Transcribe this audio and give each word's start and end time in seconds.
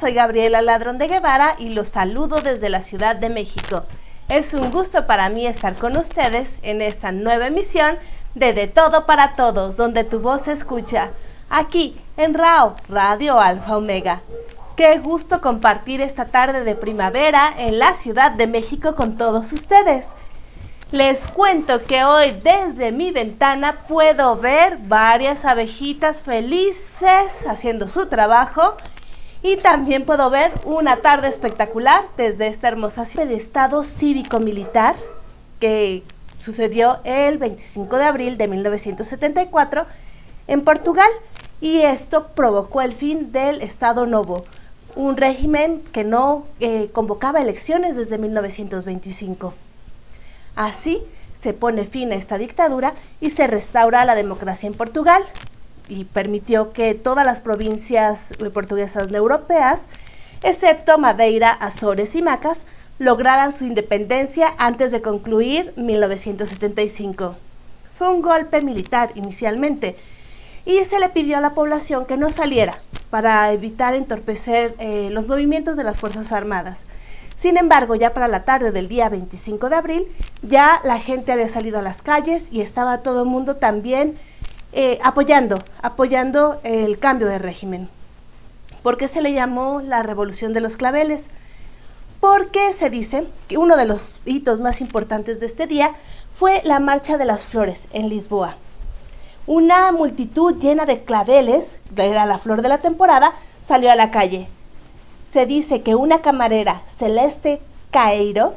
Soy 0.00 0.14
Gabriela 0.14 0.62
Ladrón 0.62 0.96
de 0.96 1.08
Guevara 1.08 1.56
y 1.58 1.74
los 1.74 1.88
saludo 1.88 2.40
desde 2.40 2.70
la 2.70 2.80
Ciudad 2.80 3.16
de 3.16 3.28
México. 3.28 3.82
Es 4.30 4.54
un 4.54 4.70
gusto 4.70 5.06
para 5.06 5.28
mí 5.28 5.46
estar 5.46 5.74
con 5.74 5.94
ustedes 5.98 6.54
en 6.62 6.80
esta 6.80 7.12
nueva 7.12 7.48
emisión 7.48 7.98
de 8.34 8.54
De 8.54 8.66
Todo 8.66 9.04
para 9.04 9.36
Todos, 9.36 9.76
donde 9.76 10.04
tu 10.04 10.20
voz 10.20 10.44
se 10.44 10.52
escucha, 10.52 11.10
aquí 11.50 12.00
en 12.16 12.32
RAO, 12.32 12.76
Radio 12.88 13.38
Alfa 13.38 13.76
Omega. 13.76 14.22
Qué 14.74 14.98
gusto 15.00 15.42
compartir 15.42 16.00
esta 16.00 16.24
tarde 16.24 16.64
de 16.64 16.76
primavera 16.76 17.52
en 17.58 17.78
la 17.78 17.92
Ciudad 17.92 18.30
de 18.30 18.46
México 18.46 18.94
con 18.94 19.18
todos 19.18 19.52
ustedes. 19.52 20.08
Les 20.92 21.20
cuento 21.20 21.84
que 21.84 22.04
hoy 22.04 22.30
desde 22.42 22.90
mi 22.90 23.10
ventana 23.10 23.82
puedo 23.86 24.34
ver 24.36 24.78
varias 24.78 25.44
abejitas 25.44 26.22
felices 26.22 27.46
haciendo 27.46 27.90
su 27.90 28.06
trabajo 28.06 28.76
y 29.42 29.56
también 29.56 30.04
puedo 30.04 30.28
ver 30.30 30.52
una 30.64 30.96
tarde 30.96 31.28
espectacular 31.28 32.04
desde 32.16 32.46
esta 32.46 32.68
hermosa 32.68 33.06
ciudad 33.06 33.26
de 33.26 33.36
Estado 33.36 33.84
cívico-militar 33.84 34.96
que 35.58 36.02
sucedió 36.38 36.98
el 37.04 37.38
25 37.38 37.96
de 37.96 38.04
abril 38.04 38.38
de 38.38 38.48
1974 38.48 39.86
en 40.46 40.62
Portugal 40.62 41.10
y 41.60 41.80
esto 41.80 42.28
provocó 42.28 42.80
el 42.82 42.92
fin 42.92 43.32
del 43.32 43.62
Estado 43.62 44.06
Novo, 44.06 44.44
un 44.96 45.16
régimen 45.16 45.82
que 45.92 46.04
no 46.04 46.46
eh, 46.58 46.90
convocaba 46.92 47.40
elecciones 47.40 47.96
desde 47.96 48.18
1925. 48.18 49.54
Así 50.56 51.02
se 51.42 51.52
pone 51.52 51.84
fin 51.84 52.12
a 52.12 52.16
esta 52.16 52.38
dictadura 52.38 52.94
y 53.20 53.30
se 53.30 53.46
restaura 53.46 54.04
la 54.04 54.14
democracia 54.14 54.66
en 54.66 54.74
Portugal 54.74 55.22
y 55.90 56.04
permitió 56.04 56.72
que 56.72 56.94
todas 56.94 57.26
las 57.26 57.40
provincias 57.40 58.28
portuguesas 58.54 59.12
europeas, 59.12 59.86
excepto 60.42 60.96
Madeira, 60.96 61.50
Azores 61.50 62.14
y 62.14 62.22
Macas, 62.22 62.64
lograran 62.98 63.54
su 63.54 63.64
independencia 63.64 64.54
antes 64.56 64.92
de 64.92 65.02
concluir 65.02 65.72
1975. 65.76 67.34
Fue 67.98 68.08
un 68.08 68.22
golpe 68.22 68.62
militar 68.62 69.10
inicialmente 69.16 69.96
y 70.64 70.84
se 70.84 71.00
le 71.00 71.08
pidió 71.08 71.38
a 71.38 71.40
la 71.40 71.54
población 71.54 72.06
que 72.06 72.16
no 72.16 72.30
saliera 72.30 72.80
para 73.10 73.52
evitar 73.52 73.94
entorpecer 73.94 74.74
eh, 74.78 75.08
los 75.10 75.26
movimientos 75.26 75.76
de 75.76 75.84
las 75.84 75.98
Fuerzas 75.98 76.30
Armadas. 76.30 76.86
Sin 77.36 77.56
embargo, 77.56 77.94
ya 77.94 78.12
para 78.12 78.28
la 78.28 78.44
tarde 78.44 78.70
del 78.70 78.86
día 78.86 79.08
25 79.08 79.70
de 79.70 79.76
abril, 79.76 80.04
ya 80.42 80.80
la 80.84 81.00
gente 81.00 81.32
había 81.32 81.48
salido 81.48 81.78
a 81.78 81.82
las 81.82 82.02
calles 82.02 82.48
y 82.52 82.60
estaba 82.60 82.98
todo 82.98 83.22
el 83.22 83.28
mundo 83.28 83.56
también 83.56 84.18
eh, 84.72 84.98
apoyando, 85.02 85.58
apoyando 85.82 86.60
el 86.64 86.98
cambio 86.98 87.28
de 87.28 87.38
régimen. 87.38 87.88
¿Por 88.82 88.96
qué 88.96 89.08
se 89.08 89.22
le 89.22 89.32
llamó 89.32 89.80
la 89.80 90.02
Revolución 90.02 90.52
de 90.52 90.60
los 90.60 90.76
Claveles? 90.76 91.30
Porque 92.20 92.72
se 92.72 92.90
dice 92.90 93.26
que 93.48 93.58
uno 93.58 93.76
de 93.76 93.86
los 93.86 94.20
hitos 94.24 94.60
más 94.60 94.80
importantes 94.80 95.40
de 95.40 95.46
este 95.46 95.66
día 95.66 95.92
fue 96.34 96.62
la 96.64 96.80
Marcha 96.80 97.18
de 97.18 97.24
las 97.24 97.44
Flores 97.44 97.88
en 97.92 98.08
Lisboa. 98.08 98.56
Una 99.46 99.90
multitud 99.92 100.56
llena 100.58 100.84
de 100.84 101.02
claveles, 101.02 101.78
era 101.96 102.26
la 102.26 102.38
flor 102.38 102.62
de 102.62 102.68
la 102.68 102.78
temporada, 102.78 103.32
salió 103.62 103.90
a 103.90 103.96
la 103.96 104.10
calle 104.10 104.48
se 105.32 105.46
dice 105.46 105.82
que 105.82 105.94
una 105.94 106.22
camarera, 106.22 106.82
Celeste 106.88 107.60
Caeiro, 107.90 108.54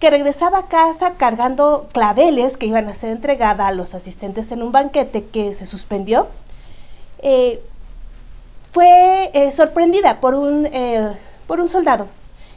que 0.00 0.10
regresaba 0.10 0.58
a 0.58 0.66
casa 0.66 1.12
cargando 1.12 1.88
claveles 1.92 2.56
que 2.56 2.66
iban 2.66 2.88
a 2.88 2.94
ser 2.94 3.10
entregadas 3.10 3.68
a 3.68 3.72
los 3.72 3.94
asistentes 3.94 4.52
en 4.52 4.62
un 4.62 4.72
banquete 4.72 5.24
que 5.24 5.54
se 5.54 5.66
suspendió, 5.66 6.28
eh, 7.22 7.62
fue 8.72 9.30
eh, 9.34 9.52
sorprendida 9.52 10.20
por 10.20 10.34
un, 10.34 10.66
eh, 10.66 11.12
por 11.46 11.60
un 11.60 11.68
soldado 11.68 12.08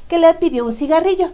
que 0.08 0.18
le 0.18 0.34
pidió 0.34 0.66
un 0.66 0.74
cigarrillo. 0.74 1.32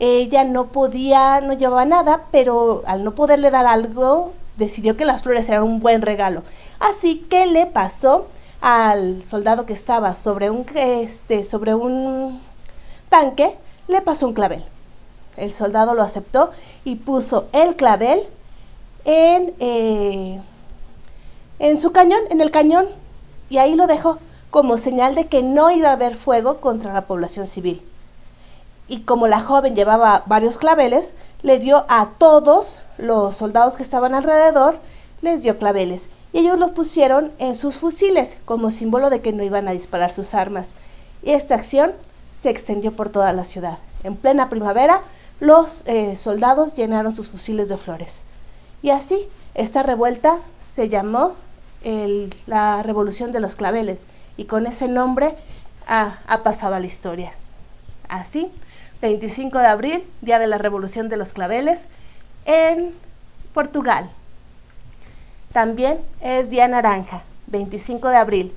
Ella 0.00 0.44
no 0.44 0.68
podía, 0.68 1.40
no 1.40 1.52
llevaba 1.52 1.84
nada, 1.84 2.22
pero 2.30 2.82
al 2.86 3.04
no 3.04 3.14
poderle 3.14 3.50
dar 3.50 3.66
algo, 3.66 4.32
decidió 4.56 4.96
que 4.96 5.04
las 5.04 5.22
flores 5.22 5.48
eran 5.48 5.64
un 5.64 5.80
buen 5.80 6.02
regalo. 6.02 6.42
Así 6.78 7.26
que 7.28 7.46
le 7.46 7.66
pasó 7.66 8.26
al 8.60 9.24
soldado 9.24 9.66
que 9.66 9.72
estaba 9.72 10.16
sobre 10.16 10.50
un, 10.50 10.66
este, 10.74 11.44
sobre 11.44 11.74
un 11.74 12.40
tanque, 13.08 13.56
le 13.88 14.00
pasó 14.02 14.26
un 14.26 14.34
clavel. 14.34 14.64
El 15.38 15.52
soldado 15.52 15.94
lo 15.94 16.02
aceptó 16.02 16.50
y 16.84 16.96
puso 16.96 17.46
el 17.52 17.76
clavel 17.76 18.20
en, 19.04 19.54
eh, 19.60 20.40
en 21.58 21.78
su 21.78 21.92
cañón, 21.92 22.20
en 22.30 22.40
el 22.40 22.50
cañón, 22.50 22.86
y 23.50 23.58
ahí 23.58 23.74
lo 23.74 23.86
dejó 23.86 24.18
como 24.50 24.78
señal 24.78 25.14
de 25.14 25.26
que 25.26 25.42
no 25.42 25.70
iba 25.70 25.90
a 25.90 25.92
haber 25.92 26.14
fuego 26.14 26.60
contra 26.60 26.92
la 26.92 27.06
población 27.06 27.46
civil. 27.46 27.82
Y 28.88 29.00
como 29.00 29.26
la 29.26 29.40
joven 29.40 29.76
llevaba 29.76 30.22
varios 30.26 30.58
claveles, 30.58 31.14
le 31.42 31.58
dio 31.58 31.84
a 31.88 32.10
todos 32.18 32.78
los 32.96 33.36
soldados 33.36 33.76
que 33.76 33.82
estaban 33.82 34.14
alrededor, 34.14 34.78
les 35.20 35.42
dio 35.42 35.58
claveles 35.58 36.08
y 36.32 36.38
ellos 36.38 36.58
los 36.58 36.72
pusieron 36.72 37.32
en 37.38 37.54
sus 37.54 37.76
fusiles 37.76 38.36
como 38.44 38.70
símbolo 38.70 39.10
de 39.10 39.20
que 39.20 39.32
no 39.32 39.42
iban 39.42 39.68
a 39.68 39.72
disparar 39.72 40.12
sus 40.12 40.34
armas. 40.34 40.74
Y 41.22 41.30
esta 41.30 41.54
acción 41.54 41.92
se 42.42 42.50
extendió 42.50 42.92
por 42.92 43.08
toda 43.08 43.32
la 43.32 43.44
ciudad. 43.44 43.78
En 44.04 44.16
plena 44.16 44.48
primavera, 44.48 45.02
los 45.40 45.82
eh, 45.86 46.16
soldados 46.16 46.74
llenaron 46.74 47.12
sus 47.12 47.28
fusiles 47.28 47.68
de 47.68 47.76
flores. 47.76 48.22
Y 48.82 48.90
así, 48.90 49.28
esta 49.54 49.82
revuelta 49.82 50.38
se 50.64 50.88
llamó 50.88 51.34
la 52.46 52.82
Revolución 52.82 53.32
de 53.32 53.40
los 53.40 53.54
Claveles 53.54 54.06
y 54.36 54.44
con 54.44 54.66
ese 54.66 54.88
nombre 54.88 55.36
ha, 55.86 56.18
ha 56.26 56.42
pasado 56.42 56.74
a 56.74 56.80
la 56.80 56.86
historia. 56.86 57.32
Así, 58.08 58.50
25 59.00 59.58
de 59.58 59.66
abril, 59.66 60.04
Día 60.20 60.38
de 60.38 60.48
la 60.48 60.58
Revolución 60.58 61.08
de 61.08 61.16
los 61.16 61.32
Claveles, 61.32 61.82
en 62.44 62.94
Portugal. 63.54 64.10
También 65.52 65.98
es 66.20 66.50
Día 66.50 66.68
Naranja, 66.68 67.22
25 67.46 68.08
de 68.08 68.16
abril, 68.16 68.52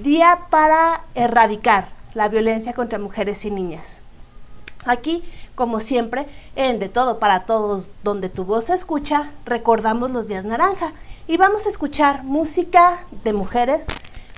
día 0.00 0.38
para 0.50 1.02
erradicar 1.14 1.88
la 2.14 2.28
violencia 2.28 2.72
contra 2.72 2.98
mujeres 2.98 3.44
y 3.44 3.50
niñas. 3.50 4.00
Aquí, 4.84 5.24
como 5.54 5.80
siempre, 5.80 6.26
en 6.56 6.78
De 6.78 6.88
Todo 6.88 7.18
para 7.18 7.46
Todos, 7.46 7.90
donde 8.02 8.28
tu 8.28 8.44
voz 8.44 8.66
se 8.66 8.74
escucha, 8.74 9.30
recordamos 9.44 10.10
los 10.10 10.28
días 10.28 10.44
naranja 10.44 10.92
y 11.26 11.36
vamos 11.36 11.66
a 11.66 11.68
escuchar 11.68 12.24
música 12.24 13.04
de 13.22 13.32
mujeres, 13.32 13.86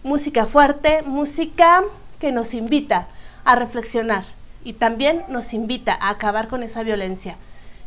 música 0.04 0.46
fuerte, 0.46 1.02
música 1.02 1.82
que 2.20 2.32
nos 2.32 2.54
invita 2.54 3.08
a 3.44 3.56
reflexionar 3.56 4.24
y 4.64 4.74
también 4.74 5.24
nos 5.28 5.52
invita 5.52 5.94
a 5.94 6.10
acabar 6.10 6.48
con 6.48 6.62
esa 6.62 6.82
violencia, 6.82 7.36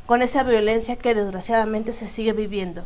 con 0.05 0.21
esa 0.21 0.43
violencia 0.43 0.95
que 0.95 1.13
desgraciadamente 1.13 1.91
se 1.91 2.07
sigue 2.07 2.33
viviendo. 2.33 2.83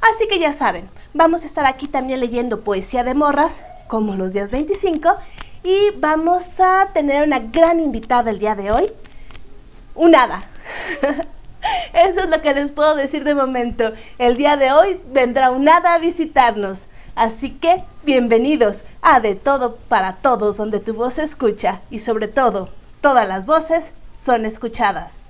Así 0.00 0.28
que 0.28 0.38
ya 0.38 0.52
saben, 0.52 0.88
vamos 1.14 1.42
a 1.42 1.46
estar 1.46 1.66
aquí 1.66 1.86
también 1.86 2.20
leyendo 2.20 2.60
poesía 2.60 3.04
de 3.04 3.14
morras, 3.14 3.62
como 3.88 4.14
los 4.14 4.32
días 4.32 4.50
25, 4.50 5.16
y 5.62 5.90
vamos 5.98 6.44
a 6.58 6.88
tener 6.92 7.26
una 7.26 7.38
gran 7.38 7.80
invitada 7.80 8.30
el 8.30 8.38
día 8.38 8.54
de 8.54 8.70
hoy, 8.70 8.92
un 9.96 10.14
hada. 10.14 10.42
Eso 11.92 12.20
es 12.20 12.28
lo 12.28 12.40
que 12.42 12.54
les 12.54 12.72
puedo 12.72 12.94
decir 12.94 13.24
de 13.24 13.34
momento. 13.34 13.92
El 14.18 14.36
día 14.36 14.56
de 14.56 14.72
hoy 14.72 15.00
vendrá 15.10 15.50
un 15.50 15.68
hada 15.68 15.94
a 15.94 15.98
visitarnos. 15.98 16.86
Así 17.14 17.50
que 17.50 17.82
bienvenidos 18.04 18.82
a 19.00 19.20
De 19.20 19.34
Todo 19.34 19.76
para 19.88 20.16
Todos, 20.16 20.58
donde 20.58 20.80
tu 20.80 20.94
voz 20.94 21.14
se 21.14 21.22
escucha 21.22 21.80
y 21.90 22.00
sobre 22.00 22.28
todo, 22.28 22.68
todas 23.00 23.26
las 23.26 23.46
voces 23.46 23.90
son 24.14 24.44
escuchadas. 24.44 25.26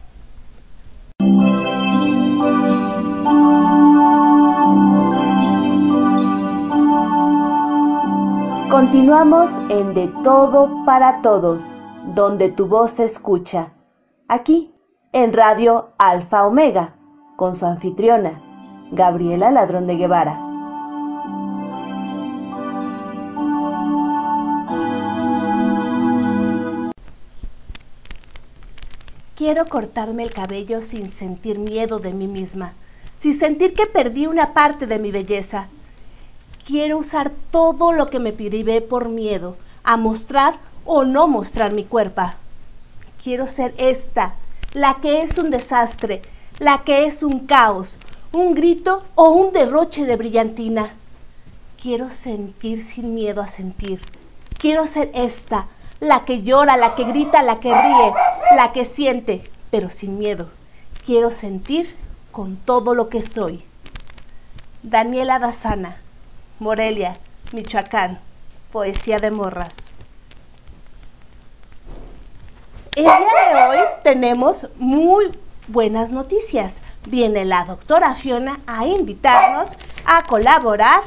Continuamos 8.69 9.53
en 9.69 9.95
De 9.95 10.09
Todo 10.25 10.85
para 10.85 11.23
Todos, 11.23 11.71
donde 12.15 12.51
tu 12.51 12.67
voz 12.67 12.93
se 12.93 13.05
escucha. 13.05 13.76
Aquí, 14.29 14.73
en 15.13 15.33
Radio 15.33 15.91
Alfa 15.99 16.47
Omega, 16.47 16.97
con 17.37 17.57
su 17.57 17.67
anfitriona, 17.67 18.43
Gabriela 18.91 19.51
Ladrón 19.51 19.87
de 19.87 19.97
Guevara. 19.97 20.41
Quiero 29.35 29.67
cortarme 29.67 30.23
el 30.23 30.33
cabello 30.33 30.83
sin 30.83 31.11
sentir 31.11 31.59
miedo 31.59 31.99
de 31.99 32.13
mí 32.13 32.27
misma, 32.27 32.73
sin 33.21 33.39
sentir 33.39 33.75
que 33.75 33.87
perdí 33.87 34.27
una 34.27 34.55
parte 34.55 34.87
de 34.87 34.99
mi 34.99 35.11
belleza 35.11 35.69
quiero 36.67 36.99
usar 36.99 37.31
todo 37.51 37.93
lo 37.93 38.11
que 38.11 38.19
me 38.19 38.33
privé 38.33 38.81
por 38.81 39.09
miedo 39.09 39.57
a 39.85 39.97
mostrar 39.97 40.59
o 40.85 41.05
no 41.05 41.29
mostrar 41.29 41.73
mi 41.73 41.85
cuerpo. 41.85 42.23
Quiero 43.27 43.49
ser 43.49 43.75
esta, 43.77 44.35
la 44.73 44.99
que 45.03 45.23
es 45.23 45.37
un 45.37 45.51
desastre, 45.51 46.23
la 46.61 46.85
que 46.85 47.07
es 47.07 47.25
un 47.25 47.41
caos, 47.41 47.99
un 48.31 48.55
grito 48.55 49.03
o 49.17 49.31
un 49.31 49.53
derroche 49.53 50.05
de 50.05 50.15
brillantina. 50.15 50.91
Quiero 51.83 52.09
sentir 52.11 52.85
sin 52.85 53.17
miedo 53.17 53.43
a 53.43 53.49
sentir. 53.49 54.01
Quiero 54.61 54.87
ser 54.87 55.11
esta, 55.13 55.67
la 55.99 56.25
que 56.25 56.45
llora, 56.45 56.77
la 56.77 56.95
que 56.95 57.03
grita, 57.03 57.43
la 57.43 57.59
que 57.59 57.75
ríe, 57.75 58.15
la 58.55 58.73
que 58.73 58.85
siente, 58.85 59.43
pero 59.73 59.91
sin 59.91 60.21
miedo. 60.21 60.49
Quiero 61.05 61.33
sentir 61.33 61.97
con 62.31 62.55
todo 62.55 62.95
lo 62.95 63.09
que 63.09 63.25
soy. 63.25 63.65
Daniela 64.85 65.41
Dazana, 65.41 65.97
Morelia, 66.61 67.17
Michoacán, 67.53 68.21
Poesía 68.71 69.19
de 69.19 69.33
Morras. 69.33 69.96
El 72.97 73.05
día 73.05 73.13
de 73.13 73.79
hoy 73.79 73.85
tenemos 74.03 74.69
muy 74.77 75.27
buenas 75.69 76.13
noticias. 76.13 76.77
Viene 77.07 77.45
la 77.45 77.67
doctora 77.67 78.15
Fiona 78.15 78.61
a 78.67 78.87
invitarnos 78.87 79.73
a 80.07 80.23
colaborar 80.23 81.03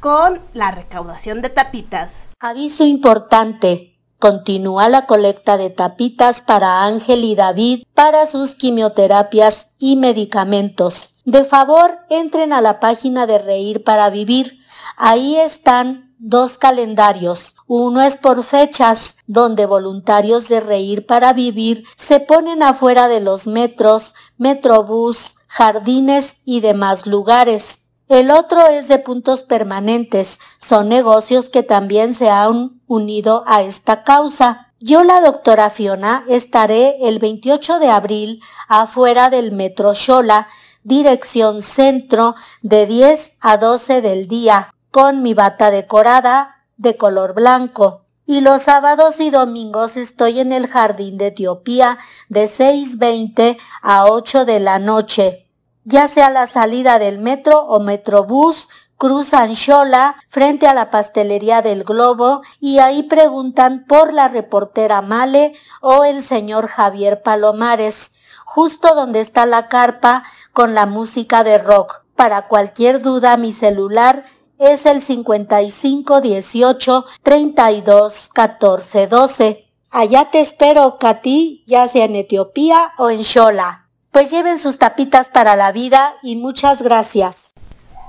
con 0.00 0.40
la 0.52 0.72
recaudación 0.72 1.40
de 1.40 1.50
tapitas. 1.50 2.26
Aviso 2.40 2.84
importante. 2.84 3.94
Continúa 4.18 4.88
la 4.88 5.06
colecta 5.06 5.56
de 5.56 5.70
tapitas 5.70 6.42
para 6.42 6.82
Ángel 6.82 7.22
y 7.22 7.36
David 7.36 7.84
para 7.94 8.26
sus 8.26 8.56
quimioterapias 8.56 9.68
y 9.78 9.94
medicamentos. 9.94 11.14
De 11.24 11.44
favor, 11.44 11.98
entren 12.10 12.52
a 12.52 12.60
la 12.60 12.80
página 12.80 13.28
de 13.28 13.38
Reír 13.38 13.84
para 13.84 14.10
Vivir. 14.10 14.58
Ahí 14.96 15.36
están 15.36 16.07
dos 16.18 16.58
calendarios. 16.58 17.54
Uno 17.66 18.02
es 18.02 18.16
por 18.16 18.42
fechas, 18.44 19.16
donde 19.26 19.66
voluntarios 19.66 20.48
de 20.48 20.60
Reír 20.60 21.06
para 21.06 21.32
Vivir 21.32 21.84
se 21.96 22.20
ponen 22.20 22.62
afuera 22.62 23.08
de 23.08 23.20
los 23.20 23.46
metros, 23.46 24.14
metrobús, 24.36 25.36
jardines 25.46 26.36
y 26.44 26.60
demás 26.60 27.06
lugares. 27.06 27.80
El 28.08 28.30
otro 28.30 28.66
es 28.66 28.88
de 28.88 28.98
puntos 28.98 29.42
permanentes. 29.42 30.38
Son 30.58 30.88
negocios 30.88 31.50
que 31.50 31.62
también 31.62 32.14
se 32.14 32.30
han 32.30 32.80
unido 32.86 33.44
a 33.46 33.62
esta 33.62 34.02
causa. 34.02 34.72
Yo, 34.80 35.02
la 35.02 35.20
doctora 35.20 35.70
Fiona, 35.70 36.24
estaré 36.28 36.96
el 37.06 37.18
28 37.18 37.78
de 37.78 37.88
abril 37.88 38.42
afuera 38.68 39.28
del 39.28 39.52
Metro 39.52 39.94
Xola, 39.94 40.48
dirección 40.84 41.62
centro, 41.62 42.34
de 42.62 42.86
10 42.86 43.32
a 43.40 43.58
12 43.58 44.00
del 44.00 44.26
día, 44.28 44.72
con 44.98 45.22
mi 45.22 45.32
bata 45.32 45.70
decorada 45.70 46.64
de 46.76 46.96
color 46.96 47.32
blanco. 47.32 48.02
Y 48.26 48.40
los 48.40 48.62
sábados 48.62 49.20
y 49.20 49.30
domingos 49.30 49.96
estoy 49.96 50.40
en 50.40 50.50
el 50.50 50.66
Jardín 50.66 51.18
de 51.18 51.28
Etiopía 51.28 51.98
de 52.28 52.46
6.20 52.46 53.58
a 53.80 54.06
8 54.06 54.44
de 54.44 54.58
la 54.58 54.80
noche 54.80 55.48
ya 55.88 56.06
sea 56.06 56.28
la 56.28 56.46
salida 56.46 56.98
del 56.98 57.18
metro 57.18 57.60
o 57.60 57.80
metrobús, 57.80 58.68
cruzan 58.98 59.56
Xola 59.56 60.16
frente 60.28 60.66
a 60.66 60.74
la 60.74 60.90
pastelería 60.90 61.62
del 61.62 61.82
Globo 61.82 62.42
y 62.60 62.78
ahí 62.78 63.04
preguntan 63.04 63.86
por 63.88 64.12
la 64.12 64.28
reportera 64.28 65.00
Male 65.00 65.54
o 65.80 66.04
el 66.04 66.22
señor 66.22 66.66
Javier 66.66 67.22
Palomares, 67.22 68.12
justo 68.44 68.94
donde 68.94 69.20
está 69.20 69.46
la 69.46 69.68
carpa 69.68 70.24
con 70.52 70.74
la 70.74 70.84
música 70.84 71.42
de 71.42 71.56
rock. 71.56 72.02
Para 72.14 72.48
cualquier 72.48 73.00
duda 73.00 73.38
mi 73.38 73.52
celular 73.52 74.26
es 74.58 74.86
el 74.86 75.00
55 75.00 76.20
18 76.20 77.04
32 77.22 78.30
14 78.32 79.06
12. 79.06 79.64
Allá 79.90 80.30
te 80.30 80.40
espero, 80.40 80.98
Katy, 80.98 81.64
ya 81.66 81.88
sea 81.88 82.04
en 82.04 82.16
Etiopía 82.16 82.92
o 82.98 83.10
en 83.10 83.24
Xola. 83.24 83.86
Pues 84.10 84.30
lleven 84.30 84.58
sus 84.58 84.78
tapitas 84.78 85.30
para 85.30 85.56
la 85.56 85.72
vida 85.72 86.14
y 86.22 86.36
muchas 86.36 86.82
gracias. 86.82 87.52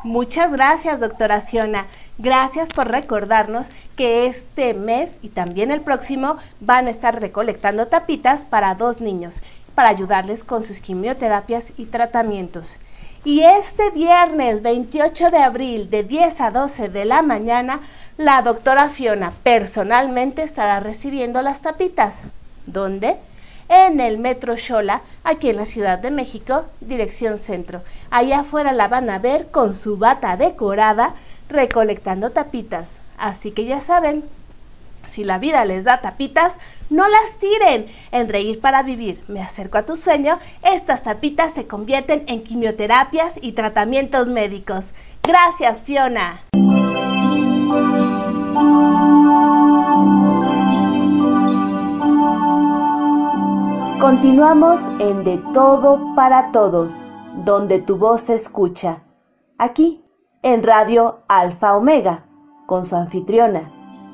Muchas 0.03 0.51
gracias, 0.51 0.99
doctora 0.99 1.41
Fiona. 1.41 1.87
Gracias 2.17 2.69
por 2.69 2.89
recordarnos 2.89 3.67
que 3.95 4.27
este 4.27 4.73
mes 4.73 5.17
y 5.21 5.29
también 5.29 5.71
el 5.71 5.81
próximo 5.81 6.37
van 6.61 6.87
a 6.87 6.89
estar 6.89 7.19
recolectando 7.19 7.87
tapitas 7.87 8.45
para 8.45 8.75
dos 8.75 9.01
niños, 9.01 9.41
para 9.75 9.89
ayudarles 9.89 10.43
con 10.43 10.63
sus 10.63 10.81
quimioterapias 10.81 11.73
y 11.77 11.85
tratamientos. 11.85 12.77
Y 13.25 13.41
este 13.41 13.89
viernes 13.91 14.61
28 14.61 15.31
de 15.31 15.37
abril 15.37 15.89
de 15.89 16.03
10 16.03 16.41
a 16.41 16.51
12 16.51 16.89
de 16.89 17.05
la 17.05 17.21
mañana, 17.21 17.81
la 18.17 18.41
doctora 18.41 18.89
Fiona 18.89 19.33
personalmente 19.43 20.43
estará 20.43 20.79
recibiendo 20.79 21.41
las 21.41 21.61
tapitas. 21.61 22.21
¿Dónde? 22.65 23.17
en 23.69 23.99
el 23.99 24.17
Metro 24.17 24.57
Xola, 24.57 25.01
aquí 25.23 25.49
en 25.49 25.57
la 25.57 25.67
Ciudad 25.67 25.99
de 25.99 26.09
México, 26.09 26.65
dirección 26.81 27.37
centro. 27.37 27.81
Allá 28.09 28.39
afuera 28.39 28.73
la 28.73 28.87
van 28.87 29.09
a 29.11 29.19
ver 29.19 29.51
con 29.51 29.75
su 29.75 29.97
bata 29.97 30.35
decorada 30.35 31.13
recolectando 31.49 32.31
tapitas. 32.31 32.97
Así 33.17 33.51
que 33.51 33.65
ya 33.65 33.79
saben, 33.79 34.23
si 35.09 35.23
la 35.23 35.39
vida 35.39 35.65
les 35.65 35.83
da 35.83 36.01
tapitas, 36.01 36.57
no 36.89 37.07
las 37.07 37.37
tiren. 37.39 37.87
En 38.11 38.29
Reír 38.29 38.59
para 38.59 38.83
Vivir, 38.83 39.23
me 39.27 39.41
acerco 39.41 39.77
a 39.77 39.85
tu 39.85 39.97
sueño, 39.97 40.39
estas 40.63 41.03
tapitas 41.03 41.53
se 41.53 41.67
convierten 41.67 42.23
en 42.27 42.43
quimioterapias 42.43 43.39
y 43.41 43.51
tratamientos 43.53 44.27
médicos. 44.27 44.93
Gracias, 45.23 45.83
Fiona. 45.83 46.41
Continuamos 53.99 54.87
en 54.99 55.23
De 55.23 55.37
Todo 55.53 56.15
para 56.15 56.51
Todos, 56.51 57.03
donde 57.45 57.79
tu 57.79 57.97
voz 57.97 58.21
se 58.21 58.33
escucha. 58.33 59.03
Aquí, 59.57 60.03
en 60.41 60.63
Radio 60.63 61.23
Alfa 61.27 61.75
Omega, 61.75 62.25
con 62.65 62.85
su 62.85 62.95
anfitriona, 62.95 63.71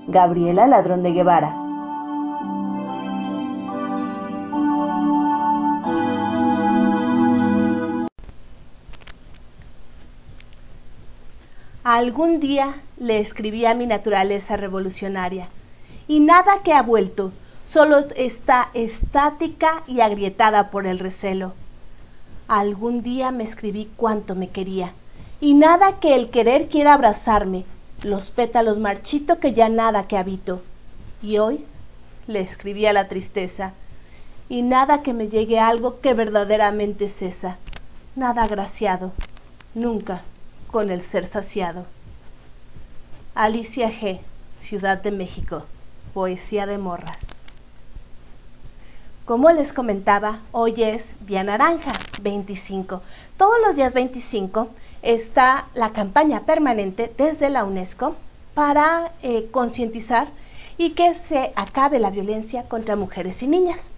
Gabriela 0.07 0.67
Ladrón 0.67 1.01
de 1.01 1.13
Guevara. 1.13 1.55
Algún 11.83 12.39
día 12.39 12.75
le 13.00 13.19
escribí 13.19 13.65
a 13.65 13.74
mi 13.74 13.88
naturaleza 13.88 14.57
revolucionaria, 14.57 15.47
y 16.07 16.19
nada 16.19 16.62
que 16.63 16.74
ha 16.74 16.81
vuelto 16.81 17.31
solo 17.63 17.97
está 18.15 18.69
estática 18.74 19.83
y 19.88 20.01
agrietada 20.01 20.69
por 20.69 20.85
el 20.85 21.00
recelo. 21.00 21.53
Algún 22.47 23.01
día 23.01 23.31
me 23.31 23.43
escribí 23.43 23.89
cuánto 23.97 24.35
me 24.35 24.50
quería, 24.50 24.93
y 25.41 25.55
nada 25.55 26.00
que 26.00 26.13
el 26.15 26.29
querer 26.29 26.69
quiera 26.69 26.93
abrazarme, 26.93 27.65
los 28.05 28.29
pétalos 28.29 28.77
marchito 28.77 29.39
que 29.39 29.53
ya 29.53 29.67
nada 29.67 30.07
que 30.07 30.15
habito. 30.15 30.62
Y 31.24 31.39
hoy 31.39 31.65
le 32.27 32.39
escribí 32.39 32.85
a 32.85 32.93
la 32.93 33.07
tristeza, 33.07 33.74
y 34.47 34.62
nada 34.62 35.01
que 35.01 35.12
me 35.12 35.27
llegue 35.27 35.59
algo 35.59 36.01
que 36.01 36.13
verdaderamente 36.13 37.09
cesa, 37.09 37.57
nada 38.15 38.43
agraciado, 38.43 39.12
nunca 39.74 40.21
con 40.71 40.91
el 40.91 41.01
ser 41.01 41.25
saciado. 41.25 41.85
Alicia 43.33 43.89
G., 43.89 44.19
Ciudad 44.59 45.01
de 45.01 45.09
México, 45.09 45.63
Poesía 46.13 46.67
de 46.67 46.77
Morras. 46.77 47.25
Como 49.25 49.50
les 49.50 49.74
comentaba, 49.74 50.41
hoy 50.51 50.83
es 50.83 51.13
Día 51.25 51.43
Naranja 51.43 51.93
25. 52.21 53.01
Todos 53.35 53.55
los 53.65 53.75
días 53.75 53.95
25 53.95 54.69
está 55.05 55.65
la 55.75 55.91
campaña 55.91 56.41
permanente 56.41 57.12
desde 57.17 57.50
la 57.50 57.63
UNESCO 57.63 58.15
para 58.55 59.12
eh, 59.21 59.47
concientizar 59.51 60.27
y 60.77 60.91
que 60.91 61.13
se 61.13 61.53
acabe 61.55 62.00
la 62.00 62.09
violencia 62.09 62.63
contra 62.63 62.95
mujeres 62.95 63.41
y 63.43 63.47
niñas. 63.47 63.91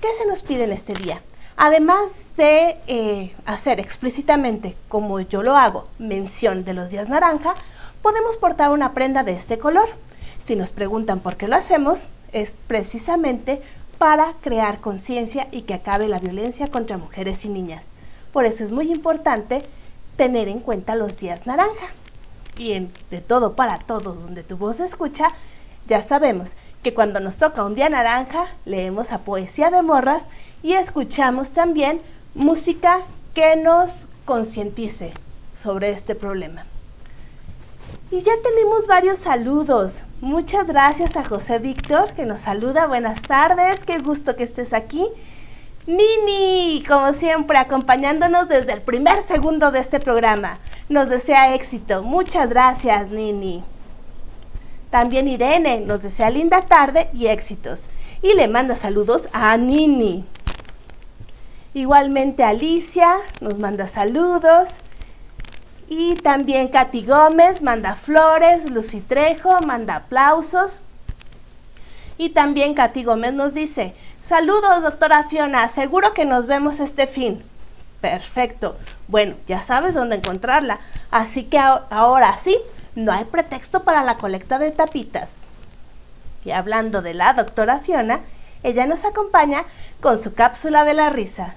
¿Qué 0.00 0.08
se 0.16 0.26
nos 0.26 0.42
pide 0.42 0.64
en 0.64 0.72
este 0.72 0.92
día? 0.92 1.22
Además 1.56 2.04
de 2.36 2.76
eh, 2.86 3.34
hacer 3.46 3.80
explícitamente, 3.80 4.76
como 4.88 5.20
yo 5.20 5.42
lo 5.42 5.56
hago, 5.56 5.88
mención 5.98 6.64
de 6.64 6.74
los 6.74 6.90
días 6.90 7.08
naranja, 7.08 7.54
podemos 8.02 8.36
portar 8.36 8.70
una 8.70 8.92
prenda 8.92 9.24
de 9.24 9.32
este 9.32 9.58
color. 9.58 9.88
Si 10.44 10.56
nos 10.56 10.70
preguntan 10.72 11.20
por 11.20 11.36
qué 11.36 11.48
lo 11.48 11.56
hacemos, 11.56 12.00
es 12.32 12.54
precisamente 12.66 13.60
para 13.98 14.34
crear 14.40 14.80
conciencia 14.80 15.48
y 15.52 15.62
que 15.62 15.74
acabe 15.74 16.08
la 16.08 16.18
violencia 16.18 16.70
contra 16.70 16.96
mujeres 16.96 17.44
y 17.44 17.48
niñas. 17.48 17.84
Por 18.32 18.46
eso 18.46 18.64
es 18.64 18.70
muy 18.70 18.90
importante 18.90 19.62
tener 20.20 20.48
en 20.48 20.58
cuenta 20.58 20.96
los 20.96 21.16
días 21.16 21.46
naranja. 21.46 21.86
Y 22.58 22.72
en 22.72 22.92
De 23.10 23.22
Todo 23.22 23.54
para 23.54 23.78
Todos, 23.78 24.20
donde 24.20 24.42
tu 24.42 24.58
voz 24.58 24.76
se 24.76 24.84
escucha, 24.84 25.28
ya 25.88 26.02
sabemos 26.02 26.56
que 26.82 26.92
cuando 26.92 27.20
nos 27.20 27.38
toca 27.38 27.64
un 27.64 27.74
día 27.74 27.88
naranja, 27.88 28.48
leemos 28.66 29.12
a 29.12 29.20
poesía 29.20 29.70
de 29.70 29.80
morras 29.80 30.24
y 30.62 30.74
escuchamos 30.74 31.52
también 31.52 32.02
música 32.34 33.00
que 33.32 33.56
nos 33.56 34.08
concientice 34.26 35.14
sobre 35.58 35.88
este 35.88 36.14
problema. 36.14 36.66
Y 38.10 38.20
ya 38.20 38.34
tenemos 38.42 38.86
varios 38.86 39.20
saludos. 39.20 40.02
Muchas 40.20 40.66
gracias 40.66 41.16
a 41.16 41.24
José 41.24 41.60
Víctor 41.60 42.12
que 42.12 42.26
nos 42.26 42.42
saluda. 42.42 42.86
Buenas 42.86 43.22
tardes, 43.22 43.86
qué 43.86 43.96
gusto 43.96 44.36
que 44.36 44.44
estés 44.44 44.74
aquí. 44.74 45.06
Nini, 45.90 46.84
como 46.86 47.12
siempre, 47.12 47.58
acompañándonos 47.58 48.48
desde 48.48 48.74
el 48.74 48.80
primer 48.80 49.24
segundo 49.24 49.72
de 49.72 49.80
este 49.80 49.98
programa. 49.98 50.60
Nos 50.88 51.08
desea 51.08 51.52
éxito. 51.52 52.04
Muchas 52.04 52.48
gracias, 52.48 53.08
Nini. 53.10 53.64
También 54.90 55.26
Irene 55.26 55.80
nos 55.80 56.02
desea 56.02 56.30
linda 56.30 56.60
tarde 56.60 57.10
y 57.12 57.26
éxitos. 57.26 57.88
Y 58.22 58.34
le 58.34 58.46
manda 58.46 58.76
saludos 58.76 59.28
a 59.32 59.56
Nini. 59.56 60.24
Igualmente 61.74 62.44
Alicia 62.44 63.16
nos 63.40 63.58
manda 63.58 63.88
saludos. 63.88 64.68
Y 65.88 66.14
también 66.14 66.68
Katy 66.68 67.04
Gómez 67.04 67.62
manda 67.62 67.96
flores, 67.96 68.70
Lucy 68.70 69.00
Trejo 69.00 69.58
manda 69.66 69.96
aplausos. 69.96 70.78
Y 72.16 72.28
también 72.28 72.74
Katy 72.74 73.02
Gómez 73.02 73.32
nos 73.32 73.54
dice, 73.54 73.92
saludos 74.30 74.84
doctora 74.84 75.24
Fiona, 75.24 75.68
seguro 75.68 76.14
que 76.14 76.24
nos 76.24 76.46
vemos 76.46 76.78
este 76.78 77.08
fin. 77.08 77.42
Perfecto. 78.00 78.78
Bueno, 79.08 79.34
ya 79.48 79.60
sabes 79.60 79.96
dónde 79.96 80.14
encontrarla. 80.14 80.78
Así 81.10 81.42
que 81.42 81.58
ahora 81.58 82.38
sí, 82.38 82.56
no 82.94 83.10
hay 83.10 83.24
pretexto 83.24 83.82
para 83.82 84.04
la 84.04 84.18
colecta 84.18 84.60
de 84.60 84.70
tapitas. 84.70 85.48
Y 86.44 86.52
hablando 86.52 87.02
de 87.02 87.12
la 87.12 87.32
doctora 87.32 87.80
Fiona, 87.80 88.20
ella 88.62 88.86
nos 88.86 89.04
acompaña 89.04 89.64
con 90.00 90.16
su 90.16 90.32
cápsula 90.32 90.84
de 90.84 90.94
la 90.94 91.10
risa. 91.10 91.56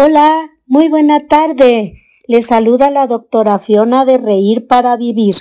Hola, 0.00 0.50
muy 0.64 0.88
buena 0.88 1.26
tarde. 1.26 2.04
Le 2.28 2.42
saluda 2.42 2.88
la 2.88 3.08
doctora 3.08 3.58
Fiona 3.58 4.04
de 4.04 4.16
Reír 4.16 4.68
para 4.68 4.96
Vivir. 4.96 5.34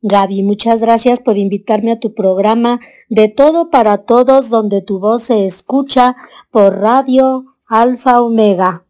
Gaby, 0.00 0.44
muchas 0.44 0.80
gracias 0.80 1.18
por 1.18 1.36
invitarme 1.36 1.90
a 1.90 1.98
tu 1.98 2.14
programa 2.14 2.78
de 3.08 3.26
todo 3.26 3.68
para 3.68 4.04
todos 4.04 4.48
donde 4.48 4.80
tu 4.80 5.00
voz 5.00 5.24
se 5.24 5.44
escucha 5.44 6.14
por 6.52 6.78
radio 6.78 7.46
Alfa 7.66 8.22
Omega. 8.22 8.86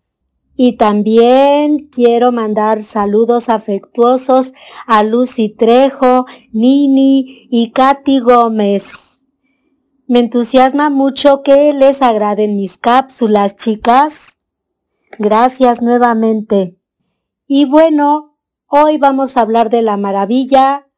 Y 0.55 0.77
también 0.77 1.89
quiero 1.91 2.31
mandar 2.31 2.83
saludos 2.83 3.49
afectuosos 3.49 4.53
a 4.87 5.03
Lucy 5.03 5.49
Trejo, 5.49 6.27
Nini 6.53 7.49
y 7.51 7.71
Katy 7.71 8.19
Gómez. 8.19 8.93
Me 10.07 10.19
entusiasma 10.19 10.91
mucho 10.91 11.43
que 11.43 11.73
les 11.73 12.03
agraden 12.03 12.55
mis 12.57 12.77
cápsulas, 12.77 13.57
chicas. 13.57 14.38
Gracias 15.17 15.83
nuevamente. 15.83 16.79
Y 17.47 17.65
bueno, 17.65 18.37
hoy 18.67 18.99
vamos 18.99 19.37
a 19.37 19.41
hablar 19.41 19.71
de 19.71 19.83
la 19.83 19.97
maravilla 19.97 20.89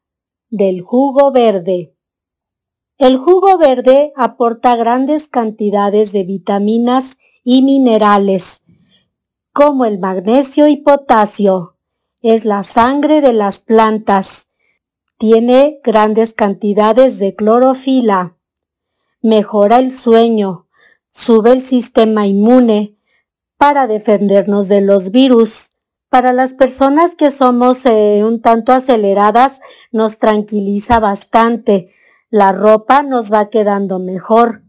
del 0.51 0.83
jugo 0.83 1.31
verde. 1.31 1.95
El 2.99 3.17
jugo 3.17 3.57
verde 3.57 4.13
aporta 4.17 4.77
grandes 4.77 5.29
cantidades 5.29 6.13
de 6.13 6.25
vitaminas 6.25 7.17
y 7.45 7.63
minerales, 7.63 8.63
como 9.55 9.87
el 9.87 9.99
magnesio 9.99 10.69
y 10.69 10.77
potasio. 10.77 11.77
Es 12.21 12.45
la 12.45 12.63
sangre 12.63 13.23
de 13.23 13.33
las 13.33 13.61
plantas. 13.61 14.49
Tiene 15.17 15.81
grandes 15.83 16.35
cantidades 16.35 17.19
de 17.19 17.35
clorofila. 17.35 18.37
Mejora 19.23 19.79
el 19.79 19.91
sueño, 19.91 20.67
sube 21.11 21.53
el 21.53 21.61
sistema 21.61 22.27
inmune, 22.27 22.99
para 23.61 23.87
defendernos 23.87 24.69
de 24.69 24.81
los 24.81 25.11
virus. 25.11 25.75
Para 26.09 26.33
las 26.33 26.55
personas 26.55 27.15
que 27.15 27.31
somos 27.31 27.85
eh, 27.85 28.23
un 28.25 28.41
tanto 28.41 28.73
aceleradas, 28.73 29.61
nos 29.93 30.19
tranquiliza 30.19 30.99
bastante. 30.99 31.93
La 32.31 32.53
ropa 32.53 33.03
nos 33.03 33.31
va 33.31 33.51
quedando 33.51 33.99
mejor. 33.99 34.63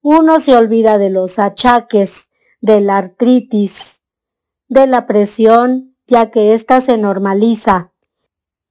Uno 0.00 0.40
se 0.40 0.56
olvida 0.56 0.96
de 0.96 1.10
los 1.10 1.38
achaques, 1.38 2.30
de 2.62 2.80
la 2.80 2.96
artritis, 2.96 4.00
de 4.68 4.86
la 4.86 5.06
presión, 5.06 5.94
ya 6.06 6.30
que 6.30 6.54
ésta 6.54 6.80
se 6.80 6.96
normaliza. 6.96 7.92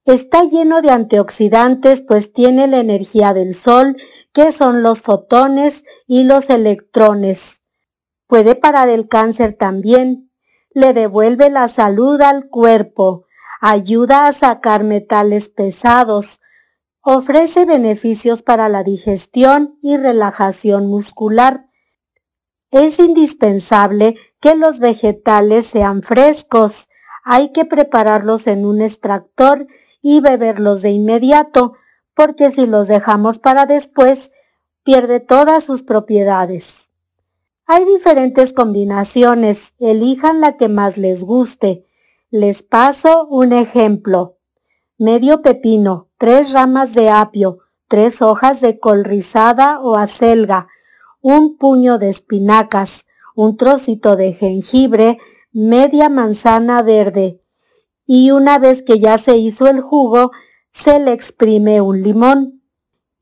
Está 0.04 0.42
lleno 0.42 0.82
de 0.82 0.90
antioxidantes, 0.90 2.00
pues 2.00 2.32
tiene 2.32 2.66
la 2.66 2.78
energía 2.80 3.32
del 3.34 3.54
sol, 3.54 3.96
que 4.32 4.50
son 4.50 4.82
los 4.82 5.02
fotones 5.02 5.84
y 6.08 6.24
los 6.24 6.50
electrones. 6.50 7.60
Puede 8.26 8.54
parar 8.54 8.88
el 8.88 9.08
cáncer 9.08 9.54
también. 9.54 10.30
Le 10.70 10.92
devuelve 10.92 11.50
la 11.50 11.68
salud 11.68 12.20
al 12.20 12.48
cuerpo. 12.48 13.26
Ayuda 13.60 14.26
a 14.26 14.32
sacar 14.32 14.84
metales 14.84 15.48
pesados. 15.48 16.40
Ofrece 17.00 17.64
beneficios 17.66 18.42
para 18.42 18.68
la 18.68 18.82
digestión 18.82 19.78
y 19.82 19.96
relajación 19.96 20.86
muscular. 20.86 21.68
Es 22.70 22.98
indispensable 22.98 24.16
que 24.40 24.56
los 24.56 24.80
vegetales 24.80 25.66
sean 25.66 26.02
frescos. 26.02 26.88
Hay 27.22 27.52
que 27.52 27.64
prepararlos 27.64 28.46
en 28.46 28.66
un 28.66 28.82
extractor 28.82 29.66
y 30.02 30.20
beberlos 30.20 30.82
de 30.82 30.90
inmediato, 30.90 31.74
porque 32.14 32.50
si 32.50 32.66
los 32.66 32.88
dejamos 32.88 33.38
para 33.38 33.66
después, 33.66 34.32
pierde 34.82 35.20
todas 35.20 35.64
sus 35.64 35.82
propiedades. 35.82 36.83
Hay 37.66 37.86
diferentes 37.86 38.52
combinaciones, 38.52 39.74
elijan 39.78 40.42
la 40.42 40.58
que 40.58 40.68
más 40.68 40.98
les 40.98 41.24
guste. 41.24 41.86
Les 42.30 42.62
paso 42.62 43.26
un 43.28 43.54
ejemplo. 43.54 44.36
Medio 44.98 45.40
pepino, 45.40 46.10
tres 46.18 46.52
ramas 46.52 46.92
de 46.92 47.08
apio, 47.08 47.60
tres 47.88 48.20
hojas 48.20 48.60
de 48.60 48.78
col 48.78 49.02
rizada 49.02 49.80
o 49.80 49.96
acelga, 49.96 50.68
un 51.22 51.56
puño 51.56 51.96
de 51.96 52.10
espinacas, 52.10 53.06
un 53.34 53.56
trocito 53.56 54.14
de 54.16 54.34
jengibre, 54.34 55.16
media 55.50 56.10
manzana 56.10 56.82
verde. 56.82 57.40
Y 58.04 58.30
una 58.30 58.58
vez 58.58 58.82
que 58.82 58.98
ya 58.98 59.16
se 59.16 59.38
hizo 59.38 59.68
el 59.68 59.80
jugo, 59.80 60.32
se 60.70 60.98
le 61.00 61.12
exprime 61.12 61.80
un 61.80 62.02
limón. 62.02 62.53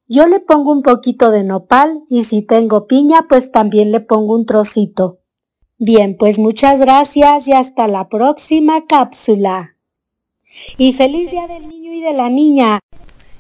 Yo 0.09 0.27
le 0.27 0.41
pongo 0.41 0.73
un 0.73 0.83
poquito 0.83 1.31
de 1.31 1.45
nopal 1.45 2.03
y 2.09 2.25
si 2.25 2.43
tengo 2.43 2.87
piña, 2.87 3.27
pues 3.29 3.53
también 3.53 3.93
le 3.93 4.01
pongo 4.01 4.35
un 4.35 4.47
trocito. 4.47 5.21
Bien, 5.79 6.17
pues 6.19 6.39
muchas 6.39 6.79
gracias 6.81 7.47
y 7.49 7.53
hasta 7.53 7.89
la 7.89 8.09
próxima 8.09 8.87
cápsula. 8.87 9.77
Y 10.77 10.93
feliz 10.93 11.31
día 11.31 11.47
del 11.47 11.69
niño 11.69 11.93
y 11.93 12.01
de 12.01 12.13
la 12.13 12.29
niña. 12.29 12.81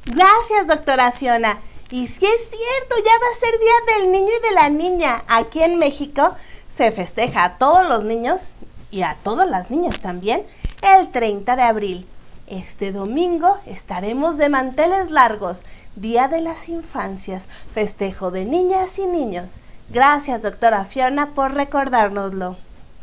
Gracias, 0.07 0.66
doctora 0.66 1.12
Fiona. 1.12 1.61
Y 1.90 2.07
si 2.07 2.25
es 2.25 2.49
cierto, 2.49 2.95
ya 3.04 3.12
va 3.12 3.26
a 3.31 3.40
ser 3.40 3.61
día 3.61 3.99
del 3.99 4.12
niño 4.12 4.31
y 4.38 4.49
de 4.49 4.54
la 4.54 4.71
niña. 4.71 5.25
Aquí 5.28 5.62
en 5.62 5.78
México 5.78 6.33
se 6.76 6.90
festeja 6.90 7.45
a 7.45 7.59
todos 7.59 7.87
los 7.87 8.04
niños 8.04 8.52
y 8.90 9.02
a 9.02 9.19
todas 9.23 9.49
las 9.49 9.71
niñas 9.71 10.00
también 10.00 10.45
el 10.83 11.11
30 11.11 11.54
de 11.54 11.62
abril. 11.62 12.07
Este 12.47 12.92
domingo 12.92 13.59
estaremos 13.66 14.37
de 14.37 14.49
manteles 14.49 15.11
largos 15.11 15.62
Día 15.96 16.26
de 16.26 16.40
las 16.40 16.70
Infancias, 16.70 17.44
festejo 17.75 18.30
de 18.30 18.46
niñas 18.46 18.99
y 18.99 19.06
niños. 19.06 19.56
Gracias, 19.90 20.40
doctora 20.40 20.87
Fiona, 20.87 21.32
por 21.32 21.52
recordárnoslo. 21.52 22.56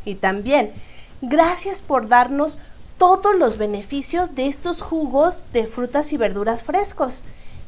Y 0.04 0.16
también, 0.16 0.72
gracias 1.22 1.80
por 1.82 2.08
darnos 2.08 2.58
todos 2.98 3.36
los 3.36 3.58
beneficios 3.58 4.34
de 4.34 4.48
estos 4.48 4.82
jugos 4.82 5.42
de 5.52 5.68
frutas 5.68 6.12
y 6.12 6.16
verduras 6.16 6.64
frescos, 6.64 7.22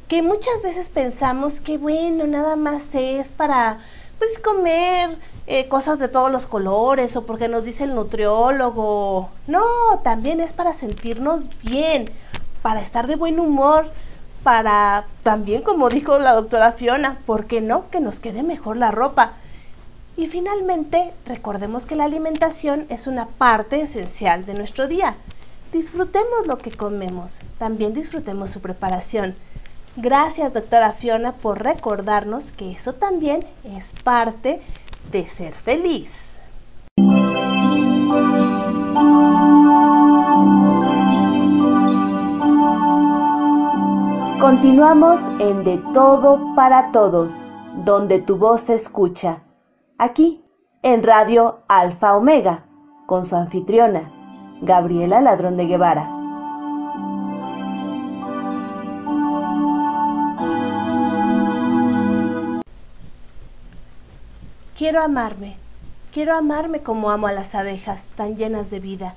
que 0.09 0.23
muchas 0.23 0.61
veces 0.61 0.89
pensamos 0.89 1.61
que, 1.61 1.79
bueno, 1.79 2.27
nada 2.27 2.57
más 2.57 2.93
es 2.95 3.29
para, 3.29 3.79
pues, 4.19 4.39
comer 4.41 5.17
eh, 5.47 5.69
cosas 5.69 6.01
de 6.01 6.09
todos 6.09 6.33
los 6.33 6.47
colores 6.47 7.15
o 7.17 7.25
porque 7.27 7.47
nos 7.47 7.65
dice 7.65 7.85
el 7.85 7.95
nutriólogo. 7.95 9.31
No, 9.47 9.65
también 10.03 10.41
es 10.41 10.53
para 10.53 10.75
sentirnos 10.75 11.49
bien, 11.63 12.11
para 12.61 12.83
estar 12.83 13.07
de 13.07 13.15
buen 13.17 13.39
humor, 13.39 13.91
para 14.43 15.05
también, 15.23 15.63
como 15.63 15.89
dijo 15.89 16.19
la 16.19 16.33
doctora 16.33 16.73
Fiona, 16.73 17.19
¿por 17.27 17.47
qué 17.47 17.61
no? 17.61 17.89
Que 17.91 18.01
nos 18.01 18.21
quede 18.21 18.43
mejor 18.43 18.77
la 18.77 18.91
ropa. 18.91 19.33
Y 20.17 20.27
finalmente, 20.27 21.13
recordemos 21.27 21.87
que 21.87 21.97
la 21.97 22.05
alimentación 22.05 22.87
es 22.89 23.07
una 23.07 23.27
parte 23.27 23.81
esencial 23.81 24.45
de 24.45 24.55
nuestro 24.55 24.89
día. 24.89 25.17
Disfrutemos 25.73 26.47
lo 26.47 26.59
que 26.59 26.71
comemos, 26.71 27.41
también 27.59 27.95
disfrutemos 27.95 28.51
su 28.51 28.61
preparación. 28.61 29.35
Gracias, 29.97 30.53
doctora 30.53 30.93
Fiona, 30.93 31.33
por 31.33 31.63
recordarnos 31.63 32.51
que 32.51 32.73
eso 32.73 32.95
también 32.95 33.47
es 33.65 33.95
parte 34.03 34.61
de 35.11 35.27
ser 35.27 35.55
feliz. 35.55 36.41
Continuamos 44.43 45.21
en 45.39 45.63
De 45.63 45.79
Todo 45.95 46.57
para 46.57 46.91
Todos, 46.91 47.43
donde 47.85 48.19
tu 48.19 48.39
voz 48.39 48.63
se 48.63 48.75
escucha. 48.75 49.45
Aquí, 49.99 50.43
en 50.83 51.05
Radio 51.05 51.61
Alfa 51.69 52.17
Omega, 52.17 52.65
con 53.07 53.25
su 53.25 53.37
anfitriona, 53.37 54.11
Gabriela 54.61 55.21
Ladrón 55.21 55.57
de 55.57 55.67
Guevara. 55.67 56.11
Quiero 64.77 65.05
amarme, 65.05 65.57
quiero 66.13 66.35
amarme 66.35 66.81
como 66.81 67.13
amo 67.13 67.29
a 67.29 67.33
las 67.33 67.55
abejas, 67.55 68.11
tan 68.17 68.37
llenas 68.37 68.71
de 68.71 68.81
vida, 68.81 69.15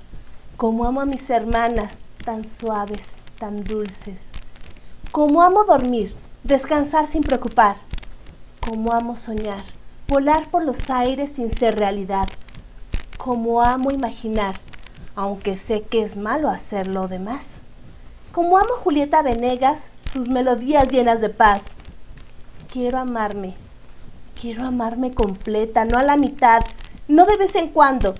como 0.55 0.85
amo 0.85 1.01
a 1.01 1.05
mis 1.05 1.27
hermanas, 1.31 1.97
tan 2.23 2.47
suaves, 2.47 3.07
tan 3.39 3.63
dulces 3.63 4.34
como 5.15 5.41
amo 5.41 5.63
dormir, 5.63 6.13
descansar 6.43 7.07
sin 7.07 7.23
preocupar, 7.23 7.77
como 8.59 8.91
amo 8.91 9.15
soñar, 9.15 9.63
volar 10.09 10.49
por 10.49 10.65
los 10.65 10.89
aires 10.89 11.31
sin 11.31 11.57
ser 11.57 11.79
realidad, 11.79 12.27
como 13.17 13.61
amo 13.61 13.91
imaginar, 13.91 14.55
aunque 15.15 15.55
sé 15.55 15.83
que 15.83 16.03
es 16.03 16.17
malo 16.17 16.49
hacer 16.49 16.87
lo 16.87 17.07
demás, 17.07 17.61
como 18.33 18.57
amo 18.57 18.73
Julieta 18.83 19.21
Venegas, 19.21 19.85
sus 20.11 20.27
melodías 20.27 20.89
llenas 20.89 21.21
de 21.21 21.29
paz. 21.29 21.67
Quiero 22.69 22.97
amarme, 22.97 23.53
quiero 24.37 24.65
amarme 24.65 25.13
completa, 25.13 25.85
no 25.85 25.97
a 25.97 26.03
la 26.03 26.17
mitad, 26.17 26.59
no 27.07 27.25
de 27.25 27.37
vez 27.37 27.55
en 27.55 27.69
cuando. 27.69 28.15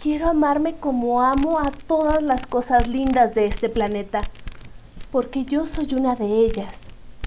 Quiero 0.00 0.28
amarme 0.28 0.76
como 0.76 1.20
amo 1.20 1.58
a 1.58 1.72
todas 1.88 2.22
las 2.22 2.46
cosas 2.46 2.86
lindas 2.86 3.34
de 3.34 3.46
este 3.46 3.68
planeta, 3.68 4.20
porque 5.10 5.44
yo 5.44 5.66
soy 5.66 5.94
una 5.94 6.14
de 6.16 6.26
ellas 6.26 6.82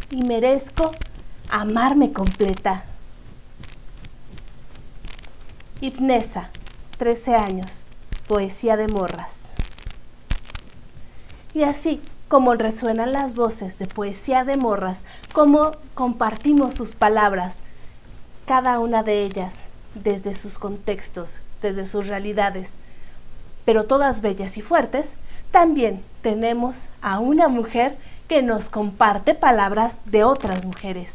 y 0.09 0.23
merezco 0.23 0.91
amarme 1.49 2.13
completa. 2.13 2.85
Ifnesa, 5.81 6.49
13 6.97 7.35
años, 7.35 7.87
poesía 8.27 8.77
de 8.77 8.87
morras. 8.87 9.53
Y 11.53 11.63
así 11.63 12.01
como 12.27 12.53
resuenan 12.53 13.11
las 13.11 13.35
voces 13.35 13.77
de 13.77 13.87
poesía 13.87 14.45
de 14.45 14.55
morras, 14.55 15.03
como 15.33 15.71
compartimos 15.95 16.75
sus 16.75 16.95
palabras, 16.95 17.59
cada 18.45 18.79
una 18.79 19.03
de 19.03 19.23
ellas, 19.25 19.63
desde 19.95 20.33
sus 20.33 20.57
contextos, 20.57 21.39
desde 21.61 21.85
sus 21.85 22.07
realidades, 22.07 22.75
pero 23.65 23.83
todas 23.83 24.21
bellas 24.21 24.55
y 24.57 24.61
fuertes, 24.61 25.17
también 25.51 26.03
tenemos 26.21 26.85
a 27.01 27.19
una 27.19 27.47
mujer 27.47 27.97
que 28.27 28.41
nos 28.41 28.69
comparte 28.69 29.35
palabras 29.35 29.99
de 30.05 30.23
otras 30.23 30.63
mujeres, 30.63 31.13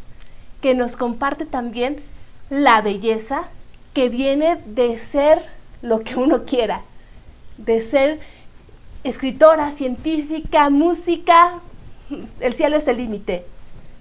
que 0.61 0.75
nos 0.75 0.97
comparte 0.97 1.47
también 1.47 2.03
la 2.51 2.83
belleza 2.83 3.45
que 3.95 4.09
viene 4.09 4.57
de 4.67 4.99
ser 4.99 5.43
lo 5.81 6.01
que 6.01 6.17
uno 6.17 6.45
quiera, 6.45 6.83
de 7.57 7.81
ser 7.81 8.21
escritora, 9.05 9.73
científica, 9.73 10.69
música. 10.69 11.61
El 12.41 12.55
cielo 12.55 12.77
es 12.77 12.87
el 12.89 12.99
límite. 12.99 13.47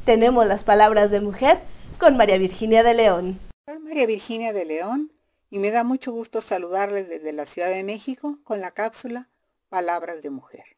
Tenemos 0.04 0.46
las 0.46 0.64
palabras 0.64 1.12
de 1.12 1.22
mujer 1.22 1.60
con 1.98 2.18
María 2.18 2.38
Virginia 2.38 2.84
de 2.84 2.94
León. 2.94 3.40
Soy 3.68 3.80
María 3.80 4.06
Virginia 4.06 4.52
de 4.52 4.66
León 4.66 5.12
y 5.50 5.60
me 5.60 5.72
da 5.72 5.84
mucho 5.84 6.12
gusto 6.12 6.42
saludarles 6.42 7.08
desde 7.08 7.32
la 7.32 7.46
Ciudad 7.46 7.70
de 7.70 7.84
México 7.84 8.38
con 8.44 8.60
la 8.60 8.72
cápsula 8.72 9.30
Palabras 9.70 10.22
de 10.22 10.30
Mujer. 10.30 10.78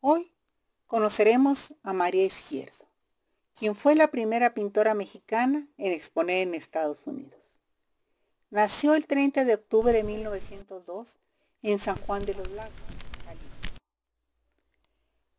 Hoy 0.00 0.32
conoceremos 0.86 1.74
a 1.82 1.92
María 1.92 2.24
Izquierdo, 2.24 2.88
quien 3.54 3.76
fue 3.76 3.94
la 3.94 4.10
primera 4.10 4.54
pintora 4.54 4.94
mexicana 4.94 5.68
en 5.76 5.92
exponer 5.92 6.48
en 6.48 6.54
Estados 6.54 7.06
Unidos. 7.06 7.40
Nació 8.50 8.94
el 8.94 9.06
30 9.06 9.44
de 9.44 9.54
octubre 9.54 9.92
de 9.92 10.02
1902 10.02 11.18
en 11.62 11.78
San 11.78 11.96
Juan 11.96 12.24
de 12.24 12.34
los 12.34 12.48
Lagos, 12.50 12.72
Jalisco. 13.24 13.76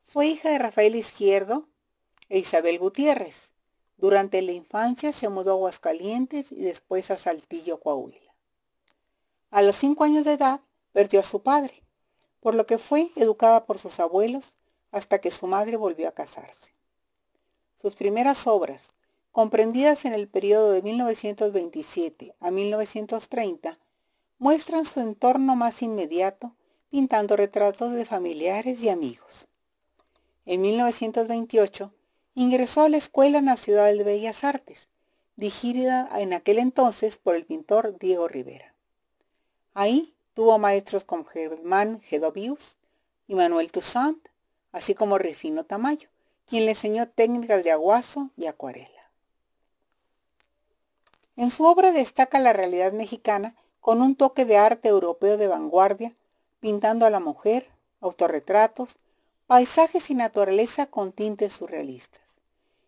Fue 0.03 0.27
hija 0.27 0.49
de 0.49 0.59
Rafael 0.59 0.95
Izquierdo 0.95 1.67
e 2.29 2.39
Isabel 2.39 2.79
Gutiérrez. 2.79 3.55
Durante 3.97 4.41
la 4.41 4.53
infancia 4.53 5.11
se 5.11 5.27
mudó 5.27 5.51
a 5.51 5.53
Aguascalientes 5.55 6.51
y 6.51 6.61
después 6.61 7.11
a 7.11 7.17
Saltillo, 7.17 7.81
Coahuila. 7.81 8.33
A 9.51 9.61
los 9.61 9.75
cinco 9.75 10.05
años 10.05 10.23
de 10.23 10.33
edad 10.33 10.61
perdió 10.93 11.19
a 11.19 11.23
su 11.23 11.43
padre, 11.43 11.83
por 12.39 12.55
lo 12.55 12.65
que 12.65 12.77
fue 12.77 13.09
educada 13.15 13.65
por 13.65 13.79
sus 13.79 13.99
abuelos 13.99 14.53
hasta 14.91 15.19
que 15.19 15.31
su 15.31 15.47
madre 15.47 15.77
volvió 15.77 16.07
a 16.07 16.13
casarse. 16.13 16.73
Sus 17.81 17.95
primeras 17.95 18.47
obras, 18.47 18.89
comprendidas 19.31 20.05
en 20.05 20.13
el 20.13 20.27
periodo 20.27 20.71
de 20.71 20.81
1927 20.81 22.35
a 22.39 22.51
1930, 22.51 23.77
muestran 24.37 24.85
su 24.85 24.99
entorno 25.01 25.55
más 25.55 25.81
inmediato 25.81 26.53
pintando 26.89 27.35
retratos 27.35 27.93
de 27.93 28.05
familiares 28.05 28.81
y 28.81 28.89
amigos. 28.89 29.47
En 30.45 30.61
1928 30.61 31.93
ingresó 32.35 32.81
a 32.81 32.89
la 32.89 32.97
Escuela 32.97 33.41
Nacional 33.41 33.97
de 33.97 34.03
Bellas 34.03 34.43
Artes, 34.43 34.89
dirigida 35.35 36.09
en 36.19 36.33
aquel 36.33 36.57
entonces 36.57 37.17
por 37.17 37.35
el 37.35 37.45
pintor 37.45 37.97
Diego 37.99 38.27
Rivera. 38.27 38.73
Ahí 39.73 40.15
tuvo 40.33 40.57
maestros 40.59 41.03
como 41.03 41.25
Germán 41.25 42.01
Gedovius 42.01 42.77
y 43.27 43.35
Manuel 43.35 43.71
Toussaint, 43.71 44.27
así 44.71 44.95
como 44.95 45.17
Refino 45.17 45.65
Tamayo, 45.65 46.09
quien 46.45 46.65
le 46.65 46.71
enseñó 46.71 47.07
técnicas 47.07 47.63
de 47.63 47.71
aguazo 47.71 48.29
y 48.37 48.47
acuarela. 48.47 49.11
En 51.35 51.51
su 51.51 51.63
obra 51.63 51.91
destaca 51.91 52.39
la 52.39 52.53
realidad 52.53 52.91
mexicana 52.91 53.55
con 53.79 54.01
un 54.01 54.15
toque 54.15 54.45
de 54.45 54.57
arte 54.57 54.89
europeo 54.89 55.37
de 55.37 55.47
vanguardia, 55.47 56.13
pintando 56.59 57.05
a 57.05 57.09
la 57.09 57.19
mujer, 57.19 57.65
autorretratos, 58.01 58.97
paisajes 59.47 60.09
y 60.09 60.15
naturaleza 60.15 60.87
con 60.87 61.11
tintes 61.11 61.53
surrealistas. 61.53 62.21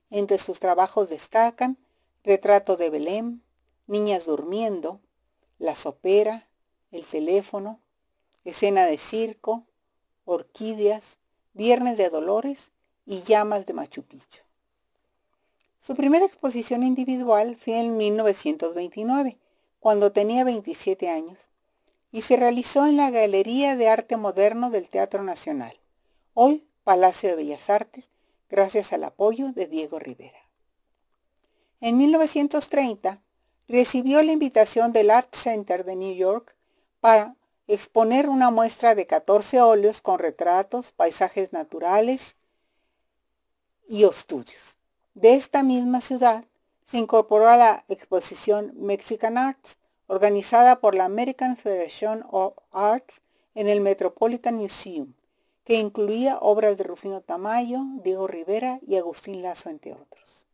Entre 0.10 0.38
sus 0.38 0.60
trabajos 0.60 1.10
destacan 1.10 1.78
Retrato 2.24 2.78
de 2.78 2.90
Belém, 2.90 3.42
Niñas 3.88 4.26
durmiendo, 4.26 5.00
La 5.58 5.74
sopera, 5.74 6.48
El 6.92 7.06
teléfono, 7.06 7.80
Escena 8.44 8.86
de 8.86 8.98
circo, 8.98 9.64
Orquídeas, 10.26 11.20
Viernes 11.54 11.98
de 11.98 12.10
Dolores 12.10 12.72
y 13.06 13.22
Llamas 13.22 13.66
de 13.66 13.74
Machu 13.74 14.04
Picchu. 14.04 14.42
Su 15.80 15.96
primera 15.96 16.26
exposición 16.26 16.84
individual 16.84 17.56
fue 17.56 17.80
en 17.80 17.98
1929, 17.98 19.38
cuando 19.80 20.12
tenía 20.12 20.44
27 20.44 21.10
años, 21.10 21.50
y 22.12 22.22
se 22.22 22.38
realizó 22.38 22.86
en 22.86 22.98
la 22.98 23.10
Galería 23.10 23.76
de 23.76 23.90
Arte 23.90 24.18
Moderno 24.18 24.70
del 24.70 24.90
Teatro 24.90 25.24
Nacional, 25.24 25.78
hoy 26.34 26.68
Palacio 26.84 27.30
de 27.30 27.36
Bellas 27.36 27.70
Artes, 27.70 28.10
gracias 28.50 28.94
al 28.94 29.04
apoyo 29.04 29.54
de 29.54 29.68
Diego 29.68 29.98
Rivera. 29.98 30.40
En 31.80 31.98
1930 31.98 33.22
recibió 33.68 34.22
la 34.22 34.34
invitación 34.34 34.92
del 34.92 35.10
Art 35.10 35.34
Center 35.34 35.84
de 35.84 35.96
New 35.96 36.14
York 36.14 36.56
para 37.02 37.36
exponer 37.68 38.30
una 38.30 38.50
muestra 38.52 38.96
de 38.96 39.06
14 39.06 39.62
óleos 39.62 40.02
con 40.02 40.20
retratos, 40.20 40.92
paisajes 40.92 41.52
naturales 41.52 42.38
y 43.88 44.06
estudios. 44.06 44.78
De 45.14 45.34
esta 45.34 45.64
misma 45.64 46.00
ciudad 46.00 46.46
se 46.86 46.98
incorporó 46.98 47.50
a 47.50 47.58
la 47.58 47.84
exposición 47.90 48.74
Mexican 48.76 49.38
Arts, 49.38 49.78
organizada 50.08 50.80
por 50.80 50.96
la 50.96 51.06
American 51.06 51.58
Federation 51.58 52.24
of 52.32 52.54
Arts 52.72 53.22
en 53.56 53.68
el 53.68 53.82
Metropolitan 53.82 54.56
Museum, 54.56 55.14
que 55.64 55.76
incluía 55.76 56.38
obras 56.38 56.78
de 56.78 56.84
Rufino 56.84 57.22
Tamayo, 57.22 57.80
Diego 58.04 58.28
Rivera 58.28 58.80
y 58.86 58.98
Agustín 58.98 59.42
Lazo, 59.42 59.70
entre 59.70 59.94
otros. 59.94 60.46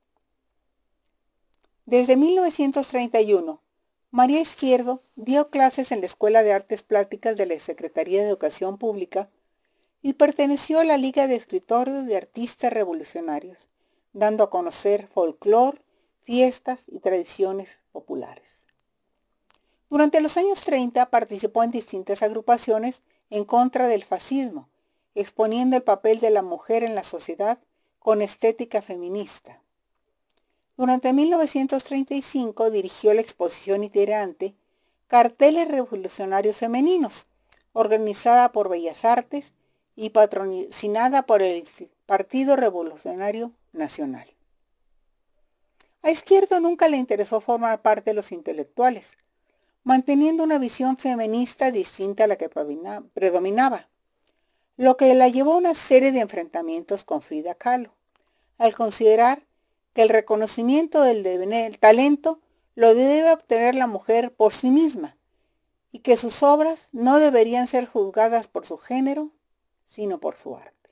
Desde 1.85 2.17
1931, 2.17 3.61
María 4.17 4.41
Izquierdo 4.41 4.99
dio 5.15 5.51
clases 5.51 5.91
en 5.91 5.99
la 5.99 6.07
Escuela 6.07 6.41
de 6.41 6.51
Artes 6.51 6.81
Plásticas 6.81 7.37
de 7.37 7.45
la 7.45 7.59
Secretaría 7.59 8.23
de 8.23 8.29
Educación 8.29 8.79
Pública 8.79 9.29
y 10.01 10.13
perteneció 10.13 10.79
a 10.79 10.83
la 10.83 10.97
Liga 10.97 11.27
de 11.27 11.35
Escritores 11.35 12.07
de 12.07 12.17
Artistas 12.17 12.73
Revolucionarios, 12.73 13.69
dando 14.13 14.43
a 14.43 14.49
conocer 14.49 15.05
folclore, 15.05 15.77
fiestas 16.23 16.85
y 16.87 16.97
tradiciones 16.97 17.81
populares. 17.91 18.65
Durante 19.87 20.19
los 20.19 20.35
años 20.35 20.61
30 20.61 21.11
participó 21.11 21.61
en 21.61 21.69
distintas 21.69 22.23
agrupaciones 22.23 23.03
en 23.29 23.45
contra 23.45 23.87
del 23.87 24.03
fascismo, 24.03 24.67
exponiendo 25.13 25.75
el 25.75 25.83
papel 25.83 26.19
de 26.19 26.31
la 26.31 26.41
mujer 26.41 26.81
en 26.81 26.95
la 26.95 27.03
sociedad 27.03 27.59
con 27.99 28.23
estética 28.23 28.81
feminista. 28.81 29.61
Durante 30.77 31.11
1935 31.11 32.69
dirigió 32.69 33.11
la 33.15 33.21
exposición 33.21 33.83
itinerante 33.83 34.53
Carteles 35.07 35.67
Revolucionarios 35.69 36.57
Femeninos, 36.57 37.25
organizada 37.73 38.51
por 38.51 38.69
Bellas 38.69 39.03
Artes 39.03 39.53
y 39.95 40.11
patrocinada 40.11 41.23
por 41.23 41.41
el 41.41 41.63
Partido 42.05 42.55
Revolucionario 42.55 43.51
Nacional. 43.73 44.31
A 46.03 46.11
Izquierdo 46.11 46.59
nunca 46.59 46.87
le 46.87 46.97
interesó 46.97 47.41
formar 47.41 47.81
parte 47.81 48.11
de 48.11 48.13
los 48.13 48.31
intelectuales, 48.31 49.17
manteniendo 49.83 50.43
una 50.43 50.59
visión 50.59 50.95
feminista 50.95 51.71
distinta 51.71 52.25
a 52.25 52.27
la 52.27 52.35
que 52.35 52.49
predominaba, 52.49 53.87
lo 54.75 54.95
que 54.95 55.15
la 55.15 55.27
llevó 55.27 55.53
a 55.53 55.57
una 55.57 55.73
serie 55.73 56.11
de 56.11 56.19
enfrentamientos 56.19 57.03
con 57.03 57.23
Frida 57.23 57.55
Kahlo, 57.55 57.95
al 58.59 58.75
considerar 58.75 59.46
que 59.97 60.03
el 60.03 60.09
reconocimiento 60.09 61.01
del 61.01 61.79
talento 61.79 62.39
lo 62.75 62.93
debe 62.93 63.31
obtener 63.31 63.73
la 63.73 63.87
mujer 63.87 64.31
por 64.31 64.53
sí 64.53 64.69
misma 64.69 65.17
y 65.91 66.01
que 66.01 66.17
sus 66.17 66.43
obras 66.43 66.89
no 66.91 67.17
deberían 67.17 67.67
ser 67.67 67.87
juzgadas 67.87 68.47
por 68.47 68.63
su 68.63 68.77
género, 68.77 69.31
sino 69.87 70.19
por 70.19 70.37
su 70.37 70.55
arte. 70.55 70.91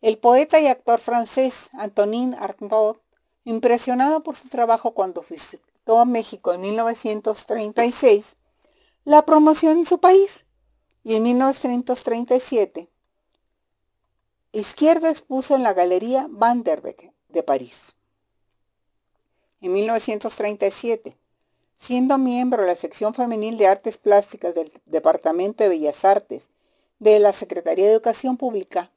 El 0.00 0.16
poeta 0.16 0.58
y 0.58 0.66
actor 0.66 1.00
francés 1.00 1.68
Antonin 1.74 2.32
Arnaud, 2.32 2.96
impresionado 3.44 4.22
por 4.22 4.34
su 4.34 4.48
trabajo 4.48 4.94
cuando 4.94 5.22
visitó 5.28 5.98
a 6.00 6.06
México 6.06 6.54
en 6.54 6.62
1936, 6.62 8.38
la 9.04 9.26
promoción 9.26 9.76
en 9.76 9.84
su 9.84 10.00
país 10.00 10.46
y 11.02 11.16
en 11.16 11.24
1937 11.24 12.88
Izquierdo 14.54 15.08
expuso 15.08 15.56
en 15.56 15.64
la 15.64 15.72
Galería 15.72 16.28
Van 16.30 16.62
der 16.62 16.80
Beek 16.80 17.12
de 17.28 17.42
París. 17.42 17.96
En 19.60 19.72
1937, 19.72 21.16
siendo 21.76 22.18
miembro 22.18 22.62
de 22.62 22.68
la 22.68 22.76
sección 22.76 23.14
femenil 23.14 23.58
de 23.58 23.66
artes 23.66 23.98
plásticas 23.98 24.54
del 24.54 24.72
Departamento 24.86 25.64
de 25.64 25.70
Bellas 25.70 26.04
Artes 26.04 26.50
de 27.00 27.18
la 27.18 27.32
Secretaría 27.32 27.86
de 27.86 27.94
Educación 27.94 28.36
Pública, 28.36 28.92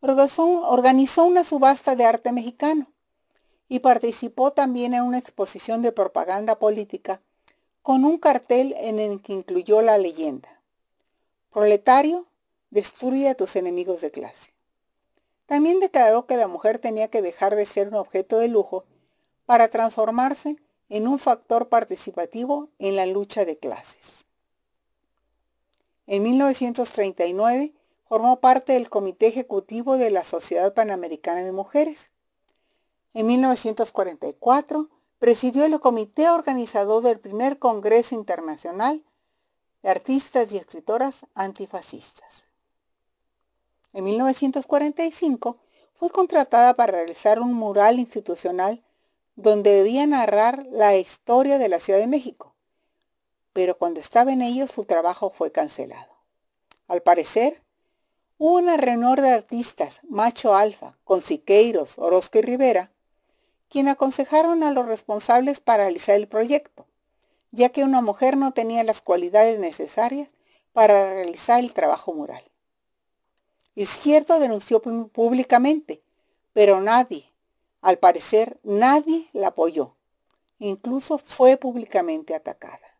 organizó 0.00 1.24
una 1.26 1.44
subasta 1.44 1.96
de 1.96 2.06
arte 2.06 2.32
mexicano 2.32 2.90
y 3.68 3.80
participó 3.80 4.52
también 4.52 4.94
en 4.94 5.02
una 5.02 5.18
exposición 5.18 5.82
de 5.82 5.92
propaganda 5.92 6.58
política 6.58 7.20
con 7.82 8.06
un 8.06 8.16
cartel 8.16 8.74
en 8.78 8.98
el 8.98 9.20
que 9.20 9.34
incluyó 9.34 9.82
la 9.82 9.98
leyenda, 9.98 10.62
Proletario, 11.50 12.26
destruye 12.70 13.28
a 13.28 13.34
tus 13.34 13.54
enemigos 13.54 14.00
de 14.00 14.10
clase. 14.10 14.53
También 15.46 15.80
declaró 15.80 16.26
que 16.26 16.36
la 16.36 16.48
mujer 16.48 16.78
tenía 16.78 17.08
que 17.08 17.22
dejar 17.22 17.54
de 17.54 17.66
ser 17.66 17.88
un 17.88 17.94
objeto 17.94 18.38
de 18.38 18.48
lujo 18.48 18.84
para 19.46 19.68
transformarse 19.68 20.56
en 20.88 21.06
un 21.06 21.18
factor 21.18 21.68
participativo 21.68 22.70
en 22.78 22.96
la 22.96 23.06
lucha 23.06 23.44
de 23.44 23.56
clases. 23.56 24.26
En 26.06 26.22
1939 26.22 27.74
formó 28.06 28.40
parte 28.40 28.74
del 28.74 28.90
Comité 28.90 29.26
Ejecutivo 29.26 29.96
de 29.96 30.10
la 30.10 30.24
Sociedad 30.24 30.72
Panamericana 30.74 31.42
de 31.42 31.52
Mujeres. 31.52 32.12
En 33.14 33.26
1944 33.26 34.88
presidió 35.18 35.64
el 35.64 35.80
comité 35.80 36.28
organizador 36.28 37.02
del 37.02 37.18
primer 37.18 37.58
Congreso 37.58 38.14
Internacional 38.14 39.02
de 39.82 39.90
Artistas 39.90 40.52
y 40.52 40.58
Escritoras 40.58 41.26
Antifascistas. 41.34 42.44
En 43.94 44.02
1945 44.02 45.56
fue 45.94 46.10
contratada 46.10 46.74
para 46.74 46.92
realizar 46.92 47.38
un 47.40 47.52
mural 47.52 48.00
institucional 48.00 48.82
donde 49.36 49.70
debía 49.70 50.04
narrar 50.04 50.66
la 50.72 50.96
historia 50.96 51.58
de 51.58 51.68
la 51.68 51.78
Ciudad 51.78 52.00
de 52.00 52.08
México, 52.08 52.56
pero 53.52 53.78
cuando 53.78 54.00
estaba 54.00 54.32
en 54.32 54.42
ello 54.42 54.66
su 54.66 54.84
trabajo 54.84 55.30
fue 55.30 55.52
cancelado. 55.52 56.12
Al 56.88 57.02
parecer, 57.02 57.62
hubo 58.36 58.56
una 58.56 58.76
reunión 58.76 59.14
de 59.14 59.30
artistas, 59.30 60.00
Macho 60.08 60.56
Alfa, 60.56 60.98
con 61.04 61.22
Siqueiros, 61.22 61.96
Orozco 61.96 62.38
y 62.38 62.42
Rivera, 62.42 62.90
quien 63.68 63.86
aconsejaron 63.86 64.64
a 64.64 64.72
los 64.72 64.86
responsables 64.86 65.60
para 65.60 65.84
realizar 65.84 66.16
el 66.16 66.26
proyecto, 66.26 66.86
ya 67.52 67.68
que 67.68 67.84
una 67.84 68.00
mujer 68.00 68.36
no 68.36 68.50
tenía 68.50 68.82
las 68.82 69.02
cualidades 69.02 69.60
necesarias 69.60 70.28
para 70.72 71.14
realizar 71.14 71.60
el 71.60 71.72
trabajo 71.74 72.12
mural. 72.12 72.42
Izquierdo 73.74 74.38
denunció 74.38 74.80
públicamente, 74.80 76.02
pero 76.52 76.80
nadie, 76.80 77.26
al 77.80 77.98
parecer 77.98 78.58
nadie 78.62 79.26
la 79.32 79.48
apoyó. 79.48 79.94
Incluso 80.58 81.18
fue 81.18 81.56
públicamente 81.56 82.34
atacada. 82.34 82.98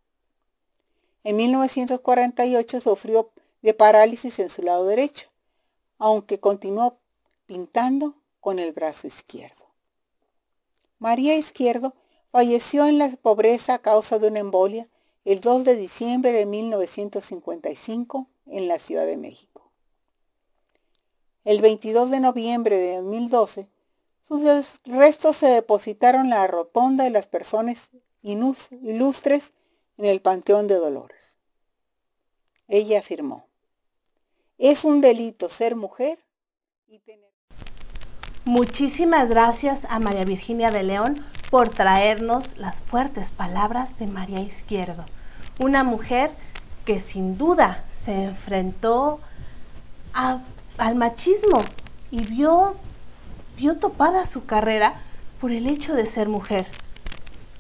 En 1.23 1.37
1948 1.37 2.81
sufrió 2.81 3.31
de 3.63 3.73
parálisis 3.73 4.39
en 4.41 4.51
su 4.51 4.63
lado 4.63 4.85
derecho, 4.87 5.29
aunque 5.99 6.39
continuó 6.39 6.99
pintando 7.47 8.17
con 8.41 8.59
el 8.59 8.73
brazo 8.73 9.07
izquierdo. 9.07 9.65
María 10.99 11.37
Izquierdo 11.37 11.95
falleció 12.27 12.87
en 12.87 12.99
la 12.99 13.09
pobreza 13.11 13.75
a 13.75 13.79
causa 13.79 14.19
de 14.19 14.29
una 14.29 14.41
embolia 14.41 14.89
el 15.25 15.41
2 15.41 15.65
de 15.65 15.77
diciembre 15.77 16.33
de 16.33 16.45
1955 16.45 18.29
en 18.47 18.69
la 18.69 18.79
Ciudad 18.79 19.07
de 19.07 19.17
México. 19.17 19.64
El 21.45 21.61
22 21.61 22.11
de 22.11 22.21
noviembre 22.21 22.79
de 22.79 22.97
2012, 22.97 23.69
sus 24.27 24.43
restos 24.87 25.37
se 25.37 25.47
depositaron 25.49 26.25
en 26.25 26.31
la 26.31 26.47
rotonda 26.47 27.05
de 27.05 27.11
las 27.11 27.27
personas 27.27 27.91
ilustres 28.23 29.53
en 29.99 30.07
el 30.07 30.23
Panteón 30.23 30.67
de 30.67 30.77
Dolores. 30.77 31.39
Ella 32.67 33.01
afirmó, 33.01 33.47
es 34.57 34.85
un 34.85 35.03
delito 35.03 35.51
ser 35.51 35.77
mujer 35.77 36.19
y 36.87 36.99
tener... 37.01 37.31
Muchísimas 38.47 39.29
gracias 39.29 39.87
a 39.91 39.99
María 39.99 40.25
Virginia 40.25 40.71
de 40.71 40.83
León 40.83 41.25
por 41.51 41.69
traernos 41.69 42.57
las 42.57 42.81
fuertes 42.81 43.31
palabras 43.31 43.99
de 43.99 44.07
María 44.07 44.41
Izquierdo, 44.41 45.05
una 45.61 45.85
mujer 45.85 46.31
que 46.87 47.01
sin 47.01 47.37
duda 47.37 47.85
se 47.91 48.25
enfrentó 48.25 49.21
a 50.15 50.41
al 50.79 50.97
machismo 50.97 51.63
y 52.11 52.25
vio, 52.25 52.75
vio 53.57 53.77
topada 53.77 54.27
su 54.27 54.45
carrera 54.45 54.95
por 55.41 55.53
el 55.53 55.67
hecho 55.67 55.95
de 55.95 56.07
ser 56.07 56.29
mujer. 56.29 56.67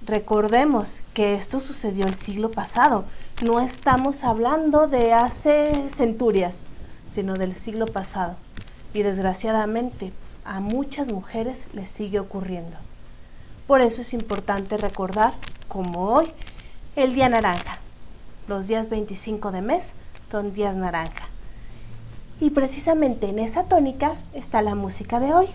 Recordemos 0.07 1.00
que 1.14 1.35
esto 1.35 1.61
sucedió 1.61 2.07
el 2.07 2.16
siglo 2.16 2.50
pasado. 2.50 3.05
No 3.42 3.61
estamos 3.61 4.24
hablando 4.24 4.87
de 4.87 5.12
hace 5.12 5.88
centurias, 5.88 6.62
sino 7.12 7.35
del 7.35 7.55
siglo 7.55 7.87
pasado. 7.87 8.37
Y 8.92 9.03
desgraciadamente 9.03 10.12
a 10.44 10.61
muchas 10.61 11.09
mujeres 11.09 11.66
les 11.72 11.88
sigue 11.88 12.20
ocurriendo. 12.20 12.77
Por 13.66 13.81
eso 13.81 14.03
es 14.03 14.12
importante 14.12 14.77
recordar, 14.77 15.35
como 15.68 16.11
hoy, 16.11 16.31
el 16.96 17.14
Día 17.14 17.29
Naranja. 17.29 17.79
Los 18.46 18.66
días 18.66 18.90
25 18.90 19.53
de 19.53 19.62
mes 19.62 19.87
son 20.31 20.53
días 20.53 20.77
naranja. 20.77 21.33
Y 22.40 22.50
precisamente 22.50 23.28
en 23.28 23.38
esa 23.38 23.64
tónica 23.64 24.14
está 24.32 24.60
la 24.62 24.74
música 24.74 25.20
de 25.20 25.32
hoy. 25.32 25.46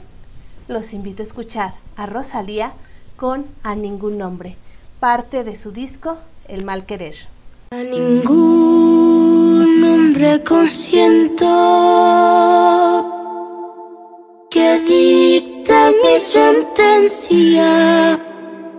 Los 0.67 0.93
invito 0.93 1.21
a 1.23 1.25
escuchar 1.25 1.73
a 1.97 2.05
Rosalía 2.05 2.71
con 3.17 3.45
A 3.63 3.75
Ningún 3.75 4.17
Nombre, 4.17 4.55
parte 4.99 5.43
de 5.43 5.55
su 5.57 5.71
disco 5.71 6.17
El 6.47 6.63
Mal 6.63 6.85
Querer. 6.85 7.15
A 7.71 7.83
ningún 7.83 9.81
nombre 9.81 10.43
consiento 10.43 11.45
que 14.49 14.79
dicta 14.79 15.91
mi 16.03 16.17
sentencia. 16.17 17.69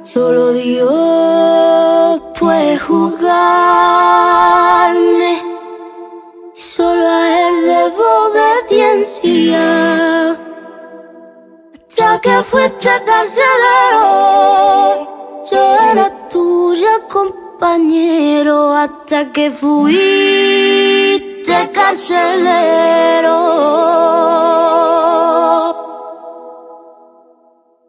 Solo 0.05 0.53
Dios 0.53 2.21
puede 2.39 2.79
juzgarme 2.79 3.91
Solo 6.61 7.09
a 7.09 7.27
él 7.41 7.65
debo 7.65 8.05
obediencia. 8.29 9.65
Hasta 11.89 12.21
que 12.21 12.43
fuiste 12.43 12.91
carcelero, 13.07 14.05
yo 15.51 15.75
era 15.91 16.29
tuya 16.29 17.01
compañero. 17.09 18.75
Hasta 18.75 19.33
que 19.33 19.49
fuiste 19.51 20.51
carcelero. 21.73 23.39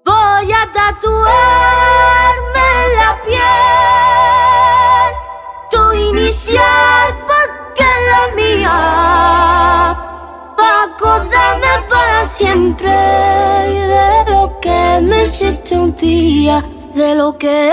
Voy 0.05 0.53
a 0.53 0.71
tatuarme 0.71 1.27
la 2.95 3.21
piel 3.25 5.11
tu 5.71 5.91
inicial 5.91 7.20
acordarme 11.01 11.73
para 11.89 12.25
siempre 12.25 12.89
de 12.89 14.25
lo 14.27 14.59
que 14.59 14.99
me 15.01 15.23
hiciste 15.23 15.75
un 15.75 15.95
día, 15.95 16.63
de 16.93 17.15
lo 17.15 17.37
que 17.37 17.71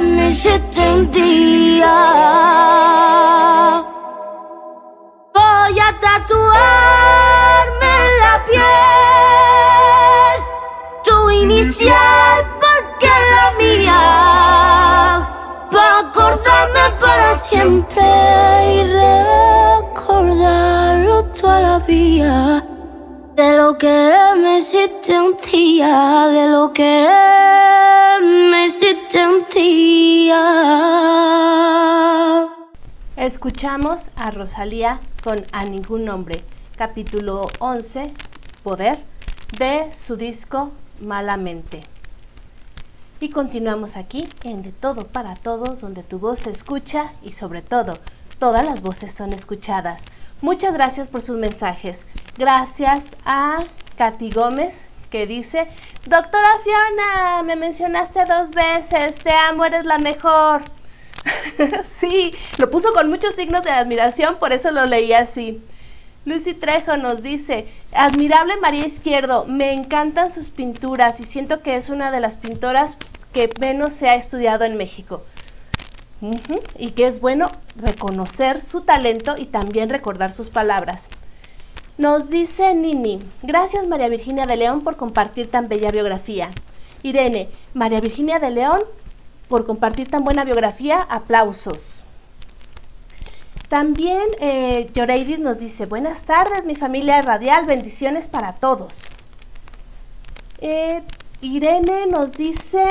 me 0.00 0.30
hiciste 0.30 0.92
un 0.92 1.10
día. 1.10 1.94
Voy 5.34 5.80
a 5.80 5.98
tatuarme 6.00 7.90
en 8.06 8.20
la 8.20 8.44
piel 8.46 8.64
tu 11.04 11.30
inicial 11.30 12.53
que 23.78 24.14
me 24.36 24.58
hiciste 24.58 25.18
un 25.20 25.36
día, 25.50 26.26
de 26.28 26.48
lo 26.48 26.72
que 26.72 27.06
me 28.50 28.66
hiciste 28.66 29.26
un 29.26 29.44
día. 29.52 30.40
Escuchamos 33.16 34.10
a 34.16 34.30
Rosalía 34.30 35.00
con 35.22 35.44
A 35.52 35.64
Ningún 35.64 36.04
Nombre, 36.04 36.44
capítulo 36.76 37.46
11, 37.58 38.12
Poder, 38.62 38.98
de 39.58 39.90
su 39.98 40.16
disco 40.16 40.72
Malamente. 41.00 41.82
Y 43.20 43.30
continuamos 43.30 43.96
aquí 43.96 44.28
en 44.42 44.62
De 44.62 44.72
Todo 44.72 45.06
para 45.06 45.36
Todos, 45.36 45.80
donde 45.80 46.02
tu 46.02 46.18
voz 46.18 46.40
se 46.40 46.50
escucha 46.50 47.12
y 47.22 47.32
sobre 47.32 47.62
todo, 47.62 47.98
todas 48.38 48.64
las 48.64 48.82
voces 48.82 49.12
son 49.12 49.32
escuchadas. 49.32 50.02
Muchas 50.42 50.74
gracias 50.74 51.08
por 51.08 51.22
sus 51.22 51.38
mensajes. 51.38 52.04
Gracias 52.36 53.04
a 53.24 53.64
Katy 53.96 54.30
Gómez, 54.30 54.86
que 55.10 55.26
dice, 55.26 55.68
Doctora 56.06 56.58
Fiona, 56.64 57.42
me 57.44 57.54
mencionaste 57.54 58.24
dos 58.24 58.50
veces, 58.50 59.16
te 59.16 59.30
amo, 59.30 59.64
eres 59.64 59.84
la 59.84 59.98
mejor. 59.98 60.64
sí, 61.98 62.34
lo 62.58 62.70
puso 62.70 62.92
con 62.92 63.08
muchos 63.08 63.36
signos 63.36 63.62
de 63.62 63.70
admiración, 63.70 64.36
por 64.40 64.52
eso 64.52 64.72
lo 64.72 64.84
leí 64.86 65.12
así. 65.12 65.62
Lucy 66.24 66.54
Trejo 66.54 66.96
nos 66.96 67.22
dice, 67.22 67.68
admirable 67.92 68.56
María 68.56 68.86
Izquierdo, 68.86 69.44
me 69.44 69.72
encantan 69.72 70.32
sus 70.32 70.50
pinturas 70.50 71.20
y 71.20 71.24
siento 71.24 71.62
que 71.62 71.76
es 71.76 71.88
una 71.88 72.10
de 72.10 72.18
las 72.20 72.34
pintoras 72.34 72.96
que 73.32 73.48
menos 73.60 73.92
se 73.92 74.08
ha 74.08 74.16
estudiado 74.16 74.64
en 74.64 74.76
México. 74.76 75.22
Y 76.78 76.92
que 76.92 77.06
es 77.06 77.20
bueno 77.20 77.50
reconocer 77.76 78.60
su 78.60 78.80
talento 78.80 79.36
y 79.36 79.44
también 79.46 79.90
recordar 79.90 80.32
sus 80.32 80.48
palabras. 80.48 81.08
Nos 81.96 82.28
dice 82.28 82.74
Nini, 82.74 83.20
gracias 83.42 83.86
María 83.86 84.08
Virginia 84.08 84.46
de 84.46 84.56
León 84.56 84.82
por 84.82 84.96
compartir 84.96 85.48
tan 85.48 85.68
bella 85.68 85.92
biografía. 85.92 86.50
Irene, 87.04 87.48
María 87.72 88.00
Virginia 88.00 88.40
de 88.40 88.50
León 88.50 88.80
por 89.48 89.64
compartir 89.64 90.10
tan 90.10 90.24
buena 90.24 90.42
biografía, 90.42 91.00
aplausos. 91.08 92.02
También 93.68 94.24
eh, 94.40 94.90
nos 95.38 95.58
dice, 95.58 95.86
buenas 95.86 96.24
tardes 96.24 96.64
mi 96.64 96.74
familia 96.74 97.22
radial, 97.22 97.64
bendiciones 97.64 98.26
para 98.26 98.54
todos. 98.54 99.04
Eh, 100.60 101.02
Irene 101.44 102.06
nos 102.06 102.32
dice, 102.32 102.82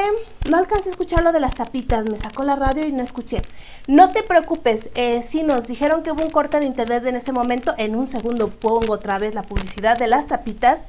no 0.48 0.58
alcancé 0.58 0.90
a 0.90 0.92
escuchar 0.92 1.24
lo 1.24 1.32
de 1.32 1.40
las 1.40 1.56
tapitas, 1.56 2.06
me 2.06 2.18
sacó 2.18 2.44
la 2.44 2.56
radio 2.56 2.88
y 2.88 2.92
no 2.92 3.02
escuché. 3.02 3.42
No 3.88 4.12
te 4.12 4.22
preocupes, 4.22 4.90
eh, 4.94 5.22
nos 5.44 5.66
dijeron 5.66 6.04
que 6.04 6.12
hubo 6.12 6.24
un 6.24 6.30
corte 6.30 6.60
de 6.60 6.68
internet 6.68 7.04
en 7.08 7.16
ese 7.16 7.32
momento, 7.32 7.74
en 7.80 7.96
un 7.96 8.06
segundo 8.06 8.50
pongo 8.52 8.94
otra 8.94 9.18
vez 9.18 9.34
la 9.34 9.42
publicidad 9.42 9.98
de 9.98 10.06
las 10.06 10.28
tapitas, 10.28 10.86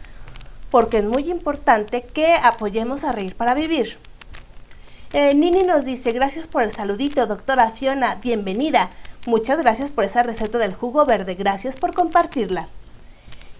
porque 0.70 0.98
es 0.98 1.05
muy 1.05 1.31
importante 1.31 2.03
que 2.03 2.35
apoyemos 2.35 3.03
a 3.03 3.12
Reír 3.12 3.35
para 3.35 3.55
Vivir. 3.55 3.96
Eh, 5.14 5.35
Nini 5.35 5.62
nos 5.62 5.87
dice, 5.87 6.12
gracias 6.12 6.46
por 6.46 6.62
el 6.62 6.70
saludito, 6.70 7.27
doctora 7.27 7.70
Fiona, 7.70 8.16
bienvenida. 8.16 8.90
Muchas 9.24 9.57
gracias 9.57 9.90
por 9.90 10.05
esa 10.05 10.22
receta 10.22 10.59
del 10.59 10.74
jugo 10.74 11.07
verde, 11.07 11.35
gracias 11.35 11.77
por 11.77 11.94
compartirla. 11.94 12.68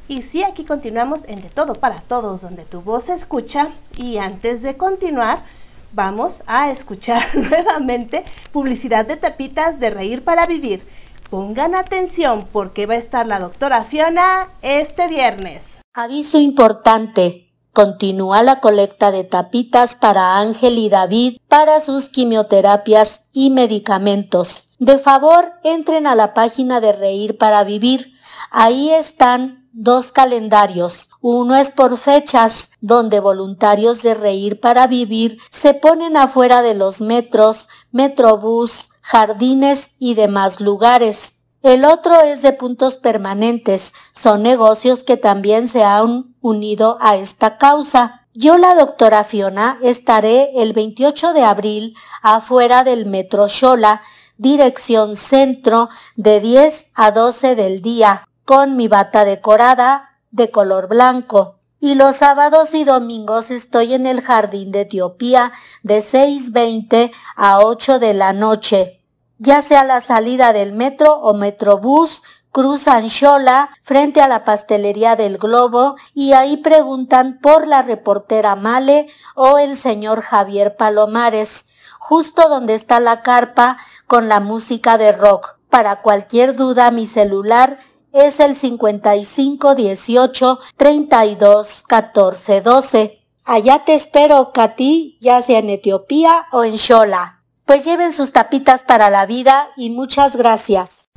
Y 0.07 0.23
sí, 0.23 0.43
aquí 0.43 0.65
continuamos 0.65 1.25
en 1.29 1.41
De 1.41 1.49
Todo 1.49 1.75
para 1.75 1.97
Todos, 1.97 2.43
donde 2.43 2.65
tu 2.65 2.83
voz 2.83 3.05
se 3.05 3.15
escucha. 3.15 3.71
Y 3.97 4.19
antes 4.19 4.61
de 4.61 4.77
continuar, 4.77 5.45
vamos 5.93 6.43
a 6.47 6.71
escuchar 6.71 7.35
nuevamente 7.35 8.25
publicidad 8.53 9.07
de 9.07 9.17
tapitas 9.17 9.81
de 9.81 9.91
Reír 9.91 10.23
para 10.23 10.47
Vivir. 10.47 10.87
Pongan 11.31 11.75
atención 11.75 12.47
porque 12.53 12.85
va 12.87 12.95
a 12.95 12.99
estar 12.99 13.27
la 13.27 13.39
doctora 13.39 13.85
Fiona 13.85 14.49
este 14.61 15.09
viernes. 15.09 15.81
Aviso 15.95 16.39
importante. 16.39 17.51
Continúa 17.73 18.43
la 18.43 18.61
colecta 18.61 19.11
de 19.11 19.25
tapitas 19.25 19.97
para 19.97 20.39
Ángel 20.39 20.79
y 20.79 20.91
David 20.91 21.39
para 21.49 21.81
sus 21.81 22.09
quimioterapias 22.09 23.23
y 23.33 23.51
medicamentos. 23.51 24.69
De 24.79 24.99
favor, 24.99 25.51
entren 25.65 26.07
a 26.07 26.15
la 26.15 26.35
página 26.35 26.81
de 26.81 26.93
Reír 26.93 27.37
para 27.39 27.65
Vivir. 27.65 28.13
Ahí 28.53 28.91
están 28.91 29.64
dos 29.75 30.13
calendarios. 30.13 31.11
Uno 31.21 31.57
es 31.57 31.71
por 31.71 31.99
fechas, 31.99 32.71
donde 32.81 33.21
voluntarios 33.21 34.03
de 34.03 34.15
Reír 34.15 34.61
para 34.61 34.87
Vivir 34.87 35.39
se 35.51 35.75
ponen 35.75 36.17
afuera 36.17 36.63
de 36.63 36.75
los 36.75 37.01
metros, 37.01 37.69
metrobús, 37.91 38.91
jardines 39.03 39.91
y 39.99 40.15
demás 40.15 40.61
lugares. 40.61 41.35
El 41.63 41.85
otro 41.85 42.21
es 42.21 42.43
de 42.43 42.53
puntos 42.53 42.99
permanentes. 42.99 43.93
Son 44.13 44.43
negocios 44.43 45.03
que 45.03 45.17
también 45.17 45.67
se 45.67 45.83
han 45.83 46.35
unido 46.41 46.99
a 47.01 47.17
esta 47.17 47.59
causa. 47.59 48.27
Yo, 48.35 48.59
la 48.59 48.75
doctora 48.75 49.25
Fiona, 49.25 49.79
estaré 49.83 50.51
el 50.57 50.73
28 50.73 51.33
de 51.33 51.43
abril 51.43 51.97
afuera 52.23 52.85
del 52.85 53.07
Metro 53.07 53.49
Xola, 53.49 54.03
dirección 54.37 55.17
centro, 55.17 55.89
de 56.17 56.41
10 56.41 56.87
a 56.95 57.13
12 57.13 57.55
del 57.55 57.81
día, 57.81 58.29
con 58.45 58.77
mi 58.77 58.89
bata 58.89 59.25
decorada 59.25 60.19
de 60.31 60.51
color 60.51 60.89
blanco. 60.89 61.59
Y 61.81 61.95
los 61.95 62.17
sábados 62.17 62.75
y 62.75 62.85
domingos 62.85 63.51
estoy 63.51 63.95
en 63.95 64.07
el 64.07 64.21
Jardín 64.21 64.73
de 64.73 64.83
Etiopía 64.83 65.53
de 65.83 65.99
6.20 65.99 67.13
a 67.37 67.61
8 67.61 67.99
de 67.99 68.15
la 68.15 68.33
noche 68.33 69.01
ya 69.39 69.63
sea 69.63 69.85
la 69.85 70.01
salida 70.01 70.53
del 70.53 70.73
metro 70.73 71.15
o 71.15 71.35
metrobús, 71.35 72.23
cruzan 72.51 73.11
Xola 73.11 73.71
frente 73.83 74.21
a 74.21 74.29
la 74.29 74.45
pastelería 74.45 75.17
del 75.17 75.39
Globo 75.39 75.97
y 76.15 76.33
ahí 76.33 76.57
preguntan 76.59 77.39
por 77.43 77.67
la 77.67 77.83
reportera 77.83 78.55
Male 78.55 79.09
o 79.35 79.59
el 79.59 79.77
señor 79.77 80.23
Javier 80.23 80.77
Palomares, 80.77 81.67
justo 81.99 82.49
donde 82.49 82.75
está 82.75 83.01
la 83.01 83.23
carpa 83.23 83.77
con 84.07 84.29
la 84.29 84.41
música 84.41 84.99
de 84.99 85.13
rock. 85.13 85.57
Para 85.69 86.03
cualquier 86.03 86.57
duda 86.57 86.93
mi 86.93 87.07
celular 87.07 87.81
es 88.15 88.39
el 88.39 88.55
55 88.55 89.75
18 89.75 90.61
32 90.77 91.85
14 91.87 92.61
12. 92.61 93.21
Allá 93.45 93.85
te 93.85 93.95
espero, 93.95 94.53
Katy, 94.53 95.19
ya 95.21 95.43
sea 95.43 95.59
en 95.59 95.69
Etiopía 95.69 96.47
o 96.53 96.65
en 96.65 96.79
Xola. 96.79 97.43
Pues 97.67 97.85
lleven 97.85 98.13
sus 98.13 98.33
tapitas 98.33 98.85
para 98.85 99.11
la 99.11 99.27
vida 99.27 99.69
y 99.77 99.91
muchas 99.91 100.37
gracias. 100.37 101.09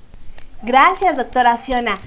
Gracias, 0.64 1.16
doctora 1.16 1.58
Fiona. 1.58 2.00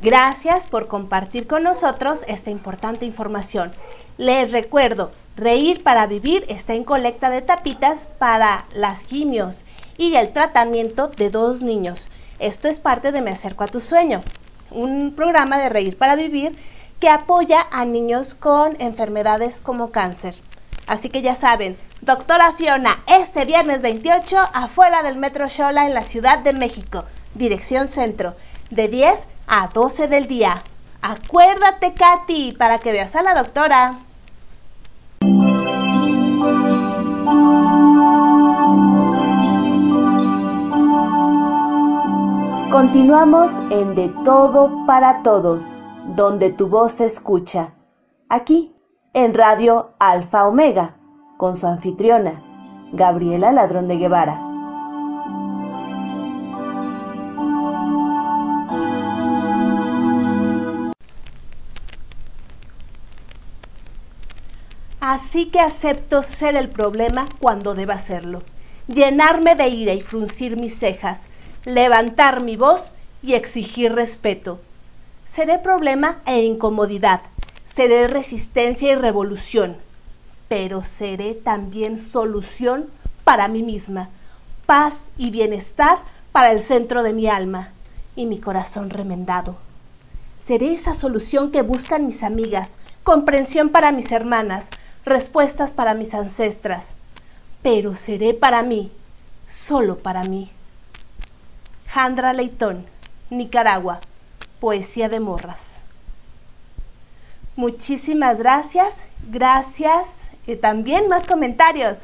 Gracias 0.00 0.66
por 0.66 0.86
compartir 0.86 1.48
con 1.48 1.64
nosotros 1.64 2.20
esta 2.28 2.50
importante 2.50 3.04
información. 3.04 3.72
Les 4.18 4.52
recuerdo, 4.52 5.10
Reír 5.36 5.82
para 5.82 6.06
Vivir 6.06 6.44
está 6.48 6.74
en 6.74 6.84
colecta 6.84 7.28
de 7.30 7.42
tapitas 7.42 8.06
para 8.18 8.66
las 8.72 9.02
quimios 9.02 9.64
y 9.96 10.14
el 10.14 10.32
tratamiento 10.32 11.08
de 11.08 11.30
dos 11.30 11.60
niños. 11.62 12.08
Esto 12.38 12.68
es 12.68 12.78
parte 12.78 13.10
de 13.10 13.20
Me 13.20 13.32
Acerco 13.32 13.64
a 13.64 13.68
tu 13.68 13.80
Sueño, 13.80 14.20
un 14.70 15.12
programa 15.16 15.58
de 15.58 15.68
Reír 15.68 15.98
para 15.98 16.14
Vivir 16.14 16.56
que 17.00 17.08
apoya 17.08 17.66
a 17.72 17.84
niños 17.84 18.34
con 18.34 18.76
enfermedades 18.80 19.60
como 19.60 19.90
cáncer. 19.90 20.36
Así 20.86 21.10
que 21.10 21.20
ya 21.20 21.34
saben, 21.34 21.76
doctora 22.00 22.52
Fiona, 22.52 23.02
este 23.08 23.44
viernes 23.44 23.82
28 23.82 24.38
afuera 24.52 25.02
del 25.02 25.16
Metro 25.16 25.48
Xola 25.48 25.86
en 25.86 25.94
la 25.94 26.04
Ciudad 26.04 26.38
de 26.38 26.52
México, 26.52 27.04
dirección 27.34 27.88
centro, 27.88 28.36
de 28.70 28.86
10 28.86 29.18
a 29.48 29.68
12 29.74 30.06
del 30.06 30.28
día. 30.28 30.62
Acuérdate, 31.02 31.92
Katy, 31.94 32.52
para 32.52 32.78
que 32.78 32.92
veas 32.92 33.16
a 33.16 33.22
la 33.24 33.34
doctora. 33.34 33.98
Continuamos 42.70 43.52
en 43.70 43.94
De 43.94 44.10
Todo 44.26 44.84
para 44.86 45.22
Todos, 45.22 45.72
donde 46.14 46.50
tu 46.50 46.68
voz 46.68 46.92
se 46.92 47.06
escucha. 47.06 47.72
Aquí 48.28 48.74
en 49.14 49.32
Radio 49.32 49.94
Alfa 49.98 50.46
Omega, 50.46 50.98
con 51.38 51.56
su 51.56 51.66
anfitriona, 51.66 52.42
Gabriela 52.92 53.52
Ladrón 53.52 53.88
de 53.88 53.96
Guevara. 53.96 54.42
Así 65.00 65.46
que 65.46 65.60
acepto 65.60 66.22
ser 66.22 66.54
el 66.54 66.68
problema 66.68 67.28
cuando 67.40 67.74
deba 67.74 67.98
serlo, 67.98 68.42
llenarme 68.88 69.54
de 69.54 69.68
ira 69.68 69.94
y 69.94 70.02
fruncir 70.02 70.60
mis 70.60 70.78
cejas, 70.78 71.28
levantar 71.64 72.42
mi 72.42 72.56
voz 72.56 72.94
y 73.22 73.34
exigir 73.34 73.94
respeto. 73.94 74.60
Seré 75.24 75.58
problema 75.58 76.18
e 76.26 76.42
incomodidad, 76.42 77.20
seré 77.74 78.08
resistencia 78.08 78.92
y 78.92 78.94
revolución, 78.94 79.76
pero 80.48 80.84
seré 80.84 81.34
también 81.34 82.00
solución 82.00 82.86
para 83.24 83.48
mí 83.48 83.62
misma, 83.62 84.08
paz 84.66 85.10
y 85.18 85.30
bienestar 85.30 85.98
para 86.32 86.52
el 86.52 86.62
centro 86.62 87.02
de 87.02 87.12
mi 87.12 87.28
alma 87.28 87.70
y 88.16 88.26
mi 88.26 88.38
corazón 88.38 88.90
remendado. 88.90 89.56
Seré 90.46 90.72
esa 90.72 90.94
solución 90.94 91.52
que 91.52 91.62
buscan 91.62 92.06
mis 92.06 92.22
amigas, 92.22 92.78
comprensión 93.02 93.68
para 93.68 93.92
mis 93.92 94.10
hermanas, 94.12 94.68
respuestas 95.04 95.72
para 95.72 95.94
mis 95.94 96.14
ancestras, 96.14 96.94
pero 97.62 97.96
seré 97.96 98.34
para 98.34 98.62
mí, 98.62 98.90
solo 99.50 99.98
para 99.98 100.24
mí. 100.24 100.50
Alejandra 101.98 102.32
Leitón, 102.32 102.86
Nicaragua, 103.28 103.98
Poesía 104.60 105.08
de 105.08 105.18
Morras. 105.18 105.78
Muchísimas 107.56 108.38
gracias, 108.38 108.94
gracias. 109.32 110.06
Y 110.46 110.54
también 110.54 111.08
más 111.08 111.26
comentarios. 111.26 112.02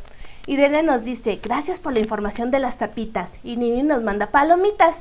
Irene 0.48 0.82
nos 0.82 1.04
dice, 1.04 1.38
gracias 1.40 1.78
por 1.78 1.92
la 1.92 2.00
información 2.00 2.50
de 2.50 2.58
las 2.58 2.76
tapitas. 2.76 3.38
Y 3.44 3.54
Nini 3.54 3.84
nos 3.84 4.02
manda 4.02 4.32
palomitas. 4.32 4.96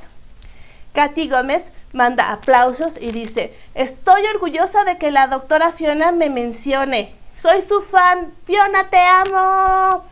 Katy 0.92 1.28
Gómez 1.28 1.64
manda 1.92 2.30
aplausos 2.30 2.96
y 3.00 3.10
dice, 3.10 3.52
estoy 3.74 4.22
orgullosa 4.32 4.84
de 4.84 4.96
que 4.96 5.10
la 5.10 5.26
doctora 5.26 5.72
Fiona 5.72 6.12
me 6.12 6.30
mencione. 6.30 7.16
Soy 7.36 7.62
su 7.62 7.80
fan. 7.82 8.32
Fiona, 8.44 8.88
te 8.90 8.98
amo. 8.98 10.04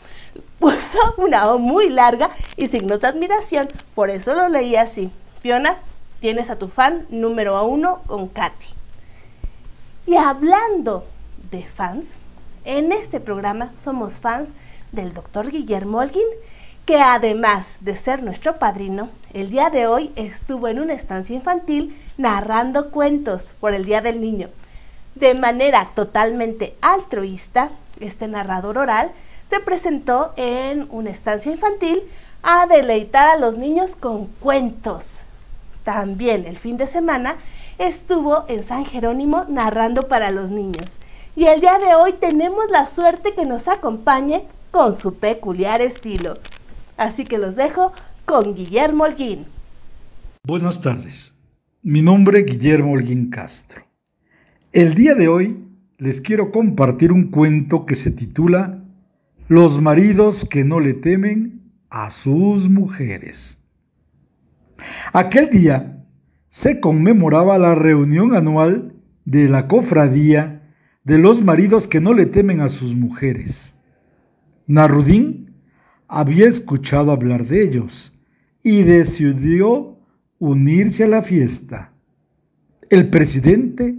Puso 0.62 1.01
una 1.16 1.51
O 1.51 1.59
muy 1.59 1.90
larga 1.90 2.31
y 2.57 2.68
signos 2.68 3.01
de 3.01 3.09
admiración. 3.09 3.68
Por 3.96 4.11
eso 4.11 4.33
lo 4.33 4.48
leí 4.48 4.77
así. 4.77 5.11
Fiona, 5.40 5.79
tienes 6.20 6.51
a 6.51 6.57
tu 6.57 6.68
fan 6.68 7.05
número 7.11 7.66
uno 7.66 8.01
con 8.07 8.29
Katy. 8.29 8.68
Y 10.07 10.14
hablando 10.14 11.05
de 11.51 11.64
fans, 11.64 12.18
en 12.64 12.92
este 12.92 13.18
programa 13.18 13.72
somos 13.77 14.20
fans 14.20 14.51
del 14.92 15.12
doctor 15.14 15.51
Guillermo 15.51 15.98
Holguín, 15.98 16.29
que 16.87 17.01
además 17.01 17.79
de 17.81 17.96
ser 17.96 18.22
nuestro 18.22 18.61
padrino, 18.61 19.09
el 19.35 19.51
día 19.51 19.68
de 19.68 19.88
hoy 19.88 20.12
estuvo 20.14 20.68
en 20.68 20.79
una 20.79 20.94
estancia 20.94 21.35
infantil 21.35 22.01
narrando 22.18 22.92
cuentos 22.92 23.53
por 23.59 23.75
el 23.75 23.85
Día 23.85 24.01
del 24.01 24.20
Niño. 24.20 24.48
De 25.16 25.35
manera 25.35 25.90
totalmente 25.96 26.77
altruista, 26.83 27.70
este 27.98 28.29
narrador 28.29 28.79
oral 28.79 29.11
se 29.52 29.60
presentó 29.60 30.32
en 30.38 30.86
una 30.88 31.10
estancia 31.10 31.52
infantil 31.52 32.00
a 32.42 32.66
deleitar 32.66 33.28
a 33.28 33.38
los 33.38 33.58
niños 33.58 33.96
con 33.96 34.28
cuentos. 34.40 35.04
También 35.84 36.46
el 36.46 36.56
fin 36.56 36.78
de 36.78 36.86
semana 36.86 37.36
estuvo 37.76 38.46
en 38.48 38.62
San 38.62 38.86
Jerónimo 38.86 39.44
narrando 39.50 40.08
para 40.08 40.30
los 40.30 40.50
niños. 40.50 40.96
Y 41.36 41.44
el 41.44 41.60
día 41.60 41.78
de 41.78 41.94
hoy 41.94 42.14
tenemos 42.14 42.64
la 42.70 42.86
suerte 42.86 43.34
que 43.34 43.44
nos 43.44 43.68
acompañe 43.68 44.44
con 44.70 44.94
su 44.94 45.16
peculiar 45.16 45.82
estilo. 45.82 46.38
Así 46.96 47.26
que 47.26 47.36
los 47.36 47.54
dejo 47.54 47.92
con 48.24 48.54
Guillermo 48.54 49.04
Holguín. 49.04 49.44
Buenas 50.44 50.80
tardes. 50.80 51.34
Mi 51.82 52.00
nombre 52.00 52.40
es 52.40 52.46
Guillermo 52.46 52.92
Holguín 52.92 53.28
Castro. 53.28 53.82
El 54.72 54.94
día 54.94 55.14
de 55.14 55.28
hoy 55.28 55.62
les 55.98 56.22
quiero 56.22 56.50
compartir 56.50 57.12
un 57.12 57.30
cuento 57.30 57.84
que 57.84 57.96
se 57.96 58.10
titula 58.10 58.81
Los 59.54 59.82
maridos 59.82 60.46
que 60.46 60.64
no 60.64 60.80
le 60.80 60.94
temen 60.94 61.74
a 61.90 62.08
sus 62.08 62.70
mujeres. 62.70 63.58
Aquel 65.12 65.50
día 65.50 66.06
se 66.48 66.80
conmemoraba 66.80 67.58
la 67.58 67.74
reunión 67.74 68.34
anual 68.34 68.94
de 69.26 69.50
la 69.50 69.68
cofradía 69.68 70.72
de 71.04 71.18
los 71.18 71.44
maridos 71.44 71.86
que 71.86 72.00
no 72.00 72.14
le 72.14 72.24
temen 72.24 72.62
a 72.62 72.70
sus 72.70 72.96
mujeres. 72.96 73.74
Narudín 74.66 75.54
había 76.08 76.48
escuchado 76.48 77.12
hablar 77.12 77.44
de 77.44 77.62
ellos 77.62 78.14
y 78.62 78.84
decidió 78.84 79.98
unirse 80.38 81.04
a 81.04 81.08
la 81.08 81.20
fiesta. 81.20 81.92
El 82.88 83.10
presidente 83.10 83.98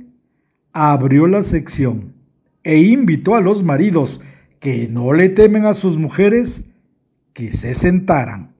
abrió 0.71 1.27
la 1.27 1.43
sección 1.43 2.15
e 2.63 2.79
invitó 2.79 3.35
a 3.35 3.41
los 3.41 3.61
maridos 3.61 4.19
que 4.63 4.87
no 4.87 5.11
le 5.11 5.27
temen 5.27 5.65
a 5.65 5.73
sus 5.73 5.97
mujeres 5.97 6.63
que 7.33 7.51
se 7.51 7.73
sentaran. 7.73 8.55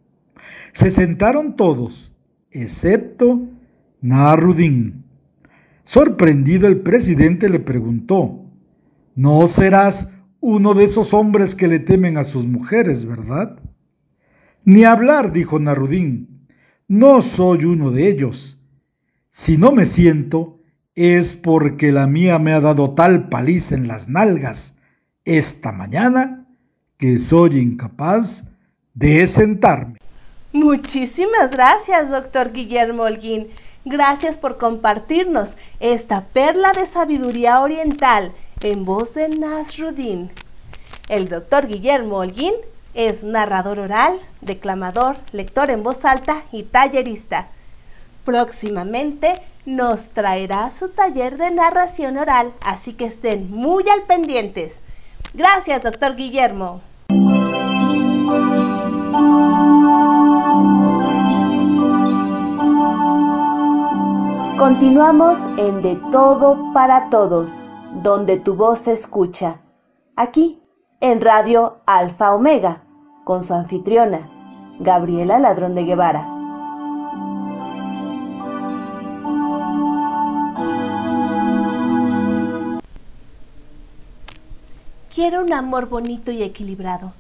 Se 0.74 0.92
sentaron 0.92 1.56
todos, 1.56 2.12
excepto 2.52 3.48
Narudín. 4.02 5.06
Sorprendido 5.86 6.68
el 6.68 6.82
presidente 6.82 7.48
le 7.48 7.62
preguntó, 7.62 8.44
¿no 9.16 9.48
serás 9.48 10.10
uno 10.42 10.74
de 10.74 10.84
esos 10.84 11.14
hombres 11.14 11.56
que 11.56 11.70
le 11.70 11.80
temen 11.80 12.18
a 12.18 12.26
sus 12.26 12.48
mujeres, 12.48 13.06
verdad? 13.06 13.58
Ni 14.66 14.84
hablar, 14.84 15.32
dijo 15.32 15.58
Narudín, 15.58 16.50
no 16.86 17.22
soy 17.22 17.64
uno 17.64 17.92
de 17.92 18.10
ellos. 18.10 18.60
Si 19.30 19.56
no 19.56 19.72
me 19.72 19.86
siento, 19.86 20.60
es 20.96 21.34
porque 21.34 21.94
la 21.94 22.08
mía 22.08 22.40
me 22.40 22.52
ha 22.52 22.60
dado 22.60 22.94
tal 22.94 23.30
paliza 23.30 23.76
en 23.76 23.88
las 23.88 24.10
nalgas 24.10 24.76
esta 25.26 25.72
mañana 25.72 26.46
que 26.98 27.18
soy 27.20 27.58
incapaz 27.58 28.44
de 28.94 29.26
sentarme. 29.26 29.98
Muchísimas 30.52 31.50
gracias, 31.50 32.10
doctor 32.10 32.52
Guillermo 32.52 33.04
Holguín. 33.04 33.48
Gracias 33.86 34.38
por 34.38 34.58
compartirnos 34.58 35.56
esta 35.80 36.26
perla 36.26 36.72
de 36.74 36.86
sabiduría 36.86 37.60
oriental 37.60 38.32
en 38.62 38.86
voz 38.86 39.14
de 39.14 39.30
Nasruddin. 39.30 40.32
El 41.10 41.28
doctor 41.28 41.68
Guillermo 41.68 42.18
Holguín 42.18 42.54
es 42.94 43.24
narrador 43.24 43.80
oral, 43.80 44.20
declamador, 44.42 45.18
lector 45.32 45.70
en 45.70 45.84
voz 45.84 46.06
alta 46.06 46.44
y 46.52 46.64
tallerista. 46.64 47.48
Próximamente 48.24 49.42
nos 49.66 50.10
traerá 50.10 50.72
su 50.72 50.90
taller 50.90 51.38
de 51.38 51.52
narración 51.52 52.18
oral, 52.18 52.54
así 52.62 52.94
que 52.94 53.06
estén 53.06 53.50
muy 53.50 53.84
al 53.90 54.04
pendientes. 54.04 54.82
Gracias, 55.34 55.82
doctor 55.82 56.16
Guillermo. 56.16 56.82
Continuamos 64.58 65.40
en 65.58 65.82
De 65.82 66.00
Todo 66.12 66.72
para 66.74 67.10
Todos, 67.10 67.60
donde 68.04 68.38
tu 68.38 68.56
voz 68.56 68.80
se 68.80 68.94
escucha. 68.94 69.62
Aquí, 70.16 70.62
en 71.02 71.20
Radio 71.20 71.82
Alfa 71.86 72.34
Omega, 72.34 72.84
con 73.24 73.44
su 73.44 73.56
anfitriona, 73.56 74.30
Gabriela 74.80 75.40
Ladrón 75.40 75.74
de 75.74 75.84
Guevara. 75.84 76.43
Quiero 85.14 85.44
un 85.44 85.54
amor 85.54 85.90
bonito 85.90 86.32
y 86.32 86.42
equilibrado, 86.42 87.14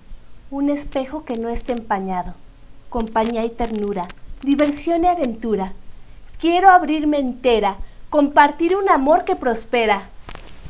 un 0.49 0.69
espejo 0.69 1.25
que 1.25 1.37
no 1.37 1.49
esté 1.49 1.73
empañado, 1.73 2.33
compañía 2.89 3.45
y 3.45 3.49
ternura, 3.49 4.07
diversión 4.41 5.03
y 5.03 5.07
aventura 5.07 5.73
Quiero 6.43 6.69
abrirme 6.71 7.19
entera, 7.19 7.77
compartir 8.09 8.75
un 8.75 8.89
amor 8.89 9.23
que 9.23 9.37
prospera. 9.37 10.09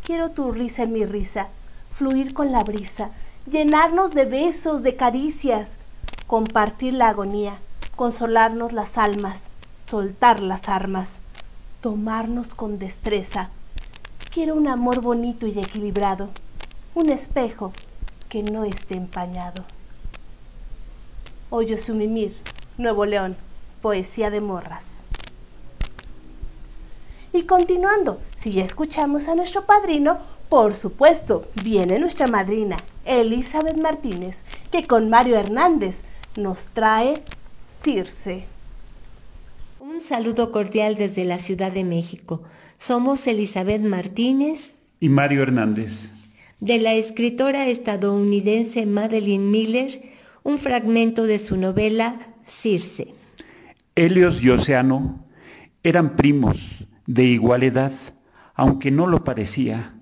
Quiero 0.05 0.29
tu 0.29 0.51
risa 0.51 0.83
en 0.83 0.93
mi 0.93 1.03
risa, 1.03 1.47
fluir 1.91 2.35
con 2.35 2.51
la 2.51 2.63
brisa, 2.63 3.09
llenarnos 3.49 4.11
de 4.11 4.25
besos, 4.25 4.83
de 4.83 4.95
caricias, 4.95 5.79
compartir 6.27 6.93
la 6.93 7.07
agonía, 7.07 7.55
consolarnos 7.95 8.71
las 8.71 8.99
almas, 8.99 9.49
soltar 9.83 10.41
las 10.41 10.69
armas, 10.69 11.21
tomarnos 11.81 12.53
con 12.53 12.77
destreza. 12.77 13.49
Quiero 14.31 14.53
un 14.53 14.67
amor 14.67 15.01
bonito 15.01 15.47
y 15.47 15.57
equilibrado, 15.57 16.29
un 16.95 17.09
espejo 17.09 17.73
que 18.29 18.43
no 18.43 18.65
esté 18.65 18.95
empañado. 18.95 19.63
Hoyo 21.49 21.77
Sumimir, 21.77 22.35
Nuevo 22.77 23.05
León, 23.05 23.35
Poesía 23.81 24.29
de 24.29 24.41
Morras. 24.41 25.03
Y 27.31 27.43
continuando, 27.43 28.19
si 28.37 28.51
ya 28.51 28.63
escuchamos 28.63 29.27
a 29.27 29.35
nuestro 29.35 29.65
padrino, 29.65 30.19
por 30.49 30.75
supuesto, 30.75 31.47
viene 31.63 31.97
nuestra 31.97 32.27
madrina, 32.27 32.77
Elizabeth 33.05 33.77
Martínez, 33.77 34.43
que 34.71 34.85
con 34.85 35.09
Mario 35.09 35.37
Hernández 35.37 36.03
nos 36.35 36.67
trae 36.67 37.23
Circe. 37.81 38.45
Un 39.79 39.99
saludo 39.99 40.51
cordial 40.51 40.95
desde 40.95 41.25
la 41.25 41.39
Ciudad 41.39 41.71
de 41.71 41.83
México. 41.83 42.43
Somos 42.77 43.25
Elizabeth 43.25 43.81
Martínez 43.81 44.73
y 44.99 45.09
Mario 45.09 45.41
Hernández. 45.41 46.09
De 46.63 46.79
la 46.79 46.93
escritora 46.93 47.67
estadounidense 47.67 48.85
Madeline 48.85 49.51
Miller, 49.51 50.01
un 50.43 50.57
fragmento 50.57 51.25
de 51.25 51.37
su 51.37 51.57
novela 51.57 52.21
Circe. 52.45 53.13
Helios 53.95 54.41
y 54.41 54.49
Océano 54.49 55.25
eran 55.83 56.15
primos 56.15 56.55
de 57.05 57.25
igual 57.25 57.63
edad, 57.63 57.91
aunque 58.55 58.91
no 58.91 59.07
lo 59.07 59.25
parecía. 59.25 59.95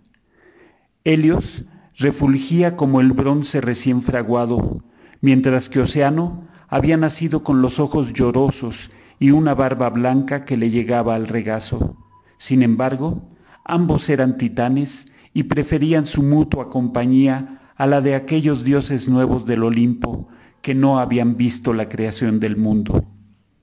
Helios 1.03 1.63
refulgía 1.97 2.77
como 2.77 3.01
el 3.01 3.11
bronce 3.13 3.59
recién 3.59 4.03
fraguado, 4.03 4.83
mientras 5.19 5.67
que 5.67 5.79
Océano 5.79 6.47
había 6.67 6.95
nacido 6.95 7.43
con 7.43 7.63
los 7.63 7.79
ojos 7.79 8.13
llorosos 8.13 8.91
y 9.17 9.31
una 9.31 9.55
barba 9.55 9.89
blanca 9.89 10.45
que 10.45 10.57
le 10.57 10.69
llegaba 10.69 11.15
al 11.15 11.27
regazo. 11.27 11.97
Sin 12.37 12.61
embargo, 12.61 13.27
ambos 13.65 14.09
eran 14.09 14.37
titanes 14.37 15.07
y 15.33 15.43
preferían 15.43 16.05
su 16.05 16.23
mutua 16.23 16.69
compañía 16.69 17.61
a 17.75 17.87
la 17.87 18.01
de 18.01 18.15
aquellos 18.15 18.63
dioses 18.63 19.07
nuevos 19.07 19.45
del 19.45 19.63
Olimpo 19.63 20.27
que 20.61 20.75
no 20.75 20.99
habían 20.99 21.37
visto 21.37 21.73
la 21.73 21.89
creación 21.89 22.39
del 22.39 22.57
mundo. 22.57 23.03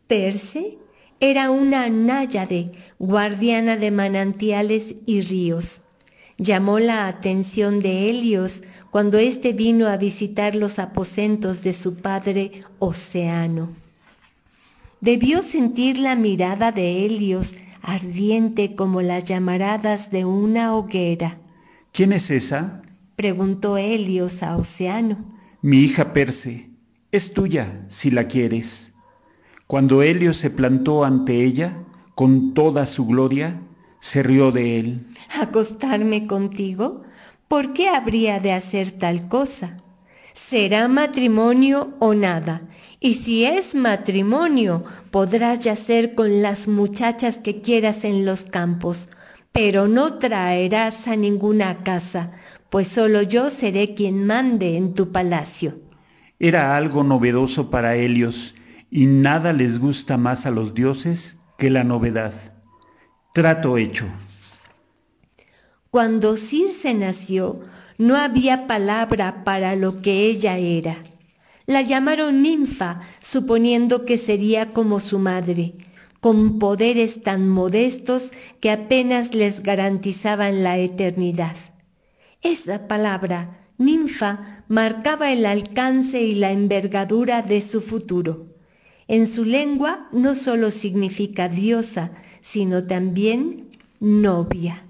Perse 0.06 0.78
era 1.20 1.50
una 1.50 1.88
náyade, 1.88 2.72
guardiana 2.98 3.76
de 3.76 3.90
manantiales 3.90 4.94
y 5.04 5.20
ríos. 5.20 5.82
Llamó 6.38 6.78
la 6.78 7.08
atención 7.08 7.80
de 7.80 8.08
Helios 8.08 8.62
cuando 8.90 9.18
éste 9.18 9.52
vino 9.52 9.88
a 9.88 9.96
visitar 9.96 10.54
los 10.54 10.78
aposentos 10.78 11.62
de 11.62 11.72
su 11.72 11.96
padre 11.96 12.62
Océano. 12.78 13.70
Debió 15.00 15.42
sentir 15.42 15.98
la 15.98 16.16
mirada 16.16 16.72
de 16.72 17.04
Helios 17.04 17.54
ardiente 17.82 18.74
como 18.74 19.02
las 19.02 19.24
llamaradas 19.24 20.10
de 20.10 20.24
una 20.24 20.74
hoguera. 20.74 21.38
¿Quién 21.98 22.12
es 22.12 22.30
esa? 22.30 22.82
preguntó 23.16 23.76
Helios 23.76 24.44
a 24.44 24.56
Océano. 24.56 25.18
Mi 25.62 25.78
hija 25.78 26.12
Perse, 26.12 26.70
es 27.10 27.32
tuya 27.32 27.86
si 27.88 28.12
la 28.12 28.28
quieres. 28.28 28.92
Cuando 29.66 30.04
Helios 30.04 30.36
se 30.36 30.50
plantó 30.50 31.04
ante 31.04 31.42
ella, 31.44 31.76
con 32.14 32.54
toda 32.54 32.86
su 32.86 33.04
gloria, 33.04 33.60
se 33.98 34.22
rió 34.22 34.52
de 34.52 34.78
él. 34.78 35.08
¿Acostarme 35.40 36.28
contigo? 36.28 37.02
¿Por 37.48 37.72
qué 37.72 37.88
habría 37.88 38.38
de 38.38 38.52
hacer 38.52 38.92
tal 38.92 39.28
cosa? 39.28 39.78
Será 40.34 40.86
matrimonio 40.86 41.96
o 41.98 42.14
nada, 42.14 42.62
y 43.00 43.14
si 43.14 43.44
es 43.44 43.74
matrimonio, 43.74 44.84
podrás 45.10 45.64
yacer 45.64 46.14
con 46.14 46.42
las 46.42 46.68
muchachas 46.68 47.38
que 47.38 47.60
quieras 47.60 48.04
en 48.04 48.24
los 48.24 48.44
campos, 48.44 49.08
pero 49.52 49.88
no 49.88 50.14
traerás 50.14 51.08
a 51.08 51.16
ninguna 51.16 51.82
casa, 51.82 52.32
pues 52.70 52.88
solo 52.88 53.22
yo 53.22 53.50
seré 53.50 53.94
quien 53.94 54.26
mande 54.26 54.76
en 54.76 54.94
tu 54.94 55.10
palacio. 55.10 55.80
Era 56.38 56.76
algo 56.76 57.02
novedoso 57.02 57.70
para 57.70 57.96
Helios, 57.96 58.54
y 58.90 59.06
nada 59.06 59.52
les 59.52 59.78
gusta 59.78 60.16
más 60.16 60.46
a 60.46 60.50
los 60.50 60.74
dioses 60.74 61.38
que 61.58 61.70
la 61.70 61.84
novedad. 61.84 62.32
Trato 63.34 63.76
hecho. 63.76 64.06
Cuando 65.90 66.36
Circe 66.36 66.94
nació, 66.94 67.60
no 67.98 68.16
había 68.16 68.66
palabra 68.66 69.42
para 69.44 69.74
lo 69.74 70.00
que 70.00 70.26
ella 70.26 70.58
era. 70.58 70.96
La 71.66 71.82
llamaron 71.82 72.42
ninfa, 72.42 73.00
suponiendo 73.20 74.04
que 74.04 74.16
sería 74.16 74.70
como 74.70 75.00
su 75.00 75.18
madre, 75.18 75.74
con 76.20 76.58
poderes 76.58 77.22
tan 77.22 77.48
modestos 77.48 78.32
que 78.60 78.70
apenas 78.70 79.34
les 79.34 79.62
garantizaban 79.62 80.62
la 80.62 80.78
eternidad. 80.78 81.56
Esa 82.42 82.88
palabra, 82.88 83.68
ninfa, 83.78 84.64
marcaba 84.68 85.32
el 85.32 85.46
alcance 85.46 86.22
y 86.22 86.34
la 86.34 86.52
envergadura 86.52 87.42
de 87.42 87.60
su 87.60 87.80
futuro. 87.80 88.46
En 89.06 89.26
su 89.26 89.44
lengua 89.44 90.08
no 90.12 90.34
solo 90.34 90.70
significa 90.70 91.48
diosa, 91.48 92.12
sino 92.42 92.82
también 92.82 93.70
novia. 94.00 94.84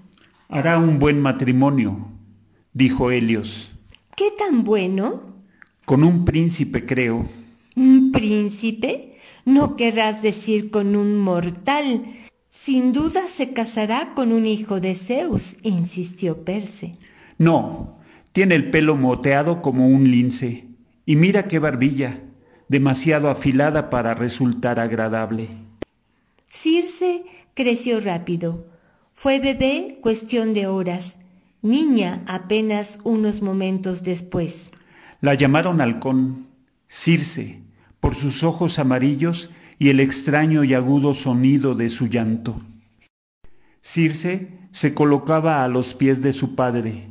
Hará 0.49 0.77
un 0.77 0.99
buen 0.99 1.21
matrimonio, 1.21 2.07
dijo 2.73 3.11
Helios. 3.11 3.71
¿Qué 4.15 4.31
tan 4.37 4.63
bueno? 4.63 5.21
Con 5.85 6.03
un 6.03 6.25
príncipe, 6.25 6.85
creo. 6.85 7.25
¿Un 7.75 8.11
príncipe? 8.11 9.08
No 9.49 9.75
querrás 9.75 10.21
decir 10.21 10.69
con 10.69 10.95
un 10.95 11.17
mortal. 11.17 12.03
Sin 12.49 12.93
duda 12.93 13.27
se 13.27 13.51
casará 13.51 14.13
con 14.13 14.31
un 14.31 14.45
hijo 14.45 14.79
de 14.79 14.93
Zeus, 14.93 15.57
insistió 15.63 16.45
Perse. 16.45 16.97
No, 17.39 17.97
tiene 18.31 18.53
el 18.53 18.69
pelo 18.69 18.95
moteado 18.95 19.63
como 19.63 19.87
un 19.87 20.11
lince. 20.11 20.67
Y 21.07 21.15
mira 21.15 21.47
qué 21.47 21.57
barbilla, 21.57 22.21
demasiado 22.67 23.27
afilada 23.27 23.89
para 23.89 24.13
resultar 24.13 24.79
agradable. 24.79 25.49
Circe 26.47 27.23
creció 27.55 27.99
rápido 28.01 28.67
fue 29.21 29.39
bebé 29.39 29.97
cuestión 29.99 30.53
de 30.53 30.67
horas, 30.67 31.17
niña 31.61 32.23
apenas 32.25 32.99
unos 33.03 33.41
momentos 33.41 34.01
después. 34.01 34.71
La 35.21 35.33
llamaron 35.33 35.81
halcón, 35.81 36.47
Circe, 36.87 37.59
por 37.99 38.15
sus 38.15 38.43
ojos 38.43 38.79
amarillos 38.79 39.49
y 39.77 39.89
el 39.89 39.99
extraño 39.99 40.63
y 40.63 40.73
agudo 40.73 41.15
sonido 41.15 41.75
de 41.75 41.89
su 41.89 42.07
llanto. 42.07 42.61
Circe 43.81 44.59
se 44.71 44.93
colocaba 44.93 45.63
a 45.63 45.67
los 45.67 45.95
pies 45.95 46.21
de 46.21 46.33
su 46.33 46.55
padre. 46.55 47.07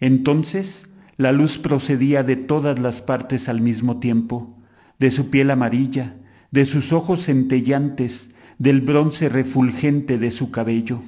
Entonces 0.00 0.86
la 1.16 1.32
luz 1.32 1.58
procedía 1.58 2.22
de 2.22 2.36
todas 2.36 2.78
las 2.78 3.02
partes 3.02 3.48
al 3.48 3.60
mismo 3.60 3.98
tiempo, 3.98 4.56
de 4.98 5.10
su 5.10 5.30
piel 5.30 5.50
amarilla, 5.50 6.16
de 6.50 6.64
sus 6.64 6.92
ojos 6.92 7.24
centellantes, 7.24 8.30
del 8.58 8.80
bronce 8.80 9.28
refulgente 9.28 10.18
de 10.18 10.30
su 10.30 10.50
cabello. 10.50 11.00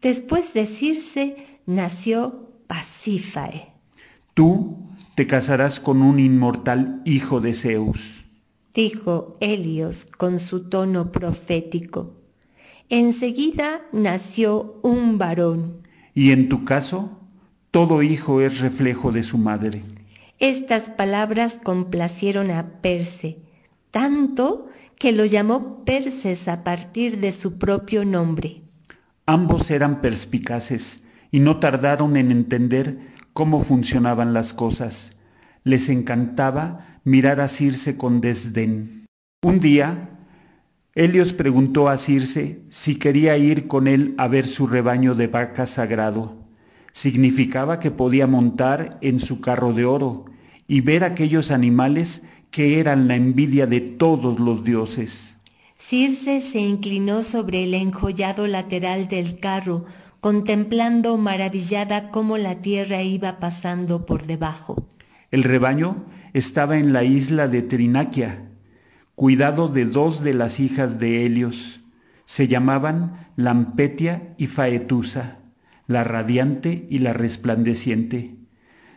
Después 0.00 0.54
de 0.54 0.66
Circe 0.66 1.36
nació 1.66 2.50
Pasífae. 2.66 3.72
Tú 4.34 4.87
te 5.18 5.26
casarás 5.26 5.80
con 5.80 6.00
un 6.00 6.20
inmortal 6.20 7.02
hijo 7.04 7.40
de 7.40 7.52
Zeus, 7.52 8.22
dijo 8.72 9.36
Helios 9.40 10.06
con 10.06 10.38
su 10.38 10.68
tono 10.68 11.10
profético. 11.10 12.14
Enseguida 12.88 13.80
nació 13.90 14.78
un 14.82 15.18
varón. 15.18 15.82
Y 16.14 16.30
en 16.30 16.48
tu 16.48 16.64
caso, 16.64 17.18
todo 17.72 18.04
hijo 18.04 18.40
es 18.42 18.60
reflejo 18.60 19.10
de 19.10 19.24
su 19.24 19.38
madre. 19.38 19.82
Estas 20.38 20.88
palabras 20.88 21.58
complacieron 21.60 22.52
a 22.52 22.80
Perse, 22.80 23.38
tanto 23.90 24.68
que 25.00 25.10
lo 25.10 25.24
llamó 25.24 25.84
Perses 25.84 26.46
a 26.46 26.62
partir 26.62 27.18
de 27.18 27.32
su 27.32 27.58
propio 27.58 28.04
nombre. 28.04 28.62
Ambos 29.26 29.72
eran 29.72 30.00
perspicaces 30.00 31.02
y 31.32 31.40
no 31.40 31.58
tardaron 31.58 32.16
en 32.16 32.30
entender 32.30 33.07
cómo 33.38 33.60
funcionaban 33.60 34.32
las 34.32 34.52
cosas. 34.52 35.12
Les 35.62 35.90
encantaba 35.90 36.98
mirar 37.04 37.40
a 37.40 37.46
Circe 37.46 37.96
con 37.96 38.20
desdén. 38.20 39.06
Un 39.44 39.60
día, 39.60 40.10
Helios 40.96 41.34
preguntó 41.34 41.88
a 41.88 41.98
Circe 41.98 42.62
si 42.68 42.96
quería 42.96 43.36
ir 43.36 43.68
con 43.68 43.86
él 43.86 44.16
a 44.18 44.26
ver 44.26 44.44
su 44.44 44.66
rebaño 44.66 45.14
de 45.14 45.28
vaca 45.28 45.68
sagrado. 45.68 46.48
Significaba 46.92 47.78
que 47.78 47.92
podía 47.92 48.26
montar 48.26 48.98
en 49.02 49.20
su 49.20 49.40
carro 49.40 49.72
de 49.72 49.84
oro 49.84 50.24
y 50.66 50.80
ver 50.80 51.04
aquellos 51.04 51.52
animales 51.52 52.22
que 52.50 52.80
eran 52.80 53.06
la 53.06 53.14
envidia 53.14 53.68
de 53.68 53.80
todos 53.80 54.40
los 54.40 54.64
dioses. 54.64 55.38
Circe 55.76 56.40
se 56.40 56.58
inclinó 56.58 57.22
sobre 57.22 57.62
el 57.62 57.74
enjollado 57.74 58.48
lateral 58.48 59.06
del 59.06 59.38
carro, 59.38 59.84
contemplando 60.28 61.16
maravillada 61.16 62.10
cómo 62.10 62.36
la 62.36 62.60
tierra 62.60 63.02
iba 63.02 63.40
pasando 63.40 64.04
por 64.04 64.26
debajo. 64.26 64.86
El 65.30 65.42
rebaño 65.42 66.04
estaba 66.34 66.76
en 66.76 66.92
la 66.92 67.02
isla 67.02 67.48
de 67.48 67.62
Trinaquia, 67.62 68.50
cuidado 69.14 69.68
de 69.68 69.86
dos 69.86 70.22
de 70.22 70.34
las 70.34 70.60
hijas 70.60 70.98
de 70.98 71.24
Helios. 71.24 71.82
Se 72.26 72.46
llamaban 72.46 73.30
Lampetia 73.36 74.34
y 74.36 74.48
Faetusa, 74.48 75.38
la 75.86 76.04
radiante 76.04 76.86
y 76.90 76.98
la 76.98 77.14
resplandeciente. 77.14 78.36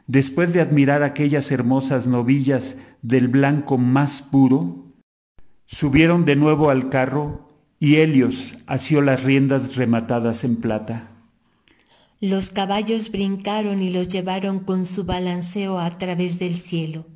Después 0.07 0.51
de 0.51 0.59
admirar 0.59 1.01
aquellas 1.01 1.49
hermosas 1.49 2.07
novillas 2.07 2.75
del 3.03 3.29
blanco 3.29 3.77
más 3.77 4.21
puro, 4.21 4.91
Subieron 5.65 6.25
de 6.25 6.36
nuevo 6.36 6.69
al 6.69 6.89
carro 6.89 7.47
y 7.79 7.95
Helios 7.95 8.57
asió 8.67 9.01
las 9.01 9.23
riendas 9.23 9.77
rematadas 9.77 10.43
en 10.43 10.57
plata. 10.57 11.11
Los 12.24 12.51
caballos 12.51 13.09
brincaron 13.09 13.82
y 13.82 13.89
los 13.89 14.07
llevaron 14.07 14.59
con 14.59 14.86
su 14.86 15.05
balanceo 15.05 15.80
a 15.80 15.89
través 15.97 16.38
del 16.38 16.59
cielo. 16.59 17.07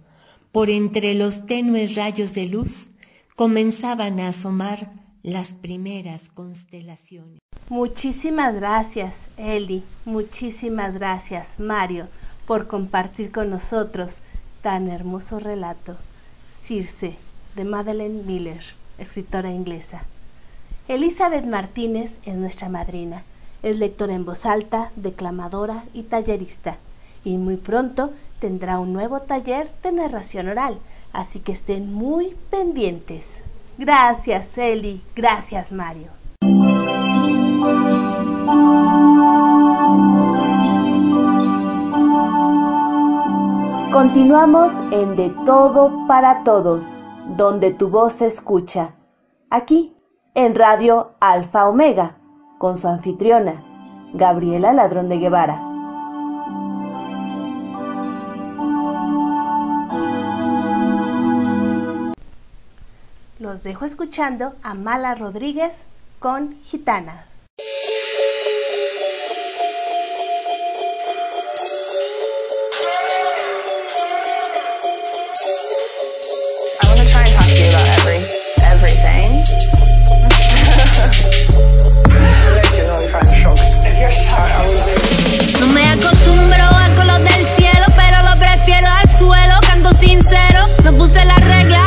Por 0.52 0.72
entre 0.72 1.14
los 1.14 1.46
tenues 1.46 1.94
rayos 1.94 2.34
de 2.34 2.48
luz 2.48 2.90
comenzaban 3.36 4.20
a 4.20 4.30
asomar 4.30 4.94
las 5.22 5.54
primeras 5.54 6.30
constelaciones. 6.30 7.38
Muchísimas 7.70 8.56
gracias, 8.56 9.30
Eli. 9.38 9.84
Muchísimas 10.06 10.96
gracias, 10.96 11.60
Mario, 11.60 12.08
por 12.48 12.66
compartir 12.66 13.32
con 13.32 13.52
nosotros 13.52 14.22
tan 14.64 14.90
hermoso 14.90 15.38
relato. 15.38 15.98
Circe, 16.64 17.16
de 17.56 17.64
Madeleine 17.64 18.24
Miller, 18.24 18.64
escritora 18.98 19.52
inglesa. 19.52 20.04
Elizabeth 20.88 21.46
Martínez 21.46 22.18
es 22.26 22.34
nuestra 22.34 22.70
madrina. 22.70 23.24
Es 23.66 23.80
lectora 23.80 24.14
en 24.14 24.26
voz 24.26 24.46
alta, 24.46 24.92
declamadora 24.96 25.86
y 25.92 26.04
tallerista. 26.04 26.78
Y 27.24 27.38
muy 27.38 27.58
pronto 27.58 28.12
tendrá 28.40 28.78
un 28.78 28.94
nuevo 28.94 29.22
taller 29.22 29.72
de 29.82 29.92
narración 29.92 30.50
oral, 30.50 30.78
así 31.14 31.40
que 31.40 31.54
estén 31.54 31.92
muy 31.92 32.36
pendientes. 32.52 33.42
Gracias, 33.80 34.56
Eli. 34.56 35.02
Gracias, 35.16 35.72
Mario. 35.72 36.10
Continuamos 43.92 44.74
en 44.92 45.16
De 45.16 45.34
Todo 45.44 46.06
para 46.08 46.44
Todos 46.44 46.94
donde 47.36 47.72
tu 47.72 47.90
voz 47.90 48.14
se 48.14 48.28
escucha. 48.28 48.94
aquí 49.50 49.96
en 50.36 50.54
Radio 50.54 51.14
Alfa 51.20 51.68
Omega, 51.68 52.18
con 52.58 52.78
su 52.78 52.88
anfitriona, 52.88 53.64
Gabriela 54.14 54.74
Ladrón 54.74 55.10
de 55.10 55.18
Guevara. 55.20 55.62
Los 63.40 63.64
dejo 63.64 63.86
escuchando 63.86 64.54
a 64.64 64.74
Mala 64.74 65.16
Rodríguez 65.16 65.84
con 66.20 66.56
Gitana. 66.64 67.26
No 90.86 90.94
puse 90.96 91.26
la 91.26 91.36
regla 91.38 91.85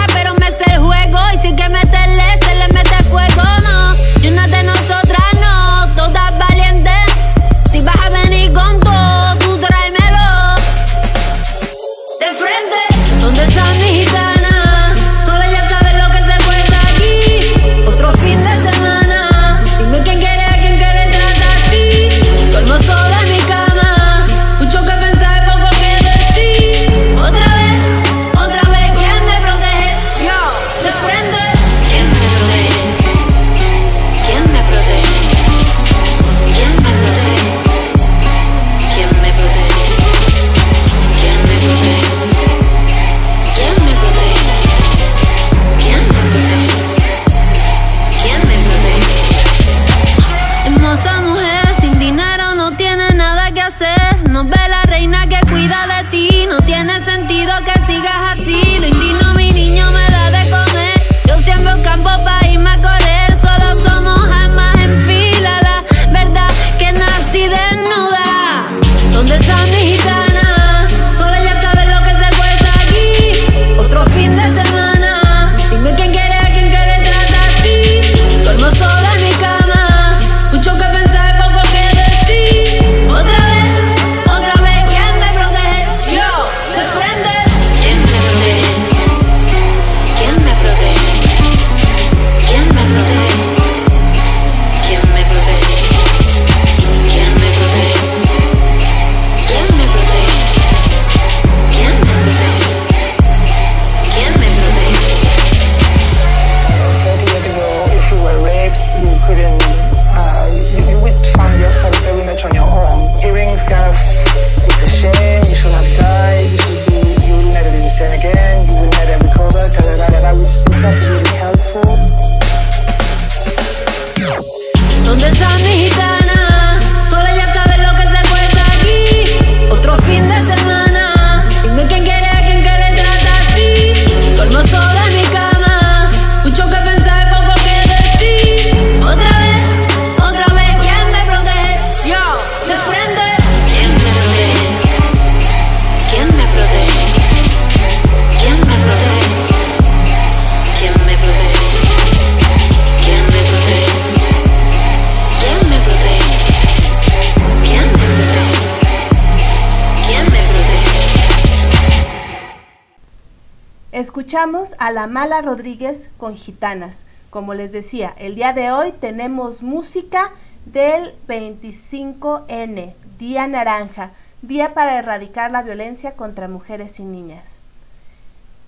Escuchamos 164.28 164.74
a 164.76 164.90
la 164.90 165.06
Mala 165.06 165.40
Rodríguez 165.40 166.10
con 166.18 166.36
Gitanas. 166.36 167.06
Como 167.30 167.54
les 167.54 167.72
decía, 167.72 168.12
el 168.18 168.34
día 168.34 168.52
de 168.52 168.70
hoy 168.70 168.92
tenemos 168.92 169.62
música 169.62 170.32
del 170.66 171.14
25N, 171.26 172.92
Día 173.18 173.46
Naranja, 173.46 174.10
Día 174.42 174.74
para 174.74 174.98
erradicar 174.98 175.50
la 175.50 175.62
violencia 175.62 176.12
contra 176.12 176.46
mujeres 176.46 177.00
y 177.00 177.04
niñas. 177.04 177.58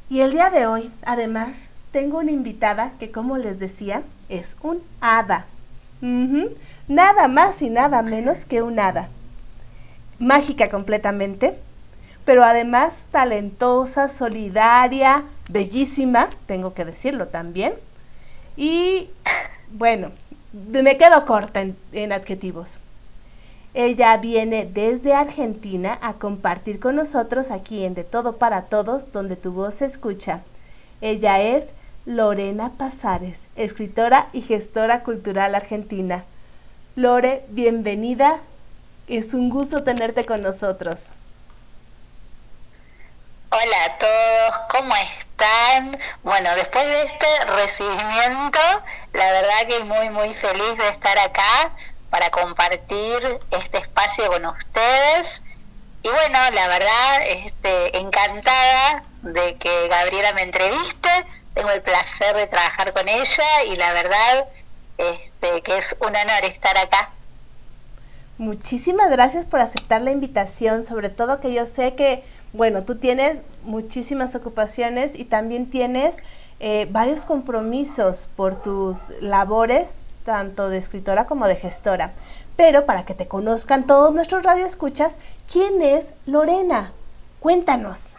Y 0.08 0.20
el 0.20 0.30
día 0.30 0.48
de 0.48 0.64
hoy, 0.64 0.90
además, 1.04 1.50
tengo 1.92 2.20
una 2.20 2.30
invitada 2.30 2.92
que, 2.98 3.11
como 3.11 3.36
les 3.36 3.58
decía, 3.58 4.02
es 4.30 4.56
un 4.62 4.80
hada. 5.02 5.44
Nada 6.88 7.28
más 7.28 7.61
y 7.61 7.68
nada 7.68 8.00
menos 8.00 8.46
que 8.46 8.62
un 8.62 8.80
hada. 8.80 9.11
Mágica 10.18 10.70
completamente, 10.70 11.58
pero 12.24 12.44
además 12.44 12.94
talentosa, 13.11 14.08
solidaria, 14.08 15.24
bellísima, 15.53 16.30
tengo 16.46 16.74
que 16.74 16.84
decirlo 16.84 17.28
también. 17.28 17.74
Y 18.57 19.09
bueno, 19.72 20.11
me 20.53 20.96
quedo 20.96 21.24
corta 21.26 21.64
en, 21.92 22.12
adjetivos. 22.12 22.78
Ella 23.72 24.16
viene 24.16 24.66
desde 24.66 25.14
Argentina 25.14 25.98
a 26.03 26.14
compartir 26.14 26.80
con 26.80 26.96
nosotros 26.96 27.51
aquí 27.51 27.84
en 27.84 27.94
De 27.94 28.03
Todo 28.03 28.36
para 28.36 28.62
Todos, 28.62 29.12
donde 29.12 29.36
tu 29.36 29.53
voz 29.53 29.76
se 29.76 29.86
escucha. 29.86 30.40
Ella 31.01 31.40
es 31.40 31.66
Lorena 32.05 32.72
Pasares, 32.76 33.46
escritora 33.55 34.28
y 34.32 34.42
gestora 34.42 35.05
cultural 35.05 35.55
argentina. 35.55 36.24
Lore, 36.96 37.44
bienvenida. 37.51 38.40
Es 39.07 39.34
un 39.34 39.51
gusto 39.51 39.84
tenerte 39.84 40.24
con 40.24 40.42
nosotros. 40.42 41.07
Hola 43.53 43.84
a 43.84 43.98
todos, 43.98 44.66
¿cómo 44.68 44.94
están? 44.94 45.98
Bueno, 46.22 46.55
después 46.55 46.86
de 46.86 47.03
este 47.03 47.26
recibimiento, 47.46 48.61
la 49.12 49.32
verdad 49.32 49.66
que 49.66 49.82
muy, 49.82 50.09
muy 50.11 50.32
feliz 50.34 50.78
de 50.78 50.88
estar 50.90 51.18
acá 51.18 51.72
para 52.11 52.30
compartir 52.30 53.40
este 53.51 53.78
espacio 53.78 54.28
con 54.28 54.46
ustedes. 54.46 55.42
Y 56.05 56.11
bueno, 56.11 56.38
la 56.53 56.68
verdad, 56.68 57.22
este, 57.26 57.98
encantada 57.98 59.03
de 59.22 59.57
que 59.57 59.88
Gabriela 59.88 60.32
me 60.34 60.42
entreviste. 60.42 61.09
Tengo 61.53 61.70
el 61.70 61.82
placer 61.82 62.36
de 62.36 62.46
trabajar 62.46 62.92
con 62.92 63.09
ella 63.09 63.64
y 63.66 63.74
la 63.76 63.92
verdad 63.94 64.44
este, 64.96 65.61
que 65.62 65.76
es 65.76 65.96
un 65.98 66.14
honor 66.14 66.44
estar 66.44 66.78
acá. 66.78 67.11
Muchísimas 68.38 69.11
gracias 69.11 69.44
por 69.44 69.59
aceptar 69.59 70.03
la 70.03 70.12
invitación, 70.12 70.86
sobre 70.86 71.09
todo 71.09 71.40
que 71.40 71.53
yo 71.53 71.66
sé 71.66 71.96
que 71.96 72.24
bueno, 72.53 72.82
tú 72.82 72.96
tienes 72.96 73.42
muchísimas 73.62 74.34
ocupaciones 74.34 75.14
y 75.14 75.24
también 75.24 75.70
tienes 75.70 76.16
eh, 76.59 76.86
varios 76.90 77.24
compromisos 77.24 78.28
por 78.36 78.61
tus 78.61 78.96
labores, 79.20 80.09
tanto 80.24 80.68
de 80.68 80.78
escritora 80.78 81.26
como 81.26 81.46
de 81.46 81.57
gestora. 81.57 82.12
Pero 82.57 82.84
para 82.86 83.05
que 83.05 83.14
te 83.14 83.28
conozcan 83.28 83.86
todos 83.86 84.12
nuestros 84.12 84.42
radioescuchas, 84.42 85.16
¿quién 85.51 85.80
es 85.80 86.12
Lorena? 86.26 86.92
Cuéntanos. 87.40 88.14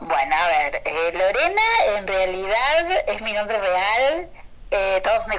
Bueno, 0.00 0.36
a 0.36 0.46
ver, 0.48 0.82
eh, 0.84 1.12
Lorena 1.12 1.62
en 1.96 2.06
realidad 2.06 3.04
es 3.08 3.22
mi 3.22 3.32
nombre 3.32 3.58
real, 3.58 4.28
eh, 4.70 5.00
todos 5.02 5.26
me... 5.26 5.36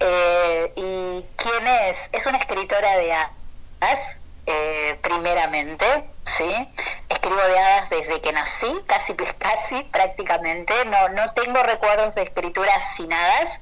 Eh, 0.00 0.72
¿Y 0.76 1.24
quién 1.36 1.66
es? 1.88 2.10
Es 2.12 2.26
una 2.26 2.38
escritora 2.38 2.96
de 2.96 3.14
hadas, 4.46 4.98
primeramente, 5.02 6.10
¿sí? 6.24 6.68
Escribo 7.08 7.36
de 7.40 7.58
hadas 7.58 7.90
desde 7.90 8.20
que 8.20 8.32
nací, 8.32 8.72
casi, 8.86 9.14
casi 9.38 9.82
prácticamente, 9.84 10.72
no, 10.86 11.08
no 11.10 11.26
tengo 11.34 11.62
recuerdos 11.62 12.14
de 12.14 12.22
escritura 12.22 12.80
sin 12.80 13.12
hadas, 13.12 13.60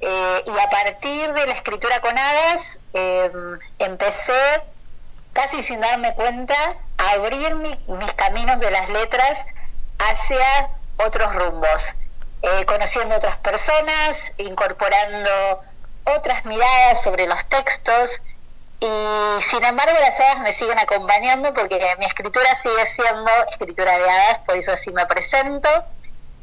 y 0.00 0.58
a 0.60 0.70
partir 0.70 1.32
de 1.32 1.46
la 1.48 1.54
escritura 1.54 2.00
con 2.00 2.16
hadas 2.16 2.78
empecé 3.80 4.62
casi 5.32 5.60
sin 5.62 5.80
darme 5.80 6.14
cuenta, 6.14 6.54
abrir 6.98 7.54
mis 7.56 8.12
caminos 8.14 8.60
de 8.60 8.70
las 8.70 8.88
letras 8.90 9.44
hacia 9.98 10.70
otros 10.96 11.34
rumbos, 11.34 11.96
eh, 12.42 12.64
conociendo 12.66 13.16
otras 13.16 13.38
personas, 13.38 14.32
incorporando 14.38 15.62
otras 16.04 16.44
miradas 16.44 17.02
sobre 17.02 17.26
los 17.26 17.48
textos 17.48 18.20
y 18.80 19.42
sin 19.42 19.64
embargo 19.64 19.96
las 20.00 20.18
hadas 20.20 20.40
me 20.40 20.52
siguen 20.52 20.78
acompañando 20.78 21.52
porque 21.54 21.80
mi 21.98 22.04
escritura 22.06 22.54
sigue 22.54 22.86
siendo 22.86 23.30
escritura 23.50 23.98
de 23.98 24.08
hadas, 24.08 24.38
por 24.46 24.56
eso 24.56 24.72
así 24.72 24.92
me 24.92 25.06
presento. 25.06 25.68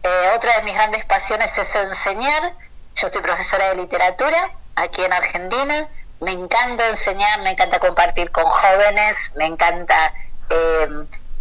Eh, 0.04 0.32
otra 0.36 0.58
de 0.58 0.64
mis 0.64 0.74
grandes 0.74 1.06
pasiones 1.06 1.58
es 1.58 1.76
enseñar. 1.76 2.54
Yo 2.96 3.10
soy 3.10 3.22
profesora 3.22 3.70
de 3.70 3.76
literatura 3.76 4.52
aquí 4.76 5.04
en 5.04 5.14
Argentina 5.14 5.90
me 6.22 6.32
encanta 6.32 6.88
enseñar, 6.88 7.42
me 7.42 7.52
encanta 7.52 7.80
compartir 7.80 8.32
con 8.32 8.46
jóvenes, 8.46 9.32
me 9.36 9.46
encanta 9.46 10.14
eh, 10.50 10.88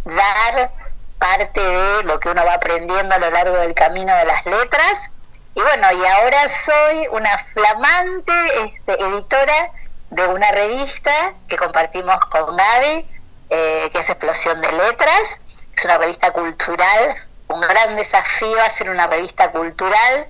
dar 0.03 0.71
parte 1.17 1.61
de 1.61 2.03
lo 2.03 2.19
que 2.19 2.29
uno 2.29 2.45
va 2.45 2.55
aprendiendo 2.55 3.15
a 3.15 3.19
lo 3.19 3.31
largo 3.31 3.57
del 3.57 3.73
camino 3.73 4.15
de 4.15 4.25
las 4.25 4.45
letras. 4.45 5.11
Y 5.55 5.61
bueno, 5.61 5.87
y 5.93 6.05
ahora 6.05 6.49
soy 6.49 7.07
una 7.11 7.37
flamante 7.53 8.33
este, 8.65 9.01
editora 9.01 9.71
de 10.09 10.27
una 10.27 10.51
revista 10.51 11.33
que 11.47 11.57
compartimos 11.57 12.19
con 12.31 12.55
Gaby, 12.55 13.07
eh, 13.49 13.89
que 13.91 13.99
es 13.99 14.09
Explosión 14.09 14.61
de 14.61 14.71
Letras. 14.71 15.39
Es 15.75 15.85
una 15.85 15.97
revista 15.97 16.31
cultural, 16.31 17.15
un 17.47 17.61
gran 17.61 17.95
desafío 17.95 18.61
hacer 18.61 18.89
una 18.89 19.07
revista 19.07 19.51
cultural 19.51 20.27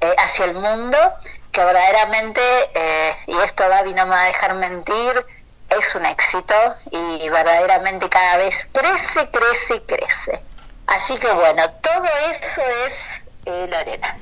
eh, 0.00 0.14
hacia 0.18 0.46
el 0.46 0.54
mundo 0.54 0.98
que 1.52 1.64
verdaderamente, 1.64 2.40
eh, 2.74 3.16
y 3.28 3.36
esto 3.38 3.68
Gaby 3.68 3.94
no 3.94 4.06
me 4.06 4.10
va 4.10 4.22
a 4.22 4.26
dejar 4.26 4.54
mentir, 4.54 5.24
es 5.70 5.94
un 5.94 6.04
éxito 6.04 6.54
y 6.90 7.28
verdaderamente 7.28 8.08
cada 8.08 8.38
vez 8.38 8.68
crece, 8.72 9.30
crece, 9.30 9.82
crece. 9.84 10.42
Así 10.86 11.16
que 11.16 11.32
bueno, 11.32 11.70
todo 11.80 12.04
eso 12.30 12.60
es 12.86 13.22
Lorena. 13.46 14.18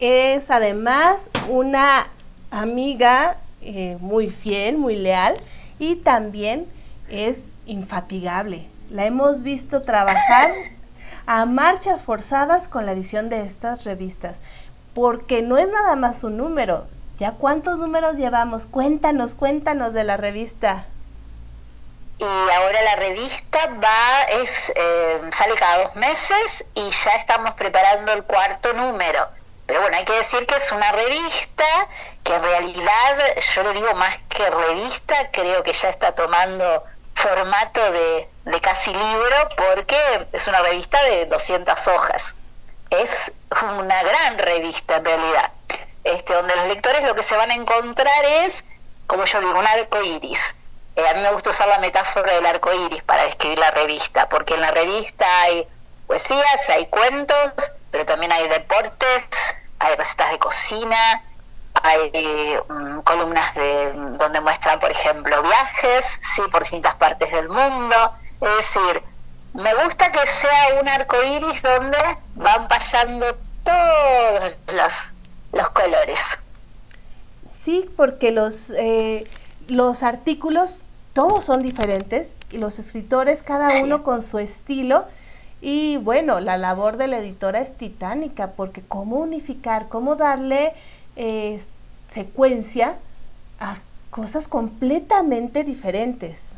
Es 0.00 0.50
además 0.50 1.30
una 1.48 2.08
amiga 2.50 3.36
eh, 3.62 3.96
muy 4.00 4.30
fiel, 4.30 4.78
muy 4.78 4.96
leal 4.96 5.36
y 5.78 5.96
también 5.96 6.66
es 7.08 7.38
infatigable. 7.66 8.66
La 8.90 9.04
hemos 9.04 9.42
visto 9.42 9.82
trabajar 9.82 10.50
a 11.26 11.44
marchas 11.44 12.02
forzadas 12.02 12.68
con 12.68 12.86
la 12.86 12.92
edición 12.92 13.28
de 13.28 13.42
estas 13.42 13.84
revistas 13.84 14.38
porque 14.94 15.42
no 15.42 15.58
es 15.58 15.68
nada 15.68 15.94
más 15.96 16.24
un 16.24 16.36
número. 16.36 16.86
¿Ya 17.18 17.32
cuántos 17.32 17.78
números 17.78 18.16
llevamos? 18.16 18.66
Cuéntanos, 18.66 19.34
cuéntanos 19.34 19.92
de 19.92 20.04
la 20.04 20.16
revista. 20.16 20.86
Y 22.18 22.24
ahora 22.24 22.82
la 22.82 22.96
revista 22.96 23.58
va, 23.82 24.42
es, 24.42 24.72
eh, 24.74 25.20
sale 25.30 25.54
cada 25.54 25.84
dos 25.84 25.96
meses 25.96 26.64
y 26.74 26.90
ya 26.90 27.12
estamos 27.12 27.54
preparando 27.54 28.12
el 28.12 28.24
cuarto 28.24 28.72
número. 28.72 29.37
Pero 29.68 29.82
bueno, 29.82 29.96
hay 29.96 30.04
que 30.04 30.14
decir 30.14 30.44
que 30.46 30.56
es 30.56 30.72
una 30.72 30.90
revista 30.90 31.88
que 32.24 32.34
en 32.34 32.42
realidad, 32.42 33.36
yo 33.54 33.62
lo 33.62 33.72
digo 33.72 33.94
más 33.94 34.18
que 34.28 34.50
revista, 34.50 35.30
creo 35.30 35.62
que 35.62 35.72
ya 35.72 35.90
está 35.90 36.16
tomando 36.16 36.82
formato 37.14 37.92
de, 37.92 38.28
de 38.44 38.60
casi 38.60 38.92
libro 38.92 39.48
porque 39.56 40.28
es 40.32 40.48
una 40.48 40.60
revista 40.62 41.00
de 41.04 41.26
200 41.26 41.88
hojas 41.88 42.34
es 42.90 43.32
una 43.78 44.02
gran 44.02 44.38
revista 44.38 44.96
en 44.96 45.04
realidad, 45.04 45.52
este, 46.04 46.32
donde 46.32 46.56
los 46.56 46.68
lectores 46.68 47.02
lo 47.02 47.14
que 47.14 47.22
se 47.22 47.36
van 47.36 47.50
a 47.50 47.54
encontrar 47.54 48.24
es, 48.24 48.64
como 49.06 49.24
yo 49.24 49.40
digo, 49.40 49.58
un 49.58 49.66
arco 49.66 50.02
iris. 50.02 50.56
Eh, 50.96 51.06
a 51.06 51.14
mí 51.14 51.20
me 51.20 51.32
gusta 51.32 51.50
usar 51.50 51.68
la 51.68 51.78
metáfora 51.78 52.34
del 52.34 52.46
arco 52.46 52.72
iris 52.72 53.02
para 53.02 53.24
describir 53.24 53.58
la 53.58 53.70
revista, 53.70 54.28
porque 54.28 54.54
en 54.54 54.62
la 54.62 54.70
revista 54.70 55.42
hay 55.42 55.66
poesías, 56.06 56.68
hay 56.68 56.86
cuentos, 56.86 57.52
pero 57.90 58.04
también 58.06 58.32
hay 58.32 58.48
deportes, 58.48 59.24
hay 59.78 59.96
recetas 59.96 60.30
de 60.32 60.38
cocina, 60.38 61.22
hay 61.74 62.56
mm, 62.68 63.00
columnas 63.00 63.54
de 63.54 63.92
donde 64.18 64.40
muestran, 64.40 64.80
por 64.80 64.90
ejemplo, 64.90 65.42
viajes, 65.42 66.20
sí, 66.34 66.42
por 66.50 66.62
distintas 66.62 66.94
partes 66.96 67.30
del 67.30 67.48
mundo. 67.48 67.96
Es 68.40 68.56
decir, 68.56 69.02
me 69.54 69.74
gusta 69.82 70.12
que 70.12 70.26
sea 70.26 70.80
un 70.80 70.88
arco 70.88 71.16
iris 71.22 71.62
donde 71.62 71.98
van 72.34 72.68
pasando 72.68 73.36
todos 73.64 74.52
los, 74.72 74.92
los 75.52 75.70
colores. 75.70 76.38
Sí, 77.64 77.88
porque 77.96 78.30
los, 78.30 78.70
eh, 78.70 79.28
los 79.68 80.02
artículos 80.02 80.80
todos 81.12 81.44
son 81.44 81.62
diferentes 81.62 82.32
y 82.50 82.58
los 82.58 82.78
escritores 82.78 83.42
cada 83.42 83.82
uno 83.82 84.02
con 84.04 84.22
su 84.22 84.38
estilo. 84.38 85.06
Y 85.60 85.96
bueno, 85.96 86.40
la 86.40 86.56
labor 86.56 86.96
de 86.96 87.08
la 87.08 87.18
editora 87.18 87.60
es 87.60 87.76
titánica 87.76 88.52
porque 88.56 88.82
cómo 88.86 89.16
unificar, 89.16 89.88
cómo 89.88 90.14
darle 90.14 90.72
eh, 91.16 91.60
secuencia 92.12 92.96
a 93.58 93.76
cosas 94.10 94.46
completamente 94.46 95.64
diferentes. 95.64 96.54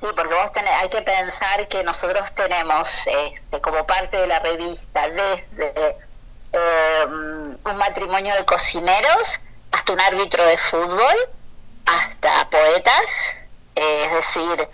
Sí, 0.00 0.06
porque 0.14 0.34
vos 0.34 0.52
tenés, 0.52 0.72
hay 0.74 0.88
que 0.90 1.02
pensar 1.02 1.66
que 1.68 1.82
nosotros 1.82 2.32
tenemos 2.34 3.06
este, 3.06 3.60
como 3.60 3.84
parte 3.86 4.16
de 4.16 4.26
la 4.28 4.38
revista 4.38 5.08
desde 5.08 5.96
em, 6.52 7.58
un 7.64 7.76
matrimonio 7.76 8.32
de 8.34 8.44
cocineros 8.44 9.40
hasta 9.72 9.92
un 9.92 10.00
árbitro 10.00 10.44
de 10.46 10.56
fútbol, 10.56 11.16
hasta 11.84 12.48
poetas, 12.48 13.34
eh, 13.74 14.04
es 14.04 14.12
decir, 14.12 14.68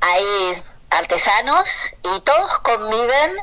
hay 0.00 0.62
artesanos 0.90 1.94
y 2.02 2.20
todos 2.20 2.58
conviven 2.60 3.36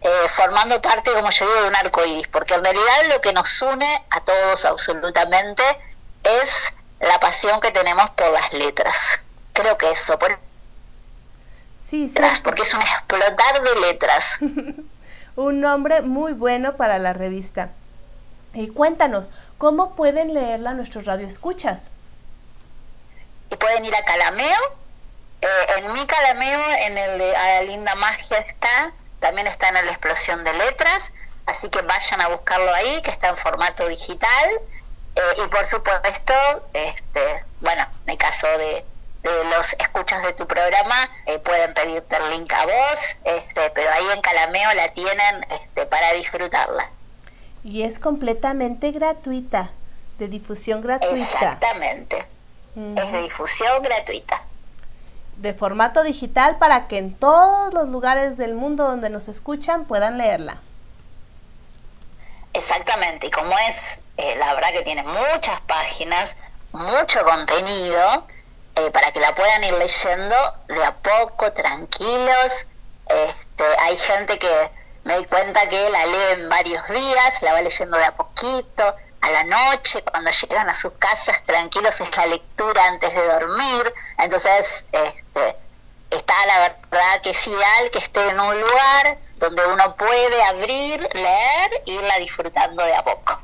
eh, 0.00 0.08
formando 0.36 0.80
parte, 0.80 1.12
como 1.12 1.30
yo 1.30 1.46
digo, 1.46 1.62
de 1.62 1.68
un 1.68 1.76
arco 1.76 2.04
iris, 2.04 2.28
porque 2.28 2.54
en 2.54 2.62
realidad 2.62 3.08
lo 3.08 3.20
que 3.20 3.32
nos 3.32 3.60
une 3.62 4.02
a 4.10 4.20
todos 4.20 4.64
absolutamente 4.64 5.62
es 6.22 6.72
la 7.00 7.18
pasión 7.20 7.60
que 7.60 7.70
tenemos 7.70 8.10
por 8.10 8.30
las 8.30 8.52
letras. 8.52 9.20
Creo 9.52 9.76
que 9.76 9.90
eso, 9.90 10.18
por 10.18 10.38
Sí, 11.88 12.08
sí. 12.08 12.14
porque 12.44 12.62
es 12.62 12.74
un 12.74 12.82
explotar 12.82 13.62
de 13.62 13.80
letras. 13.80 14.38
un 15.36 15.60
nombre 15.60 16.02
muy 16.02 16.32
bueno 16.32 16.76
para 16.76 16.98
la 16.98 17.12
revista. 17.12 17.70
Y 18.54 18.68
cuéntanos, 18.68 19.30
¿cómo 19.56 19.94
pueden 19.94 20.34
leerla 20.34 20.74
nuestros 20.74 21.06
radioescuchas? 21.06 21.90
Y 23.50 23.56
pueden 23.56 23.84
ir 23.84 23.94
a 23.94 24.04
Calameo. 24.04 24.58
Eh, 25.40 25.46
en 25.78 25.92
mi 25.92 26.06
Calameo, 26.06 26.60
en 26.80 26.98
el 26.98 27.18
de 27.18 27.36
A 27.36 27.46
la 27.46 27.62
Linda 27.62 27.94
Magia 27.94 28.38
está, 28.38 28.92
también 29.20 29.46
está 29.46 29.68
en 29.68 29.74
la 29.74 29.80
Explosión 29.82 30.42
de 30.44 30.52
Letras, 30.52 31.12
así 31.46 31.68
que 31.68 31.82
vayan 31.82 32.20
a 32.20 32.28
buscarlo 32.28 32.72
ahí, 32.74 33.00
que 33.02 33.10
está 33.10 33.28
en 33.28 33.36
formato 33.36 33.86
digital. 33.88 34.50
Eh, 35.14 35.20
y 35.44 35.48
por 35.48 35.64
supuesto, 35.66 36.34
este, 36.72 37.44
bueno, 37.60 37.86
en 38.06 38.12
el 38.12 38.18
caso 38.18 38.46
de, 38.46 38.84
de 39.22 39.44
los 39.56 39.72
escuchas 39.74 40.22
de 40.22 40.32
tu 40.32 40.46
programa 40.46 41.10
eh, 41.26 41.38
pueden 41.38 41.74
pedirte 41.74 42.16
el 42.16 42.30
link 42.30 42.52
a 42.52 42.64
vos, 42.64 42.98
este, 43.24 43.70
pero 43.70 43.90
ahí 43.92 44.06
en 44.14 44.20
Calameo 44.20 44.74
la 44.74 44.92
tienen 44.92 45.46
este, 45.50 45.86
para 45.86 46.12
disfrutarla. 46.14 46.90
Y 47.64 47.82
es 47.82 47.98
completamente 47.98 48.92
gratuita, 48.92 49.70
de 50.18 50.28
difusión 50.28 50.80
gratuita. 50.82 51.16
Exactamente, 51.16 52.26
es 52.96 53.12
de 53.12 53.22
difusión 53.22 53.82
gratuita. 53.82 54.42
De 55.38 55.54
formato 55.54 56.02
digital 56.02 56.58
para 56.58 56.88
que 56.88 56.98
en 56.98 57.14
todos 57.14 57.72
los 57.72 57.88
lugares 57.88 58.36
del 58.36 58.54
mundo 58.54 58.84
donde 58.84 59.10
nos 59.10 59.28
escuchan 59.28 59.84
puedan 59.84 60.18
leerla. 60.18 60.58
Exactamente, 62.52 63.28
y 63.28 63.30
como 63.30 63.52
es, 63.68 63.98
eh, 64.16 64.36
la 64.36 64.54
verdad 64.54 64.70
que 64.72 64.82
tiene 64.82 65.02
muchas 65.04 65.60
páginas, 65.62 66.36
mucho 66.72 67.22
contenido, 67.24 68.26
eh, 68.74 68.90
para 68.90 69.12
que 69.12 69.20
la 69.20 69.34
puedan 69.34 69.62
ir 69.64 69.74
leyendo 69.74 70.36
de 70.68 70.84
a 70.84 70.94
poco, 70.96 71.52
tranquilos, 71.52 72.66
Este, 73.08 73.64
hay 73.80 73.96
gente 73.96 74.38
que 74.38 74.70
me 75.04 75.16
di 75.18 75.24
cuenta 75.24 75.66
que 75.68 75.88
la 75.88 76.04
lee 76.04 76.42
en 76.42 76.48
varios 76.50 76.86
días, 76.88 77.40
la 77.42 77.54
va 77.54 77.62
leyendo 77.62 77.96
de 77.96 78.04
a 78.04 78.14
poquito, 78.14 78.94
a 79.20 79.30
la 79.30 79.44
noche, 79.44 80.02
cuando 80.02 80.30
llegan 80.30 80.68
a 80.68 80.74
sus 80.74 80.92
casas 80.92 81.42
tranquilos 81.44 82.00
es 82.00 82.16
la 82.16 82.26
lectura 82.26 82.88
antes 82.88 83.14
de 83.14 83.26
dormir. 83.26 83.92
Entonces, 84.18 84.84
este, 84.92 85.56
está 86.10 86.34
la 86.46 86.58
verdad 86.60 87.22
que 87.22 87.30
es 87.30 87.46
ideal 87.46 87.90
que 87.92 87.98
esté 87.98 88.28
en 88.28 88.40
un 88.40 88.60
lugar 88.60 89.18
donde 89.36 89.66
uno 89.66 89.96
puede 89.96 90.42
abrir, 90.44 91.00
leer 91.14 91.70
e 91.86 91.92
irla 91.92 92.18
disfrutando 92.18 92.84
de 92.84 92.94
a 92.94 93.02
poco. 93.02 93.40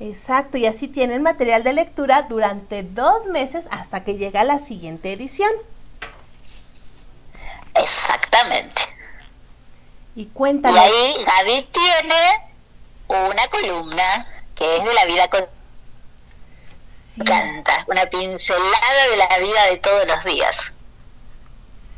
Exacto, 0.00 0.58
y 0.58 0.66
así 0.66 0.88
tienen 0.88 1.22
material 1.22 1.62
de 1.62 1.72
lectura 1.72 2.22
durante 2.22 2.82
dos 2.82 3.26
meses 3.26 3.64
hasta 3.70 4.04
que 4.04 4.14
llega 4.14 4.44
la 4.44 4.58
siguiente 4.58 5.12
edición. 5.12 5.50
Exactamente. 7.74 8.82
Y 10.16 10.26
cuéntame. 10.26 10.74
Y 10.74 10.78
ahí 10.78 11.24
Gaby 11.24 11.68
tiene 11.72 12.50
una 13.08 13.48
columna 13.48 14.26
que 14.54 14.76
es 14.76 14.84
de 14.84 14.94
la 14.94 15.04
vida 15.06 15.28
con 15.28 15.44
canta, 17.24 17.84
una 17.86 18.06
pincelada 18.06 19.08
de 19.10 19.16
la 19.16 19.38
vida 19.38 19.66
de 19.70 19.76
todos 19.78 20.06
los 20.06 20.24
días. 20.24 20.74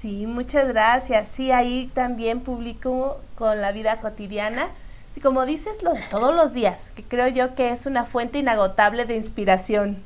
Sí, 0.03 0.27
muchas 0.27 0.69
gracias. 0.69 1.29
Sí, 1.29 1.53
ahí 1.53 1.91
también 1.95 2.41
publico 2.41 3.21
con 3.35 3.63
la 3.63 3.73
vida 3.73 3.97
cotidiana. 4.01 4.69
Sí, 5.15 5.21
como 5.21 5.47
dices, 5.47 5.83
lo 5.83 5.95
de 5.95 6.03
todos 6.11 6.35
los 6.35 6.53
días, 6.53 6.93
que 6.95 7.03
creo 7.03 7.29
yo 7.29 7.55
que 7.55 7.71
es 7.71 7.87
una 7.87 8.05
fuente 8.05 8.39
inagotable 8.39 9.07
de 9.07 9.17
inspiración. 9.17 10.03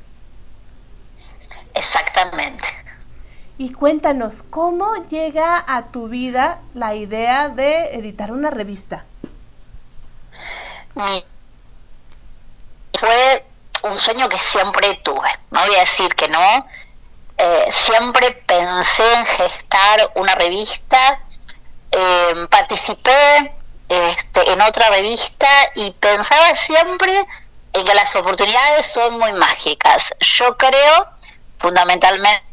Exactamente. 1.74 2.64
Y 3.58 3.72
cuéntanos, 3.72 4.42
¿cómo 4.48 4.94
llega 5.10 5.62
a 5.66 5.86
tu 5.88 6.08
vida 6.08 6.60
la 6.72 6.94
idea 6.94 7.48
de 7.48 7.94
editar 7.94 8.32
una 8.32 8.50
revista? 8.50 9.04
Fue 13.00 13.44
un 13.82 13.98
sueño 13.98 14.28
que 14.28 14.38
siempre 14.38 15.00
tuve, 15.02 15.30
no 15.50 15.64
voy 15.64 15.74
a 15.74 15.80
decir 15.80 16.14
que 16.14 16.28
no, 16.28 16.66
eh, 17.38 17.68
siempre 17.70 18.32
pensé 18.32 19.14
en 19.14 19.24
gestar 19.24 20.12
una 20.16 20.34
revista, 20.34 21.18
eh, 21.90 22.46
participé 22.50 23.54
este, 23.88 24.52
en 24.52 24.60
otra 24.60 24.90
revista 24.90 25.48
y 25.76 25.92
pensaba 25.92 26.54
siempre 26.54 27.26
en 27.72 27.84
que 27.86 27.94
las 27.94 28.14
oportunidades 28.16 28.84
son 28.84 29.18
muy 29.18 29.32
mágicas. 29.32 30.14
Yo 30.20 30.58
creo, 30.58 31.08
fundamentalmente, 31.58 32.44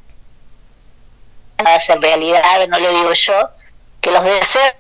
ser 1.82 2.00
realidad, 2.00 2.66
no 2.70 2.80
lo 2.80 2.90
digo 2.90 3.12
yo, 3.12 3.50
que 4.00 4.12
los 4.12 4.24
deseos 4.24 4.74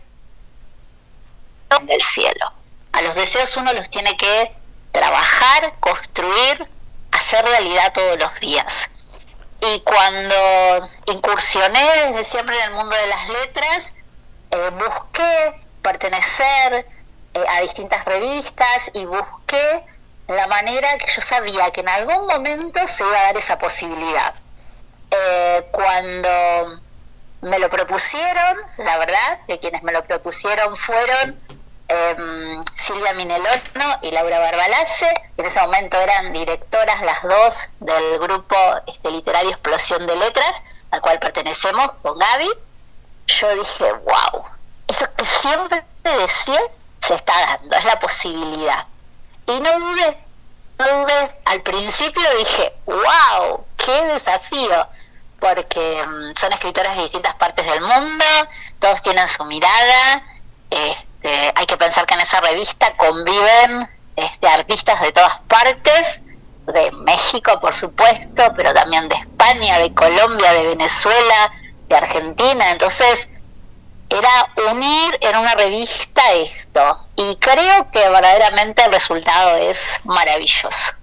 del 1.81 2.01
cielo. 2.01 2.53
A 2.93 3.01
los 3.01 3.15
deseos 3.15 3.57
uno 3.57 3.73
los 3.73 3.89
tiene 3.89 4.15
que 4.15 4.56
trabajar, 4.97 5.73
construir, 5.79 6.67
hacer 7.11 7.45
realidad 7.45 7.93
todos 7.93 8.17
los 8.17 8.39
días. 8.39 8.89
Y 9.61 9.81
cuando 9.81 10.89
incursioné 11.05 12.07
desde 12.07 12.25
siempre 12.25 12.57
en 12.57 12.63
el 12.63 12.71
mundo 12.71 12.95
de 12.95 13.07
las 13.07 13.29
letras, 13.29 13.95
eh, 14.51 14.71
busqué 14.71 15.67
pertenecer 15.83 16.87
eh, 17.33 17.45
a 17.47 17.61
distintas 17.61 18.05
revistas 18.05 18.91
y 18.93 19.05
busqué 19.05 19.85
la 20.27 20.47
manera 20.47 20.97
que 20.97 21.05
yo 21.07 21.21
sabía 21.21 21.71
que 21.71 21.81
en 21.81 21.89
algún 21.89 22.25
momento 22.25 22.79
se 22.87 23.03
iba 23.03 23.19
a 23.19 23.23
dar 23.23 23.37
esa 23.37 23.59
posibilidad. 23.59 24.33
Eh, 25.11 25.67
cuando 25.71 26.81
me 27.41 27.59
lo 27.59 27.69
propusieron, 27.69 28.57
la 28.77 28.97
verdad, 28.97 29.39
que 29.47 29.59
quienes 29.59 29.83
me 29.83 29.91
lo 29.91 30.03
propusieron 30.05 30.75
fueron 30.75 31.39
Em, 31.89 32.63
Silvia 32.75 33.13
Minelono 33.13 33.99
y 34.01 34.11
Laura 34.11 34.39
Barbalace, 34.39 35.09
en 35.37 35.45
ese 35.45 35.61
momento 35.61 35.97
eran 35.97 36.33
directoras 36.33 37.01
las 37.01 37.23
dos 37.23 37.65
del 37.79 38.19
grupo 38.19 38.55
este, 38.87 39.09
literario 39.09 39.51
Explosión 39.51 40.05
de 40.05 40.17
Letras, 40.17 40.63
al 40.91 40.99
cual 40.99 41.19
pertenecemos 41.19 41.89
con 42.01 42.17
Gaby. 42.19 42.49
Yo 43.27 43.55
dije, 43.55 43.93
wow, 43.93 44.43
eso 44.89 45.05
que 45.15 45.25
siempre 45.25 45.85
decía 46.03 46.59
se 47.01 47.13
está 47.13 47.33
dando, 47.39 47.77
es 47.77 47.85
la 47.85 47.99
posibilidad. 47.99 48.85
Y 49.45 49.59
no 49.61 49.79
dudé, 49.79 50.17
no 50.79 50.87
dudé. 50.87 51.39
Al 51.45 51.61
principio 51.61 52.23
dije, 52.37 52.73
wow, 52.85 53.65
qué 53.77 54.03
desafío, 54.13 54.87
porque 55.39 55.99
em, 56.01 56.35
son 56.35 56.51
escritores 56.51 56.97
de 56.97 57.03
distintas 57.03 57.35
partes 57.35 57.65
del 57.65 57.79
mundo, 57.79 58.25
todos 58.79 59.01
tienen 59.01 59.27
su 59.29 59.45
mirada. 59.45 60.23
Eh, 60.69 60.97
este, 61.27 61.53
hay 61.55 61.65
que 61.65 61.77
pensar 61.77 62.05
que 62.05 62.13
en 62.13 62.21
esa 62.21 62.39
revista 62.39 62.93
conviven 62.93 63.89
este, 64.15 64.47
artistas 64.47 65.01
de 65.01 65.11
todas 65.11 65.39
partes, 65.47 66.21
de 66.65 66.91
México 66.91 67.59
por 67.59 67.73
supuesto, 67.73 68.53
pero 68.55 68.73
también 68.73 69.07
de 69.09 69.15
España, 69.15 69.79
de 69.79 69.93
Colombia, 69.93 70.53
de 70.53 70.67
Venezuela, 70.67 71.51
de 71.87 71.95
Argentina. 71.95 72.71
Entonces, 72.71 73.29
era 74.09 74.71
unir 74.71 75.17
en 75.21 75.37
una 75.37 75.55
revista 75.55 76.21
esto. 76.33 77.07
Y 77.15 77.35
creo 77.37 77.91
que 77.91 78.07
verdaderamente 78.09 78.83
el 78.83 78.91
resultado 78.91 79.57
es 79.57 79.99
maravilloso. 80.03 80.93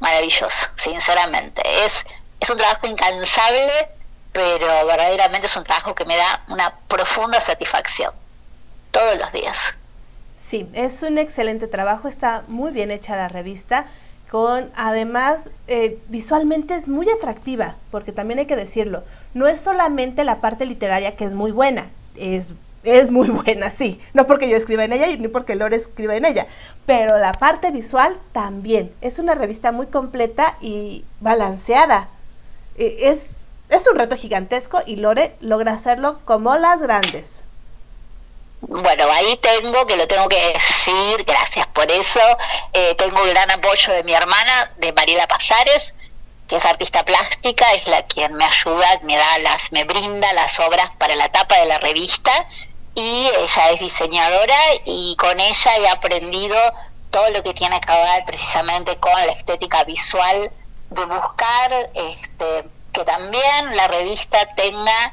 Maravilloso, 0.00 0.68
sinceramente. 0.76 1.62
Es, 1.84 2.06
es 2.40 2.50
un 2.50 2.58
trabajo 2.58 2.86
incansable, 2.86 3.88
pero 4.32 4.86
verdaderamente 4.86 5.46
es 5.46 5.56
un 5.56 5.64
trabajo 5.64 5.94
que 5.94 6.04
me 6.04 6.16
da 6.16 6.42
una 6.48 6.74
profunda 6.88 7.40
satisfacción 7.40 8.23
todos 8.94 9.18
los 9.18 9.32
días. 9.32 9.74
Sí, 10.40 10.68
es 10.72 11.02
un 11.02 11.18
excelente 11.18 11.66
trabajo, 11.66 12.06
está 12.06 12.44
muy 12.46 12.70
bien 12.70 12.92
hecha 12.92 13.16
la 13.16 13.28
revista, 13.28 13.86
con 14.30 14.70
además 14.76 15.50
eh, 15.66 15.98
visualmente 16.08 16.76
es 16.76 16.86
muy 16.86 17.10
atractiva, 17.10 17.74
porque 17.90 18.12
también 18.12 18.38
hay 18.38 18.46
que 18.46 18.56
decirlo, 18.56 19.02
no 19.34 19.48
es 19.48 19.60
solamente 19.60 20.22
la 20.22 20.36
parte 20.40 20.64
literaria 20.64 21.16
que 21.16 21.24
es 21.24 21.34
muy 21.34 21.50
buena, 21.50 21.88
es, 22.16 22.52
es 22.84 23.10
muy 23.10 23.28
buena, 23.44 23.70
sí, 23.70 24.00
no 24.12 24.28
porque 24.28 24.48
yo 24.48 24.56
escriba 24.56 24.84
en 24.84 24.92
ella 24.92 25.08
y 25.08 25.18
ni 25.18 25.26
porque 25.26 25.56
Lore 25.56 25.76
escriba 25.76 26.14
en 26.14 26.24
ella, 26.24 26.46
pero 26.86 27.18
la 27.18 27.32
parte 27.32 27.72
visual 27.72 28.16
también, 28.32 28.92
es 29.00 29.18
una 29.18 29.34
revista 29.34 29.72
muy 29.72 29.88
completa 29.88 30.56
y 30.60 31.04
balanceada, 31.18 32.08
eh, 32.78 32.96
es, 33.00 33.32
es 33.70 33.88
un 33.88 33.98
reto 33.98 34.14
gigantesco 34.16 34.82
y 34.86 34.96
Lore 34.96 35.34
logra 35.40 35.72
hacerlo 35.72 36.20
como 36.24 36.54
las 36.54 36.80
grandes. 36.80 37.42
Bueno, 38.66 39.10
ahí 39.12 39.36
tengo, 39.36 39.86
que 39.86 39.96
lo 39.96 40.08
tengo 40.08 40.26
que 40.28 40.52
decir, 40.54 41.24
gracias 41.26 41.66
por 41.68 41.90
eso, 41.90 42.20
eh, 42.72 42.94
tengo 42.94 43.22
el 43.22 43.30
gran 43.30 43.50
apoyo 43.50 43.92
de 43.92 44.02
mi 44.04 44.14
hermana, 44.14 44.72
de 44.78 44.92
Mariela 44.92 45.26
Pasares, 45.26 45.94
que 46.48 46.56
es 46.56 46.64
artista 46.64 47.04
plástica, 47.04 47.74
es 47.74 47.86
la 47.86 48.06
quien 48.06 48.32
me 48.34 48.44
ayuda, 48.44 49.00
me 49.02 49.16
da 49.16 49.38
las, 49.38 49.70
me 49.72 49.84
brinda 49.84 50.32
las 50.32 50.58
obras 50.60 50.90
para 50.98 51.14
la 51.14 51.30
tapa 51.30 51.58
de 51.58 51.66
la 51.66 51.78
revista, 51.78 52.32
y 52.94 53.28
ella 53.36 53.70
es 53.70 53.80
diseñadora, 53.80 54.58
y 54.86 55.14
con 55.16 55.38
ella 55.40 55.76
he 55.76 55.88
aprendido 55.88 56.56
todo 57.10 57.28
lo 57.30 57.42
que 57.42 57.52
tiene 57.52 57.78
que 57.80 57.92
ver 57.92 58.24
precisamente 58.24 58.96
con 58.96 59.12
la 59.12 59.32
estética 59.32 59.84
visual, 59.84 60.50
de 60.88 61.04
buscar 61.04 61.90
este, 61.94 62.64
que 62.92 63.04
también 63.04 63.76
la 63.76 63.88
revista 63.88 64.54
tenga 64.54 65.12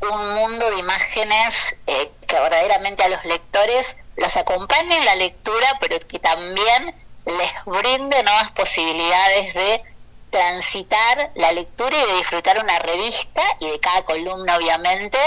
un 0.00 0.34
mundo 0.34 0.70
de 0.70 0.78
imágenes 0.78 1.74
eh, 1.86 2.10
que 2.26 2.38
verdaderamente 2.38 3.02
a 3.02 3.08
los 3.08 3.24
lectores 3.24 3.96
los 4.16 4.36
acompañe 4.36 4.96
en 4.96 5.04
la 5.04 5.14
lectura, 5.14 5.78
pero 5.80 5.98
que 6.00 6.18
también 6.18 6.94
les 7.24 7.52
brinde 7.64 8.22
nuevas 8.22 8.50
posibilidades 8.50 9.54
de 9.54 9.82
transitar 10.30 11.32
la 11.34 11.52
lectura 11.52 11.96
y 11.96 12.06
de 12.06 12.16
disfrutar 12.16 12.58
una 12.58 12.78
revista 12.78 13.42
y 13.60 13.70
de 13.70 13.80
cada 13.80 14.04
columna, 14.04 14.56
obviamente, 14.56 15.18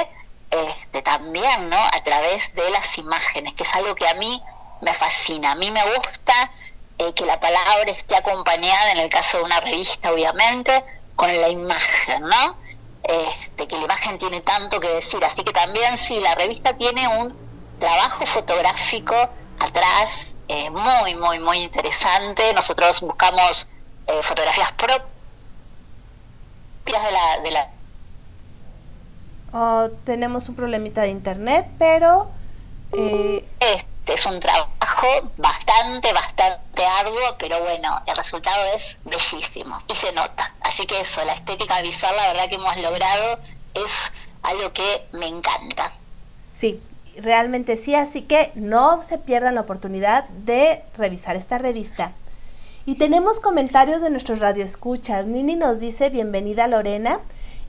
este, 0.52 1.02
también, 1.02 1.70
¿no? 1.70 1.78
A 1.78 2.04
través 2.04 2.54
de 2.56 2.70
las 2.70 2.98
imágenes, 2.98 3.54
que 3.54 3.64
es 3.64 3.76
algo 3.76 3.96
que 3.96 4.08
a 4.08 4.14
mí 4.16 4.42
me 4.82 4.94
fascina. 4.94 5.52
A 5.52 5.56
mí 5.56 5.72
me 5.72 5.84
gusta 5.96 6.52
eh, 6.98 7.14
que 7.14 7.26
la 7.26 7.40
palabra 7.40 7.92
esté 7.92 8.16
acompañada, 8.16 8.92
en 8.92 9.00
el 9.00 9.10
caso 9.10 9.38
de 9.38 9.44
una 9.44 9.60
revista, 9.60 10.12
obviamente, 10.12 10.84
con 11.16 11.30
la 11.40 11.50
imagen, 11.50 12.24
¿no? 12.24 12.58
Este, 13.04 13.68
que 13.68 13.78
la 13.78 13.86
imagen 13.86 14.18
tiene 14.18 14.42
tanto 14.42 14.80
que 14.80 14.90
decir. 14.90 15.24
Así 15.24 15.44
que 15.44 15.54
también 15.54 15.98
sí, 15.98 16.20
la 16.20 16.36
revista 16.36 16.78
tiene 16.78 17.08
un 17.08 17.36
trabajo 17.80 18.26
fotográfico 18.26 19.16
atrás 19.60 20.28
eh, 20.48 20.70
muy, 20.70 21.16
muy, 21.16 21.40
muy 21.40 21.60
interesante. 21.60 22.54
Nosotros 22.54 23.02
buscamos 23.02 23.68
eh, 24.08 24.22
fotografías 24.24 24.72
propias 24.74 25.08
de 26.86 27.12
la... 27.12 27.40
De 27.44 27.52
la 27.52 27.70
oh, 29.54 29.90
tenemos 30.06 30.50
un 30.50 30.56
problemita 30.56 31.02
de 31.02 31.10
internet, 31.10 31.68
pero... 31.78 32.30
Eh, 32.92 33.46
este 33.60 33.99
es 34.14 34.26
un 34.26 34.40
trabajo 34.40 35.08
bastante, 35.38 36.12
bastante 36.14 36.86
arduo, 36.86 37.36
pero 37.38 37.60
bueno, 37.62 38.02
el 38.06 38.16
resultado 38.16 38.64
es 38.76 38.98
bellísimo 39.06 39.82
y 39.88 39.96
se 39.96 40.12
nota. 40.14 40.54
Así 40.62 40.86
que 40.86 41.00
eso, 41.00 41.24
la 41.26 41.34
estética 41.34 41.82
visual, 41.82 42.16
la 42.16 42.28
verdad 42.28 42.50
que 42.50 42.56
hemos 42.56 42.78
logrado, 42.78 43.40
es 43.74 44.12
algo 44.44 44.74
que 44.74 45.08
me 45.14 45.28
encanta. 45.28 45.92
Sí, 46.56 46.82
realmente 47.18 47.78
sí, 47.78 47.96
así 47.96 48.24
que 48.24 48.52
no 48.56 49.04
se 49.04 49.18
pierdan 49.18 49.56
la 49.56 49.62
oportunidad 49.62 50.28
de 50.30 50.84
revisar 50.98 51.36
esta 51.36 51.58
revista. 51.58 52.14
Y 52.86 52.96
tenemos 52.96 53.40
comentarios 53.40 54.02
de 54.02 54.10
nuestros 54.10 54.40
radioescuchas. 54.40 55.26
Nini 55.26 55.56
nos 55.56 55.80
dice 55.80 56.10
bienvenida 56.10 56.68
Lorena 56.68 57.20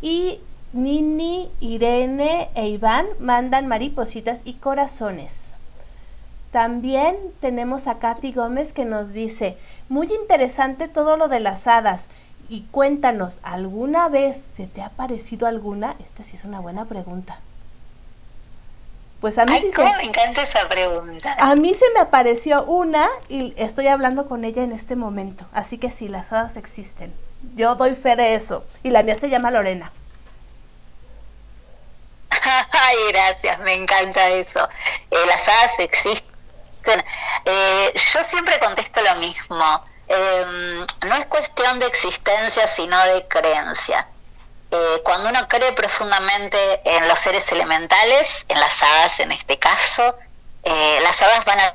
y 0.00 0.40
Nini, 0.72 1.50
Irene 1.60 2.48
e 2.54 2.68
Iván 2.68 3.06
mandan 3.18 3.66
maripositas 3.66 4.42
y 4.44 4.54
corazones. 4.54 5.49
También 6.52 7.16
tenemos 7.40 7.86
a 7.86 7.98
Katy 7.98 8.32
Gómez 8.32 8.72
que 8.72 8.84
nos 8.84 9.12
dice, 9.12 9.56
muy 9.88 10.12
interesante 10.12 10.88
todo 10.88 11.16
lo 11.16 11.28
de 11.28 11.40
las 11.40 11.66
hadas. 11.66 12.08
Y 12.48 12.62
cuéntanos, 12.72 13.38
¿alguna 13.42 14.08
vez 14.08 14.42
se 14.56 14.66
te 14.66 14.82
ha 14.82 14.90
parecido 14.90 15.46
alguna? 15.46 15.94
Esta 16.02 16.24
sí 16.24 16.36
es 16.36 16.44
una 16.44 16.58
buena 16.58 16.84
pregunta. 16.86 17.38
Pues 19.20 19.38
a 19.38 19.44
mí 19.44 19.58
sí 19.60 19.70
se... 19.70 19.84
me 19.84 20.02
encanta 20.02 20.42
esa 20.42 20.66
pregunta. 20.68 21.36
A 21.38 21.54
mí 21.54 21.74
se 21.74 21.84
me 21.94 22.00
apareció 22.00 22.64
una 22.64 23.06
y 23.28 23.52
estoy 23.56 23.86
hablando 23.86 24.26
con 24.26 24.44
ella 24.44 24.62
en 24.62 24.72
este 24.72 24.96
momento. 24.96 25.44
Así 25.52 25.78
que 25.78 25.90
sí, 25.90 26.08
las 26.08 26.32
hadas 26.32 26.56
existen. 26.56 27.12
Yo 27.54 27.74
doy 27.74 27.94
fe 27.94 28.16
de 28.16 28.34
eso. 28.34 28.64
Y 28.82 28.90
la 28.90 29.02
mía 29.02 29.18
se 29.18 29.28
llama 29.28 29.50
Lorena. 29.50 29.92
Ay, 32.30 32.96
gracias, 33.12 33.60
me 33.60 33.74
encanta 33.74 34.28
eso. 34.30 34.66
Eh, 35.10 35.26
las 35.26 35.46
hadas 35.46 35.78
existen. 35.78 36.29
Eh, 37.44 37.92
yo 37.94 38.24
siempre 38.24 38.58
contesto 38.58 39.00
lo 39.00 39.14
mismo. 39.16 39.84
Em, 40.08 40.86
no 41.06 41.14
es 41.14 41.26
cuestión 41.26 41.78
de 41.78 41.86
existencia, 41.86 42.66
sino 42.68 42.98
de 43.06 43.26
creencia. 43.28 44.08
Eh, 44.70 45.00
cuando 45.04 45.28
uno 45.30 45.48
cree 45.48 45.72
profundamente 45.72 46.80
en 46.84 47.08
los 47.08 47.18
seres 47.18 47.50
elementales, 47.52 48.44
en 48.48 48.58
las 48.60 48.82
hadas 48.82 49.20
en 49.20 49.32
este 49.32 49.58
caso, 49.58 50.16
eh, 50.62 50.98
las 51.02 51.20
hadas 51.22 51.44
van 51.44 51.58
a 51.60 51.74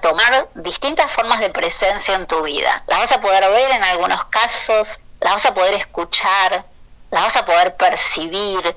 tomar 0.00 0.48
distintas 0.54 1.10
formas 1.10 1.40
de 1.40 1.50
presencia 1.50 2.14
en 2.14 2.26
tu 2.26 2.42
vida. 2.42 2.82
Las 2.86 2.98
vas 2.98 3.12
a 3.12 3.20
poder 3.20 3.48
ver 3.50 3.70
en 3.70 3.84
algunos 3.84 4.24
casos, 4.24 5.00
las 5.20 5.32
vas 5.34 5.46
a 5.46 5.54
poder 5.54 5.74
escuchar, 5.74 6.64
las 7.10 7.22
vas 7.22 7.36
a 7.36 7.44
poder 7.44 7.76
percibir. 7.76 8.76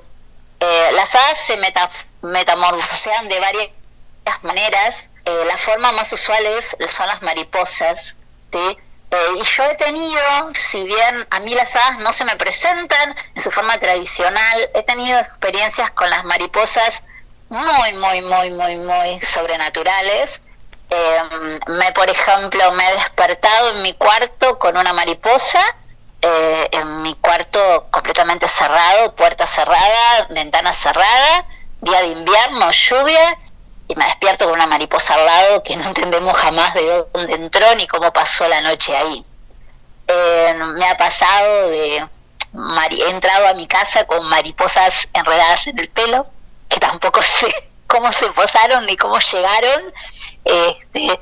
Eh, 0.60 0.90
las 0.92 1.14
hadas 1.14 1.38
se 1.38 1.56
metamorfosean 2.22 3.28
de 3.28 3.40
varias 3.40 3.72
maneras. 4.42 5.08
La 5.46 5.56
forma 5.58 5.92
más 5.92 6.12
usual 6.12 6.44
es, 6.46 6.76
son 6.88 7.06
las 7.06 7.22
mariposas. 7.22 8.16
Eh, 9.10 9.16
y 9.40 9.42
yo 9.42 9.64
he 9.64 9.74
tenido, 9.76 10.20
si 10.54 10.84
bien 10.84 11.26
a 11.30 11.40
mí 11.40 11.54
las 11.54 11.74
hadas 11.74 11.98
no 11.98 12.12
se 12.12 12.24
me 12.24 12.36
presentan 12.36 13.14
en 13.34 13.42
su 13.42 13.50
forma 13.50 13.78
tradicional, 13.78 14.70
he 14.74 14.82
tenido 14.82 15.18
experiencias 15.18 15.90
con 15.92 16.10
las 16.10 16.24
mariposas 16.24 17.04
muy, 17.48 17.92
muy, 17.94 18.20
muy, 18.20 18.50
muy, 18.50 18.76
muy 18.76 19.20
sobrenaturales. 19.22 20.42
Eh, 20.90 21.18
me, 21.68 21.92
por 21.92 22.10
ejemplo, 22.10 22.72
me 22.72 22.88
he 22.88 22.92
despertado 22.94 23.70
en 23.70 23.82
mi 23.82 23.94
cuarto 23.94 24.58
con 24.58 24.76
una 24.76 24.92
mariposa, 24.92 25.60
eh, 26.20 26.68
en 26.72 27.02
mi 27.02 27.14
cuarto 27.14 27.86
completamente 27.90 28.46
cerrado, 28.46 29.14
puerta 29.14 29.46
cerrada, 29.46 30.26
ventana 30.30 30.72
cerrada, 30.74 31.46
día 31.80 32.00
de 32.00 32.08
invierno, 32.08 32.70
lluvia, 32.70 33.38
y 33.88 33.94
me 33.96 34.04
despierto 34.04 34.44
con 34.44 34.54
una 34.54 34.66
mariposa 34.66 35.14
al 35.14 35.24
lado 35.24 35.62
que 35.62 35.76
no 35.76 35.84
entendemos 35.84 36.36
jamás 36.36 36.74
de 36.74 37.04
dónde 37.12 37.34
entró 37.34 37.74
ni 37.74 37.86
cómo 37.86 38.12
pasó 38.12 38.46
la 38.46 38.60
noche 38.60 38.94
ahí. 38.94 39.24
Eh, 40.06 40.54
me 40.76 40.86
ha 40.86 40.96
pasado 40.96 41.70
de... 41.70 42.06
he 42.90 43.10
entrado 43.10 43.48
a 43.48 43.54
mi 43.54 43.66
casa 43.66 44.04
con 44.04 44.26
mariposas 44.28 45.08
enredadas 45.14 45.66
en 45.66 45.78
el 45.78 45.88
pelo, 45.88 46.26
que 46.68 46.78
tampoco 46.78 47.22
sé 47.40 47.52
cómo 47.86 48.12
se 48.12 48.30
posaron 48.32 48.84
ni 48.84 48.96
cómo 48.96 49.18
llegaron. 49.18 49.94
Este, 50.44 51.20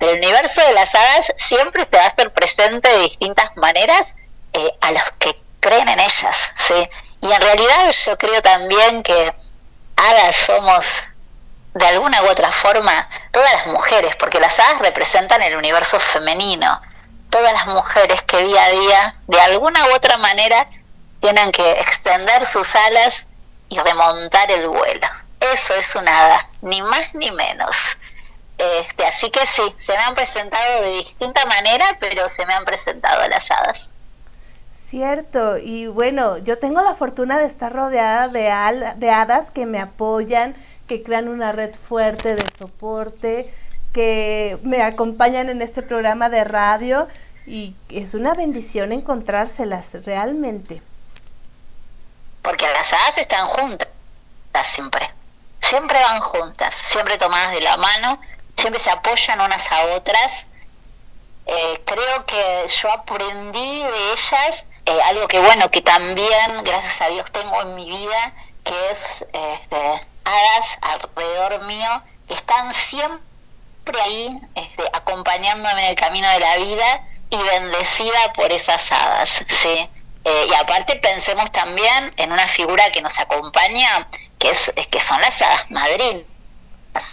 el 0.00 0.16
universo 0.16 0.62
de 0.62 0.72
las 0.72 0.94
hadas 0.94 1.32
siempre 1.36 1.84
se 1.84 1.96
va 1.96 2.04
a 2.04 2.08
hacer 2.08 2.32
presente 2.32 2.88
de 2.88 3.00
distintas 3.00 3.54
maneras 3.56 4.16
eh, 4.54 4.70
a 4.80 4.90
los 4.90 5.02
que 5.18 5.38
creen 5.60 5.88
en 5.88 6.00
ellas. 6.00 6.52
¿sí? 6.56 6.88
Y 7.20 7.30
en 7.30 7.42
realidad 7.42 7.90
yo 8.06 8.16
creo 8.16 8.40
también 8.40 9.02
que 9.02 9.34
hadas 9.96 10.36
somos 10.36 11.04
de 11.76 11.86
alguna 11.86 12.22
u 12.22 12.26
otra 12.26 12.50
forma 12.52 13.06
todas 13.30 13.52
las 13.52 13.66
mujeres, 13.66 14.16
porque 14.16 14.40
las 14.40 14.58
hadas 14.58 14.78
representan 14.78 15.42
el 15.42 15.56
universo 15.56 16.00
femenino, 16.00 16.80
todas 17.28 17.52
las 17.52 17.66
mujeres 17.66 18.22
que 18.22 18.44
día 18.44 18.64
a 18.64 18.70
día, 18.70 19.14
de 19.26 19.40
alguna 19.40 19.86
u 19.88 19.94
otra 19.94 20.16
manera, 20.16 20.68
tienen 21.20 21.52
que 21.52 21.72
extender 21.72 22.46
sus 22.46 22.74
alas 22.74 23.26
y 23.68 23.78
remontar 23.78 24.50
el 24.50 24.68
vuelo. 24.68 25.06
Eso 25.38 25.74
es 25.74 25.94
una 25.94 26.18
hada, 26.18 26.48
ni 26.62 26.80
más 26.80 27.14
ni 27.14 27.30
menos. 27.30 27.98
Este, 28.56 29.04
así 29.04 29.30
que 29.30 29.46
sí, 29.46 29.62
se 29.84 29.92
me 29.92 29.98
han 29.98 30.14
presentado 30.14 30.80
de 30.80 30.90
distinta 30.92 31.44
manera, 31.44 31.98
pero 32.00 32.26
se 32.30 32.46
me 32.46 32.54
han 32.54 32.64
presentado 32.64 33.28
las 33.28 33.50
hadas. 33.50 33.90
Cierto, 34.72 35.58
y 35.58 35.88
bueno, 35.88 36.38
yo 36.38 36.58
tengo 36.58 36.80
la 36.80 36.94
fortuna 36.94 37.36
de 37.36 37.44
estar 37.44 37.70
rodeada 37.70 38.28
de, 38.28 38.94
de 38.96 39.10
hadas 39.10 39.50
que 39.50 39.66
me 39.66 39.78
apoyan, 39.78 40.54
que 40.86 41.02
crean 41.02 41.28
una 41.28 41.52
red 41.52 41.74
fuerte 41.74 42.36
de 42.36 42.44
soporte, 42.58 43.52
que 43.92 44.58
me 44.62 44.82
acompañan 44.82 45.48
en 45.48 45.62
este 45.62 45.82
programa 45.82 46.28
de 46.28 46.44
radio 46.44 47.08
y 47.46 47.74
es 47.88 48.14
una 48.14 48.34
bendición 48.34 48.92
encontrárselas 48.92 50.04
realmente. 50.04 50.82
Porque 52.42 52.66
las 52.66 52.92
hadas 52.92 53.18
están 53.18 53.48
juntas 53.48 53.88
siempre, 54.64 55.12
siempre 55.60 56.00
van 56.00 56.20
juntas, 56.20 56.74
siempre 56.74 57.18
tomadas 57.18 57.52
de 57.52 57.60
la 57.60 57.76
mano, 57.76 58.20
siempre 58.56 58.80
se 58.80 58.90
apoyan 58.90 59.40
unas 59.40 59.70
a 59.70 59.84
otras. 59.96 60.46
Eh, 61.46 61.82
creo 61.84 62.24
que 62.26 62.66
yo 62.68 62.90
aprendí 62.90 63.82
de 63.82 64.12
ellas 64.12 64.64
eh, 64.84 64.98
algo 65.06 65.28
que 65.28 65.40
bueno, 65.40 65.70
que 65.70 65.82
también 65.82 66.64
gracias 66.64 67.00
a 67.02 67.08
Dios 67.08 67.30
tengo 67.30 67.60
en 67.62 67.74
mi 67.74 67.88
vida, 67.88 68.32
que 68.64 68.90
es 68.90 69.24
este, 69.32 70.06
hadas 70.26 70.78
alrededor 70.82 71.64
mío 71.64 72.02
que 72.28 72.34
están 72.34 72.74
siempre 72.74 74.00
ahí 74.02 74.40
este, 74.54 74.82
acompañándome 74.92 75.84
en 75.84 75.90
el 75.90 75.94
camino 75.94 76.28
de 76.30 76.40
la 76.40 76.56
vida 76.56 77.06
y 77.30 77.36
bendecida 77.36 78.32
por 78.34 78.52
esas 78.52 78.90
hadas, 78.92 79.44
¿sí? 79.48 79.88
Eh, 80.24 80.46
y 80.50 80.54
aparte 80.54 80.96
pensemos 80.96 81.52
también 81.52 82.12
en 82.16 82.32
una 82.32 82.48
figura 82.48 82.90
que 82.90 83.00
nos 83.00 83.18
acompaña, 83.20 84.08
que, 84.38 84.50
es, 84.50 84.72
que 84.90 85.00
son 85.00 85.20
las 85.20 85.40
hadas 85.40 85.70
madrinas. 85.70 86.26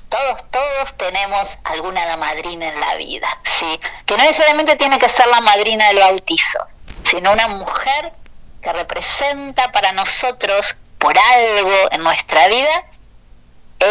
Todos, 0.10 0.50
todos 0.50 0.98
tenemos 0.98 1.60
alguna 1.64 2.04
hada 2.04 2.18
madrina 2.18 2.70
en 2.70 2.80
la 2.80 2.96
vida, 2.96 3.28
¿sí? 3.44 3.80
Que 4.06 4.18
no 4.18 4.24
necesariamente 4.24 4.78
tiene 4.78 4.98
que 4.98 5.10
ser 5.10 5.28
la 5.28 5.42
madrina 5.42 5.88
del 5.90 6.00
bautizo, 6.00 6.60
sino 7.04 7.34
una 7.34 7.48
mujer 7.50 8.14
que 8.62 8.74
representa 8.74 9.72
para 9.72 9.92
nosotros 9.92 10.76
por 10.98 11.16
algo 11.20 11.92
en 11.92 12.02
nuestra 12.02 12.48
vida 12.48 12.86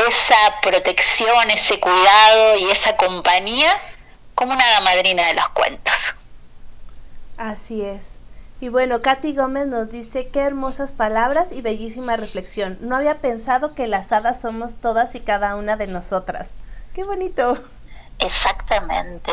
esa 0.07 0.61
protección, 0.62 1.51
ese 1.51 1.78
cuidado 1.80 2.57
y 2.57 2.70
esa 2.70 2.97
compañía 2.97 3.70
como 4.34 4.53
una 4.53 4.80
madrina 4.80 5.26
de 5.26 5.34
los 5.34 5.49
cuentos. 5.51 6.14
Así 7.36 7.82
es. 7.82 8.16
Y 8.61 8.68
bueno, 8.68 9.03
Katy 9.03 9.34
Gómez 9.34 9.66
nos 9.66 9.90
dice 9.90 10.28
qué 10.28 10.40
hermosas 10.40 10.93
palabras 10.93 11.51
y 11.51 11.62
bellísima 11.62 12.16
reflexión. 12.16 12.78
No 12.80 12.97
había 12.97 13.18
pensado 13.18 13.74
que 13.74 13.88
las 13.88 14.12
hadas 14.12 14.40
somos 14.40 14.80
todas 14.80 15.14
y 15.16 15.20
cada 15.20 15.57
una 15.57 15.76
de 15.76 15.88
nosotras. 15.88 16.55
Qué 16.95 17.03
bonito. 17.03 17.61
Exactamente. 18.20 19.32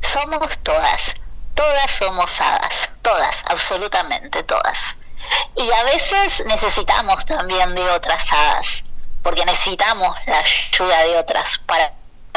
Somos 0.00 0.58
todas. 0.60 1.14
Todas 1.54 1.90
somos 1.90 2.40
hadas. 2.40 2.90
Todas, 3.02 3.44
absolutamente 3.46 4.42
todas. 4.44 4.96
Y 5.56 5.70
a 5.70 5.84
veces 5.84 6.44
necesitamos 6.46 7.26
también 7.26 7.74
de 7.74 7.90
otras 7.90 8.32
hadas 8.32 8.84
porque 9.22 9.44
necesitamos 9.44 10.16
la 10.26 10.38
ayuda 10.38 11.02
de 11.04 11.18
otras 11.18 11.58
para 11.58 11.92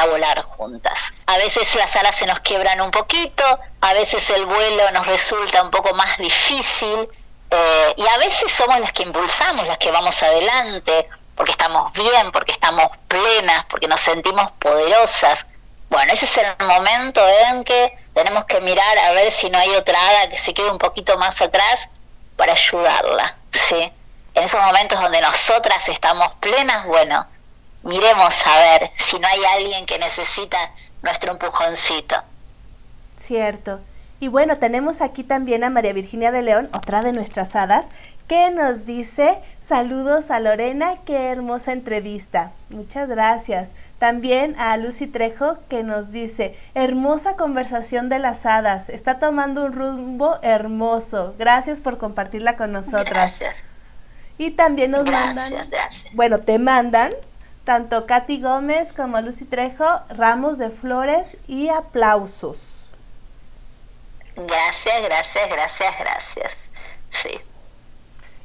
volar 0.08 0.42
juntas. 0.44 1.14
A 1.26 1.38
veces 1.38 1.76
las 1.76 1.96
alas 1.96 2.16
se 2.16 2.26
nos 2.26 2.40
quiebran 2.40 2.82
un 2.82 2.92
poquito, 2.92 3.44
a 3.82 3.94
veces 3.94 4.30
el 4.32 4.46
vuelo 4.46 4.92
nos 4.92 5.06
resulta 5.06 5.62
un 5.64 5.72
poco 5.72 5.94
más 5.94 6.18
difícil 6.18 7.08
eh, 7.50 7.94
y 7.98 8.08
a 8.08 8.18
veces 8.18 8.52
somos 8.52 8.80
las 8.80 8.92
que 8.92 9.04
impulsamos, 9.04 9.68
las 9.68 9.78
que 9.78 9.92
vamos 9.92 10.22
adelante, 10.24 11.08
porque 11.36 11.52
estamos 11.52 11.94
bien, 11.94 12.32
porque 12.32 12.52
estamos 12.52 12.86
plenas, 13.08 13.66
porque 13.66 13.88
nos 13.88 14.00
sentimos 14.00 14.52
poderosas. 14.54 15.46
Bueno, 15.90 16.14
ese 16.14 16.26
es 16.26 16.38
el 16.38 16.66
momento 16.66 17.22
en 17.48 17.64
que 17.64 17.98
tenemos 18.14 18.46
que 18.46 18.60
mirar 18.62 18.98
a 18.98 19.12
ver 19.12 19.32
si 19.32 19.50
no 19.50 19.60
hay 19.60 19.70
otra 19.76 20.00
hada 20.00 20.30
que 20.30 20.40
se 20.40 20.54
quede 20.54 20.72
un 20.72 20.80
poquito 20.80 21.18
más 21.18 21.40
atrás 21.42 21.90
para 22.36 22.54
ayudarla, 22.54 23.38
¿sí? 23.52 23.92
En 24.34 24.44
esos 24.44 24.62
momentos 24.62 25.00
donde 25.00 25.22
nosotras 25.22 25.88
estamos 25.90 26.34
plenas, 26.40 26.86
bueno, 26.86 27.28
miremos 27.84 28.48
a 28.48 28.60
ver 28.60 28.92
si 28.98 29.20
no 29.20 29.28
hay 29.28 29.44
alguien 29.58 29.86
que 29.86 30.00
necesita 30.00 30.72
nuestro 31.02 31.32
empujoncito. 31.32 32.16
Cierto. 33.18 33.80
Y 34.20 34.30
bueno, 34.30 34.58
tenemos 34.58 35.02
aquí 35.02 35.24
también 35.24 35.64
a 35.64 35.70
María 35.70 35.94
Virginia 35.94 36.32
de 36.32 36.42
León, 36.42 36.70
otra 36.74 37.04
de 37.04 37.12
nuestras 37.12 37.56
hadas, 37.56 37.86
que 38.28 38.52
nos 38.52 38.86
dice 38.86 39.40
Saludos 39.68 40.30
a 40.30 40.42
Lorena, 40.42 40.96
qué 41.06 41.32
hermosa 41.32 41.72
entrevista. 41.72 42.52
Muchas 42.70 43.08
gracias. 43.08 43.70
También 43.98 44.60
a 44.60 44.76
Lucy 44.76 45.08
Trejo 45.08 45.58
que 45.70 45.84
nos 45.84 46.12
dice, 46.12 46.58
hermosa 46.76 47.38
conversación 47.38 48.10
de 48.10 48.20
las 48.20 48.46
hadas, 48.46 48.90
está 48.90 49.20
tomando 49.20 49.64
un 49.64 49.72
rumbo 49.72 50.38
hermoso. 50.42 51.34
Gracias 51.40 51.80
por 51.80 51.98
compartirla 51.98 52.58
con 52.58 52.74
nosotras. 52.74 53.40
Gracias. 53.40 53.56
Y 54.38 54.52
también 54.52 54.92
nos 54.92 55.06
Gracias, 55.06 55.36
mandan, 55.36 55.70
gracias. 55.70 56.04
bueno, 56.12 56.40
te 56.40 56.60
mandan 56.60 57.14
tanto 57.66 58.06
Katy 58.06 58.42
Gómez 58.42 58.94
como 58.94 59.22
Lucy 59.22 59.46
Trejo 59.46 59.86
ramos 60.10 60.58
de 60.58 60.70
flores 60.72 61.38
y 61.48 61.70
aplausos. 61.70 62.90
Gracias, 64.36 65.02
gracias, 65.04 65.50
gracias, 65.50 65.94
gracias. 66.00 66.54
Sí. 67.12 67.30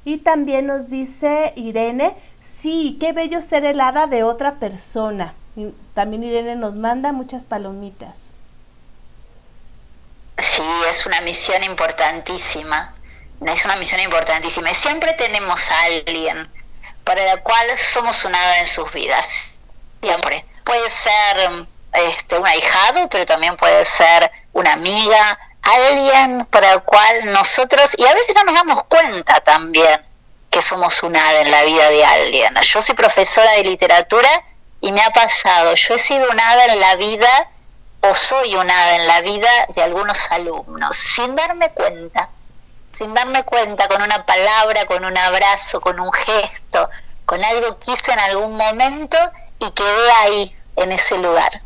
Y 0.04 0.18
también 0.18 0.66
nos 0.66 0.88
dice 0.88 1.52
Irene, 1.56 2.16
sí, 2.40 2.96
qué 3.00 3.12
bello 3.12 3.42
ser 3.42 3.64
helada 3.64 4.06
de 4.06 4.22
otra 4.24 4.54
persona. 4.56 5.34
Y 5.56 5.72
también 5.94 6.24
Irene 6.24 6.56
nos 6.56 6.74
manda 6.74 7.12
muchas 7.12 7.44
palomitas. 7.44 8.30
Sí, 10.38 10.62
es 10.88 11.04
una 11.06 11.20
misión 11.20 11.62
importantísima. 11.64 12.94
Es 13.46 13.64
una 13.64 13.76
misión 13.76 14.00
importantísima. 14.00 14.72
Siempre 14.74 15.12
tenemos 15.12 15.70
a 15.70 15.82
alguien 15.84 16.50
para 17.04 17.24
la 17.24 17.36
cual 17.38 17.66
somos 17.78 18.24
un 18.24 18.34
hada 18.34 18.58
en 18.58 18.66
sus 18.66 18.92
vidas. 18.92 19.54
Siempre. 20.02 20.44
Puede 20.64 20.90
ser 20.90 21.66
este, 21.92 22.38
un 22.38 22.46
ahijado, 22.46 23.08
pero 23.08 23.24
también 23.24 23.56
puede 23.56 23.84
ser 23.84 24.30
una 24.52 24.74
amiga, 24.74 25.38
alguien 25.62 26.46
para 26.46 26.74
el 26.74 26.82
cual 26.82 27.32
nosotros, 27.32 27.94
y 27.96 28.04
a 28.04 28.14
veces 28.14 28.34
no 28.34 28.44
nos 28.44 28.54
damos 28.54 28.84
cuenta 28.84 29.40
también 29.40 30.04
que 30.50 30.62
somos 30.62 31.02
un 31.02 31.16
hada 31.16 31.40
en 31.40 31.50
la 31.50 31.62
vida 31.62 31.90
de 31.90 32.04
alguien. 32.04 32.54
Yo 32.62 32.82
soy 32.82 32.94
profesora 32.94 33.52
de 33.52 33.64
literatura 33.64 34.28
y 34.80 34.92
me 34.92 35.02
ha 35.02 35.10
pasado, 35.10 35.74
yo 35.74 35.94
he 35.94 35.98
sido 35.98 36.30
un 36.30 36.40
hada 36.40 36.66
en 36.66 36.80
la 36.80 36.96
vida 36.96 37.48
o 38.00 38.14
soy 38.14 38.54
un 38.54 38.70
hada 38.70 38.96
en 38.96 39.06
la 39.06 39.20
vida 39.22 39.50
de 39.74 39.82
algunos 39.82 40.30
alumnos, 40.30 40.96
sin 40.96 41.34
darme 41.34 41.70
cuenta, 41.70 42.28
sin 42.98 43.14
darme 43.14 43.44
cuenta, 43.44 43.88
con 43.88 44.02
una 44.02 44.26
palabra, 44.26 44.86
con 44.86 45.04
un 45.04 45.16
abrazo, 45.16 45.80
con 45.80 45.98
un 46.00 46.12
gesto, 46.12 46.90
con 47.24 47.42
algo 47.44 47.78
que 47.78 47.92
hice 47.92 48.12
en 48.12 48.18
algún 48.18 48.56
momento 48.56 49.16
y 49.60 49.70
quedé 49.70 50.10
ahí, 50.22 50.56
en 50.76 50.92
ese 50.92 51.16
lugar. 51.18 51.62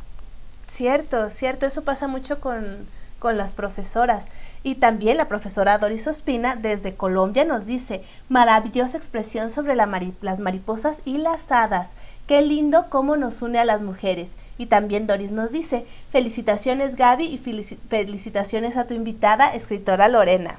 Cierto, 0.70 1.30
cierto, 1.30 1.66
eso 1.66 1.84
pasa 1.84 2.06
mucho 2.06 2.40
con, 2.40 2.86
con 3.18 3.36
las 3.36 3.52
profesoras. 3.52 4.26
Y 4.64 4.76
también 4.76 5.16
la 5.16 5.26
profesora 5.26 5.78
Doris 5.78 6.06
Ospina 6.06 6.54
desde 6.54 6.94
Colombia 6.94 7.44
nos 7.44 7.66
dice, 7.66 8.04
maravillosa 8.28 8.96
expresión 8.96 9.50
sobre 9.50 9.74
las 9.74 10.38
mariposas 10.38 10.98
y 11.04 11.18
las 11.18 11.50
hadas. 11.50 11.90
Qué 12.28 12.42
lindo 12.42 12.86
cómo 12.88 13.16
nos 13.16 13.42
une 13.42 13.58
a 13.58 13.64
las 13.64 13.82
mujeres. 13.82 14.30
Y 14.58 14.66
también 14.66 15.06
Doris 15.08 15.32
nos 15.32 15.50
dice, 15.50 15.84
felicitaciones 16.12 16.94
Gaby 16.94 17.24
y 17.24 17.38
felici- 17.38 17.78
felicitaciones 17.90 18.76
a 18.76 18.86
tu 18.86 18.94
invitada, 18.94 19.52
escritora 19.52 20.06
Lorena. 20.08 20.54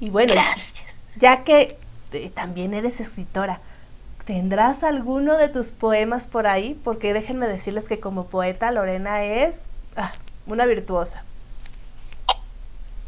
Y 0.00 0.10
bueno, 0.10 0.32
Gracias. 0.34 0.66
ya 1.16 1.44
que 1.44 1.76
eh, 2.12 2.30
también 2.34 2.74
eres 2.74 3.00
escritora, 3.00 3.60
¿tendrás 4.24 4.82
alguno 4.82 5.36
de 5.36 5.48
tus 5.48 5.70
poemas 5.70 6.26
por 6.26 6.46
ahí? 6.46 6.78
Porque 6.84 7.12
déjenme 7.12 7.46
decirles 7.46 7.86
que 7.88 8.00
como 8.00 8.26
poeta 8.26 8.70
Lorena 8.72 9.22
es 9.24 9.56
ah, 9.96 10.12
una 10.46 10.66
virtuosa. 10.66 11.22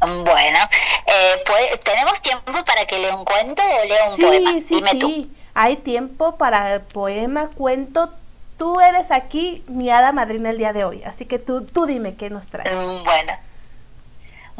Bueno, 0.00 0.58
eh, 1.06 1.34
pues, 1.46 1.80
¿tenemos 1.84 2.20
tiempo 2.20 2.52
para 2.64 2.84
que 2.86 2.98
lea 2.98 3.14
un 3.16 3.24
cuento 3.24 3.62
o 3.62 3.84
lea 3.86 4.10
un 4.10 4.16
sí, 4.16 4.22
poema? 4.22 4.52
sí, 4.54 4.74
Dime 4.74 4.90
sí. 4.90 4.98
tú. 4.98 5.28
Hay 5.54 5.76
tiempo 5.76 6.36
para 6.36 6.80
poema, 6.92 7.48
cuento. 7.54 8.10
Tú 8.58 8.80
eres 8.80 9.10
aquí 9.12 9.62
mi 9.68 9.90
hada 9.90 10.12
madrina 10.12 10.50
el 10.50 10.58
día 10.58 10.72
de 10.72 10.84
hoy, 10.84 11.02
así 11.04 11.24
que 11.24 11.38
tú, 11.38 11.64
tú 11.64 11.86
dime 11.86 12.16
qué 12.16 12.30
nos 12.30 12.48
traes. 12.48 12.74
Mm, 12.74 13.04
Bueno. 13.04 13.32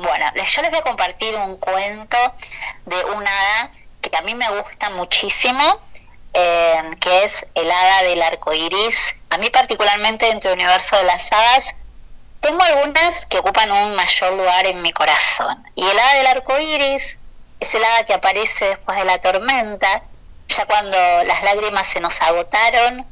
Bueno, 0.02 0.26
yo 0.34 0.62
les 0.62 0.70
voy 0.72 0.80
a 0.80 0.82
compartir 0.82 1.36
un 1.36 1.58
cuento 1.58 2.16
de 2.86 3.04
una 3.04 3.30
hada 3.30 3.70
que 4.00 4.16
a 4.16 4.22
mí 4.22 4.34
me 4.34 4.48
gusta 4.50 4.90
muchísimo, 4.90 5.62
eh, 6.34 6.96
que 7.00 7.24
es 7.24 7.46
el 7.54 7.70
hada 7.70 8.02
del 8.02 8.20
arco 8.20 8.52
iris. 8.52 9.14
A 9.30 9.38
mí, 9.38 9.48
particularmente, 9.50 10.26
dentro 10.26 10.50
del 10.50 10.58
universo 10.58 10.96
de 10.96 11.04
las 11.04 11.30
hadas, 11.30 11.76
tengo 12.40 12.60
algunas 12.64 13.26
que 13.26 13.38
ocupan 13.38 13.70
un 13.70 13.94
mayor 13.94 14.32
lugar 14.32 14.66
en 14.66 14.82
mi 14.82 14.92
corazón. 14.92 15.64
Y 15.76 15.86
el 15.86 15.96
hada 15.96 16.14
del 16.14 16.26
arco 16.26 16.58
iris 16.58 17.16
es 17.60 17.74
el 17.76 17.84
hada 17.84 18.04
que 18.04 18.14
aparece 18.14 18.70
después 18.70 18.98
de 18.98 19.04
la 19.04 19.20
tormenta, 19.20 20.02
ya 20.48 20.66
cuando 20.66 20.98
las 21.24 21.44
lágrimas 21.44 21.86
se 21.86 22.00
nos 22.00 22.20
agotaron 22.20 23.06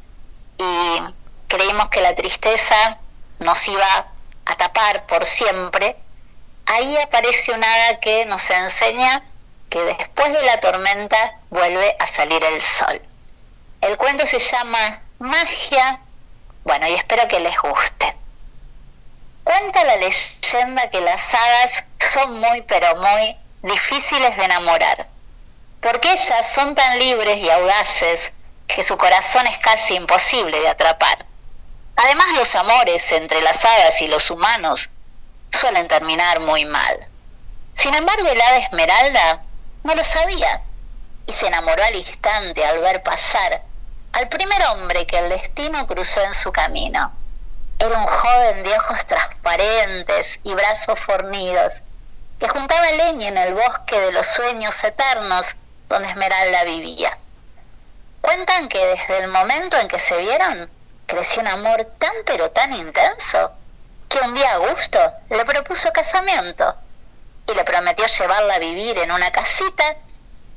y 0.58 0.98
creímos 1.46 1.88
que 1.88 2.00
la 2.00 2.16
tristeza 2.16 2.98
nos 3.38 3.68
iba 3.68 4.08
a 4.44 4.56
tapar 4.56 5.06
por 5.06 5.24
siempre, 5.24 5.96
ahí 6.70 6.96
aparece 6.98 7.52
un 7.52 7.64
hada 7.64 7.98
que 7.98 8.24
nos 8.26 8.48
enseña 8.48 9.22
que 9.68 9.80
después 9.80 10.32
de 10.32 10.42
la 10.42 10.60
tormenta 10.60 11.38
vuelve 11.50 11.96
a 11.98 12.06
salir 12.06 12.42
el 12.44 12.62
sol. 12.62 13.00
El 13.80 13.96
cuento 13.96 14.24
se 14.26 14.38
llama 14.38 15.02
Magia, 15.18 16.00
bueno, 16.62 16.86
y 16.86 16.94
espero 16.94 17.26
que 17.26 17.40
les 17.40 17.56
guste. 17.58 18.16
Cuenta 19.42 19.82
la 19.84 19.96
leyenda 19.96 20.90
que 20.90 21.00
las 21.00 21.34
hadas 21.34 21.84
son 21.98 22.38
muy, 22.38 22.62
pero 22.62 22.96
muy 22.96 23.36
difíciles 23.62 24.36
de 24.36 24.44
enamorar, 24.44 25.08
porque 25.80 26.12
ellas 26.12 26.52
son 26.52 26.74
tan 26.76 26.98
libres 26.98 27.38
y 27.38 27.50
audaces 27.50 28.32
que 28.68 28.84
su 28.84 28.96
corazón 28.96 29.46
es 29.48 29.58
casi 29.58 29.96
imposible 29.96 30.60
de 30.60 30.68
atrapar. 30.68 31.26
Además, 31.96 32.26
los 32.36 32.54
amores 32.54 33.10
entre 33.12 33.42
las 33.42 33.64
hadas 33.64 34.00
y 34.02 34.08
los 34.08 34.30
humanos 34.30 34.90
suelen 35.50 35.88
terminar 35.88 36.40
muy 36.40 36.64
mal. 36.64 37.06
Sin 37.74 37.94
embargo, 37.94 38.28
el 38.28 38.40
hada 38.40 38.58
Esmeralda 38.58 39.42
no 39.84 39.94
lo 39.94 40.04
sabía 40.04 40.62
y 41.26 41.32
se 41.32 41.46
enamoró 41.46 41.82
al 41.82 41.96
instante 41.96 42.64
al 42.64 42.80
ver 42.80 43.02
pasar 43.02 43.62
al 44.12 44.28
primer 44.28 44.62
hombre 44.66 45.06
que 45.06 45.18
el 45.18 45.28
destino 45.28 45.86
cruzó 45.86 46.20
en 46.22 46.34
su 46.34 46.52
camino. 46.52 47.12
Era 47.78 47.96
un 47.96 48.06
joven 48.06 48.62
de 48.62 48.76
ojos 48.76 49.06
transparentes 49.06 50.40
y 50.42 50.52
brazos 50.54 50.98
fornidos 50.98 51.82
que 52.38 52.48
juntaba 52.48 52.90
leña 52.92 53.28
en 53.28 53.38
el 53.38 53.54
bosque 53.54 53.98
de 54.00 54.12
los 54.12 54.26
sueños 54.26 54.82
eternos 54.82 55.56
donde 55.88 56.08
Esmeralda 56.08 56.64
vivía. 56.64 57.16
Cuentan 58.20 58.68
que 58.68 58.84
desde 58.84 59.18
el 59.18 59.28
momento 59.28 59.78
en 59.78 59.88
que 59.88 59.98
se 59.98 60.16
vieron, 60.18 60.70
creció 61.06 61.42
un 61.42 61.48
amor 61.48 61.84
tan 61.98 62.12
pero 62.26 62.50
tan 62.50 62.72
intenso 62.72 63.52
que 64.10 64.18
un 64.18 64.34
día 64.34 64.54
Augusto 64.54 64.98
le 65.30 65.44
propuso 65.44 65.92
casamiento 65.92 66.74
y 67.46 67.54
le 67.54 67.62
prometió 67.64 68.04
llevarla 68.06 68.54
a 68.54 68.58
vivir 68.58 68.98
en 68.98 69.12
una 69.12 69.30
casita 69.30 69.84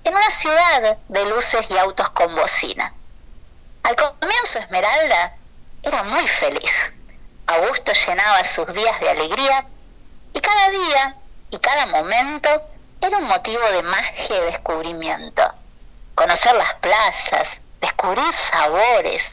en 0.04 0.16
una 0.16 0.30
ciudad 0.32 0.98
de 1.08 1.26
luces 1.26 1.64
y 1.70 1.78
autos 1.78 2.10
con 2.10 2.36
bocina. 2.36 2.92
Al 3.84 3.96
comienzo 3.96 4.58
Esmeralda 4.58 5.36
era 5.84 6.02
muy 6.02 6.28
feliz. 6.28 6.94
Augusto 7.46 7.94
llenaba 7.94 8.44
sus 8.44 8.74
días 8.74 9.00
de 9.00 9.10
alegría 9.10 9.66
y 10.34 10.42
cada 10.42 10.70
día 10.72 11.16
y 11.52 11.60
cada 11.60 11.86
momento 11.86 12.50
era 13.02 13.18
un 13.20 13.26
motivo 13.26 13.64
de 13.72 13.84
magia 13.84 14.38
y 14.38 14.52
descubrimiento. 14.52 15.44
Conocer 16.16 16.56
las 16.56 16.74
plazas, 16.76 17.60
descubrir 17.80 18.34
sabores, 18.34 19.32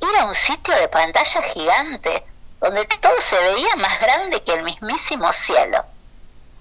ir 0.00 0.18
a 0.18 0.24
un 0.24 0.34
sitio 0.34 0.74
de 0.74 0.88
pantalla 0.88 1.42
gigante 1.42 2.24
donde 2.62 2.84
todo 2.84 3.20
se 3.20 3.36
veía 3.36 3.74
más 3.74 4.00
grande 4.00 4.40
que 4.44 4.52
el 4.52 4.62
mismísimo 4.62 5.32
cielo. 5.32 5.84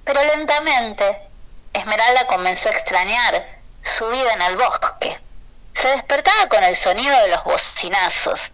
Pero 0.04 0.20
lentamente, 0.36 1.30
Esmeralda 1.74 2.26
comenzó 2.26 2.70
a 2.70 2.72
extrañar 2.72 3.46
su 3.84 4.10
vida 4.10 4.34
en 4.34 4.42
el 4.42 4.58
bosque. 4.58 5.20
Se 5.74 5.90
despertaba 5.90 6.50
con 6.50 6.64
el 6.64 6.76
sonido 6.76 7.16
de 7.22 7.28
los 7.28 7.44
bocinazos. 7.44 8.52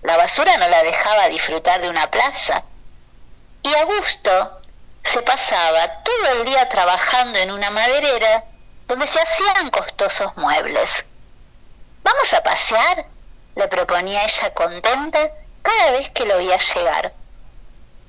La 0.00 0.16
basura 0.16 0.56
no 0.56 0.66
la 0.66 0.82
dejaba 0.82 1.28
disfrutar 1.28 1.78
de 1.82 1.90
una 1.90 2.10
plaza. 2.10 2.64
Y 3.62 3.74
Augusto 3.74 4.62
se 5.02 5.20
pasaba 5.20 6.02
todo 6.02 6.38
el 6.38 6.46
día 6.46 6.70
trabajando 6.70 7.38
en 7.38 7.50
una 7.50 7.68
maderera 7.68 8.44
donde 8.86 9.06
se 9.06 9.20
hacían 9.20 9.68
costosos 9.68 10.34
muebles. 10.38 11.04
¿Vamos 12.02 12.32
a 12.32 12.42
pasear? 12.42 13.04
le 13.56 13.68
proponía 13.68 14.24
ella 14.24 14.54
contenta 14.54 15.32
cada 15.62 15.92
vez 15.92 16.10
que 16.10 16.24
lo 16.26 16.36
veía 16.36 16.56
llegar. 16.58 17.12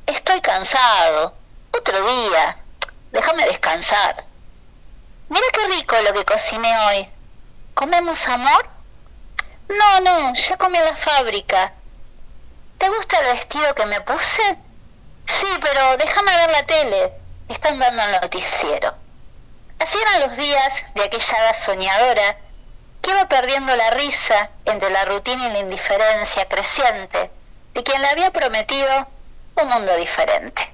Estoy 0.05 0.41
cansado. 0.41 1.33
Otro 1.71 2.03
día. 2.03 2.57
Déjame 3.11 3.45
descansar. 3.45 4.25
Mira 5.29 5.45
qué 5.53 5.67
rico 5.67 5.95
lo 6.01 6.13
que 6.13 6.25
cociné 6.25 6.77
hoy. 6.87 7.09
¿Comemos 7.73 8.27
amor? 8.27 8.67
No, 9.67 9.99
no, 9.99 10.33
ya 10.33 10.57
comí 10.57 10.77
en 10.77 10.85
la 10.85 10.95
fábrica. 10.95 11.73
¿Te 12.79 12.89
gusta 12.89 13.19
el 13.19 13.35
vestido 13.37 13.75
que 13.75 13.85
me 13.85 14.01
puse? 14.01 14.57
Sí, 15.25 15.47
pero 15.61 15.97
déjame 15.97 16.35
ver 16.35 16.49
la 16.49 16.65
tele. 16.65 17.13
Están 17.47 17.77
dando 17.77 18.01
el 18.01 18.11
noticiero. 18.21 18.95
Así 19.79 19.97
eran 19.97 20.21
los 20.21 20.37
días 20.37 20.83
de 20.95 21.03
aquella 21.03 21.37
edad 21.37 21.55
soñadora 21.55 22.37
que 23.01 23.11
iba 23.11 23.27
perdiendo 23.27 23.75
la 23.75 23.91
risa 23.91 24.49
entre 24.65 24.89
la 24.89 25.05
rutina 25.05 25.49
y 25.49 25.53
la 25.53 25.59
indiferencia 25.59 26.47
creciente 26.47 27.31
de 27.79 27.83
quien 27.83 28.01
le 28.01 28.09
había 28.09 28.29
prometido 28.31 29.07
un 29.55 29.69
mundo 29.69 29.95
diferente. 29.95 30.73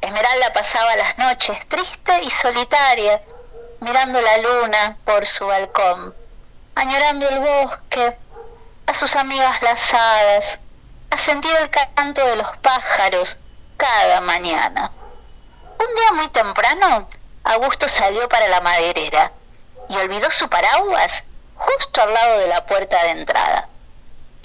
Esmeralda 0.00 0.52
pasaba 0.52 0.94
las 0.94 1.18
noches 1.18 1.58
triste 1.66 2.22
y 2.22 2.30
solitaria, 2.30 3.20
mirando 3.80 4.20
la 4.20 4.38
luna 4.38 4.96
por 5.04 5.26
su 5.26 5.44
balcón, 5.44 6.14
añorando 6.76 7.28
el 7.28 7.40
bosque, 7.40 8.16
a 8.86 8.94
sus 8.94 9.16
amigas 9.16 9.60
las 9.60 9.92
hadas, 9.92 10.60
a 11.10 11.18
sentir 11.18 11.50
el 11.56 11.68
canto 11.68 12.24
de 12.24 12.36
los 12.36 12.56
pájaros 12.58 13.38
cada 13.76 14.20
mañana. 14.20 14.92
Un 15.80 15.94
día 15.96 16.12
muy 16.12 16.28
temprano, 16.28 17.08
Augusto 17.42 17.88
salió 17.88 18.28
para 18.28 18.46
la 18.46 18.60
maderera 18.60 19.32
y 19.88 19.96
olvidó 19.96 20.30
su 20.30 20.48
paraguas 20.48 21.24
justo 21.56 22.02
al 22.02 22.14
lado 22.14 22.38
de 22.38 22.46
la 22.46 22.64
puerta 22.66 23.02
de 23.02 23.10
entrada. 23.10 23.68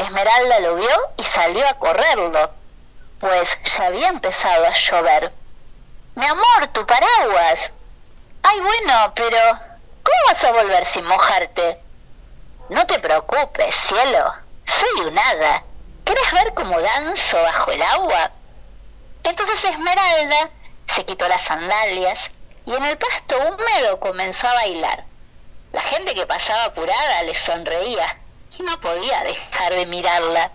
Esmeralda 0.01 0.59
lo 0.61 0.75
vio 0.75 1.11
y 1.17 1.23
salió 1.23 1.67
a 1.67 1.75
correrlo, 1.75 2.51
pues 3.19 3.59
ya 3.63 3.85
había 3.85 4.07
empezado 4.07 4.65
a 4.65 4.73
llover. 4.73 5.31
Mi 6.15 6.25
amor, 6.25 6.67
tu 6.73 6.85
paraguas. 6.87 7.71
Ay, 8.41 8.59
bueno, 8.61 9.13
pero 9.15 9.37
¿cómo 10.03 10.17
vas 10.27 10.43
a 10.43 10.51
volver 10.51 10.85
sin 10.85 11.05
mojarte? 11.05 11.79
No 12.69 12.85
te 12.87 12.99
preocupes, 12.99 13.75
cielo. 13.75 14.33
Soy 14.65 15.07
un 15.07 15.19
hada. 15.19 15.63
¿Querés 16.03 16.31
ver 16.31 16.53
cómo 16.55 16.81
danzo 16.81 17.39
bajo 17.41 17.71
el 17.71 17.81
agua? 17.83 18.31
Entonces 19.23 19.63
Esmeralda 19.63 20.49
se 20.87 21.05
quitó 21.05 21.27
las 21.27 21.43
sandalias 21.43 22.31
y 22.65 22.73
en 22.73 22.85
el 22.85 22.97
pasto 22.97 23.37
húmedo 23.37 23.99
comenzó 23.99 24.47
a 24.47 24.55
bailar. 24.55 25.03
La 25.73 25.81
gente 25.81 26.15
que 26.15 26.25
pasaba 26.25 26.65
apurada 26.65 27.21
le 27.23 27.35
sonreía 27.35 28.17
no 28.61 28.79
podía 28.79 29.23
dejar 29.23 29.73
de 29.73 29.85
mirarla. 29.85 30.51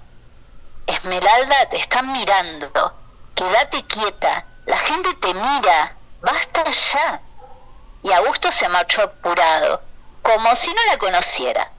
Esmeralda, 0.86 1.68
te 1.68 1.76
están 1.76 2.12
mirando. 2.12 2.94
Quédate 3.34 3.84
quieta. 3.84 4.44
La 4.66 4.78
gente 4.78 5.14
te 5.14 5.34
mira. 5.34 5.96
Basta 6.20 6.64
ya. 6.70 7.20
Y 8.02 8.12
Augusto 8.12 8.52
se 8.52 8.68
marchó 8.68 9.02
apurado, 9.02 9.82
como 10.22 10.54
si 10.54 10.72
no 10.72 10.84
la 10.86 10.98
conociera. 10.98 11.70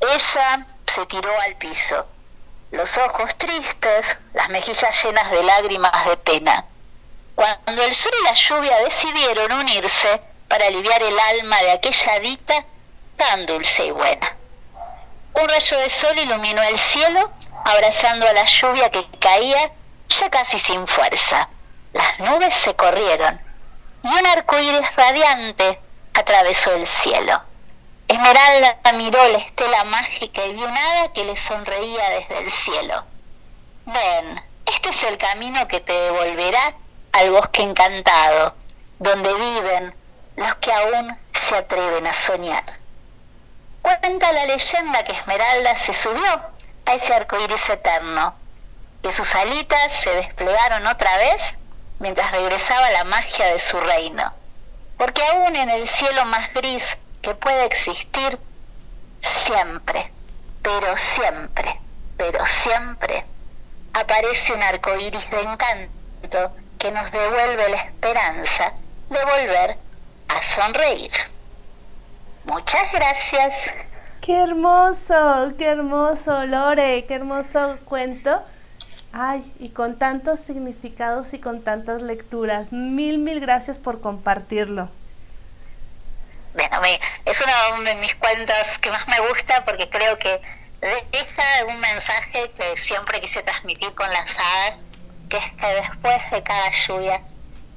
Ella 0.00 0.66
se 0.86 1.06
tiró 1.06 1.30
al 1.40 1.56
piso, 1.56 2.06
los 2.70 2.98
ojos 2.98 3.36
tristes, 3.36 4.18
las 4.34 4.48
mejillas 4.50 5.02
llenas 5.02 5.30
de 5.30 5.42
lágrimas 5.42 6.06
de 6.06 6.16
pena. 6.18 6.66
Cuando 7.34 7.82
el 7.82 7.94
sol 7.94 8.12
y 8.20 8.24
la 8.24 8.34
lluvia 8.34 8.78
decidieron 8.84 9.52
unirse 9.52 10.20
para 10.48 10.66
aliviar 10.66 11.02
el 11.02 11.18
alma 11.18 11.58
de 11.60 11.72
aquella 11.72 12.18
dita 12.20 12.64
tan 13.16 13.46
dulce 13.46 13.86
y 13.86 13.90
buena. 13.90 14.36
Un 15.38 15.48
rayo 15.48 15.78
de 15.78 15.90
sol 15.90 16.18
iluminó 16.18 16.62
el 16.62 16.78
cielo, 16.78 17.30
abrazando 17.62 18.26
a 18.26 18.32
la 18.32 18.44
lluvia 18.44 18.90
que 18.90 19.06
caía 19.18 19.70
ya 20.08 20.30
casi 20.30 20.58
sin 20.58 20.86
fuerza. 20.86 21.50
Las 21.92 22.18
nubes 22.20 22.54
se 22.54 22.74
corrieron 22.74 23.38
y 24.02 24.08
un 24.08 24.26
arco 24.26 24.58
iris 24.58 24.96
radiante 24.96 25.78
atravesó 26.14 26.72
el 26.72 26.86
cielo. 26.86 27.42
Esmeralda 28.08 28.78
miró 28.94 29.28
la 29.28 29.38
estela 29.38 29.84
mágica 29.84 30.42
y 30.46 30.54
vio 30.54 30.70
nada 30.70 31.12
que 31.12 31.24
le 31.26 31.36
sonreía 31.36 32.08
desde 32.10 32.38
el 32.38 32.50
cielo. 32.50 33.04
Ven, 33.84 34.42
este 34.64 34.88
es 34.88 35.02
el 35.02 35.18
camino 35.18 35.68
que 35.68 35.80
te 35.80 35.92
devolverá 35.92 36.74
al 37.12 37.30
bosque 37.30 37.62
encantado, 37.62 38.54
donde 38.98 39.34
viven 39.34 39.94
los 40.36 40.54
que 40.56 40.72
aún 40.72 41.18
se 41.32 41.56
atreven 41.56 42.06
a 42.06 42.14
soñar. 42.14 42.85
Cuenta 43.86 44.32
la 44.32 44.46
leyenda 44.46 45.04
que 45.04 45.12
Esmeralda 45.12 45.76
se 45.76 45.92
subió 45.92 46.40
a 46.86 46.94
ese 46.94 47.14
arco 47.14 47.38
iris 47.38 47.70
eterno, 47.70 48.34
que 49.00 49.12
sus 49.12 49.32
alitas 49.36 49.92
se 49.92 50.10
desplegaron 50.10 50.84
otra 50.88 51.16
vez 51.18 51.54
mientras 52.00 52.32
regresaba 52.32 52.90
la 52.90 53.04
magia 53.04 53.46
de 53.46 53.60
su 53.60 53.78
reino, 53.78 54.34
porque 54.98 55.22
aún 55.22 55.54
en 55.54 55.70
el 55.70 55.86
cielo 55.86 56.24
más 56.24 56.52
gris 56.52 56.98
que 57.22 57.36
puede 57.36 57.64
existir, 57.66 58.40
siempre, 59.20 60.12
pero 60.62 60.96
siempre, 60.96 61.80
pero 62.16 62.44
siempre, 62.44 63.24
aparece 63.92 64.52
un 64.52 64.64
arco 64.64 64.96
iris 64.96 65.30
de 65.30 65.42
encanto 65.42 66.56
que 66.76 66.90
nos 66.90 67.12
devuelve 67.12 67.68
la 67.68 67.76
esperanza 67.76 68.72
de 69.10 69.24
volver 69.24 69.78
a 70.26 70.42
sonreír. 70.42 71.35
Muchas 72.46 72.92
gracias. 72.92 73.72
Qué 74.20 74.40
hermoso, 74.42 75.52
qué 75.58 75.66
hermoso, 75.68 76.44
Lore, 76.46 77.04
qué 77.06 77.14
hermoso 77.14 77.76
cuento. 77.84 78.42
Ay, 79.12 79.52
y 79.58 79.70
con 79.70 79.98
tantos 79.98 80.40
significados 80.40 81.34
y 81.34 81.38
con 81.38 81.62
tantas 81.62 82.02
lecturas. 82.02 82.72
Mil, 82.72 83.18
mil 83.18 83.40
gracias 83.40 83.78
por 83.78 84.00
compartirlo. 84.00 84.88
Bueno, 86.54 86.80
es 87.24 87.42
uno 87.42 87.82
de 87.82 87.94
mis 87.96 88.14
cuentos 88.14 88.78
que 88.80 88.90
más 88.90 89.06
me 89.08 89.20
gusta 89.28 89.64
porque 89.64 89.90
creo 89.90 90.16
que 90.18 90.40
deja 90.80 91.64
un 91.68 91.80
mensaje 91.80 92.50
que 92.56 92.76
siempre 92.76 93.20
quise 93.20 93.42
transmitir 93.42 93.92
con 93.94 94.08
las 94.10 94.30
hadas, 94.38 94.78
que 95.28 95.36
es 95.36 95.52
que 95.52 95.66
después 95.66 96.30
de 96.30 96.42
cada 96.42 96.70
lluvia 96.86 97.20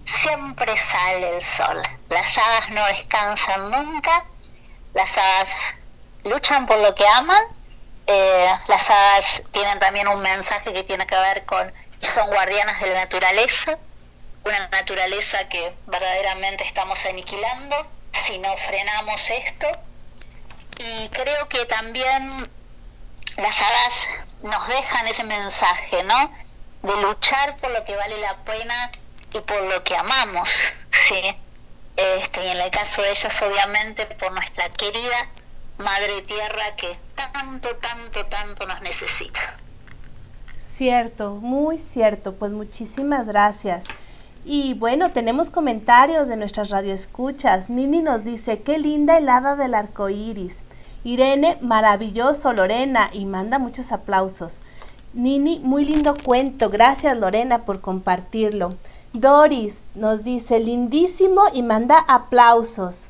siempre 0.05 0.77
sale 0.77 1.37
el 1.37 1.43
sol. 1.43 1.81
Las 2.09 2.37
hadas 2.37 2.69
no 2.69 2.85
descansan 2.85 3.71
nunca, 3.71 4.25
las 4.93 5.17
hadas 5.17 5.75
luchan 6.23 6.65
por 6.67 6.77
lo 6.77 6.93
que 6.95 7.07
aman, 7.07 7.41
eh, 8.07 8.47
las 8.67 8.89
hadas 8.89 9.43
tienen 9.51 9.79
también 9.79 10.07
un 10.07 10.21
mensaje 10.21 10.73
que 10.73 10.83
tiene 10.83 11.05
que 11.05 11.15
ver 11.15 11.45
con, 11.45 11.71
son 11.99 12.27
guardianas 12.27 12.79
de 12.81 12.87
la 12.87 13.01
naturaleza, 13.01 13.77
una 14.43 14.67
naturaleza 14.69 15.47
que 15.47 15.73
verdaderamente 15.85 16.63
estamos 16.63 17.05
aniquilando 17.05 17.75
si 18.25 18.37
no 18.39 18.55
frenamos 18.57 19.29
esto. 19.29 19.67
Y 20.79 21.09
creo 21.09 21.47
que 21.49 21.65
también 21.65 22.49
las 23.37 23.61
hadas 23.61 24.07
nos 24.43 24.67
dejan 24.67 25.07
ese 25.07 25.23
mensaje, 25.23 26.03
¿no? 26.03 26.33
De 26.81 27.01
luchar 27.01 27.57
por 27.57 27.71
lo 27.71 27.83
que 27.83 27.95
vale 27.95 28.17
la 28.17 28.37
pena 28.37 28.91
y 29.33 29.39
por 29.41 29.61
lo 29.63 29.83
que 29.83 29.95
amamos, 29.95 30.49
¿sí? 30.89 31.35
Este, 31.99 32.45
y 32.45 32.49
en 32.49 32.61
el 32.61 32.71
caso 32.71 33.01
de 33.01 33.11
ellas, 33.11 33.41
obviamente, 33.41 34.05
por 34.05 34.31
nuestra 34.31 34.69
querida 34.69 35.27
Madre 35.77 36.21
Tierra 36.21 36.75
que 36.77 36.97
tanto, 37.15 37.75
tanto, 37.75 38.25
tanto 38.27 38.65
nos 38.65 38.81
necesita. 38.81 39.39
Cierto, 40.61 41.31
muy 41.35 41.77
cierto. 41.77 42.35
Pues 42.35 42.53
muchísimas 42.53 43.27
gracias. 43.27 43.83
Y 44.45 44.75
bueno, 44.75 45.11
tenemos 45.11 45.49
comentarios 45.49 46.29
de 46.29 46.37
nuestras 46.37 46.69
radioescuchas. 46.69 47.69
Nini 47.69 47.99
nos 47.99 48.23
dice, 48.23 48.61
qué 48.61 48.77
linda 48.77 49.17
helada 49.17 49.57
del 49.57 49.73
arco 49.73 50.07
iris. 50.09 50.61
Irene, 51.03 51.57
maravilloso, 51.59 52.53
Lorena, 52.53 53.09
y 53.11 53.25
manda 53.25 53.59
muchos 53.59 53.91
aplausos. 53.91 54.61
Nini, 55.13 55.59
muy 55.59 55.83
lindo 55.83 56.15
cuento. 56.15 56.69
Gracias, 56.69 57.17
Lorena, 57.17 57.65
por 57.65 57.81
compartirlo. 57.81 58.75
Doris 59.13 59.81
nos 59.95 60.23
dice 60.23 60.59
lindísimo 60.59 61.43
y 61.53 61.63
manda 61.63 61.97
aplausos. 62.07 63.09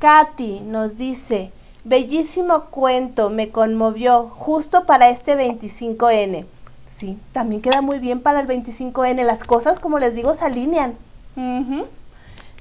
Katy 0.00 0.60
nos 0.60 0.98
dice 0.98 1.52
bellísimo 1.84 2.64
cuento, 2.66 3.30
me 3.30 3.50
conmovió 3.50 4.24
justo 4.28 4.84
para 4.84 5.10
este 5.10 5.36
25N. 5.36 6.44
Sí, 6.92 7.16
también 7.32 7.62
queda 7.62 7.80
muy 7.82 8.00
bien 8.00 8.20
para 8.20 8.40
el 8.40 8.48
25N. 8.48 9.22
Las 9.22 9.44
cosas, 9.44 9.78
como 9.78 10.00
les 10.00 10.14
digo, 10.14 10.34
se 10.34 10.44
alinean. 10.44 10.96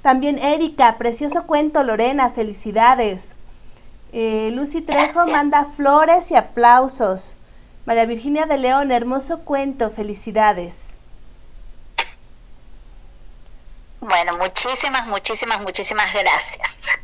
También 0.03 0.37
Erika, 0.37 0.97
precioso 0.99 1.47
cuento, 1.47 1.81
Lorena, 1.83 2.29
felicidades. 2.29 3.33
Eh, 4.13 4.51
Lucy 4.53 4.81
Trejo 4.81 5.25
manda 5.31 5.65
flores 5.65 6.29
y 6.29 6.35
aplausos. 6.35 7.35
María 7.85 8.05
Virginia 8.05 8.45
de 8.45 8.59
León, 8.59 8.91
hermoso 8.91 9.39
cuento, 9.39 9.89
felicidades. 9.89 10.86
Bueno, 13.99 14.33
muchísimas, 14.37 15.07
muchísimas, 15.07 15.61
muchísimas 15.61 16.13
gracias 16.13 16.99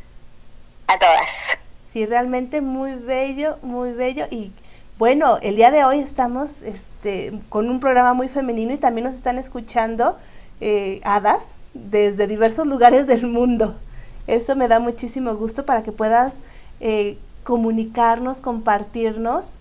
a 0.86 0.98
todas. 0.98 1.58
Sí, 1.92 2.06
realmente 2.06 2.60
muy 2.60 2.94
bello, 2.94 3.58
muy 3.62 3.92
bello 3.92 4.26
y 4.30 4.52
bueno, 4.96 5.38
el 5.42 5.56
día 5.56 5.72
de 5.72 5.84
hoy 5.84 5.98
estamos 5.98 6.62
este, 6.62 7.32
con 7.48 7.68
un 7.68 7.80
programa 7.80 8.14
muy 8.14 8.28
femenino 8.28 8.72
y 8.72 8.76
también 8.76 9.06
nos 9.06 9.14
están 9.14 9.38
escuchando 9.38 10.16
eh, 10.60 11.00
hadas 11.02 11.42
desde 11.74 12.28
diversos 12.28 12.66
lugares 12.66 13.08
del 13.08 13.26
mundo. 13.26 13.74
Eso 14.28 14.54
me 14.54 14.68
da 14.68 14.78
muchísimo 14.78 15.34
gusto 15.34 15.66
para 15.66 15.82
que 15.82 15.90
puedas 15.90 16.34
eh, 16.78 17.18
comunicarnos, 17.42 18.40
compartirnos 18.40 19.56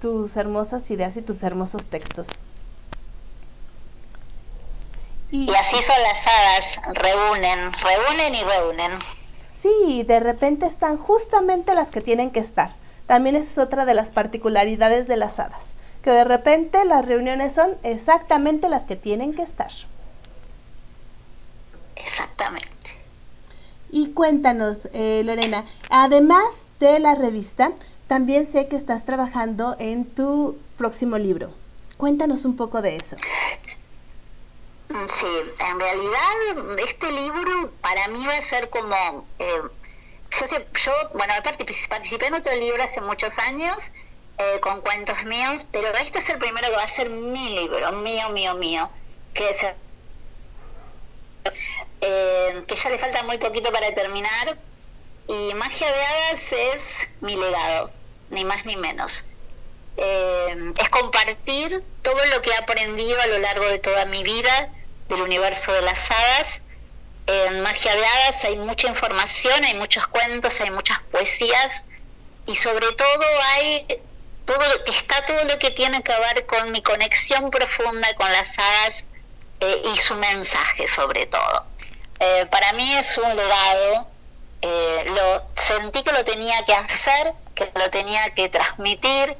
tus 0.00 0.36
hermosas 0.36 0.90
ideas 0.90 1.16
y 1.16 1.22
tus 1.22 1.44
hermosos 1.44 1.86
textos. 1.86 2.26
Y, 5.30 5.52
así 5.54 5.76
son 5.82 6.02
las 6.02 6.26
hadas, 6.26 6.78
reúnen, 6.94 7.72
reúnen 7.72 8.34
y 8.34 8.42
reúnen. 8.42 8.92
Sí, 9.52 10.04
de 10.04 10.20
repente 10.20 10.66
están 10.66 10.96
justamente 10.98 11.74
las 11.74 11.90
que 11.90 12.00
tienen 12.00 12.30
que 12.30 12.40
estar. 12.40 12.70
También 13.06 13.36
esa 13.36 13.50
es 13.50 13.58
otra 13.58 13.84
de 13.84 13.94
las 13.94 14.10
particularidades 14.10 15.08
de 15.08 15.16
las 15.16 15.38
hadas, 15.38 15.74
que 16.02 16.10
de 16.10 16.24
repente 16.24 16.84
las 16.84 17.04
reuniones 17.04 17.54
son 17.54 17.76
exactamente 17.82 18.68
las 18.68 18.84
que 18.84 18.96
tienen 18.96 19.34
que 19.34 19.42
estar. 19.42 19.70
Exactamente. 21.96 22.68
Y 23.90 24.08
cuéntanos, 24.10 24.88
eh, 24.92 25.22
Lorena, 25.24 25.64
además 25.90 26.44
de 26.78 26.98
la 26.98 27.14
revista, 27.14 27.72
también 28.06 28.46
sé 28.46 28.68
que 28.68 28.76
estás 28.76 29.04
trabajando 29.04 29.74
en 29.78 30.04
tu 30.04 30.58
próximo 30.76 31.18
libro. 31.18 31.50
Cuéntanos 31.96 32.44
un 32.44 32.56
poco 32.56 32.82
de 32.82 32.96
eso. 32.96 33.16
Mm, 34.88 35.08
sí, 35.08 35.26
en 35.58 35.80
realidad 35.80 36.78
este 36.78 37.10
libro 37.10 37.72
para 37.80 38.08
mí 38.08 38.24
va 38.26 38.36
a 38.36 38.42
ser 38.42 38.70
como... 38.70 39.26
Eh, 39.38 39.62
yo, 40.84 40.92
bueno, 41.14 41.32
participé 41.42 42.26
en 42.26 42.34
otro 42.34 42.54
libro 42.56 42.82
hace 42.82 43.00
muchos 43.00 43.38
años 43.38 43.92
eh, 44.38 44.60
con 44.60 44.80
cuentos 44.82 45.24
míos, 45.24 45.66
pero 45.72 45.88
este 45.94 46.18
es 46.18 46.28
el 46.28 46.38
primero 46.38 46.68
que 46.68 46.76
va 46.76 46.82
a 46.82 46.88
ser 46.88 47.08
mi 47.08 47.54
libro, 47.54 47.90
mío, 47.92 48.28
mío, 48.30 48.54
mío, 48.54 48.90
que 49.32 49.48
es 49.48 49.62
eh, 52.00 52.64
que 52.66 52.76
ya 52.76 52.90
le 52.90 52.98
falta 52.98 53.22
muy 53.22 53.38
poquito 53.38 53.72
para 53.72 53.92
terminar. 53.94 54.58
Y 55.28 55.54
Magia 55.54 55.90
de 55.90 56.04
Hadas 56.04 56.52
es 56.52 57.08
mi 57.20 57.34
legado, 57.36 57.90
ni 58.30 58.44
más 58.44 58.64
ni 58.66 58.76
menos. 58.76 59.26
Eh, 59.96 60.72
es 60.76 60.88
compartir 60.90 61.82
todo 62.02 62.26
lo 62.26 62.42
que 62.42 62.50
he 62.50 62.56
aprendido 62.56 63.20
a 63.20 63.26
lo 63.26 63.38
largo 63.38 63.64
de 63.64 63.78
toda 63.78 64.04
mi 64.04 64.22
vida 64.22 64.70
del 65.08 65.22
universo 65.22 65.72
de 65.72 65.82
las 65.82 66.10
hadas. 66.10 66.62
En 67.26 67.60
Magia 67.60 67.94
de 67.94 68.06
Hadas 68.06 68.44
hay 68.44 68.56
mucha 68.56 68.88
información, 68.88 69.64
hay 69.64 69.74
muchos 69.74 70.06
cuentos, 70.06 70.60
hay 70.60 70.70
muchas 70.70 71.00
poesías 71.10 71.84
y 72.46 72.54
sobre 72.54 72.92
todo 72.92 73.24
hay 73.54 73.86
todo 74.44 74.62
está 74.86 75.24
todo 75.26 75.44
lo 75.44 75.58
que 75.58 75.72
tiene 75.72 76.02
que 76.04 76.12
ver 76.12 76.46
con 76.46 76.70
mi 76.70 76.80
conexión 76.80 77.50
profunda 77.50 78.14
con 78.14 78.30
las 78.30 78.56
hadas 78.56 79.04
eh, 79.58 79.82
y 79.92 79.96
su 79.96 80.14
mensaje 80.14 80.86
sobre 80.86 81.26
todo. 81.26 81.66
Eh, 82.20 82.46
para 82.50 82.72
mí 82.74 82.94
es 82.94 83.18
un 83.18 83.36
legado, 83.36 84.06
eh, 84.62 85.04
lo 85.08 85.42
sentí 85.60 86.02
que 86.02 86.12
lo 86.12 86.24
tenía 86.24 86.64
que 86.64 86.74
hacer, 86.74 87.32
que 87.54 87.70
lo 87.74 87.90
tenía 87.90 88.30
que 88.34 88.48
transmitir 88.48 89.36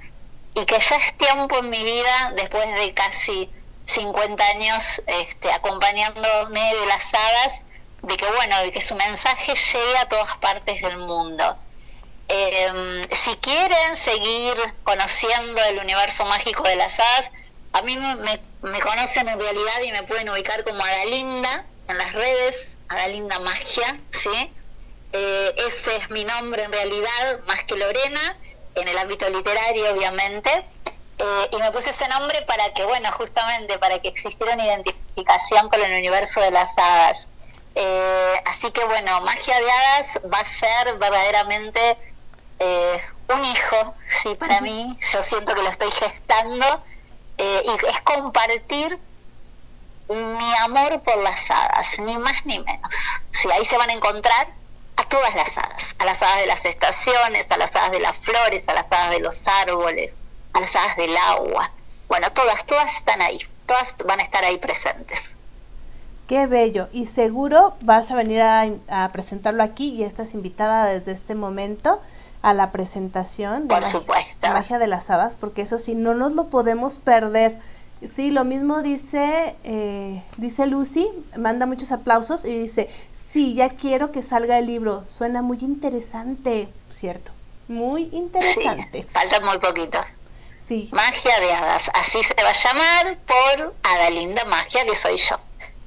y 0.54 0.64
que 0.66 0.80
ya 0.80 0.96
es 0.96 1.16
tiempo 1.16 1.58
en 1.58 1.70
mi 1.70 1.84
vida, 1.84 2.32
después 2.34 2.66
de 2.74 2.92
casi 2.94 3.50
50 3.86 4.44
años 4.44 5.02
este, 5.06 5.52
acompañándome 5.52 6.74
de 6.74 6.86
las 6.86 7.14
hadas, 7.14 7.62
de 8.02 8.16
que 8.16 8.26
bueno, 8.26 8.60
de 8.62 8.72
que 8.72 8.80
su 8.80 8.94
mensaje 8.94 9.54
llegue 9.54 9.98
a 9.98 10.08
todas 10.08 10.36
partes 10.38 10.82
del 10.82 10.98
mundo. 10.98 11.56
Em, 12.28 13.08
si 13.12 13.36
quieren 13.36 13.94
seguir 13.94 14.56
conociendo 14.82 15.62
el 15.64 15.78
universo 15.78 16.24
mágico 16.24 16.64
de 16.64 16.76
las 16.76 16.98
hadas, 16.98 17.32
a 17.72 17.82
mí 17.82 17.96
me, 17.96 18.80
conocen 18.80 19.28
en 19.28 19.38
realidad 19.38 19.80
y 19.84 19.92
me 19.92 20.02
pueden 20.02 20.28
ubicar 20.30 20.64
como 20.64 20.82
Adalinda 20.82 21.64
en 21.88 21.98
las 21.98 22.12
redes, 22.12 22.68
Adalinda 22.88 23.38
Magia, 23.38 24.00
¿sí? 24.10 24.52
Eh, 25.12 25.54
ese 25.68 25.96
es 25.96 26.10
mi 26.10 26.24
nombre 26.24 26.64
en 26.64 26.72
realidad, 26.72 27.40
más 27.46 27.62
que 27.64 27.76
Lorena, 27.76 28.36
en 28.74 28.88
el 28.88 28.98
ámbito 28.98 29.28
literario 29.28 29.92
obviamente. 29.94 30.64
Eh, 31.18 31.48
y 31.52 31.56
me 31.58 31.72
puse 31.72 31.90
ese 31.90 32.06
nombre 32.08 32.42
para 32.42 32.72
que, 32.72 32.84
bueno, 32.84 33.10
justamente 33.12 33.78
para 33.78 33.98
que 34.00 34.08
existiera 34.08 34.54
una 34.54 34.66
identificación 34.66 35.68
con 35.68 35.82
el 35.82 35.92
universo 35.92 36.40
de 36.40 36.50
las 36.50 36.76
hadas. 36.76 37.28
Eh, 37.74 38.42
así 38.44 38.70
que, 38.70 38.84
bueno, 38.84 39.20
Magia 39.22 39.58
de 39.58 39.70
Hadas 39.70 40.20
va 40.32 40.38
a 40.40 40.44
ser 40.44 40.94
verdaderamente 40.98 41.98
un 43.28 43.44
hijo, 43.44 43.94
sí, 44.22 44.34
para 44.34 44.60
mí. 44.60 44.98
Yo 45.12 45.22
siento 45.22 45.54
que 45.54 45.62
lo 45.62 45.68
estoy 45.68 45.90
gestando 45.90 46.82
eh, 47.38 47.62
y 47.64 47.86
es 47.86 48.00
compartir 48.02 48.98
mi 50.08 50.54
amor 50.60 51.02
por 51.02 51.18
las 51.18 51.50
hadas, 51.50 51.98
ni 51.98 52.16
más 52.18 52.46
ni 52.46 52.60
menos. 52.60 53.22
Si 53.30 53.50
ahí 53.50 53.64
se 53.64 53.76
van 53.76 53.90
a 53.90 53.92
encontrar 53.92 54.48
a 54.96 55.04
todas 55.08 55.34
las 55.34 55.58
hadas, 55.58 55.96
a 55.98 56.04
las 56.04 56.22
hadas 56.22 56.38
de 56.38 56.46
las 56.46 56.64
estaciones, 56.64 57.50
a 57.50 57.56
las 57.56 57.74
hadas 57.74 57.90
de 57.90 58.00
las 58.00 58.16
flores, 58.18 58.68
a 58.68 58.74
las 58.74 58.90
hadas 58.92 59.10
de 59.10 59.20
los 59.20 59.46
árboles, 59.48 60.18
a 60.56 60.60
las 60.60 60.74
hadas 60.74 60.96
del 60.96 61.16
agua. 61.16 61.70
Bueno, 62.08 62.28
todas, 62.32 62.64
todas 62.64 62.96
están 62.96 63.20
ahí, 63.20 63.38
todas 63.66 63.94
van 64.06 64.20
a 64.20 64.22
estar 64.22 64.44
ahí 64.44 64.58
presentes. 64.58 65.34
Qué 66.28 66.46
bello. 66.46 66.88
Y 66.92 67.06
seguro 67.06 67.74
vas 67.80 68.10
a 68.10 68.14
venir 68.16 68.40
a, 68.42 68.66
a 68.88 69.08
presentarlo 69.12 69.62
aquí 69.62 69.90
y 69.90 70.04
estás 70.04 70.34
invitada 70.34 70.86
desde 70.86 71.12
este 71.12 71.34
momento 71.34 72.00
a 72.42 72.52
la 72.52 72.72
presentación 72.72 73.68
de 73.68 73.74
Por 73.74 73.84
supuesto. 73.84 74.48
Magia 74.48 74.78
de 74.78 74.86
las 74.86 75.10
Hadas, 75.10 75.36
porque 75.36 75.62
eso 75.62 75.78
sí, 75.78 75.94
no 75.94 76.14
nos 76.14 76.32
lo 76.32 76.46
podemos 76.46 76.96
perder. 76.96 77.58
Sí, 78.14 78.30
lo 78.30 78.44
mismo 78.44 78.82
dice, 78.82 79.56
eh, 79.64 80.22
dice 80.36 80.66
Lucy, 80.66 81.08
manda 81.36 81.66
muchos 81.66 81.92
aplausos 81.92 82.44
y 82.44 82.58
dice, 82.58 82.90
sí, 83.14 83.54
ya 83.54 83.70
quiero 83.70 84.12
que 84.12 84.22
salga 84.22 84.58
el 84.58 84.66
libro, 84.66 85.04
suena 85.08 85.42
muy 85.42 85.58
interesante, 85.60 86.68
¿cierto? 86.92 87.32
Muy 87.68 88.10
interesante. 88.12 89.06
falta 89.12 89.40
muy 89.40 89.58
poquito. 89.58 89.98
Sí. 90.66 90.88
Magia 90.92 91.40
de 91.40 91.52
hadas, 91.52 91.92
así 91.94 92.22
se 92.24 92.34
va 92.42 92.50
a 92.50 92.52
llamar 92.52 93.18
por 93.18 93.74
Adalinda 93.84 94.44
Magia, 94.46 94.84
que 94.84 94.96
soy 94.96 95.16
yo. 95.16 95.36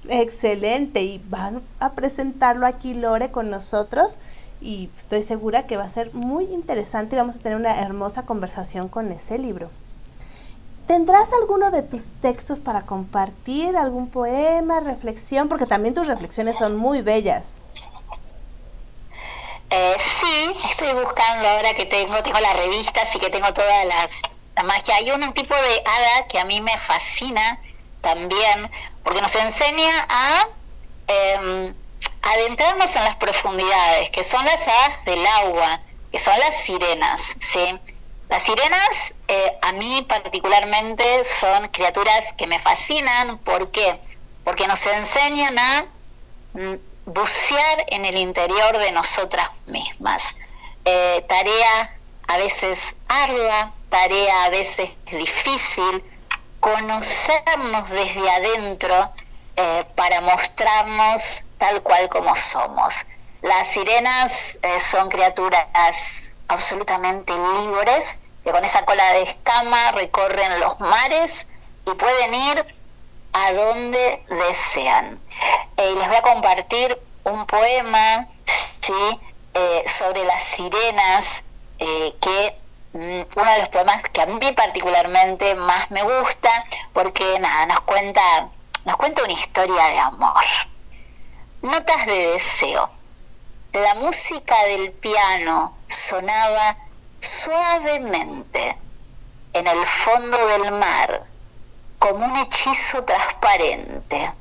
Excelente, 0.08 1.02
y 1.02 1.22
van 1.26 1.62
a 1.82 1.92
presentarlo 1.92 2.66
aquí 2.66 2.94
Lore 2.94 3.30
con 3.30 3.50
nosotros 3.50 4.18
y 4.62 4.90
estoy 4.98 5.24
segura 5.24 5.68
que 5.68 5.76
va 5.76 5.84
a 5.84 5.90
ser 5.90 6.14
muy 6.14 6.46
interesante 6.46 7.16
y 7.16 7.20
vamos 7.20 7.36
a 7.36 7.40
tener 7.40 7.58
una 7.58 7.78
hermosa 7.80 8.24
conversación 8.24 8.88
con 8.88 9.12
ese 9.12 9.38
libro. 9.38 9.70
¿Tendrás 10.88 11.34
alguno 11.34 11.72
de 11.72 11.84
tus 11.84 12.12
textos 12.22 12.62
para 12.62 12.82
compartir? 12.82 13.76
¿Algún 13.78 14.10
poema, 14.10 14.80
reflexión? 14.80 15.50
Porque 15.50 15.66
también 15.66 15.94
tus 15.94 16.08
reflexiones 16.08 16.58
son 16.58 16.78
muy 16.78 17.02
bellas. 17.02 17.60
Eh, 19.70 19.96
sí, 20.00 20.52
estoy 20.72 20.94
buscando 20.94 21.48
ahora 21.48 21.74
que 21.76 21.86
tengo, 21.86 22.24
tengo 22.24 22.40
la 22.40 22.54
revista, 22.54 23.04
así 23.04 23.20
que 23.20 23.30
tengo 23.30 23.54
todas 23.54 23.86
las 23.86 24.22
la 24.60 24.64
magia. 24.64 24.96
Hay 24.98 25.10
un 25.12 25.34
tipo 25.34 25.56
de 25.56 25.82
hada 25.86 26.28
que 26.28 26.38
a 26.38 26.44
mí 26.44 26.60
me 26.60 26.78
fascina 26.78 27.62
también, 28.02 28.70
porque 29.04 29.22
nos 29.22 29.34
enseña 29.36 29.92
a 30.10 30.48
em, 31.08 31.74
adentrarnos 32.22 32.94
en 32.96 33.04
las 33.06 33.16
profundidades, 33.16 34.10
que 34.10 34.24
son 34.24 34.44
las 34.46 34.68
hadas 34.68 35.06
del 35.06 35.26
agua, 35.26 35.82
que 36.12 36.20
son 36.20 36.38
las 36.40 36.62
sirenas, 36.62 37.36
¿sí? 37.40 37.80
Las 38.28 38.44
sirenas 38.44 39.14
eh, 39.28 39.58
a 39.62 39.72
mí 39.72 40.06
particularmente 40.08 41.24
son 41.26 41.68
criaturas 41.70 42.34
que 42.34 42.46
me 42.46 42.60
fascinan, 42.60 43.38
¿por 43.40 43.72
qué? 43.72 44.00
Porque 44.44 44.68
nos 44.68 44.86
enseñan 44.86 45.58
a 45.58 45.86
mm, 46.54 46.76
bucear 47.06 47.86
en 47.88 48.06
el 48.06 48.18
interior 48.18 48.78
de 48.78 48.92
nosotras 48.92 49.50
mismas. 49.68 50.36
Eh, 50.86 51.26
tarea 51.28 51.98
a 52.28 52.38
veces 52.38 52.96
ardua, 53.08 53.74
tarea 53.90 54.46
a 54.46 54.50
veces 54.50 54.90
difícil, 55.12 56.04
conocernos 56.60 57.90
desde 57.90 58.30
adentro 58.30 59.12
eh, 59.56 59.86
para 59.96 60.22
mostrarnos 60.22 61.44
tal 61.58 61.82
cual 61.84 62.10
como 62.10 62.36
somos. 62.36 63.06
Las 63.42 63.70
sirenas 63.70 64.58
eh, 64.62 64.80
son 64.80 65.10
criaturas 65.10 65.66
absolutamente 66.48 67.34
libres 67.34 68.20
que 68.44 68.52
con 68.52 68.64
esa 68.64 68.86
cola 68.86 69.14
de 69.14 69.24
escama 69.24 69.92
recorren 69.92 70.60
los 70.60 70.80
mares 70.80 71.48
y 71.86 71.92
pueden 71.92 72.34
ir 72.34 72.66
a 73.34 73.54
donde 73.54 74.26
desean. 74.30 75.20
Eh, 75.78 75.96
les 75.96 76.08
voy 76.08 76.18
a 76.18 76.22
compartir 76.22 77.00
un 77.24 77.46
poema. 77.46 78.28
Eh, 79.54 79.84
sobre 79.88 80.24
las 80.24 80.44
sirenas 80.44 81.44
que 81.78 82.59
uno 82.94 83.04
de 83.04 83.60
los 83.60 83.70
poemas 83.70 84.02
que 84.04 84.22
a 84.22 84.26
mí 84.26 84.40
particularmente 84.56 85.56
más 85.56 85.92
me 85.92 86.02
gusta 86.02 86.50
porque 86.94 87.40
nada 87.40 87.68
nos 87.68 87.82
cuenta 87.82 88.22
nos 88.86 88.98
cuenta 88.98 89.24
una 89.24 89.34
historia 89.34 89.84
de 89.86 90.00
amor 90.00 90.46
Notas 91.62 92.06
de 92.06 92.32
deseo. 92.32 92.90
La 93.74 93.96
música 93.96 94.56
del 94.68 94.94
piano 94.94 95.76
sonaba 95.88 96.78
suavemente 97.20 98.78
en 99.52 99.68
el 99.68 99.86
fondo 99.86 100.38
del 100.48 100.72
mar 100.72 101.26
como 101.98 102.26
un 102.26 102.38
hechizo 102.38 103.04
transparente. 103.04 104.32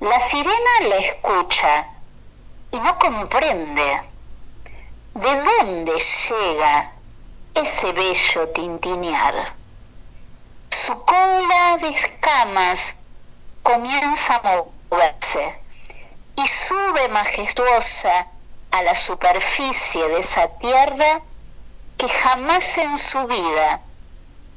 La 0.00 0.18
sirena 0.18 0.80
la 0.88 0.96
escucha 0.96 1.88
y 2.72 2.80
no 2.80 2.98
comprende 2.98 4.02
de 5.14 5.42
dónde 5.42 5.92
llega 5.92 6.92
ese 7.54 7.92
bello 7.92 8.48
tintinear. 8.50 9.54
Su 10.70 11.02
cola 11.04 11.78
de 11.80 11.88
escamas 11.88 12.96
comienza 13.62 14.36
a 14.36 14.64
moverse 14.90 15.62
y 16.36 16.46
sube 16.46 17.08
majestuosa 17.08 18.28
a 18.70 18.82
la 18.82 18.94
superficie 18.94 20.08
de 20.08 20.20
esa 20.20 20.48
tierra 20.58 21.22
que 21.98 22.08
jamás 22.08 22.78
en 22.78 22.96
su 22.96 23.26
vida 23.26 23.82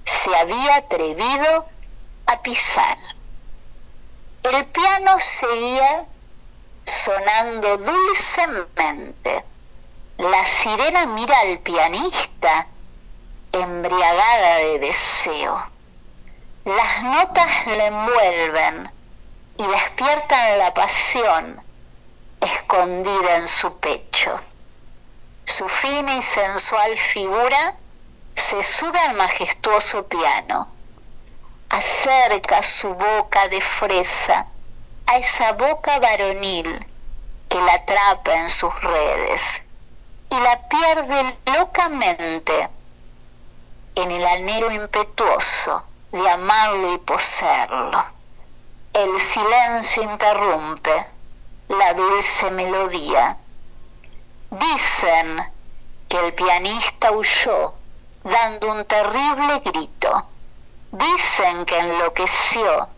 se 0.06 0.36
había 0.36 0.76
atrevido 0.76 1.66
a 2.28 2.42
pisar. 2.42 2.98
El 4.44 4.66
piano 4.68 5.20
seguía 5.20 6.06
sonando 6.84 7.78
dulcemente. 7.78 9.46
La 10.18 10.46
sirena 10.46 11.06
mira 11.08 11.40
al 11.40 11.60
pianista 11.60 12.68
embriagada 13.54 14.58
de 14.58 14.80
deseo. 14.80 15.64
Las 16.66 17.04
notas 17.04 17.68
le 17.68 17.86
envuelven 17.88 18.92
y 19.58 19.68
despiertan 19.68 20.58
la 20.58 20.74
pasión 20.74 21.64
escondida 22.42 23.38
en 23.38 23.48
su 23.48 23.80
pecho. 23.80 24.40
Su 25.46 25.68
fina 25.70 26.16
y 26.16 26.22
sensual 26.22 26.98
figura 26.98 27.76
se 28.36 28.64
sube 28.64 29.00
al 29.00 29.16
majestuoso 29.16 30.08
piano, 30.08 30.72
acerca 31.70 32.64
su 32.64 32.94
boca 32.94 33.48
de 33.50 33.62
fresa 33.62 34.48
a 35.06 35.18
esa 35.18 35.54
boca 35.54 36.00
varonil 36.00 36.88
que 37.50 37.62
la 37.62 37.74
atrapa 37.74 38.34
en 38.36 38.50
sus 38.50 38.74
redes 38.82 39.62
y 40.30 40.40
la 40.40 40.68
pierde 40.68 41.38
locamente 41.58 42.70
en 43.96 44.12
el 44.12 44.26
anhelo 44.26 44.72
impetuoso 44.72 45.84
de 46.12 46.30
amarlo 46.30 46.94
y 46.94 46.98
poseerlo. 47.00 48.06
El 48.94 49.20
silencio 49.20 50.04
interrumpe 50.04 51.08
la 51.70 51.94
dulce 51.94 52.52
melodía. 52.52 53.38
Dicen 54.52 55.52
que 56.08 56.18
el 56.20 56.34
pianista 56.34 57.12
huyó 57.12 57.74
dando 58.24 58.72
un 58.72 58.86
terrible 58.86 59.60
grito. 59.66 60.28
Dicen 60.92 61.66
que 61.66 61.80
enloqueció, 61.80 62.90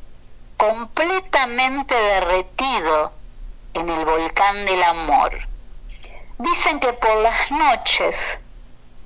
completamente 0.58 1.96
derretido 1.96 3.14
en 3.74 3.90
el 3.90 4.06
volcán 4.06 4.66
del 4.66 4.84
amor. 4.84 5.32
Dicen 6.38 6.80
que 6.82 6.92
por 6.92 7.16
las 7.22 7.52
noches 7.52 8.40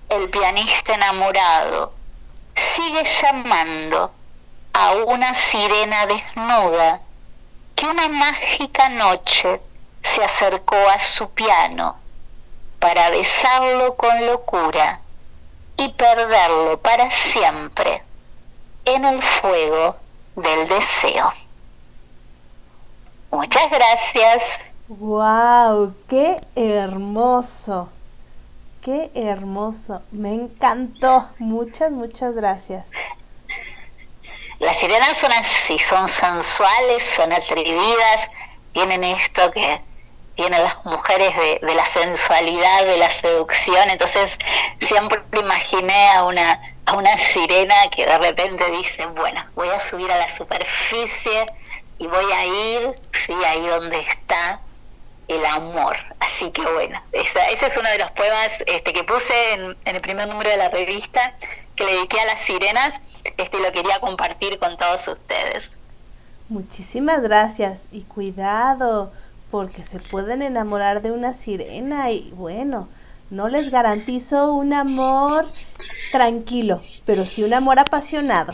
el 0.10 0.30
pianista 0.30 0.96
enamorado 0.96 1.94
sigue 2.56 3.04
llamando 3.04 4.12
a 4.74 4.94
una 5.08 5.34
sirena 5.36 6.08
desnuda 6.08 7.02
que 7.76 7.86
una 7.86 8.08
mágica 8.10 8.90
noche 8.90 9.62
se 10.02 10.24
acercó 10.24 10.76
a 10.76 11.00
su 11.00 11.30
piano 11.32 11.98
para 12.80 13.10
besarlo 13.10 13.96
con 13.96 14.26
locura 14.26 15.02
y 15.78 15.90
perderlo 15.90 16.80
para 16.82 17.12
siempre 17.12 18.04
en 18.86 19.06
el 19.06 19.22
fuego 19.22 19.96
del 20.36 20.68
deseo. 20.68 21.32
Muchas 23.32 23.70
gracias. 23.70 24.60
¡Wow! 24.88 25.94
¡Qué 26.08 26.42
hermoso! 26.56 27.90
¡Qué 28.90 29.12
hermoso! 29.14 30.02
Me 30.10 30.34
encantó. 30.34 31.30
Muchas, 31.38 31.92
muchas 31.92 32.34
gracias. 32.34 32.88
Las 34.58 34.80
sirenas 34.80 35.16
son 35.16 35.32
así, 35.32 35.78
son 35.78 36.08
sensuales, 36.08 37.06
son 37.06 37.32
atrevidas, 37.32 38.32
tienen 38.74 39.04
esto 39.04 39.52
que 39.52 39.80
tienen 40.34 40.64
las 40.64 40.84
mujeres 40.86 41.36
de, 41.38 41.68
de 41.68 41.76
la 41.76 41.86
sensualidad, 41.86 42.86
de 42.86 42.98
la 42.98 43.12
seducción. 43.12 43.92
Entonces 43.92 44.40
siempre 44.80 45.22
imaginé 45.40 46.10
a 46.10 46.24
una, 46.24 46.60
a 46.88 46.94
una 46.94 47.16
sirena 47.20 47.76
que 47.96 48.08
de 48.08 48.18
repente 48.18 48.72
dice, 48.72 49.06
bueno, 49.06 49.46
voy 49.54 49.70
a 49.70 49.80
subir 49.80 50.12
a 50.12 50.18
la 50.18 50.30
superficie 50.30 51.46
y 52.00 52.08
voy 52.08 52.32
a 52.32 52.44
ir, 52.44 52.96
sí, 53.12 53.36
ahí 53.46 53.68
donde 53.68 54.00
está 54.00 54.62
el 55.30 55.46
amor. 55.46 55.96
Así 56.20 56.52
que 56.52 56.62
bueno, 56.62 57.02
ese 57.12 57.40
es 57.66 57.78
uno 57.78 57.90
de 57.90 58.00
los 58.00 58.12
poemas 58.12 58.52
este, 58.66 58.92
que 58.92 59.04
puse 59.04 59.34
en, 59.54 59.78
el 59.86 60.02
primer 60.02 60.28
número 60.28 60.50
de 60.50 60.58
la 60.58 60.70
revista 60.70 61.34
que 61.76 61.86
le 61.86 61.94
dediqué 61.94 62.20
a 62.20 62.26
las 62.26 62.42
sirenas 62.42 63.00
este, 63.38 63.60
lo 63.60 63.72
quería 63.72 64.00
compartir 64.00 64.60
con 64.60 64.76
todos 64.76 65.08
ustedes. 65.08 65.72
Muchísimas 66.50 67.22
gracias 67.22 67.84
y 67.92 68.02
cuidado 68.02 69.14
porque 69.52 69.84
se 69.84 70.00
pueden 70.00 70.42
enamorar 70.42 71.02
de 71.02 71.12
una 71.12 71.34
sirena 71.34 72.12
y 72.12 72.32
bueno, 72.32 72.90
no 73.30 73.48
les 73.48 73.70
garantizo 73.70 74.54
un 74.54 74.74
amor 74.74 75.48
tranquilo, 76.12 76.82
pero 77.06 77.24
sí 77.24 77.44
un 77.44 77.54
amor 77.54 77.78
apasionado. 77.80 78.54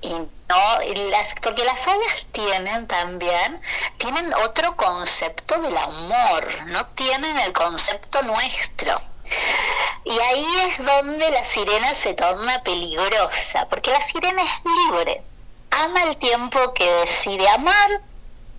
Y 0.00 0.08
no, 0.08 1.08
las, 1.10 1.34
porque 1.40 1.64
las 1.64 1.86
hadas 1.86 2.26
tienen 2.32 2.86
también, 2.86 3.60
tienen 3.98 4.32
otro 4.34 4.76
concepto 4.76 5.60
del 5.60 5.76
amor, 5.76 6.66
no 6.66 6.86
tienen 6.88 7.38
el 7.38 7.52
concepto 7.52 8.22
nuestro. 8.22 9.00
Y 10.04 10.18
ahí 10.18 10.46
es 10.68 10.84
donde 10.84 11.30
la 11.30 11.44
sirena 11.44 11.94
se 11.94 12.14
torna 12.14 12.62
peligrosa, 12.62 13.66
porque 13.68 13.90
la 13.90 14.00
sirena 14.00 14.42
es 14.42 14.50
libre, 14.64 15.22
ama 15.70 16.02
el 16.04 16.16
tiempo 16.16 16.72
que 16.74 16.88
decide 16.88 17.48
amar, 17.48 18.00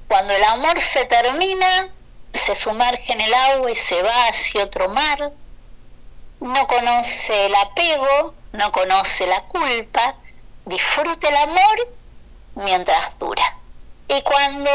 cuando 0.07 0.33
el 0.33 0.43
amor 0.43 0.81
se 0.81 1.05
termina, 1.05 1.89
se 2.33 2.55
sumerge 2.55 3.13
en 3.13 3.21
el 3.21 3.33
agua 3.33 3.71
y 3.71 3.75
se 3.75 4.01
va 4.03 4.27
hacia 4.27 4.65
otro 4.65 4.89
mar, 4.89 5.31
no 6.39 6.67
conoce 6.67 7.47
el 7.47 7.55
apego, 7.55 8.33
no 8.53 8.71
conoce 8.71 9.25
la 9.27 9.41
culpa, 9.43 10.15
disfruta 10.67 11.27
el 11.27 11.35
amor 11.35 11.87
mientras 12.55 13.17
dura. 13.19 13.57
Y 14.07 14.21
cuando 14.21 14.69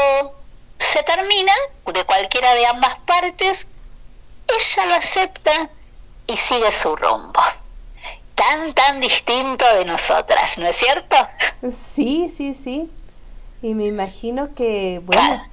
se 0.77 1.01
termina, 1.03 1.53
de 1.85 2.03
cualquiera 2.03 2.53
de 2.53 2.65
ambas 2.65 2.95
partes, 3.05 3.67
ella 4.47 4.85
lo 4.85 4.95
acepta 4.95 5.69
y 6.27 6.37
sigue 6.37 6.71
su 6.71 6.95
rumbo. 6.95 7.39
Tan, 8.35 8.73
tan 8.73 8.99
distinto 8.99 9.65
de 9.75 9.85
nosotras, 9.85 10.57
¿no 10.57 10.67
es 10.67 10.75
cierto? 10.75 11.15
Sí, 11.75 12.33
sí, 12.35 12.53
sí. 12.53 12.91
Y 13.61 13.75
me 13.75 13.85
imagino 13.85 14.53
que, 14.53 15.01
bueno, 15.05 15.43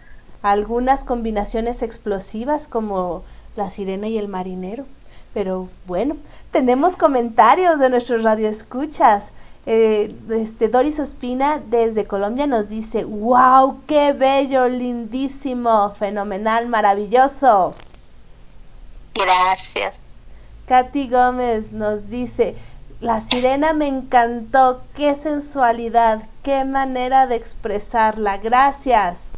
algunas 0.43 1.05
combinaciones 1.05 1.83
explosivas 1.83 2.67
como 2.67 3.23
la 3.57 3.71
sirena 3.71 4.09
y 4.09 4.19
el 4.19 4.29
marinero. 4.29 4.87
Pero 5.35 5.69
bueno, 5.87 6.17
tenemos 6.51 6.97
comentarios 6.97 7.79
de 7.79 7.91
nuestros 7.91 8.25
radioescuchas. 8.25 9.27
Eh, 9.73 10.13
este 10.31 10.67
Doris 10.67 10.99
Ospina 10.99 11.61
desde 11.65 12.05
Colombia 12.05 12.49
nos 12.49 12.69
dice, 12.69 13.05
wow, 13.05 13.83
qué 13.87 14.13
bello, 14.13 14.69
lindísimo, 14.69 15.91
fenomenal, 15.91 16.67
maravilloso. 16.67 17.77
Gracias. 19.15 19.95
Katy 20.67 21.09
Gómez 21.09 21.71
nos 21.71 22.11
dice, 22.11 22.57
la 23.01 23.21
sirena 23.21 23.73
me 23.73 23.87
encantó, 23.87 24.83
qué 24.97 25.15
sensualidad, 25.15 26.23
qué 26.43 26.65
manera 26.65 27.29
de 27.29 27.37
expresarla, 27.37 28.39
gracias. 28.39 29.30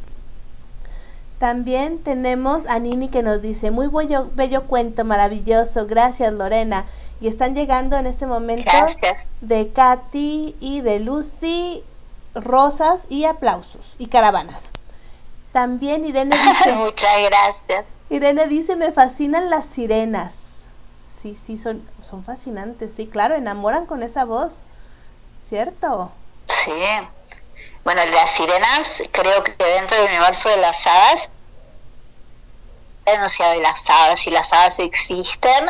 También 1.43 1.99
tenemos 2.05 2.67
a 2.67 2.79
Nini 2.79 3.09
que 3.09 3.25
nos 3.25 3.43
dice, 3.43 3.73
muy 3.73 3.89
bello, 3.89 4.31
bello 4.33 4.63
cuento, 4.69 5.05
maravilloso, 5.05 5.89
gracias 5.89 6.33
Lorena. 6.33 6.87
Y 7.21 7.27
están 7.27 7.57
llegando 7.57 7.97
en 7.97 8.07
este 8.07 8.27
momento 8.27 8.71
de 9.41 9.73
Katy 9.73 10.55
y 10.61 10.83
de 10.83 11.01
Lucy 11.01 11.83
rosas 12.37 13.07
y 13.09 13.25
aplausos 13.25 13.97
y 13.99 14.07
caravanas. 14.07 14.71
También 15.51 16.05
Irene 16.05 16.37
dice... 16.49 16.75
Muchas 16.75 17.11
gracias. 17.25 17.87
Irene 18.09 18.47
dice, 18.47 18.77
me 18.77 18.93
fascinan 18.93 19.51
las 19.51 19.65
sirenas. 19.65 20.35
Sí, 21.21 21.35
sí, 21.35 21.59
son, 21.59 21.83
son 22.01 22.23
fascinantes. 22.23 22.95
Sí, 22.95 23.09
claro, 23.09 23.35
enamoran 23.35 23.87
con 23.87 24.05
esa 24.05 24.25
voz. 24.25 24.63
¿Cierto? 25.49 26.13
Sí. 26.47 26.71
Bueno, 27.85 28.05
las 28.07 28.31
sirenas 28.31 29.03
creo 29.11 29.43
que 29.43 29.53
dentro 29.53 29.99
del 29.99 30.09
universo 30.09 30.49
de 30.49 30.59
las 30.59 30.87
hadas 30.87 31.31
de 33.05 33.61
las 33.61 33.91
hadas 33.91 34.27
y 34.27 34.31
las 34.31 34.53
hadas 34.53 34.79
existen, 34.79 35.69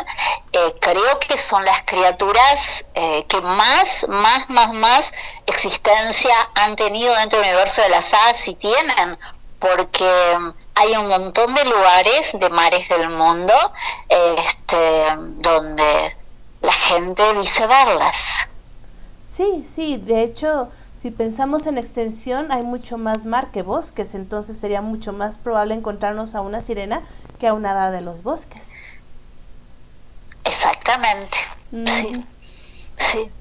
eh, 0.51 0.75
creo 0.79 1.19
que 1.19 1.37
son 1.37 1.65
las 1.65 1.81
criaturas 1.83 2.85
eh, 2.93 3.25
que 3.27 3.41
más, 3.41 4.05
más, 4.07 4.49
más, 4.49 4.73
más 4.73 5.13
existencia 5.47 6.33
han 6.53 6.75
tenido 6.75 7.13
dentro 7.15 7.39
del 7.39 7.49
universo 7.49 7.81
de 7.81 7.89
las 7.89 8.13
hadas 8.13 8.47
y 8.47 8.55
tienen, 8.55 9.17
porque 9.59 10.37
hay 10.75 10.95
un 10.95 11.07
montón 11.07 11.53
de 11.55 11.65
lugares, 11.65 12.31
de 12.33 12.49
mares 12.49 12.87
del 12.89 13.09
mundo, 13.09 13.53
este, 14.09 15.05
donde 15.37 16.17
la 16.61 16.73
gente 16.73 17.33
dice 17.35 17.65
verlas. 17.67 18.47
Sí, 19.35 19.67
sí, 19.73 19.97
de 19.97 20.23
hecho, 20.23 20.69
Si 21.03 21.11
pensamos 21.11 21.67
en 21.67 21.77
extensión, 21.77 22.49
hay 22.53 22.63
mucho 22.63 22.97
más 22.97 23.25
mar 23.25 23.51
que 23.51 23.61
bosques, 23.61 24.13
entonces 24.13 24.57
sería 24.57 24.81
mucho 24.81 25.11
más 25.11 25.37
probable 25.37 25.75
encontrarnos 25.75 26.33
a 26.33 26.39
una 26.39 26.61
sirena 26.61 27.01
que 27.41 27.47
a 27.47 27.53
una 27.53 27.71
hada 27.71 27.91
de 27.91 27.99
los 27.99 28.23
bosques. 28.23 28.71
Exactamente. 30.45 31.37
Sí. 31.87 32.25
Sí. 32.95 33.31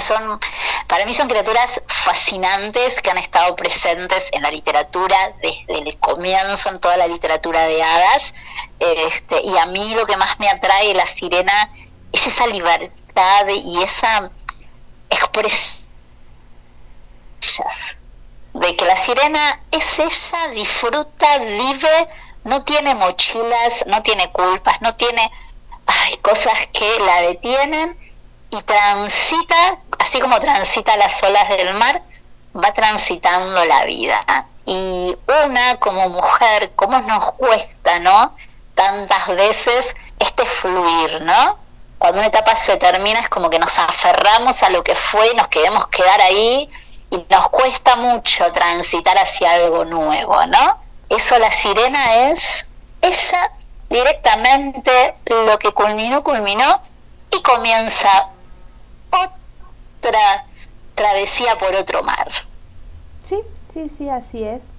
Son, 0.00 0.40
para 0.86 1.04
mí 1.04 1.12
son 1.12 1.28
criaturas 1.28 1.82
fascinantes 1.86 3.02
que 3.02 3.10
han 3.10 3.18
estado 3.18 3.56
presentes 3.56 4.30
en 4.32 4.42
la 4.42 4.50
literatura 4.50 5.34
desde 5.42 5.86
el 5.86 5.98
comienzo, 5.98 6.70
en 6.70 6.80
toda 6.80 6.96
la 6.96 7.06
literatura 7.06 7.66
de 7.66 7.82
hadas. 7.82 8.34
Este, 8.80 9.42
y 9.42 9.58
a 9.58 9.66
mí 9.66 9.94
lo 9.94 10.06
que 10.06 10.16
más 10.16 10.40
me 10.40 10.48
atrae 10.48 10.94
la 10.94 11.06
sirena 11.06 11.70
es 12.10 12.26
esa 12.26 12.46
libertad 12.46 13.48
y 13.48 13.82
esa 13.82 14.30
expresión 15.10 15.81
de 18.54 18.76
que 18.76 18.84
la 18.84 18.96
sirena 18.96 19.60
es 19.70 19.98
ella, 19.98 20.48
disfruta, 20.48 21.38
vive, 21.38 22.08
no 22.44 22.62
tiene 22.64 22.94
mochilas, 22.94 23.84
no 23.86 24.02
tiene 24.02 24.30
culpas, 24.30 24.80
no 24.82 24.94
tiene 24.94 25.30
ay, 25.86 26.16
cosas 26.18 26.54
que 26.72 26.98
la 27.00 27.22
detienen 27.22 27.96
y 28.50 28.60
transita, 28.62 29.78
así 29.98 30.20
como 30.20 30.38
transita 30.38 30.96
las 30.96 31.22
olas 31.22 31.48
del 31.48 31.74
mar, 31.74 32.02
va 32.54 32.72
transitando 32.72 33.64
la 33.64 33.84
vida. 33.84 34.46
Y 34.66 35.16
una 35.46 35.76
como 35.76 36.08
mujer, 36.10 36.72
¿cómo 36.76 37.00
nos 37.00 37.32
cuesta, 37.32 37.98
no? 38.00 38.36
Tantas 38.74 39.28
veces 39.28 39.96
este 40.18 40.44
fluir, 40.44 41.22
¿no? 41.22 41.58
Cuando 41.98 42.18
una 42.18 42.28
etapa 42.28 42.54
se 42.56 42.76
termina 42.76 43.20
es 43.20 43.28
como 43.28 43.48
que 43.48 43.58
nos 43.58 43.78
aferramos 43.78 44.62
a 44.62 44.70
lo 44.70 44.82
que 44.82 44.94
fue 44.94 45.32
y 45.32 45.36
nos 45.36 45.48
queremos 45.48 45.86
quedar 45.88 46.20
ahí 46.20 46.68
y 47.12 47.26
nos 47.30 47.50
cuesta 47.50 47.96
mucho 47.96 48.50
transitar 48.52 49.18
hacia 49.18 49.52
algo 49.52 49.84
nuevo, 49.84 50.46
¿no? 50.46 50.78
Eso 51.10 51.38
la 51.38 51.52
sirena 51.52 52.30
es 52.30 52.64
ella 53.02 53.52
directamente 53.90 55.14
lo 55.26 55.58
que 55.58 55.72
culminó, 55.72 56.24
culminó 56.24 56.80
y 57.30 57.42
comienza 57.42 58.30
otra 59.10 60.46
travesía 60.94 61.58
por 61.58 61.74
otro 61.74 62.02
mar. 62.02 62.30
Sí, 63.22 63.40
sí, 63.74 63.90
sí, 63.90 64.08
así 64.08 64.42
es. 64.42 64.72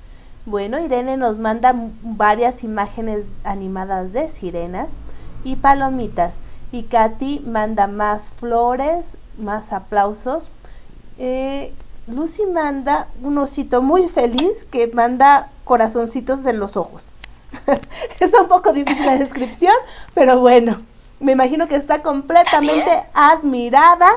Bueno, 0.48 0.80
Irene 0.80 1.18
nos 1.18 1.38
manda 1.38 1.74
varias 2.02 2.64
imágenes 2.64 3.28
animadas 3.44 4.12
de 4.12 4.28
sirenas 4.28 4.98
y 5.44 5.58
palomitas. 5.58 6.34
Y 6.72 6.84
Katy 6.86 7.42
manda 7.46 7.86
más 7.86 8.32
flores, 8.32 9.18
más 9.38 9.72
aplausos. 9.72 10.48
Eh, 11.20 11.72
Lucy 12.08 12.46
manda 12.46 13.08
un 13.22 13.38
osito 13.38 13.82
muy 13.82 14.10
feliz 14.10 14.66
que 14.70 14.88
manda 14.88 15.50
corazoncitos 15.64 16.46
en 16.46 16.60
los 16.60 16.76
ojos. 16.76 17.08
Está 18.20 18.42
un 18.42 18.48
poco 18.48 18.74
difícil 18.74 19.06
la 19.06 19.18
descripción, 19.18 19.74
pero 20.14 20.40
bueno, 20.40 20.82
me 21.20 21.32
imagino 21.32 21.68
que 21.68 21.76
está 21.76 22.02
completamente 22.02 23.04
admirada 23.14 24.10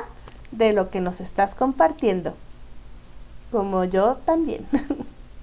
de 0.51 0.73
lo 0.73 0.91
que 0.91 1.01
nos 1.01 1.21
estás 1.21 1.55
compartiendo. 1.55 2.35
Como 3.53 3.85
yo 3.85 4.17
también. 4.25 4.67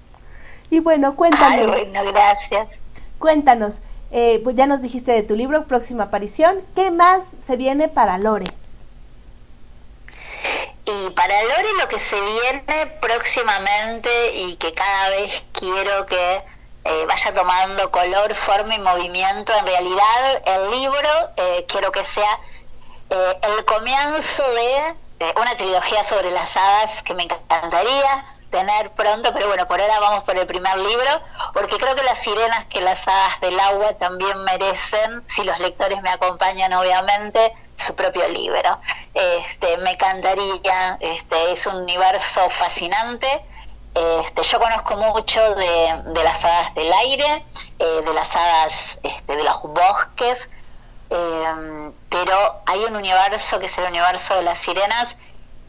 y 0.70 0.80
bueno, 0.80 1.16
cuéntanos. 1.16 1.68
bueno, 1.68 2.00
gracias. 2.12 2.68
Cuéntanos, 3.18 3.76
eh, 4.10 4.40
pues 4.44 4.56
ya 4.56 4.66
nos 4.66 4.82
dijiste 4.82 5.12
de 5.12 5.22
tu 5.22 5.36
libro, 5.36 5.64
próxima 5.64 6.04
aparición. 6.04 6.56
¿Qué 6.74 6.90
más 6.90 7.24
se 7.40 7.56
viene 7.56 7.88
para 7.88 8.18
Lore? 8.18 8.46
Y 10.86 11.10
para 11.10 11.42
Lore 11.44 11.72
lo 11.78 11.88
que 11.88 11.98
se 11.98 12.20
viene 12.20 12.86
próximamente 13.00 14.34
y 14.34 14.56
que 14.56 14.74
cada 14.74 15.08
vez 15.10 15.44
quiero 15.52 16.04
que 16.06 16.42
eh, 16.84 17.06
vaya 17.06 17.32
tomando 17.32 17.90
color, 17.90 18.34
forma 18.34 18.74
y 18.74 18.78
movimiento, 18.80 19.54
en 19.54 19.66
realidad 19.66 20.42
el 20.44 20.70
libro 20.70 21.08
eh, 21.36 21.64
quiero 21.66 21.90
que 21.90 22.04
sea 22.04 22.38
eh, 23.08 23.38
el 23.42 23.64
comienzo 23.64 24.42
de 24.42 24.94
una 25.36 25.56
trilogía 25.56 26.04
sobre 26.04 26.30
las 26.30 26.54
hadas 26.54 27.02
que 27.02 27.14
me 27.14 27.22
encantaría 27.22 28.26
tener 28.50 28.90
pronto, 28.92 29.32
pero 29.32 29.48
bueno, 29.48 29.66
por 29.66 29.80
ahora 29.80 29.98
vamos 29.98 30.24
por 30.24 30.36
el 30.36 30.46
primer 30.46 30.76
libro, 30.76 31.10
porque 31.54 31.76
creo 31.76 31.96
que 31.96 32.02
las 32.02 32.18
sirenas 32.18 32.66
que 32.66 32.80
las 32.82 33.08
hadas 33.08 33.40
del 33.40 33.58
agua 33.58 33.94
también 33.94 34.44
merecen, 34.44 35.24
si 35.28 35.42
los 35.42 35.58
lectores 35.58 36.00
me 36.02 36.10
acompañan 36.10 36.72
obviamente, 36.74 37.52
su 37.76 37.94
propio 37.94 38.28
libro. 38.28 38.80
Este, 39.12 39.76
me 39.78 39.92
encantaría, 39.92 40.98
este, 41.00 41.52
es 41.52 41.66
un 41.66 41.76
universo 41.76 42.48
fascinante. 42.50 43.26
Este, 43.94 44.42
yo 44.42 44.58
conozco 44.58 44.96
mucho 44.96 45.40
de, 45.54 46.22
las 46.24 46.44
hadas 46.44 46.74
del 46.74 46.92
aire, 46.92 47.44
eh, 47.78 48.02
de 48.04 48.14
las 48.14 48.34
hadas 48.34 48.98
este, 49.02 49.36
de 49.36 49.44
los 49.44 49.62
bosques, 49.62 50.50
em, 51.10 51.92
pero 52.08 52.62
hay 52.66 52.80
un 52.84 52.96
universo 52.96 53.60
que 53.60 53.66
es 53.66 53.78
el 53.78 53.84
universo 53.84 54.34
de 54.36 54.42
las 54.42 54.58
sirenas 54.58 55.16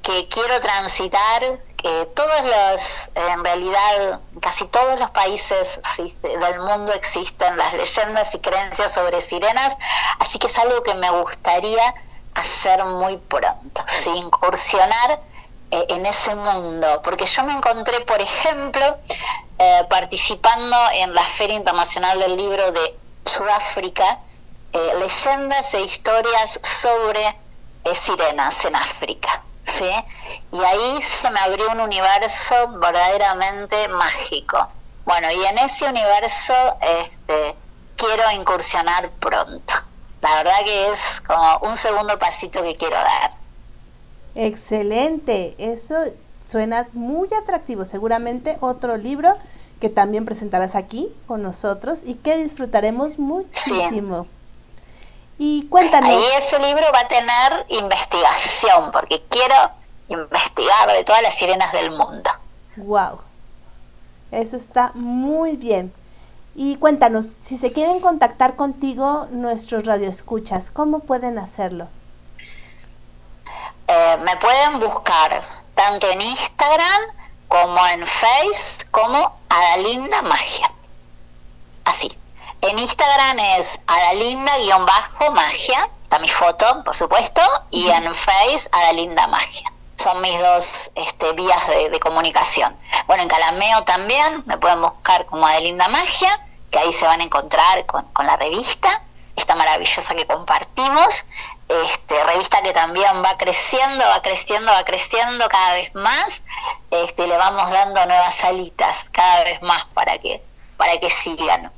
que 0.06 0.28
quiero 0.28 0.62
transitar, 0.62 1.42
que 1.76 2.08
todos 2.14 2.42
los, 2.44 3.10
en 3.16 3.44
realidad, 3.44 4.20
casi 4.40 4.66
todos 4.68 5.00
los 5.00 5.10
países 5.10 5.82
del 6.22 6.60
mundo 6.60 6.94
existen 6.94 7.58
las 7.58 7.74
leyendas 7.74 8.36
y 8.36 8.40
creencias 8.40 8.94
sobre 8.94 9.20
sirenas, 9.20 9.76
así 10.20 10.38
que 10.38 10.46
es 10.46 10.58
algo 10.60 10.84
que 10.84 10.94
me 10.94 11.10
gustaría 11.10 11.96
hacer 12.36 12.86
muy 12.86 13.18
pronto, 13.18 13.84
incursionar 14.16 15.22
eh, 15.72 15.86
en 15.90 16.06
ese 16.06 16.36
mundo, 16.36 17.02
porque 17.04 17.26
yo 17.26 17.44
me 17.44 17.54
encontré, 17.54 18.02
por 18.02 18.22
ejemplo, 18.22 18.98
eh, 19.58 19.86
participando 19.90 20.78
en 20.94 21.16
la 21.16 21.24
Feria 21.24 21.56
Internacional 21.56 22.20
del 22.20 22.38
Libro 22.38 22.72
de 22.74 22.96
Sudáfrica, 23.26 24.20
eh, 24.72 24.94
leyendas 25.00 25.74
e 25.74 25.82
historias 25.82 26.60
sobre 26.62 27.36
sirenas 27.96 28.66
en 28.66 28.76
África. 28.76 29.42
¿Sí? 29.66 29.90
Y 30.52 30.64
ahí 30.64 31.02
se 31.22 31.30
me 31.30 31.40
abrió 31.40 31.72
un 31.72 31.82
universo 31.82 32.56
verdaderamente 32.80 33.88
mágico. 33.90 34.68
Bueno, 35.06 35.32
y 35.32 35.46
en 35.46 35.58
ese 35.60 35.86
universo 35.86 36.54
este, 36.82 37.56
quiero 37.96 38.24
incursionar 38.32 39.12
pronto. 39.20 39.74
La 40.22 40.36
verdad 40.38 40.64
que 40.64 40.92
es 40.92 41.22
como 41.28 41.60
un 41.70 41.78
segundo 41.78 42.18
pasito 42.18 42.64
que 42.64 42.76
quiero 42.76 42.96
dar. 42.96 43.34
Excelente, 44.34 45.56
eso 45.60 45.96
suena 46.50 46.88
muy 46.94 47.30
atractivo. 47.34 47.86
Seguramente 47.86 48.58
otro 48.60 48.98
libro 48.98 49.38
que 49.80 49.90
también 49.90 50.26
presentarás 50.26 50.76
aquí 50.76 51.10
con 51.28 51.44
nosotros 51.44 52.02
y 52.04 52.16
que 52.16 52.38
disfrutaremos 52.38 53.20
muchísimo. 53.20 54.28
Y 55.38 55.68
cuéntanos. 55.68 56.10
Ahí 56.10 56.24
ese 56.38 56.60
libro 56.60 56.86
va 56.94 57.02
a 57.02 57.08
tener 57.08 57.66
investigación, 57.70 58.92
porque 58.92 59.24
quiero 59.30 59.56
investigar 60.08 60.92
de 60.92 61.04
todas 61.04 61.22
las 61.22 61.36
sirenas 61.36 61.72
del 61.74 61.92
mundo. 61.92 62.30
Wow. 62.78 63.20
Eso 64.32 64.56
está 64.56 64.92
muy 64.94 65.56
bien. 65.56 65.94
Y 66.56 66.78
cuéntanos, 66.78 67.36
si 67.42 67.58
se 67.58 67.74
quieren 67.74 68.00
contactar 68.00 68.56
contigo 68.56 69.28
nuestros 69.30 69.86
radioescuchas, 69.86 70.72
¿cómo 70.72 71.00
pueden 71.00 71.38
hacerlo? 71.38 71.90
Eh, 73.88 74.18
me 74.24 74.38
pueden 74.38 74.80
buscar 74.80 75.44
tanto 75.76 76.10
en 76.10 76.22
Instagram 76.22 77.02
como 77.48 77.86
en 77.88 78.08
Face 78.08 78.86
como 78.90 79.38
Adalinda 79.50 80.22
Magia. 80.22 80.72
Así. 81.84 82.10
En 82.68 82.80
Instagram 82.80 83.38
es 83.60 83.80
Adalinda-magia, 83.86 85.88
está 86.02 86.18
mi 86.18 86.30
foto, 86.30 86.84
por 86.84 86.96
supuesto, 86.96 87.42
y 87.70 87.88
en 87.92 88.16
Face 88.16 88.68
Adalinda 88.72 89.28
Magia. 89.28 89.72
Son 89.98 90.20
mis 90.22 90.40
dos 90.40 90.90
este, 90.96 91.34
vías 91.34 91.68
de, 91.68 92.00
comunicación. 92.00 92.76
Bueno, 93.06 93.22
en 93.22 93.30
Calameo 93.30 93.84
también 93.84 94.44
me 94.48 94.58
pueden 94.58 94.82
buscar 94.82 95.28
como 95.28 95.46
Adelinda 95.46 95.90
Magia, 95.90 96.44
que 96.72 96.80
ahí 96.80 96.92
se 96.92 97.06
van 97.06 97.22
a 97.22 97.26
encontrar 97.26 97.86
con, 97.86 98.04
con 98.14 98.26
la 98.26 98.36
revista, 98.36 99.04
esta 99.36 99.54
maravillosa 99.54 100.16
que 100.16 100.26
compartimos, 100.26 101.28
este, 101.68 102.24
revista 102.24 102.64
que 102.64 102.74
también 102.74 103.24
va 103.24 103.38
creciendo, 103.38 104.04
va 104.08 104.24
creciendo, 104.24 104.72
va 104.72 104.84
creciendo 104.86 105.48
cada 105.50 105.74
vez 105.74 105.94
más, 105.94 106.42
este, 106.90 107.28
le 107.28 107.38
vamos 107.38 107.70
dando 107.70 108.04
nuevas 108.08 108.34
salitas 108.34 109.06
cada 109.12 109.44
vez 109.44 109.62
más 109.62 109.86
para 109.94 110.18
que, 110.18 110.44
para 110.78 111.00
que 111.00 111.12
sigan. 111.12 111.72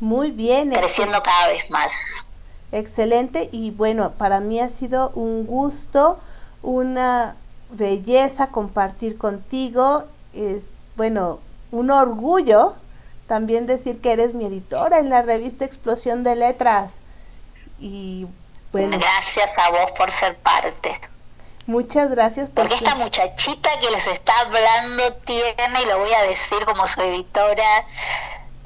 Muy 0.00 0.30
bien. 0.30 0.70
Creciendo 0.70 1.22
cada 1.22 1.48
vez 1.48 1.70
más. 1.70 2.24
Excelente 2.70 3.48
y 3.50 3.70
bueno, 3.70 4.12
para 4.12 4.40
mí 4.40 4.60
ha 4.60 4.68
sido 4.68 5.10
un 5.14 5.46
gusto, 5.46 6.20
una 6.62 7.36
belleza 7.70 8.48
compartir 8.48 9.16
contigo, 9.16 10.04
eh, 10.34 10.62
bueno, 10.96 11.40
un 11.70 11.90
orgullo 11.90 12.74
también 13.28 13.66
decir 13.66 14.00
que 14.00 14.12
eres 14.12 14.34
mi 14.34 14.46
editora 14.46 14.98
en 14.98 15.10
la 15.10 15.22
revista 15.22 15.64
Explosión 15.64 16.24
de 16.24 16.34
Letras. 16.34 17.00
Y 17.78 18.26
bueno. 18.72 18.98
Gracias 18.98 19.50
a 19.56 19.70
vos 19.70 19.92
por 19.92 20.10
ser 20.10 20.36
parte. 20.38 20.98
Muchas 21.66 22.08
gracias 22.08 22.48
por 22.48 22.66
Porque 22.66 22.82
esta 22.82 22.94
muchachita 22.94 23.68
que 23.80 23.90
les 23.90 24.06
está 24.06 24.32
hablando 24.40 25.14
tiene, 25.26 25.82
y 25.82 25.86
lo 25.86 25.98
voy 25.98 26.12
a 26.14 26.22
decir 26.22 26.64
como 26.64 26.86
su 26.86 27.02
editora, 27.02 27.86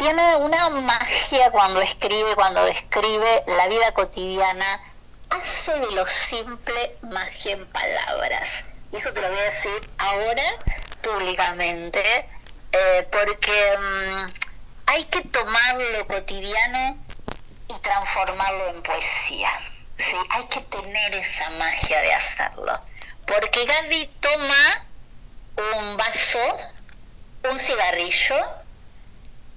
tiene 0.02 0.34
una 0.34 0.68
magia 0.68 1.52
cuando 1.52 1.80
escribe, 1.80 2.34
cuando 2.34 2.64
describe 2.64 3.44
la 3.46 3.68
vida 3.68 3.92
cotidiana, 3.92 4.82
hace 5.30 5.78
de 5.78 5.92
lo 5.92 6.04
simple 6.08 6.96
magia 7.02 7.52
en 7.52 7.70
palabras. 7.70 8.64
Y 8.92 8.96
eso 8.96 9.12
te 9.12 9.20
lo 9.20 9.28
voy 9.28 9.38
a 9.38 9.44
decir 9.44 9.90
ahora 9.98 10.42
públicamente, 11.02 12.28
eh, 12.72 13.08
porque 13.12 13.78
mm, 13.78 14.32
hay 14.86 15.04
que 15.04 15.22
tomar 15.22 15.76
lo 15.76 16.08
cotidiano 16.08 16.98
y 17.68 17.74
transformarlo 17.78 18.70
en 18.70 18.82
poesía. 18.82 19.52
¿sí? 19.98 20.16
Hay 20.30 20.46
que 20.46 20.62
tener 20.62 21.14
esa 21.14 21.48
magia 21.50 22.00
de 22.00 22.12
hacerlo. 22.12 22.80
Porque 23.24 23.64
Gaby 23.66 24.10
toma 24.18 24.84
un 25.78 25.96
vaso, 25.96 26.58
un 27.48 27.56
cigarrillo, 27.56 28.61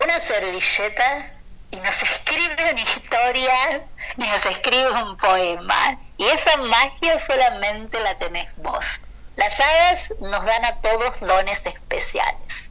una 0.06 0.20
servilleta 0.20 1.32
y 1.72 1.78
nos 1.78 2.04
escribe 2.04 2.72
una 2.72 2.82
historia 2.82 3.84
y 4.18 4.22
nos 4.24 4.46
escribe 4.46 5.04
un 5.04 5.18
poema. 5.18 5.98
Y 6.18 6.28
esa 6.28 6.58
magia 6.58 7.18
solamente 7.18 8.00
la 8.00 8.16
tenés 8.20 8.56
vos. 8.58 9.02
Las 9.36 9.60
hadas 9.60 10.14
nos 10.22 10.46
dan 10.46 10.64
a 10.64 10.80
todos 10.82 11.20
dones 11.22 11.66
especiales. 11.66 12.70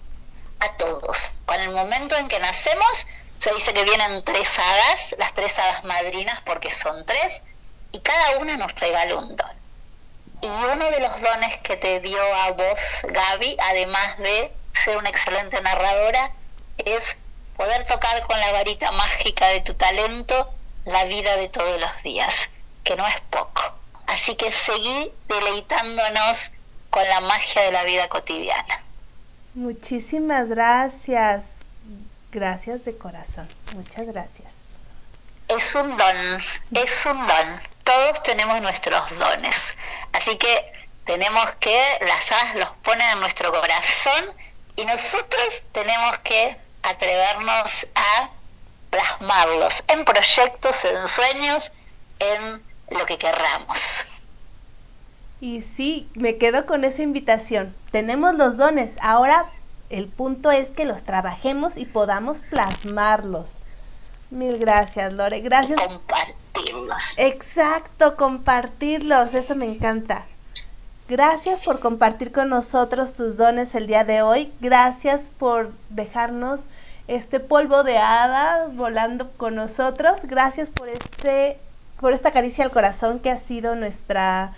A 0.60 0.76
todos. 0.76 1.32
Con 1.44 1.60
el 1.60 1.70
momento 1.70 2.16
en 2.16 2.28
que 2.28 2.38
nacemos, 2.38 3.06
se 3.38 3.52
dice 3.52 3.74
que 3.74 3.82
vienen 3.82 4.24
tres 4.24 4.56
hadas, 4.56 5.16
las 5.18 5.34
tres 5.34 5.58
hadas 5.58 5.82
madrinas, 5.84 6.40
porque 6.46 6.70
son 6.70 7.04
tres, 7.04 7.42
y 7.90 7.98
cada 7.98 8.38
una 8.38 8.56
nos 8.56 8.72
regala 8.76 9.16
un 9.16 9.36
don. 9.36 9.64
Y 10.40 10.46
uno 10.46 10.90
de 10.90 11.00
los 11.00 11.20
dones 11.20 11.58
que 11.58 11.76
te 11.76 11.98
dio 11.98 12.22
a 12.36 12.52
vos, 12.52 12.80
Gaby, 13.02 13.56
además 13.60 14.18
de 14.18 14.52
ser 14.72 14.96
una 14.98 15.08
excelente 15.08 15.60
narradora, 15.60 16.30
es 16.78 17.16
poder 17.56 17.86
tocar 17.86 18.22
con 18.26 18.38
la 18.38 18.52
varita 18.52 18.92
mágica 18.92 19.48
de 19.48 19.60
tu 19.60 19.74
talento 19.74 20.52
la 20.84 21.04
vida 21.04 21.36
de 21.36 21.48
todos 21.48 21.80
los 21.80 22.02
días, 22.02 22.50
que 22.82 22.96
no 22.96 23.06
es 23.06 23.20
poco. 23.30 23.62
Así 24.06 24.36
que 24.36 24.52
seguí 24.52 25.10
deleitándonos 25.28 26.52
con 26.90 27.06
la 27.08 27.20
magia 27.20 27.62
de 27.62 27.72
la 27.72 27.84
vida 27.84 28.08
cotidiana. 28.08 28.82
Muchísimas 29.54 30.48
gracias. 30.48 31.44
Gracias 32.32 32.84
de 32.84 32.98
corazón. 32.98 33.48
Muchas 33.74 34.06
gracias. 34.06 34.64
Es 35.48 35.74
un 35.74 35.96
don, 35.96 36.42
es 36.72 37.06
un 37.06 37.26
don. 37.26 37.60
Todos 37.84 38.22
tenemos 38.22 38.60
nuestros 38.60 39.18
dones. 39.18 39.56
Así 40.12 40.36
que 40.38 40.72
tenemos 41.04 41.50
que, 41.60 41.98
las 42.00 42.32
hadas 42.32 42.56
los 42.56 42.70
ponen 42.82 43.08
en 43.10 43.20
nuestro 43.20 43.50
corazón 43.52 44.32
y 44.76 44.84
nosotros 44.84 45.62
tenemos 45.72 46.18
que 46.18 46.56
atrevernos 46.84 47.86
a 47.94 48.30
plasmarlos 48.90 49.82
en 49.88 50.04
proyectos, 50.04 50.84
en 50.84 51.06
sueños, 51.06 51.72
en 52.18 52.62
lo 52.90 53.06
que 53.06 53.18
querramos. 53.18 54.06
Y 55.40 55.62
sí, 55.62 56.08
me 56.14 56.36
quedo 56.36 56.66
con 56.66 56.84
esa 56.84 57.02
invitación. 57.02 57.74
Tenemos 57.90 58.34
los 58.34 58.56
dones, 58.56 58.96
ahora 59.00 59.46
el 59.90 60.08
punto 60.08 60.50
es 60.50 60.70
que 60.70 60.84
los 60.84 61.02
trabajemos 61.02 61.76
y 61.76 61.86
podamos 61.86 62.38
plasmarlos. 62.38 63.58
Mil 64.30 64.58
gracias, 64.58 65.12
Lore. 65.12 65.40
Gracias. 65.40 65.80
Compartirlos. 65.80 67.18
Exacto, 67.18 68.16
compartirlos. 68.16 69.34
Eso 69.34 69.54
me 69.54 69.66
encanta. 69.66 70.26
Gracias 71.06 71.60
por 71.60 71.80
compartir 71.80 72.32
con 72.32 72.48
nosotros 72.48 73.12
tus 73.12 73.36
dones 73.36 73.74
el 73.74 73.86
día 73.86 74.04
de 74.04 74.22
hoy. 74.22 74.50
Gracias 74.60 75.30
por 75.36 75.70
dejarnos 75.90 76.64
este 77.08 77.40
polvo 77.40 77.84
de 77.84 77.98
hadas 77.98 78.74
volando 78.74 79.30
con 79.32 79.54
nosotros. 79.54 80.20
Gracias 80.22 80.70
por 80.70 80.88
este 80.88 81.58
por 82.00 82.14
esta 82.14 82.32
caricia 82.32 82.64
al 82.64 82.70
corazón 82.70 83.18
que 83.18 83.30
ha 83.30 83.36
sido 83.36 83.74
nuestra 83.74 84.54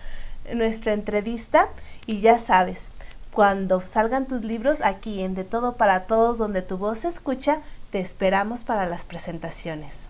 nuestra 0.55 0.93
entrevista 0.93 1.67
y 2.07 2.21
ya 2.21 2.39
sabes, 2.39 2.93
cuando 3.33 3.81
salgan 3.81 4.27
tus 4.27 4.43
libros 4.43 4.81
aquí 4.83 5.23
en 5.23 5.35
De 5.35 5.43
todo 5.43 5.77
para 5.77 6.05
todos 6.05 6.39
donde 6.39 6.63
tu 6.63 6.79
voz 6.79 7.01
se 7.01 7.09
escucha, 7.09 7.59
te 7.91 7.99
esperamos 7.99 8.63
para 8.63 8.87
las 8.87 9.05
presentaciones. 9.05 10.06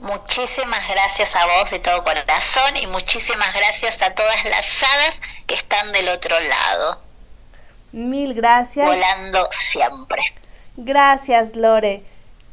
Muchísimas 0.00 0.88
gracias 0.88 1.36
a 1.36 1.44
vos 1.44 1.70
de 1.70 1.78
todo 1.78 2.02
corazón 2.02 2.74
y 2.76 2.86
muchísimas 2.86 3.52
gracias 3.52 4.00
a 4.00 4.14
todas 4.14 4.44
las 4.46 4.66
hadas 4.82 5.20
que 5.46 5.56
están 5.56 5.92
del 5.92 6.08
otro 6.08 6.40
lado. 6.40 7.02
Mil 7.92 8.32
gracias. 8.32 8.86
Volando 8.86 9.46
siempre. 9.50 10.22
Gracias, 10.78 11.54
Lore. 11.54 12.02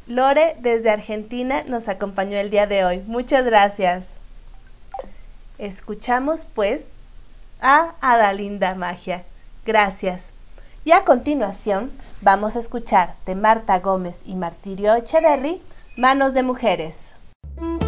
Lore 0.06 0.56
desde 0.58 0.90
Argentina 0.90 1.62
nos 1.66 1.88
acompañó 1.88 2.36
el 2.36 2.50
día 2.50 2.66
de 2.66 2.84
hoy. 2.84 2.98
Muchas 3.06 3.46
gracias. 3.46 4.18
Escuchamos 5.56 6.44
pues 6.54 6.88
a 7.62 7.94
Adalinda 8.02 8.74
Magia. 8.74 9.24
Gracias. 9.64 10.32
Y 10.84 10.92
a 10.92 11.04
continuación 11.04 11.90
vamos 12.20 12.56
a 12.56 12.58
escuchar 12.58 13.14
de 13.24 13.34
Marta 13.34 13.78
Gómez 13.78 14.20
y 14.26 14.34
Martirio 14.34 14.94
Echeverry, 14.94 15.62
Manos 15.96 16.34
de 16.34 16.42
Mujeres. 16.42 17.14
Thank 17.60 17.82
you. 17.82 17.87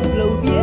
Colores 0.00 0.57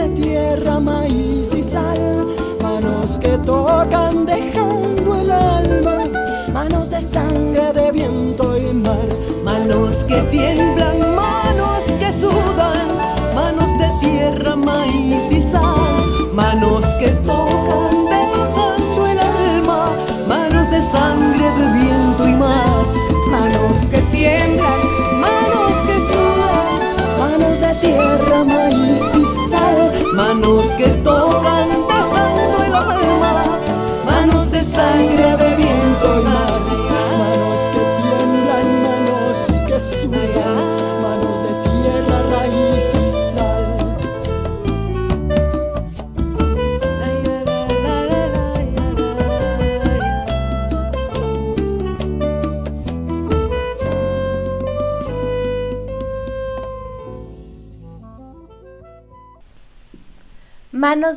de 0.00 0.08
tierra, 0.22 0.80
maíz 0.80 1.52
y 1.54 1.62
sal. 1.62 2.26
Manos 2.62 3.18
que 3.18 3.36
tocan 3.38 4.24
dejando 4.24 5.14
el 5.20 5.30
alma, 5.30 5.98
manos 6.52 6.88
de 6.90 7.00
sangre, 7.02 7.72
de 7.72 7.92
viento 7.92 8.56
y 8.56 8.72
mar. 8.72 9.08
Manos 9.44 9.96
que 10.08 10.20
tiemblan, 10.34 10.98
manos 11.14 11.82
que 12.00 12.12
sudan, 12.12 12.88
manos 13.34 13.70
de 13.78 13.88
tierra, 14.00 14.56
maíz 14.56 15.24
y 15.30 15.42
sal. 15.42 16.04
Manos 16.34 16.84
que 16.98 17.10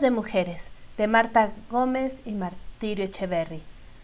de 0.03 0.11
Mujeres, 0.11 0.69
de 0.97 1.07
Marta 1.07 1.49
Gómez 1.71 2.21
y 2.25 2.33
Martirio 2.33 3.05
Echeverry. 3.05 3.63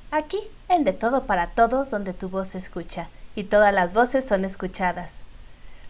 Aquí, 0.09 0.39
en 0.69 0.85
De 0.85 0.93
Todo 0.93 1.25
para 1.25 1.47
Todos, 1.47 1.91
donde 1.91 2.13
tu 2.13 2.29
voz 2.29 2.47
se 2.49 2.57
escucha 2.57 3.09
y 3.35 3.43
todas 3.43 3.73
las 3.73 3.93
voces 3.93 4.25
son 4.25 4.45
escuchadas. 4.45 5.21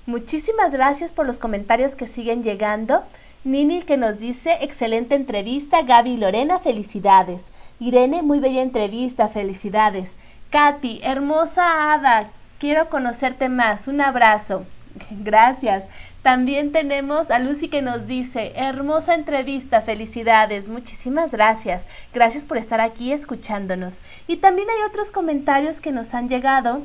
Muchísimas 0.08 0.72
gracias 0.72 1.12
por 1.12 1.28
los 1.28 1.38
comentarios 1.38 1.96
que 1.96 2.08
siguen 2.08 2.42
llegando. 2.44 3.04
Nini 3.44 3.84
que 3.84 3.98
nos 3.98 4.20
dice, 4.20 4.58
excelente 4.62 5.14
entrevista, 5.14 5.84
Gaby 5.84 6.18
Lorena, 6.18 6.60
felicidades. 6.60 7.52
Irene, 7.80 8.24
muy 8.24 8.40
bella 8.40 8.64
entrevista, 8.64 9.28
felicidades. 9.28 10.16
Katy, 10.50 11.02
hermosa 11.04 11.94
hada, 11.94 12.32
quiero 12.58 12.90
conocerte 12.90 13.48
más, 13.48 13.88
un 13.88 14.02
abrazo. 14.02 14.66
Gracias. 15.12 15.86
También 16.24 16.74
tenemos 16.74 17.32
a 17.32 17.40
Lucy 17.40 17.70
que 17.70 17.82
nos 17.82 18.06
dice, 18.06 18.52
hermosa 18.56 19.16
entrevista, 19.16 19.82
felicidades, 19.82 20.68
muchísimas 20.68 21.32
gracias. 21.32 21.84
Gracias 22.14 22.44
por 22.46 22.58
estar 22.58 22.82
aquí 22.82 23.14
escuchándonos. 23.14 23.98
Y 24.28 24.38
también 24.38 24.68
hay 24.70 24.84
otros 24.88 25.12
comentarios 25.12 25.80
que 25.80 25.94
nos 25.94 26.14
han 26.14 26.28
llegado 26.28 26.82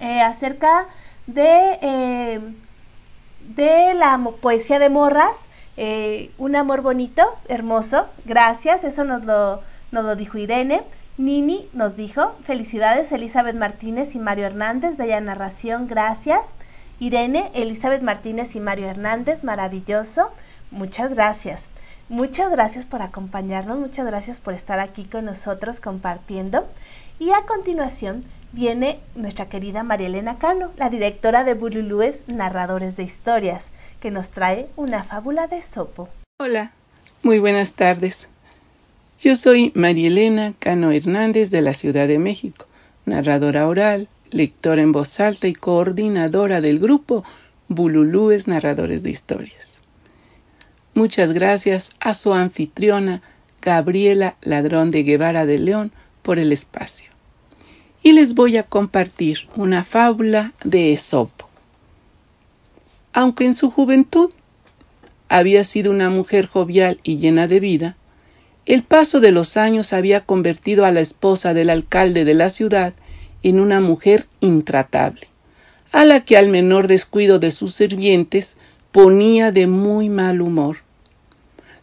eh, 0.00 0.20
acerca 0.20 0.86
de, 1.26 1.78
eh, 1.82 2.40
de 3.54 3.94
la 3.94 4.16
poesía 4.40 4.78
de 4.78 4.90
morras. 4.90 5.48
eh, 5.76 6.30
un 6.38 6.56
amor 6.56 6.80
bonito, 6.80 7.22
hermoso, 7.48 8.06
gracias, 8.24 8.82
eso 8.84 9.04
nos 9.04 9.24
lo, 9.24 9.60
nos 9.90 10.04
lo 10.04 10.16
dijo 10.16 10.38
Irene. 10.38 10.82
Nini 11.18 11.68
nos 11.72 11.96
dijo, 11.96 12.34
felicidades 12.42 13.10
Elizabeth 13.12 13.56
Martínez 13.56 14.14
y 14.14 14.18
Mario 14.18 14.46
Hernández, 14.46 14.96
bella 14.96 15.20
narración, 15.20 15.86
gracias. 15.86 16.52
Irene, 16.98 17.50
Elizabeth 17.54 18.02
Martínez 18.02 18.56
y 18.56 18.60
Mario 18.60 18.88
Hernández, 18.88 19.44
maravilloso, 19.44 20.30
muchas 20.70 21.10
gracias. 21.10 21.68
Muchas 22.08 22.50
gracias 22.50 22.86
por 22.86 23.02
acompañarnos, 23.02 23.78
muchas 23.78 24.06
gracias 24.06 24.38
por 24.38 24.54
estar 24.54 24.78
aquí 24.78 25.04
con 25.04 25.24
nosotros 25.24 25.80
compartiendo. 25.80 26.66
Y 27.18 27.30
a 27.32 27.42
continuación 27.42 28.24
viene 28.52 29.00
nuestra 29.14 29.48
querida 29.48 29.82
María 29.82 30.06
Elena 30.06 30.38
Cano, 30.38 30.70
la 30.76 30.88
directora 30.88 31.44
de 31.44 31.54
Bululúes 31.54 32.22
Narradores 32.28 32.96
de 32.96 33.02
Historias, 33.02 33.64
que 34.00 34.10
nos 34.10 34.28
trae 34.28 34.68
una 34.76 35.04
fábula 35.04 35.48
de 35.48 35.62
Sopo. 35.62 36.08
Hola, 36.38 36.72
muy 37.22 37.40
buenas 37.40 37.74
tardes. 37.74 38.28
Yo 39.18 39.34
soy 39.34 39.72
María 39.74 40.06
Elena 40.08 40.54
Cano 40.58 40.92
Hernández 40.92 41.50
de 41.50 41.62
la 41.62 41.74
Ciudad 41.74 42.06
de 42.06 42.18
México, 42.18 42.66
narradora 43.04 43.66
oral, 43.66 44.08
lectora 44.30 44.82
en 44.82 44.92
voz 44.92 45.20
alta 45.20 45.48
y 45.48 45.54
coordinadora 45.54 46.60
del 46.60 46.78
grupo 46.78 47.24
Bululúes 47.68 48.48
Narradores 48.48 49.02
de 49.02 49.10
Historias. 49.10 49.82
Muchas 50.94 51.32
gracias 51.32 51.90
a 52.00 52.14
su 52.14 52.32
anfitriona 52.32 53.22
Gabriela 53.60 54.36
Ladrón 54.42 54.90
de 54.90 55.02
Guevara 55.02 55.44
de 55.44 55.58
León 55.58 55.92
por 56.22 56.38
el 56.38 56.52
espacio. 56.52 57.10
Y 58.02 58.12
les 58.12 58.34
voy 58.34 58.56
a 58.56 58.62
compartir 58.62 59.48
una 59.56 59.84
fábula 59.84 60.52
de 60.64 60.92
Esopo. 60.92 61.48
Aunque 63.12 63.46
en 63.46 63.54
su 63.54 63.70
juventud 63.70 64.30
había 65.28 65.64
sido 65.64 65.90
una 65.90 66.10
mujer 66.10 66.46
jovial 66.46 67.00
y 67.02 67.18
llena 67.18 67.48
de 67.48 67.60
vida, 67.60 67.96
el 68.66 68.82
paso 68.82 69.20
de 69.20 69.32
los 69.32 69.56
años 69.56 69.92
había 69.92 70.24
convertido 70.24 70.84
a 70.84 70.92
la 70.92 71.00
esposa 71.00 71.54
del 71.54 71.70
alcalde 71.70 72.24
de 72.24 72.34
la 72.34 72.50
ciudad 72.50 72.94
en 73.48 73.60
una 73.60 73.80
mujer 73.80 74.26
intratable, 74.40 75.28
a 75.92 76.04
la 76.04 76.24
que 76.24 76.36
al 76.36 76.48
menor 76.48 76.88
descuido 76.88 77.38
de 77.38 77.52
sus 77.52 77.74
sirvientes 77.74 78.56
ponía 78.90 79.52
de 79.52 79.68
muy 79.68 80.08
mal 80.08 80.40
humor. 80.40 80.78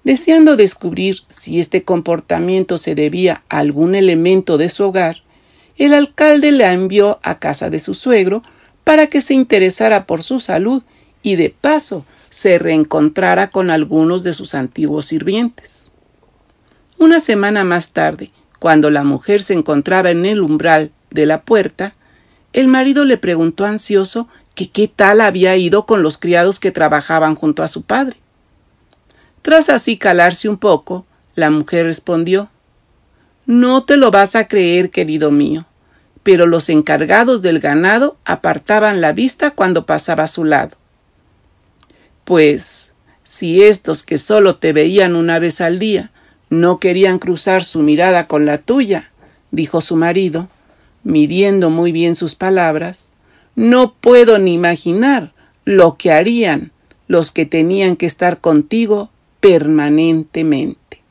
Deseando 0.04 0.58
descubrir 0.58 1.20
si 1.30 1.62
este 1.62 1.84
comportamiento 1.84 2.78
se 2.78 2.96
debía 2.96 3.44
a 3.48 3.60
algún 3.60 3.96
elemento 3.96 4.58
de 4.58 4.68
su 4.68 4.84
hogar, 4.84 5.24
el 5.78 5.94
alcalde 5.94 6.52
la 6.52 6.74
envió 6.74 7.20
a 7.24 7.40
casa 7.40 7.70
de 7.70 7.80
su 7.80 7.94
suegro 7.94 8.42
para 8.84 9.08
que 9.08 9.22
se 9.22 9.34
interesara 9.34 10.06
por 10.06 10.22
su 10.22 10.42
salud 10.42 10.84
y 11.22 11.38
de 11.38 11.50
paso 11.50 12.06
se 12.30 12.60
reencontrara 12.60 13.52
con 13.52 13.70
algunos 13.70 14.24
de 14.24 14.34
sus 14.34 14.54
antiguos 14.54 15.06
sirvientes. 15.06 15.92
Una 16.98 17.22
semana 17.22 17.64
más 17.64 17.94
tarde, 17.94 18.32
cuando 18.60 18.90
la 18.90 19.06
mujer 19.06 19.42
se 19.42 19.54
encontraba 19.54 20.12
en 20.12 20.26
el 20.26 20.42
umbral 20.42 20.92
de 21.14 21.26
la 21.26 21.42
puerta, 21.44 21.94
el 22.52 22.68
marido 22.68 23.06
le 23.06 23.18
preguntó 23.18 23.66
ansioso 23.66 24.28
que 24.56 24.70
qué 24.70 24.88
tal 24.88 25.22
había 25.22 25.56
ido 25.56 25.86
con 25.86 26.04
los 26.04 26.18
criados 26.18 26.60
que 26.60 26.72
trabajaban 26.72 27.36
junto 27.36 27.64
a 27.64 27.68
su 27.68 27.84
padre. 27.84 28.18
Tras 29.42 29.70
así 29.70 29.98
calarse 29.98 30.50
un 30.50 30.58
poco, 30.58 31.06
la 31.36 31.50
mujer 31.50 31.86
respondió 31.86 32.50
No 33.46 33.84
te 33.84 33.98
lo 33.98 34.12
vas 34.12 34.36
a 34.36 34.48
creer, 34.48 34.90
querido 34.90 35.32
mío, 35.32 35.66
pero 36.22 36.46
los 36.46 36.70
encargados 36.70 37.42
del 37.42 37.60
ganado 37.60 38.18
apartaban 38.26 39.02
la 39.02 39.12
vista 39.12 39.52
cuando 39.52 39.86
pasaba 39.86 40.24
a 40.24 40.28
su 40.28 40.46
lado. 40.46 40.78
Pues, 42.24 42.94
si 43.24 43.64
estos 43.64 44.04
que 44.04 44.18
solo 44.18 44.56
te 44.56 44.74
veían 44.74 45.16
una 45.16 45.40
vez 45.40 45.62
al 45.62 45.80
día 45.80 46.12
no 46.50 46.80
querían 46.80 47.20
cruzar 47.20 47.64
su 47.64 47.80
mirada 47.80 48.28
con 48.28 48.46
la 48.46 48.60
tuya, 48.60 49.12
dijo 49.52 49.82
su 49.82 49.96
marido, 49.96 50.48
midiendo 51.04 51.70
muy 51.70 51.92
bien 51.92 52.16
sus 52.16 52.36
palabras, 52.36 53.14
no 53.56 53.94
puedo 53.94 54.40
ni 54.40 54.54
imaginar 54.54 55.34
lo 55.66 55.98
que 55.98 56.12
harían 56.12 56.72
los 57.08 57.32
que 57.32 57.46
tenían 57.46 57.96
que 57.96 58.06
estar 58.06 58.40
contigo 58.40 59.10
permanentemente. 59.40 61.02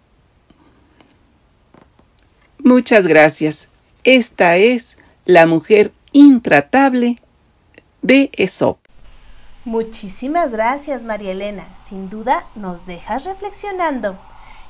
Muchas 2.58 3.06
gracias. 3.06 3.68
Esta 4.04 4.56
es 4.56 4.96
la 5.26 5.46
mujer 5.46 5.92
intratable 6.12 7.20
de 8.02 8.30
Aesop. 8.36 8.78
Muchísimas 9.64 10.50
gracias, 10.50 11.04
María 11.04 11.32
Elena. 11.32 11.68
Sin 11.88 12.10
duda 12.10 12.46
nos 12.56 12.84
dejas 12.86 13.24
reflexionando. 13.24 14.18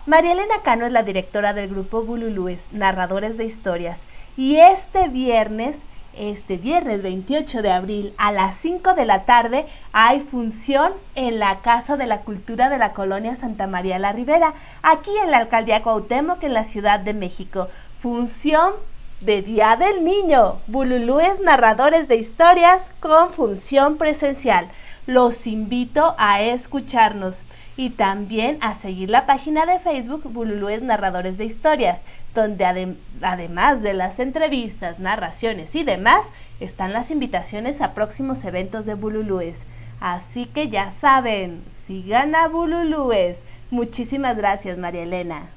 María 0.04 0.32
Elena 0.32 0.62
Cano 0.62 0.84
es 0.84 0.92
la 0.92 1.02
directora 1.02 1.54
del 1.54 1.70
grupo 1.70 2.02
Bululúes, 2.02 2.64
Narradores 2.72 3.38
de 3.38 3.44
Historias, 3.44 4.00
y 4.36 4.56
este 4.56 5.08
viernes, 5.08 5.78
este 6.16 6.56
viernes 6.56 7.02
28 7.02 7.62
de 7.62 7.70
abril 7.70 8.14
a 8.18 8.32
las 8.32 8.56
5 8.56 8.94
de 8.94 9.04
la 9.04 9.24
tarde 9.24 9.66
hay 9.92 10.20
función 10.20 10.92
en 11.14 11.38
la 11.38 11.60
Casa 11.60 11.96
de 11.96 12.06
la 12.06 12.20
Cultura 12.20 12.68
de 12.68 12.78
la 12.78 12.92
Colonia 12.92 13.36
Santa 13.36 13.66
María 13.66 13.98
la 13.98 14.12
Ribera, 14.12 14.54
aquí 14.82 15.10
en 15.22 15.30
la 15.30 15.38
Alcaldía 15.38 15.82
Cuauhtémoc 15.82 16.42
en 16.44 16.54
la 16.54 16.64
Ciudad 16.64 17.00
de 17.00 17.14
México. 17.14 17.68
Función 18.00 18.72
de 19.20 19.42
Día 19.42 19.76
del 19.76 20.04
Niño, 20.04 20.60
Bululúes 20.66 21.38
Narradores 21.40 22.08
de 22.08 22.16
Historias 22.16 22.90
con 23.00 23.32
función 23.32 23.96
presencial. 23.96 24.68
Los 25.06 25.46
invito 25.46 26.14
a 26.18 26.42
escucharnos 26.42 27.42
y 27.82 27.90
también 27.90 28.58
a 28.60 28.76
seguir 28.76 29.10
la 29.10 29.26
página 29.26 29.66
de 29.66 29.80
Facebook 29.80 30.22
Bululúes 30.32 30.82
Narradores 30.82 31.36
de 31.36 31.44
Historias, 31.44 32.00
donde 32.32 32.94
además 33.22 33.82
de 33.82 33.92
las 33.92 34.20
entrevistas, 34.20 35.00
narraciones 35.00 35.74
y 35.74 35.82
demás, 35.82 36.24
están 36.60 36.92
las 36.92 37.10
invitaciones 37.10 37.80
a 37.80 37.92
próximos 37.92 38.44
eventos 38.44 38.86
de 38.86 38.94
Bululúes. 38.94 39.64
Así 39.98 40.46
que 40.46 40.68
ya 40.68 40.92
saben, 40.92 41.64
sigan 41.70 42.36
a 42.36 42.46
Bululúes. 42.46 43.42
Muchísimas 43.72 44.36
gracias, 44.36 44.78
María 44.78 45.02
Elena. 45.02 45.50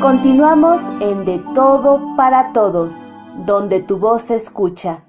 Continuamos 0.00 0.88
en 1.00 1.24
De 1.24 1.38
Todo 1.54 2.16
para 2.16 2.52
Todos, 2.52 3.04
donde 3.44 3.80
tu 3.80 3.98
voz 3.98 4.22
se 4.22 4.36
escucha. 4.36 5.04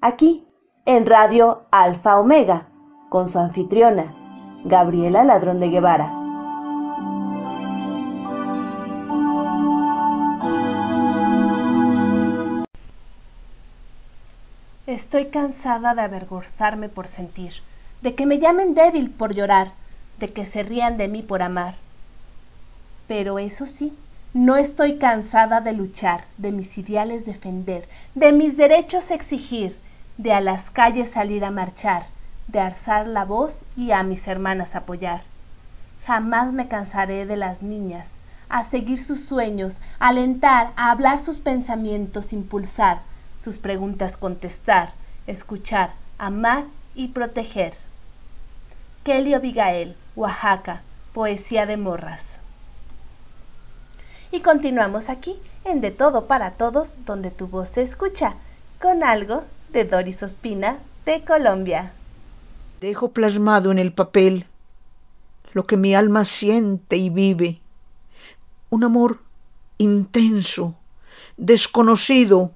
Aquí, 0.00 0.44
en 0.86 1.06
Radio 1.06 1.66
Alfa 1.70 2.18
Omega, 2.18 2.68
con 3.08 3.28
su 3.28 3.38
anfitriona, 3.38 4.12
Gabriela 4.64 5.22
Ladrón 5.22 5.60
de 5.60 5.68
Guevara. 5.68 6.12
Estoy 14.88 15.26
cansada 15.26 15.94
de 15.94 16.02
avergonzarme 16.02 16.88
por 16.88 17.06
sentir, 17.06 17.52
de 18.02 18.16
que 18.16 18.26
me 18.26 18.38
llamen 18.38 18.74
débil 18.74 19.10
por 19.10 19.32
llorar, 19.32 19.72
de 20.18 20.32
que 20.32 20.44
se 20.44 20.64
rían 20.64 20.96
de 20.96 21.06
mí 21.06 21.22
por 21.22 21.40
amar. 21.40 21.76
Pero 23.06 23.38
eso 23.38 23.64
sí, 23.64 23.96
no 24.36 24.56
estoy 24.56 24.98
cansada 24.98 25.62
de 25.62 25.72
luchar, 25.72 26.24
de 26.36 26.52
mis 26.52 26.76
ideales 26.76 27.24
defender, 27.24 27.88
de 28.14 28.32
mis 28.32 28.58
derechos 28.58 29.10
exigir, 29.10 29.78
de 30.18 30.34
a 30.34 30.42
las 30.42 30.68
calles 30.68 31.12
salir 31.12 31.42
a 31.42 31.50
marchar, 31.50 32.04
de 32.46 32.60
alzar 32.60 33.06
la 33.06 33.24
voz 33.24 33.62
y 33.78 33.92
a 33.92 34.02
mis 34.02 34.28
hermanas 34.28 34.76
apoyar. 34.76 35.22
Jamás 36.06 36.52
me 36.52 36.68
cansaré 36.68 37.24
de 37.24 37.38
las 37.38 37.62
niñas, 37.62 38.18
a 38.50 38.62
seguir 38.64 39.02
sus 39.02 39.24
sueños, 39.24 39.78
alentar, 39.98 40.72
a 40.76 40.90
hablar 40.90 41.24
sus 41.24 41.38
pensamientos, 41.38 42.34
impulsar, 42.34 43.00
sus 43.38 43.56
preguntas 43.56 44.18
contestar, 44.18 44.90
escuchar, 45.26 45.92
amar 46.18 46.64
y 46.94 47.08
proteger. 47.08 47.72
Kelly 49.02 49.32
Abigail, 49.32 49.96
Oaxaca, 50.14 50.82
Poesía 51.14 51.64
de 51.64 51.78
Morras. 51.78 52.35
Y 54.32 54.40
continuamos 54.40 55.08
aquí 55.08 55.36
en 55.64 55.80
De 55.80 55.90
Todo 55.90 56.26
para 56.26 56.52
Todos, 56.52 56.96
donde 57.04 57.30
tu 57.30 57.46
voz 57.46 57.70
se 57.70 57.82
escucha, 57.82 58.34
con 58.80 59.04
algo 59.04 59.44
de 59.72 59.84
Doris 59.84 60.22
Ospina 60.22 60.78
de 61.04 61.24
Colombia. 61.24 61.92
Dejo 62.80 63.12
plasmado 63.12 63.70
en 63.70 63.78
el 63.78 63.92
papel 63.92 64.46
lo 65.52 65.64
que 65.64 65.76
mi 65.76 65.94
alma 65.94 66.24
siente 66.24 66.96
y 66.96 67.08
vive. 67.08 67.60
Un 68.68 68.84
amor 68.84 69.22
intenso, 69.78 70.74
desconocido, 71.36 72.52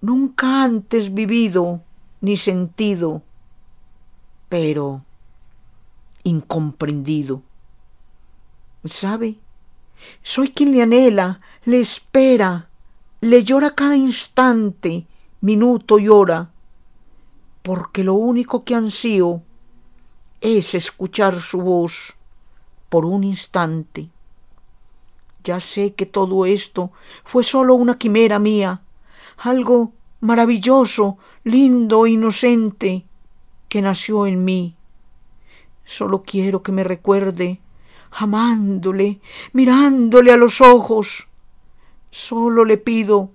nunca 0.00 0.64
antes 0.64 1.14
vivido 1.14 1.80
ni 2.20 2.36
sentido, 2.36 3.22
pero 4.48 5.04
incomprendido. 6.24 7.42
¿Sabe? 8.84 9.36
Soy 10.22 10.50
quien 10.50 10.72
le 10.72 10.82
anhela, 10.82 11.40
le 11.64 11.80
espera, 11.80 12.68
le 13.20 13.44
llora 13.44 13.74
cada 13.74 13.96
instante, 13.96 15.06
minuto 15.40 15.98
y 15.98 16.08
hora, 16.08 16.50
porque 17.62 18.04
lo 18.04 18.14
único 18.14 18.64
que 18.64 18.74
ansío 18.74 19.42
es 20.40 20.74
escuchar 20.74 21.40
su 21.40 21.60
voz 21.60 22.14
por 22.88 23.04
un 23.04 23.24
instante. 23.24 24.08
Ya 25.44 25.60
sé 25.60 25.94
que 25.94 26.06
todo 26.06 26.46
esto 26.46 26.90
fue 27.24 27.44
solo 27.44 27.74
una 27.74 27.98
quimera 27.98 28.38
mía, 28.38 28.82
algo 29.38 29.92
maravilloso, 30.20 31.18
lindo, 31.44 32.06
inocente, 32.06 33.04
que 33.68 33.82
nació 33.82 34.26
en 34.26 34.44
mí. 34.44 34.76
Solo 35.84 36.22
quiero 36.22 36.62
que 36.62 36.72
me 36.72 36.84
recuerde 36.84 37.60
amándole, 38.10 39.20
mirándole 39.52 40.32
a 40.32 40.36
los 40.36 40.60
ojos. 40.60 41.28
Solo 42.10 42.64
le 42.64 42.78
pido, 42.78 43.30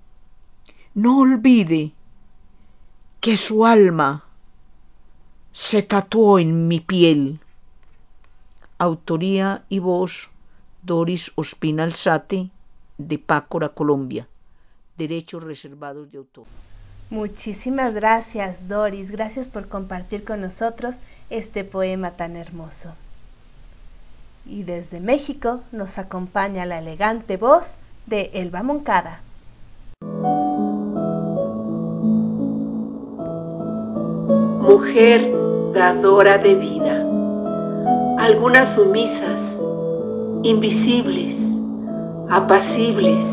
no 0.93 1.19
olvide 1.19 1.93
que 3.19 3.37
su 3.37 3.65
alma 3.65 4.25
se 5.51 5.83
tatuó 5.83 6.39
en 6.39 6.67
mi 6.67 6.79
piel. 6.79 7.39
Autoría 8.79 9.63
y 9.69 9.79
voz 9.79 10.29
Doris 10.81 11.31
Ospina 11.35 11.83
Alzate 11.83 12.49
de 12.97 13.19
Pácora, 13.19 13.69
Colombia. 13.69 14.27
Derechos 14.97 15.43
reservados 15.43 16.11
de 16.11 16.17
autor. 16.17 16.45
Muchísimas 17.09 17.93
gracias, 17.93 18.67
Doris. 18.67 19.11
Gracias 19.11 19.47
por 19.47 19.67
compartir 19.67 20.23
con 20.23 20.41
nosotros 20.41 20.97
este 21.29 21.63
poema 21.63 22.11
tan 22.11 22.35
hermoso 22.35 22.93
y 24.45 24.63
desde 24.63 24.99
México 24.99 25.61
nos 25.71 25.97
acompaña 25.97 26.65
la 26.65 26.79
elegante 26.79 27.37
voz 27.37 27.75
de 28.05 28.31
Elba 28.33 28.63
Moncada. 28.63 29.21
Mujer 34.61 35.33
dadora 35.73 36.37
de 36.37 36.55
vida, 36.55 37.03
algunas 38.19 38.75
sumisas, 38.75 39.41
invisibles, 40.43 41.35
apacibles, 42.29 43.25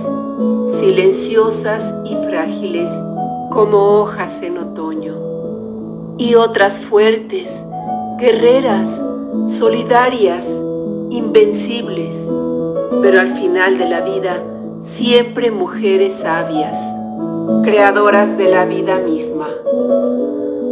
silenciosas 0.81 1.93
y 2.05 2.15
frágiles 2.27 2.91
como 3.51 3.79
hojas 4.01 4.43
en 4.43 4.59
otoño, 4.59 5.17
y 6.19 6.35
otras 6.35 6.79
fuertes, 6.79 7.51
guerreras, 8.19 8.89
solidarias, 9.59 10.47
invencibles, 11.11 12.17
pero 13.03 13.21
al 13.21 13.35
final 13.35 13.79
de 13.79 13.89
la 13.89 14.01
vida 14.01 14.43
siempre 14.83 15.51
mujeres 15.51 16.15
sabias, 16.15 16.75
creadoras 17.63 18.39
de 18.39 18.49
la 18.49 18.65
vida 18.65 18.99
misma. 18.99 19.49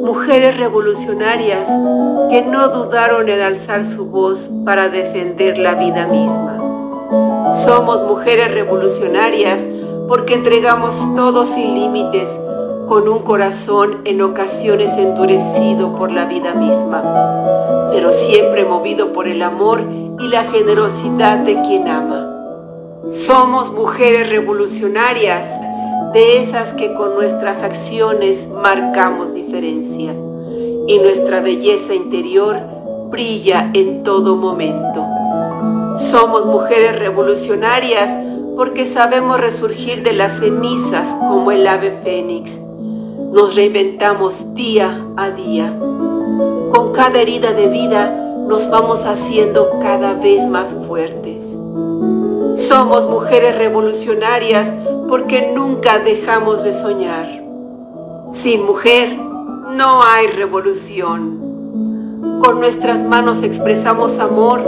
Mujeres 0.05 0.57
revolucionarias 0.57 1.69
que 2.31 2.43
no 2.43 2.69
dudaron 2.69 3.29
en 3.29 3.41
alzar 3.41 3.85
su 3.85 4.07
voz 4.07 4.49
para 4.65 4.89
defender 4.89 5.59
la 5.59 5.75
vida 5.75 6.07
misma. 6.07 6.57
Somos 7.65 8.03
mujeres 8.07 8.51
revolucionarias 8.53 9.61
porque 10.09 10.35
entregamos 10.35 10.95
todo 11.15 11.45
sin 11.45 11.75
límites 11.75 12.29
con 12.89 13.07
un 13.07 13.19
corazón 13.19 14.01
en 14.07 14.23
ocasiones 14.23 14.91
endurecido 14.97 15.95
por 15.97 16.11
la 16.11 16.25
vida 16.25 16.55
misma, 16.55 17.03
pero 17.93 18.11
siempre 18.11 18.65
movido 18.65 19.13
por 19.13 19.29
el 19.29 19.43
amor 19.43 19.83
y 20.19 20.29
la 20.29 20.45
generosidad 20.45 21.39
de 21.41 21.61
quien 21.63 21.87
ama. 21.87 22.27
Somos 23.27 23.71
mujeres 23.73 24.31
revolucionarias, 24.31 25.47
de 26.15 26.41
esas 26.41 26.73
que 26.73 26.95
con 26.95 27.15
nuestras 27.15 27.63
acciones 27.63 28.47
marcamos 28.49 29.35
diferencia 29.35 30.15
y 30.87 30.99
nuestra 30.99 31.41
belleza 31.41 31.93
interior 31.93 32.59
brilla 33.11 33.71
en 33.75 34.03
todo 34.03 34.37
momento. 34.37 35.05
Somos 36.11 36.47
mujeres 36.47 36.99
revolucionarias 36.99 38.17
porque 38.57 38.87
sabemos 38.87 39.39
resurgir 39.39 40.03
de 40.03 40.15
las 40.15 40.39
cenizas 40.39 41.07
como 41.29 41.53
el 41.53 41.67
ave 41.67 41.93
fénix 42.03 42.59
nos 43.33 43.55
reinventamos 43.55 44.55
día 44.55 45.05
a 45.17 45.31
día. 45.31 45.75
Con 45.79 46.93
cada 46.93 47.21
herida 47.21 47.53
de 47.53 47.69
vida 47.69 48.11
nos 48.49 48.69
vamos 48.71 49.05
haciendo 49.05 49.79
cada 49.81 50.15
vez 50.15 50.47
más 50.47 50.75
fuertes. 50.87 51.45
Somos 52.67 53.09
mujeres 53.09 53.57
revolucionarias 53.57 54.73
porque 55.09 55.53
nunca 55.55 55.99
dejamos 55.99 56.63
de 56.63 56.73
soñar. 56.73 57.43
Sin 58.33 58.65
mujer 58.65 59.17
no 59.17 60.03
hay 60.03 60.29
revolución. 60.29 61.39
Con 62.43 62.61
nuestras 62.61 63.03
manos 63.05 63.43
expresamos 63.43 64.19
amor 64.19 64.63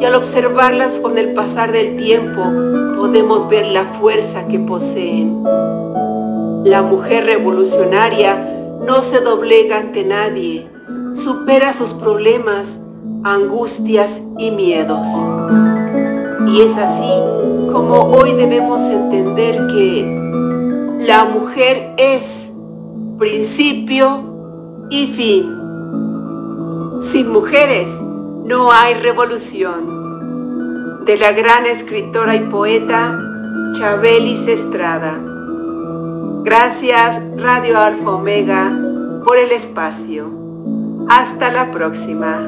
y 0.00 0.04
al 0.04 0.14
observarlas 0.14 0.98
con 1.00 1.18
el 1.18 1.34
pasar 1.34 1.72
del 1.72 1.96
tiempo 1.96 2.42
podemos 2.96 3.48
ver 3.48 3.66
la 3.66 3.84
fuerza 3.84 4.46
que 4.48 4.58
poseen. 4.58 5.42
La 6.64 6.82
mujer 6.82 7.24
revolucionaria 7.24 8.36
no 8.86 9.02
se 9.02 9.20
doblega 9.20 9.78
ante 9.78 10.04
nadie, 10.04 10.68
supera 11.14 11.72
sus 11.72 11.92
problemas, 11.92 12.66
angustias 13.24 14.10
y 14.38 14.52
miedos. 14.52 15.06
Y 16.46 16.60
es 16.60 16.76
así 16.76 17.12
como 17.72 18.12
hoy 18.12 18.34
debemos 18.34 18.80
entender 18.82 19.56
que 19.74 21.00
la 21.06 21.24
mujer 21.24 21.94
es 21.96 22.22
principio 23.18 24.86
y 24.88 25.08
fin. 25.08 25.50
Sin 27.10 27.28
mujeres 27.32 27.88
no 28.44 28.70
hay 28.70 28.94
revolución. 28.94 30.00
De 31.06 31.16
la 31.16 31.32
gran 31.32 31.66
escritora 31.66 32.36
y 32.36 32.40
poeta 32.40 33.18
Chabelis 33.76 34.46
Estrada. 34.46 35.31
Gracias 36.44 37.22
Radio 37.36 37.78
Alfa 37.78 38.10
Omega 38.10 38.72
por 39.24 39.36
el 39.36 39.52
espacio. 39.52 40.28
Hasta 41.08 41.52
la 41.52 41.70
próxima. 41.70 42.40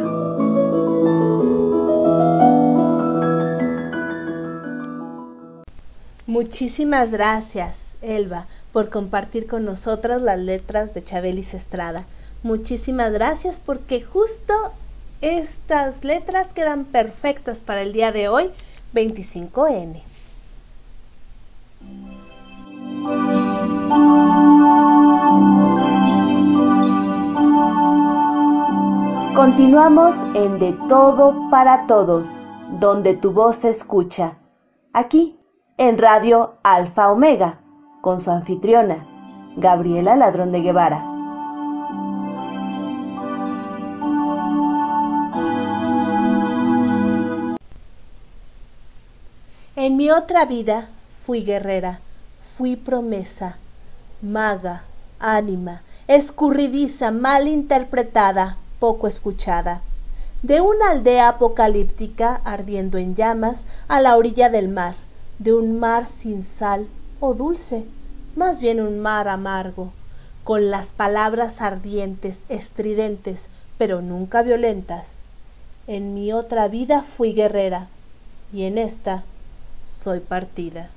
Muchísimas 6.26 7.12
gracias, 7.12 7.94
Elba, 8.02 8.46
por 8.72 8.90
compartir 8.90 9.46
con 9.46 9.64
nosotras 9.64 10.20
las 10.20 10.40
letras 10.40 10.92
de 10.92 11.04
Chabelis 11.04 11.54
Estrada. 11.54 12.04
Muchísimas 12.42 13.12
gracias 13.12 13.60
porque 13.64 14.02
justo 14.02 14.54
estas 15.20 16.02
letras 16.02 16.52
quedan 16.52 16.84
perfectas 16.84 17.60
para 17.60 17.82
el 17.82 17.92
día 17.92 18.10
de 18.10 18.28
hoy, 18.28 18.50
25N. 18.92 20.13
Continuamos 29.56 30.16
en 30.34 30.58
De 30.58 30.72
Todo 30.88 31.48
para 31.48 31.86
Todos, 31.86 32.36
donde 32.80 33.14
tu 33.14 33.30
voz 33.30 33.58
se 33.58 33.70
escucha. 33.70 34.38
Aquí, 34.92 35.38
en 35.78 35.96
Radio 35.96 36.54
Alfa 36.64 37.12
Omega, 37.12 37.60
con 38.00 38.20
su 38.20 38.32
anfitriona, 38.32 39.06
Gabriela 39.54 40.16
Ladrón 40.16 40.50
de 40.50 40.60
Guevara. 40.60 41.04
En 49.76 49.96
mi 49.96 50.10
otra 50.10 50.46
vida 50.46 50.88
fui 51.24 51.44
guerrera, 51.44 52.00
fui 52.58 52.74
promesa, 52.74 53.58
maga, 54.20 54.82
ánima, 55.20 55.82
escurridiza, 56.08 57.12
mal 57.12 57.46
interpretada, 57.46 58.58
poco 58.84 59.08
escuchada, 59.08 59.80
de 60.42 60.60
una 60.60 60.90
aldea 60.90 61.28
apocalíptica 61.28 62.42
ardiendo 62.44 62.98
en 62.98 63.14
llamas 63.14 63.64
a 63.88 63.98
la 64.02 64.14
orilla 64.18 64.50
del 64.50 64.68
mar, 64.68 64.94
de 65.38 65.54
un 65.54 65.78
mar 65.80 66.04
sin 66.04 66.42
sal 66.42 66.86
o 67.18 67.32
dulce, 67.32 67.86
más 68.36 68.60
bien 68.60 68.82
un 68.82 69.00
mar 69.00 69.26
amargo, 69.26 69.90
con 70.44 70.70
las 70.70 70.92
palabras 70.92 71.62
ardientes, 71.62 72.40
estridentes, 72.50 73.48
pero 73.78 74.02
nunca 74.02 74.42
violentas. 74.42 75.20
En 75.86 76.12
mi 76.12 76.34
otra 76.34 76.68
vida 76.68 77.02
fui 77.02 77.32
guerrera, 77.32 77.88
y 78.52 78.64
en 78.64 78.76
esta 78.76 79.24
soy 79.88 80.20
partida. 80.20 80.90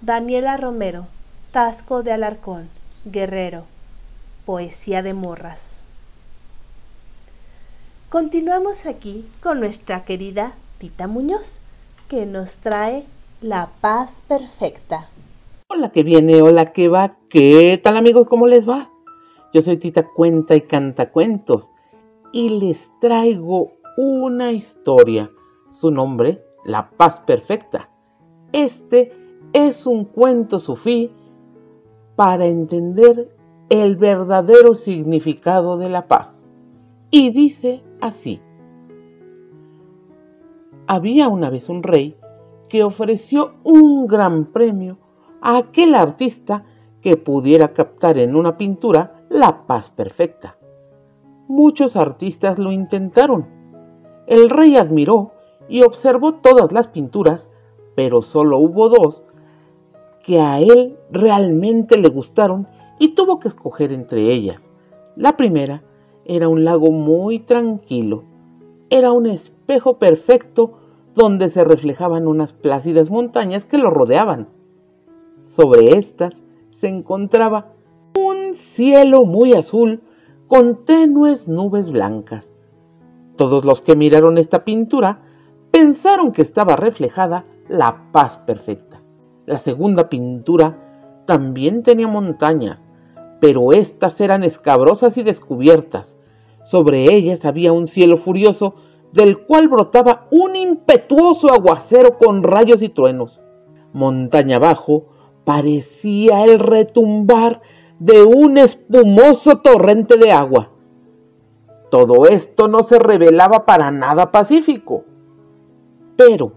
Daniela 0.00 0.56
Romero, 0.56 1.08
Tasco 1.52 2.02
de 2.02 2.12
Alarcón, 2.12 2.70
Guerrero, 3.04 3.66
Poesía 4.46 5.02
de 5.02 5.12
Morras. 5.12 5.79
Continuamos 8.10 8.86
aquí 8.86 9.24
con 9.40 9.60
nuestra 9.60 10.04
querida 10.04 10.54
Tita 10.78 11.06
Muñoz, 11.06 11.60
que 12.08 12.26
nos 12.26 12.56
trae 12.56 13.04
La 13.40 13.68
Paz 13.80 14.24
Perfecta. 14.26 15.08
Hola 15.68 15.92
que 15.92 16.02
viene, 16.02 16.42
hola 16.42 16.72
que 16.72 16.88
va, 16.88 17.18
¿qué 17.28 17.80
tal 17.80 17.96
amigos? 17.96 18.26
¿Cómo 18.26 18.48
les 18.48 18.68
va? 18.68 18.90
Yo 19.54 19.60
soy 19.60 19.76
Tita 19.76 20.08
Cuenta 20.08 20.56
y 20.56 20.62
Canta 20.62 21.12
Cuentos 21.12 21.70
y 22.32 22.48
les 22.48 22.90
traigo 23.00 23.74
una 23.96 24.50
historia. 24.50 25.30
Su 25.70 25.92
nombre, 25.92 26.42
La 26.64 26.90
Paz 26.90 27.20
Perfecta. 27.20 27.90
Este 28.50 29.12
es 29.52 29.86
un 29.86 30.04
cuento 30.04 30.58
sufí 30.58 31.12
para 32.16 32.46
entender 32.46 33.32
el 33.68 33.94
verdadero 33.94 34.74
significado 34.74 35.78
de 35.78 35.88
la 35.88 36.08
paz. 36.08 36.39
Y 37.10 37.30
dice 37.30 37.82
así. 38.00 38.40
Había 40.86 41.28
una 41.28 41.50
vez 41.50 41.68
un 41.68 41.82
rey 41.82 42.16
que 42.68 42.82
ofreció 42.82 43.54
un 43.64 44.06
gran 44.06 44.46
premio 44.46 44.98
a 45.40 45.56
aquel 45.58 45.94
artista 45.94 46.64
que 47.00 47.16
pudiera 47.16 47.72
captar 47.72 48.18
en 48.18 48.36
una 48.36 48.56
pintura 48.56 49.24
la 49.28 49.66
paz 49.66 49.90
perfecta. 49.90 50.56
Muchos 51.48 51.96
artistas 51.96 52.58
lo 52.58 52.72
intentaron. 52.72 53.46
El 54.26 54.50
rey 54.50 54.76
admiró 54.76 55.32
y 55.68 55.82
observó 55.82 56.34
todas 56.34 56.72
las 56.72 56.88
pinturas 56.88 57.50
pero 57.94 58.22
solo 58.22 58.58
hubo 58.58 58.88
dos 58.88 59.24
que 60.22 60.40
a 60.40 60.60
él 60.60 60.96
realmente 61.10 61.98
le 61.98 62.08
gustaron 62.08 62.66
y 62.98 63.08
tuvo 63.08 63.38
que 63.38 63.48
escoger 63.48 63.92
entre 63.92 64.22
ellas. 64.30 64.70
La 65.16 65.36
primera 65.36 65.82
era 66.36 66.48
un 66.48 66.64
lago 66.64 66.92
muy 66.92 67.40
tranquilo. 67.40 68.22
Era 68.88 69.10
un 69.10 69.26
espejo 69.26 69.98
perfecto 69.98 70.74
donde 71.12 71.48
se 71.48 71.64
reflejaban 71.64 72.28
unas 72.28 72.52
plácidas 72.52 73.10
montañas 73.10 73.64
que 73.64 73.78
lo 73.78 73.90
rodeaban. 73.90 74.48
Sobre 75.42 75.96
estas 75.96 76.34
se 76.70 76.86
encontraba 76.86 77.72
un 78.16 78.54
cielo 78.54 79.24
muy 79.24 79.54
azul 79.54 80.02
con 80.46 80.84
tenues 80.84 81.48
nubes 81.48 81.90
blancas. 81.90 82.54
Todos 83.34 83.64
los 83.64 83.80
que 83.80 83.96
miraron 83.96 84.38
esta 84.38 84.64
pintura 84.64 85.22
pensaron 85.72 86.30
que 86.30 86.42
estaba 86.42 86.76
reflejada 86.76 87.44
la 87.68 88.12
paz 88.12 88.38
perfecta. 88.38 89.02
La 89.46 89.58
segunda 89.58 90.08
pintura 90.08 91.22
también 91.26 91.82
tenía 91.82 92.06
montañas, 92.06 92.84
pero 93.40 93.72
éstas 93.72 94.20
eran 94.20 94.44
escabrosas 94.44 95.16
y 95.16 95.24
descubiertas. 95.24 96.16
Sobre 96.64 97.12
ellas 97.12 97.44
había 97.44 97.72
un 97.72 97.86
cielo 97.86 98.16
furioso 98.16 98.74
del 99.12 99.38
cual 99.38 99.68
brotaba 99.68 100.26
un 100.30 100.56
impetuoso 100.56 101.52
aguacero 101.52 102.18
con 102.18 102.42
rayos 102.42 102.82
y 102.82 102.88
truenos. 102.88 103.40
Montaña 103.92 104.56
abajo 104.56 105.06
parecía 105.44 106.44
el 106.44 106.58
retumbar 106.58 107.60
de 107.98 108.22
un 108.22 108.56
espumoso 108.56 109.58
torrente 109.58 110.16
de 110.16 110.32
agua. 110.32 110.70
Todo 111.90 112.26
esto 112.26 112.68
no 112.68 112.82
se 112.82 112.98
revelaba 112.98 113.66
para 113.66 113.90
nada 113.90 114.30
pacífico. 114.30 115.04
Pero 116.16 116.52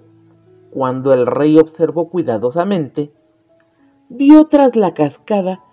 cuando 0.69 1.13
el 1.13 1.25
rey 1.25 1.57
observó 1.57 2.09
cuidadosamente, 2.09 3.11
vio 4.09 4.45
tras 4.45 4.75
la 4.75 4.93
cascada 4.93 5.63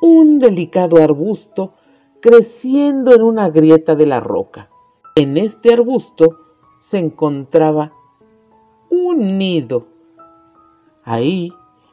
un 0.00 0.38
delicado 0.38 1.02
arbusto 1.02 1.74
creciendo 2.20 3.14
en 3.14 3.22
una 3.22 3.48
grieta 3.50 3.94
de 3.94 4.06
la 4.06 4.20
roca. 4.20 4.68
En 5.16 5.36
este 5.36 5.72
arbusto 5.72 6.38
se 6.78 6.98
encontraba 6.98 7.92
un 8.90 9.38
nido. 9.38 9.86
Ahí, 11.04 11.52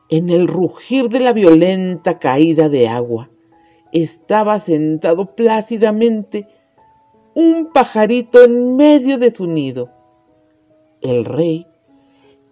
en 0.09 0.29
el 0.29 0.47
rugir 0.47 1.09
de 1.09 1.19
la 1.19 1.33
violenta 1.33 2.19
caída 2.19 2.69
de 2.69 2.87
agua, 2.87 3.29
estaba 3.91 4.59
sentado 4.59 5.35
plácidamente 5.35 6.47
un 7.33 7.71
pajarito 7.73 8.43
en 8.43 8.75
medio 8.75 9.17
de 9.17 9.33
su 9.33 9.47
nido. 9.47 9.89
El 11.01 11.25
rey 11.25 11.67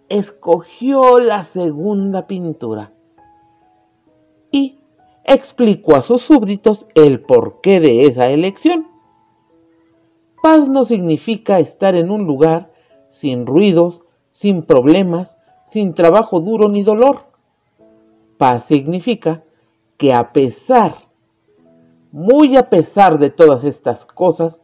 escogió 0.08 1.18
la 1.18 1.42
segunda 1.42 2.26
pintura 2.26 2.92
y 4.52 4.78
explicó 5.26 5.96
a 5.96 6.00
sus 6.00 6.22
súbditos 6.22 6.86
el 6.94 7.20
porqué 7.20 7.80
de 7.80 8.02
esa 8.02 8.28
elección. 8.28 8.88
Paz 10.42 10.68
no 10.68 10.84
significa 10.84 11.58
estar 11.58 11.96
en 11.96 12.10
un 12.10 12.24
lugar 12.26 12.72
sin 13.10 13.46
ruidos, 13.46 14.02
sin 14.30 14.62
problemas, 14.62 15.36
sin 15.64 15.94
trabajo 15.94 16.40
duro 16.40 16.68
ni 16.68 16.84
dolor. 16.84 17.24
Paz 18.38 18.64
significa 18.64 19.42
que 19.96 20.12
a 20.12 20.32
pesar, 20.32 21.08
muy 22.12 22.56
a 22.56 22.70
pesar 22.70 23.18
de 23.18 23.30
todas 23.30 23.64
estas 23.64 24.06
cosas, 24.06 24.60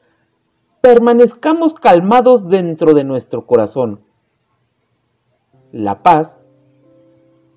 permanezcamos 0.81 1.75
calmados 1.75 2.49
dentro 2.49 2.95
de 2.95 3.03
nuestro 3.03 3.47
corazón. 3.47 4.05
La 5.73 6.03
paz 6.03 6.39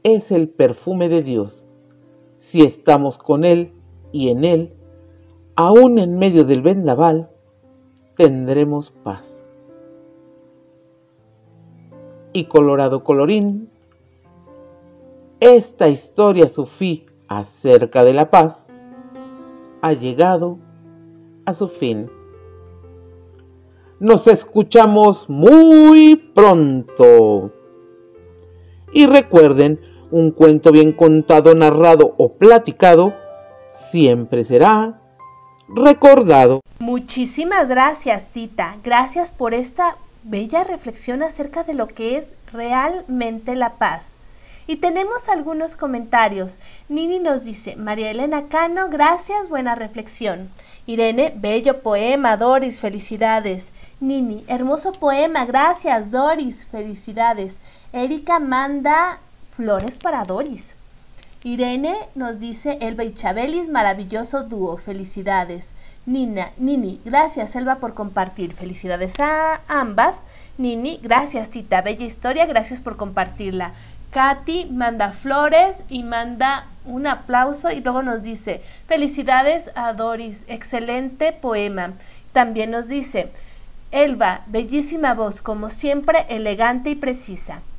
es 0.04 0.32
el 0.32 0.50
perfume 0.50 1.10
de 1.10 1.22
Dios. 1.22 1.65
Si 2.46 2.62
estamos 2.62 3.18
con 3.18 3.44
Él 3.44 3.74
y 4.12 4.30
en 4.30 4.44
Él, 4.44 4.72
aún 5.56 5.98
en 5.98 6.20
medio 6.20 6.46
del 6.46 6.62
vendaval, 6.62 7.28
tendremos 8.16 8.92
paz. 8.92 9.44
Y 12.34 12.46
colorado 12.46 13.04
colorín, 13.04 13.72
esta 15.40 15.90
historia 15.90 16.48
sufí 16.48 17.08
acerca 17.28 18.04
de 18.04 18.14
la 18.14 18.30
paz 18.30 18.68
ha 19.82 19.94
llegado 19.94 20.60
a 21.46 21.54
su 21.56 21.68
fin. 21.68 22.12
Nos 24.00 24.28
escuchamos 24.28 25.28
muy 25.28 26.16
pronto. 26.16 27.52
Y 28.94 29.08
recuerden, 29.08 29.80
un 30.12 30.32
cuento 30.32 30.72
bien 30.72 30.92
contado, 30.92 31.54
narrado 31.56 32.16
o 32.18 32.34
platicado 32.34 33.14
siempre 33.72 34.44
será 34.44 35.00
recordado. 35.68 36.62
Muchísimas 36.80 37.68
gracias, 37.68 38.28
Tita. 38.34 38.76
Gracias 38.84 39.32
por 39.32 39.54
esta 39.54 39.98
bella 40.24 40.64
reflexión 40.64 41.24
acerca 41.24 41.64
de 41.64 41.74
lo 41.74 41.88
que 41.88 42.18
es 42.18 42.34
realmente 42.52 43.56
la 43.56 43.74
paz. 43.74 44.18
Y 44.68 44.78
tenemos 44.78 45.30
algunos 45.30 45.76
comentarios. 45.76 46.60
Nini 46.90 47.20
nos 47.20 47.44
dice, 47.44 47.76
María 47.76 48.10
Elena 48.10 48.48
Cano, 48.48 48.90
gracias, 48.90 49.48
buena 49.48 49.76
reflexión. 49.76 50.50
Irene, 50.88 51.32
bello 51.36 51.82
poema, 51.82 52.36
Doris, 52.36 52.80
felicidades. 52.80 53.72
Nini, 54.00 54.44
hermoso 54.48 54.92
poema, 54.92 55.46
gracias, 55.46 56.10
Doris, 56.10 56.68
felicidades. 56.68 57.60
Erika 57.94 58.40
manda 58.40 59.20
flores 59.56 59.98
para 59.98 60.26
Doris. 60.26 60.76
Irene 61.44 61.96
nos 62.16 62.40
dice, 62.40 62.78
Elba 62.82 63.04
y 63.04 63.14
Chabelis, 63.14 63.70
maravilloso 63.70 64.44
dúo, 64.44 64.78
felicidades. 64.78 65.72
Nina, 66.06 66.52
Nini, 66.58 67.00
gracias 67.06 67.56
Elba 67.56 67.76
por 67.76 67.94
compartir, 67.94 68.54
felicidades 68.54 69.20
a 69.20 69.62
ambas. 69.68 70.18
Nini, 70.58 71.00
gracias 71.02 71.50
Tita, 71.50 71.82
bella 71.82 72.06
historia, 72.06 72.46
gracias 72.46 72.82
por 72.82 72.98
compartirla. 72.98 73.74
Katy 74.12 74.66
manda 74.66 75.12
flores 75.12 75.84
y 75.90 76.04
manda 76.04 76.68
un 76.86 77.06
aplauso 77.06 77.72
y 77.72 77.82
luego 77.82 78.02
nos 78.02 78.24
dice, 78.24 78.62
felicidades 78.88 79.70
a 79.76 79.94
Doris, 79.94 80.44
excelente 80.48 81.32
poema. 81.32 81.94
También 82.34 82.72
nos 82.72 82.88
dice, 82.88 83.32
Elba, 83.92 84.42
bellísima 84.48 85.14
voz, 85.14 85.42
como 85.42 85.70
siempre, 85.70 86.26
elegante 86.30 86.90
y 86.90 86.96
precisa. 86.96 87.62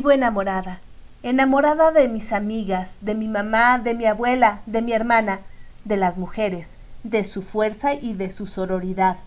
Vivo 0.00 0.12
enamorada, 0.12 0.80
enamorada 1.22 1.90
de 1.90 2.08
mis 2.08 2.32
amigas, 2.32 2.96
de 3.02 3.14
mi 3.14 3.28
mamá, 3.28 3.78
de 3.78 3.92
mi 3.92 4.06
abuela, 4.06 4.62
de 4.64 4.80
mi 4.80 4.94
hermana, 4.94 5.40
de 5.84 5.98
las 5.98 6.16
mujeres, 6.16 6.78
de 7.02 7.22
su 7.22 7.42
fuerza 7.42 7.92
y 7.92 8.14
de 8.14 8.30
su 8.30 8.46
sororidad. 8.46 9.18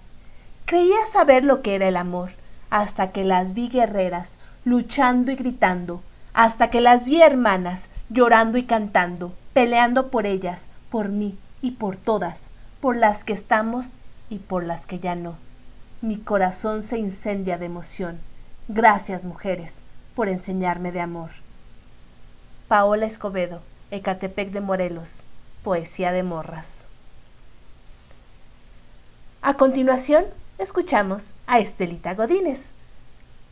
Creía 0.66 1.06
saber 1.12 1.44
lo 1.44 1.62
que 1.62 1.76
era 1.76 1.88
el 1.88 1.96
amor, 1.96 2.32
hasta 2.72 3.12
que 3.12 3.24
las 3.24 3.54
vi 3.54 3.70
guerreras, 3.70 4.38
luchando 4.66 5.32
y 5.32 5.36
gritando, 5.36 6.02
hasta 6.34 6.72
que 6.72 6.82
las 6.82 7.06
vi 7.06 7.22
hermanas, 7.22 7.88
llorando 8.10 8.58
y 8.58 8.64
cantando, 8.64 9.32
peleando 9.54 10.10
por 10.10 10.26
ellas, 10.26 10.66
por 10.90 11.10
mí 11.10 11.38
y 11.62 11.74
por 11.74 11.98
todas, 11.98 12.46
por 12.82 12.96
las 12.96 13.24
que 13.24 13.34
estamos 13.34 13.90
y 14.28 14.40
por 14.40 14.64
las 14.64 14.88
que 14.88 14.98
ya 14.98 15.14
no. 15.14 15.36
Mi 16.02 16.18
corazón 16.18 16.82
se 16.82 16.98
incendia 16.98 17.60
de 17.60 17.68
emoción. 17.68 18.18
Gracias, 18.68 19.24
mujeres, 19.24 19.84
por 20.16 20.30
enseñarme 20.30 20.92
de 20.92 21.02
amor. 21.02 21.32
Paola 22.68 23.06
Escobedo, 23.06 23.62
Ecatepec 23.92 24.52
de 24.52 24.62
Morelos, 24.62 25.24
Poesía 25.64 26.12
de 26.12 26.24
Morras. 26.24 26.86
A 29.42 29.56
continuación, 29.56 30.26
escuchamos 30.58 31.32
a 31.48 31.60
Estelita 31.60 32.14
Godínez, 32.16 32.72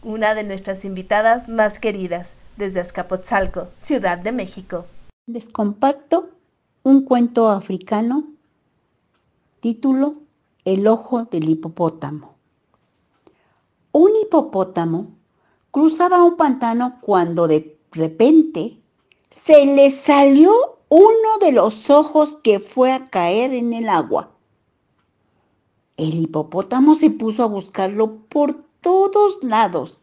una 0.03 0.33
de 0.33 0.43
nuestras 0.43 0.85
invitadas 0.85 1.49
más 1.49 1.79
queridas 1.79 2.33
desde 2.57 2.79
Azcapotzalco, 2.79 3.67
Ciudad 3.81 4.17
de 4.17 4.31
México. 4.31 4.85
Les 5.27 5.47
comparto 5.47 6.29
un 6.83 7.05
cuento 7.05 7.49
africano, 7.49 8.25
título 9.59 10.15
El 10.65 10.87
ojo 10.87 11.25
del 11.25 11.49
hipopótamo. 11.49 12.35
Un 13.91 14.11
hipopótamo 14.23 15.11
cruzaba 15.71 16.23
un 16.23 16.35
pantano 16.35 16.99
cuando 17.01 17.47
de 17.47 17.77
repente 17.91 18.77
se 19.45 19.65
le 19.65 19.89
salió 19.91 20.51
uno 20.89 21.37
de 21.39 21.53
los 21.53 21.89
ojos 21.89 22.37
que 22.43 22.59
fue 22.59 22.91
a 22.91 23.09
caer 23.09 23.53
en 23.53 23.73
el 23.73 23.87
agua. 23.89 24.31
El 25.97 26.15
hipopótamo 26.15 26.95
se 26.95 27.09
puso 27.09 27.43
a 27.43 27.47
buscarlo 27.47 28.17
por 28.27 28.65
todos 28.81 29.37
lados, 29.41 30.01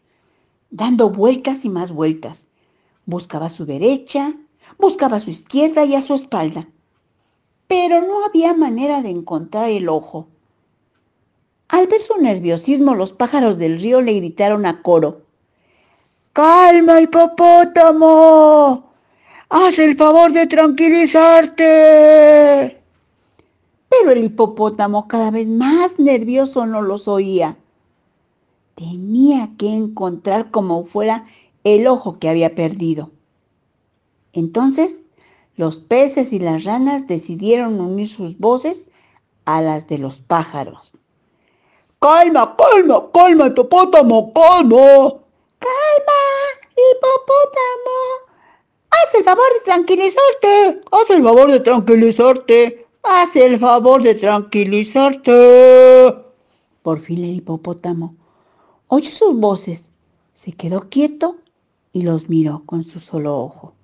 dando 0.70 1.11
vueltas 1.11 1.65
y 1.65 1.69
más 1.69 1.93
vueltas. 1.93 2.47
Buscaba 3.05 3.47
a 3.47 3.51
su 3.51 3.66
derecha, 3.66 4.35
buscaba 4.78 5.19
a 5.19 5.20
su 5.20 5.31
izquierda 5.31 5.85
y 5.85 5.95
a 5.95 6.03
su 6.03 6.15
espalda, 6.15 6.69
pero 7.66 8.01
no 8.01 8.24
había 8.24 8.55
manera 8.55 9.03
de 9.03 9.11
encontrar 9.11 9.70
el 9.70 9.89
ojo. 9.89 10.28
Al 11.69 11.86
ver 11.86 12.01
su 12.01 12.16
nerviosismo, 12.16 12.95
los 12.95 13.12
pájaros 13.12 13.59
del 13.59 13.81
río 13.81 14.01
le 14.01 14.15
gritaron 14.15 14.65
a 14.65 14.82
coro, 14.82 15.27
¡Calma, 16.39 17.01
hipopótamo! 17.01 18.85
¡Haz 19.48 19.78
el 19.81 19.97
favor 19.97 20.32
de 20.32 20.47
tranquilizarte! 20.47 22.81
Pero 23.89 24.12
el 24.12 24.23
hipopótamo 24.23 25.09
cada 25.09 25.32
vez 25.32 25.48
más 25.48 25.98
nervioso 25.98 26.65
no 26.65 26.81
los 26.81 27.09
oía. 27.09 27.56
Tenía 28.77 29.51
que 29.59 29.66
encontrar 29.66 30.52
como 30.52 30.86
fuera 30.86 31.27
el 31.65 31.89
ojo 31.89 32.20
que 32.20 32.28
había 32.28 32.55
perdido. 32.55 33.10
Entonces, 34.32 34.97
los 35.56 35.77
peces 35.77 36.32
y 36.32 36.39
las 36.39 36.62
ranas 36.62 37.09
decidieron 37.09 37.81
unir 37.81 38.09
sus 38.09 38.39
voces 38.39 38.86
a 39.44 39.60
las 39.60 39.89
de 39.89 39.98
los 39.98 40.19
pájaros. 40.19 40.93
Calma, 41.98 42.55
calma, 42.56 43.06
calma, 43.12 43.48
hipopótamo, 43.48 44.32
calma. 44.32 45.24
Calma, 45.59 46.22
hipopótamo. 46.76 47.97
Haz 48.90 49.14
el 49.14 49.24
favor 49.24 49.47
de 49.55 49.60
tranquilizarte. 49.64 50.82
Haz 50.90 51.10
el 51.10 51.22
favor 51.22 51.51
de 51.51 51.60
tranquilizarte. 51.60 52.86
Haz 53.02 53.36
el 53.36 53.59
favor 53.59 54.02
de 54.02 54.14
tranquilizarte. 54.14 56.14
Por 56.82 57.01
fin 57.01 57.24
el 57.24 57.36
hipopótamo 57.36 58.18
oyó 58.89 59.14
sus 59.14 59.39
voces, 59.39 59.85
se 60.35 60.52
quedó 60.52 60.89
quieto 60.89 61.36
y 61.93 62.02
los 62.02 62.28
miró 62.28 62.62
con 62.66 62.85
su 62.85 63.01
solo 63.01 63.39
ojo. 63.39 63.74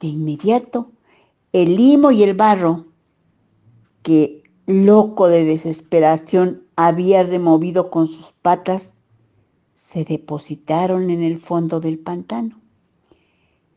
De 0.00 0.06
inmediato, 0.06 0.90
el 1.52 1.76
limo 1.76 2.10
y 2.10 2.22
el 2.22 2.34
barro, 2.34 2.86
que 4.02 4.44
loco 4.66 5.28
de 5.28 5.44
desesperación 5.44 6.62
había 6.76 7.22
removido 7.22 7.90
con 7.90 8.06
sus 8.06 8.32
patas, 8.42 8.92
se 9.92 10.04
depositaron 10.04 11.10
en 11.10 11.22
el 11.22 11.40
fondo 11.40 11.80
del 11.80 11.98
pantano. 11.98 12.60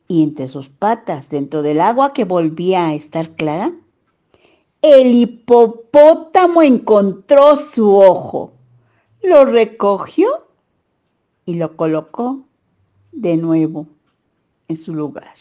Y 0.08 0.22
entre 0.22 0.48
sus 0.48 0.70
patas, 0.70 1.30
dentro 1.30 1.64
del 1.64 1.82
agua 1.82 2.14
que 2.14 2.24
volvía 2.24 2.88
a 2.88 2.94
estar 2.94 3.36
clara, 3.36 3.74
el 4.82 5.16
hipopótamo 5.16 6.62
encontró 6.62 7.56
su 7.56 7.96
ojo. 7.96 8.54
lo 9.24 9.46
recogió 9.46 10.28
y 11.46 11.56
lo 11.56 11.78
colocó 11.78 12.46
de 13.14 13.38
nuevo 13.38 13.88
en 14.68 14.76
su 14.78 14.94
lugar. 14.94 15.36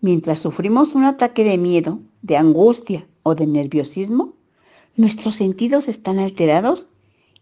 Mientras 0.00 0.38
sufrimos 0.38 0.94
un 0.94 1.04
ataque 1.04 1.42
de 1.42 1.58
miedo, 1.58 1.98
de 2.22 2.36
angustia 2.36 3.06
o 3.24 3.34
de 3.34 3.48
nerviosismo, 3.48 4.34
nuestros 4.96 5.36
sentidos 5.36 5.88
están 5.88 6.18
alterados 6.18 6.88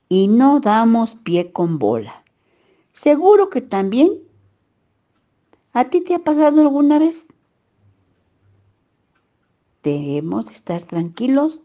y 0.09 0.29
no 0.29 0.61
damos 0.61 1.15
pie 1.15 1.53
con 1.53 1.79
bola. 1.79 2.23
Seguro 2.93 3.51
que 3.51 3.61
también 3.61 4.21
a 5.73 5.85
ti 5.85 6.03
te 6.03 6.15
ha 6.15 6.19
pasado 6.19 6.61
alguna 6.61 6.99
vez. 6.99 7.27
Debemos 9.83 10.51
estar 10.51 10.85
tranquilos 10.85 11.61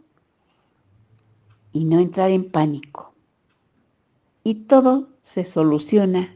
y 1.74 1.86
no 1.86 2.00
entrar 2.00 2.32
en 2.32 2.50
pánico. 2.50 3.14
Y 4.44 4.56
todo 4.56 5.10
se 5.24 5.46
soluciona 5.46 6.34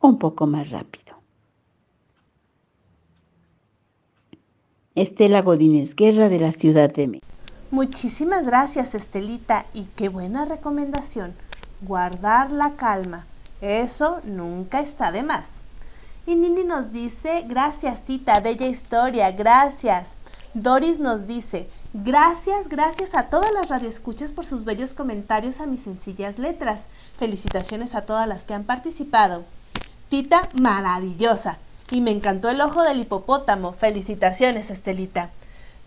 un 0.00 0.18
poco 0.18 0.46
más 0.46 0.70
rápido. 0.70 1.04
Estela 4.94 5.42
Godínez 5.42 5.94
Guerra 5.94 6.28
de 6.28 6.40
la 6.40 6.52
Ciudad 6.52 6.92
de 6.92 7.06
México. 7.06 7.33
Muchísimas 7.74 8.44
gracias 8.44 8.94
Estelita 8.94 9.66
y 9.74 9.86
qué 9.96 10.08
buena 10.08 10.44
recomendación. 10.44 11.34
Guardar 11.80 12.52
la 12.52 12.74
calma. 12.76 13.26
Eso 13.60 14.20
nunca 14.22 14.78
está 14.78 15.10
de 15.10 15.24
más. 15.24 15.54
Y 16.24 16.36
Nini 16.36 16.62
nos 16.62 16.92
dice, 16.92 17.44
gracias 17.48 18.04
Tita, 18.04 18.38
bella 18.38 18.68
historia, 18.68 19.32
gracias. 19.32 20.14
Doris 20.54 21.00
nos 21.00 21.26
dice, 21.26 21.68
gracias, 21.92 22.68
gracias 22.68 23.16
a 23.16 23.24
todas 23.24 23.52
las 23.52 23.70
radioescuchas 23.70 24.30
por 24.30 24.46
sus 24.46 24.64
bellos 24.64 24.94
comentarios 24.94 25.58
a 25.58 25.66
mis 25.66 25.82
sencillas 25.82 26.38
letras. 26.38 26.86
Felicitaciones 27.18 27.96
a 27.96 28.02
todas 28.02 28.28
las 28.28 28.46
que 28.46 28.54
han 28.54 28.62
participado. 28.62 29.42
Tita, 30.10 30.48
maravillosa. 30.52 31.58
Y 31.90 32.02
me 32.02 32.12
encantó 32.12 32.50
el 32.50 32.60
ojo 32.60 32.84
del 32.84 33.00
hipopótamo. 33.00 33.72
Felicitaciones, 33.72 34.70
Estelita. 34.70 35.30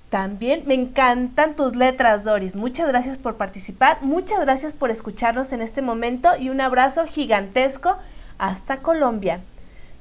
También 0.10 0.64
me 0.66 0.74
encantan 0.74 1.56
tus 1.56 1.76
letras, 1.76 2.24
Doris. 2.24 2.56
Muchas 2.56 2.88
gracias 2.88 3.18
por 3.18 3.36
participar, 3.36 3.98
muchas 4.02 4.40
gracias 4.40 4.74
por 4.74 4.90
escucharnos 4.90 5.52
en 5.52 5.62
este 5.62 5.82
momento 5.82 6.30
y 6.40 6.50
un 6.50 6.62
abrazo 6.62 7.06
gigantesco 7.06 7.98
hasta 8.38 8.78
Colombia. 8.78 9.42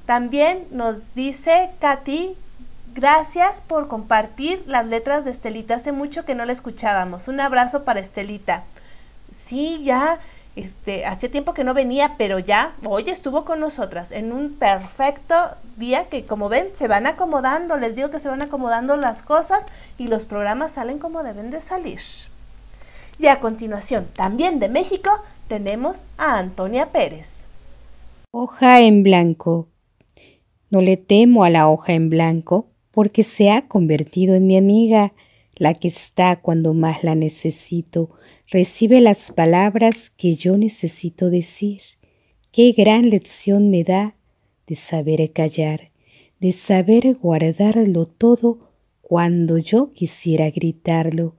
También 0.05 0.65
nos 0.71 1.13
dice 1.13 1.71
Katy, 1.81 2.37
gracias 2.95 3.59
por 3.59 3.89
compartir 3.89 4.63
las 4.65 4.85
letras 4.85 5.25
de 5.25 5.31
Estelita. 5.31 5.75
Hace 5.75 5.91
mucho 5.91 6.23
que 6.23 6.35
no 6.35 6.45
la 6.45 6.53
escuchábamos. 6.53 7.27
Un 7.27 7.41
abrazo 7.41 7.83
para 7.83 7.99
Estelita. 7.99 8.63
Sí, 9.35 9.81
ya 9.83 10.19
este, 10.57 11.05
hacía 11.05 11.29
tiempo 11.29 11.53
que 11.53 11.63
no 11.63 11.75
venía, 11.75 12.15
pero 12.17 12.39
ya 12.39 12.73
hoy 12.83 13.09
estuvo 13.09 13.45
con 13.45 13.59
nosotras 13.59 14.11
en 14.11 14.31
un 14.31 14.53
perfecto 14.53 15.35
día 15.77 16.05
que 16.05 16.25
como 16.25 16.49
ven 16.49 16.69
se 16.75 16.87
van 16.87 17.05
acomodando, 17.05 17.77
les 17.77 17.95
digo 17.95 18.09
que 18.09 18.19
se 18.19 18.27
van 18.27 18.41
acomodando 18.41 18.97
las 18.97 19.21
cosas 19.21 19.67
y 19.99 20.07
los 20.07 20.25
programas 20.25 20.71
salen 20.71 20.97
como 20.97 21.21
deben 21.21 21.51
de 21.51 21.61
salir. 21.61 21.99
Y 23.19 23.27
a 23.27 23.39
continuación, 23.39 24.07
también 24.15 24.57
de 24.57 24.67
México, 24.67 25.11
tenemos 25.47 26.01
a 26.17 26.39
Antonia 26.39 26.87
Pérez. 26.87 27.45
Hoja 28.31 28.81
en 28.81 29.03
blanco. 29.03 29.67
No 30.71 30.81
le 30.81 30.97
temo 30.97 31.43
a 31.43 31.51
la 31.51 31.69
hoja 31.69 31.93
en 31.93 32.09
blanco 32.09 32.65
porque 32.91 33.21
se 33.21 33.51
ha 33.51 33.67
convertido 33.67 34.33
en 34.33 34.47
mi 34.47 34.57
amiga, 34.57 35.13
la 35.55 35.75
que 35.75 35.87
está 35.87 36.37
cuando 36.37 36.73
más 36.73 37.03
la 37.03 37.13
necesito 37.13 38.09
recibe 38.49 39.01
las 39.01 39.31
palabras 39.31 40.09
que 40.09 40.35
yo 40.35 40.57
necesito 40.57 41.29
decir. 41.29 41.81
Qué 42.51 42.71
gran 42.71 43.09
lección 43.09 43.69
me 43.69 43.83
da 43.83 44.15
de 44.67 44.75
saber 44.75 45.31
callar, 45.31 45.91
de 46.39 46.51
saber 46.53 47.15
guardarlo 47.15 48.05
todo 48.05 48.71
cuando 49.01 49.57
yo 49.57 49.91
quisiera 49.93 50.49
gritarlo. 50.49 51.35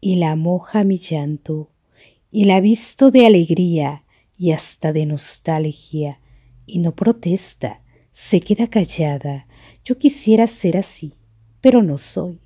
Y 0.00 0.16
la 0.16 0.36
moja 0.36 0.84
mi 0.84 0.98
llanto, 0.98 1.70
y 2.30 2.44
la 2.44 2.60
visto 2.60 3.10
de 3.10 3.26
alegría 3.26 4.04
y 4.36 4.52
hasta 4.52 4.92
de 4.92 5.06
nostalgia, 5.06 6.20
y 6.66 6.78
no 6.78 6.94
protesta, 6.94 7.82
se 8.12 8.40
queda 8.40 8.68
callada. 8.68 9.46
Yo 9.84 9.98
quisiera 9.98 10.46
ser 10.46 10.76
así, 10.76 11.14
pero 11.60 11.82
no 11.82 11.98
soy. 11.98 12.40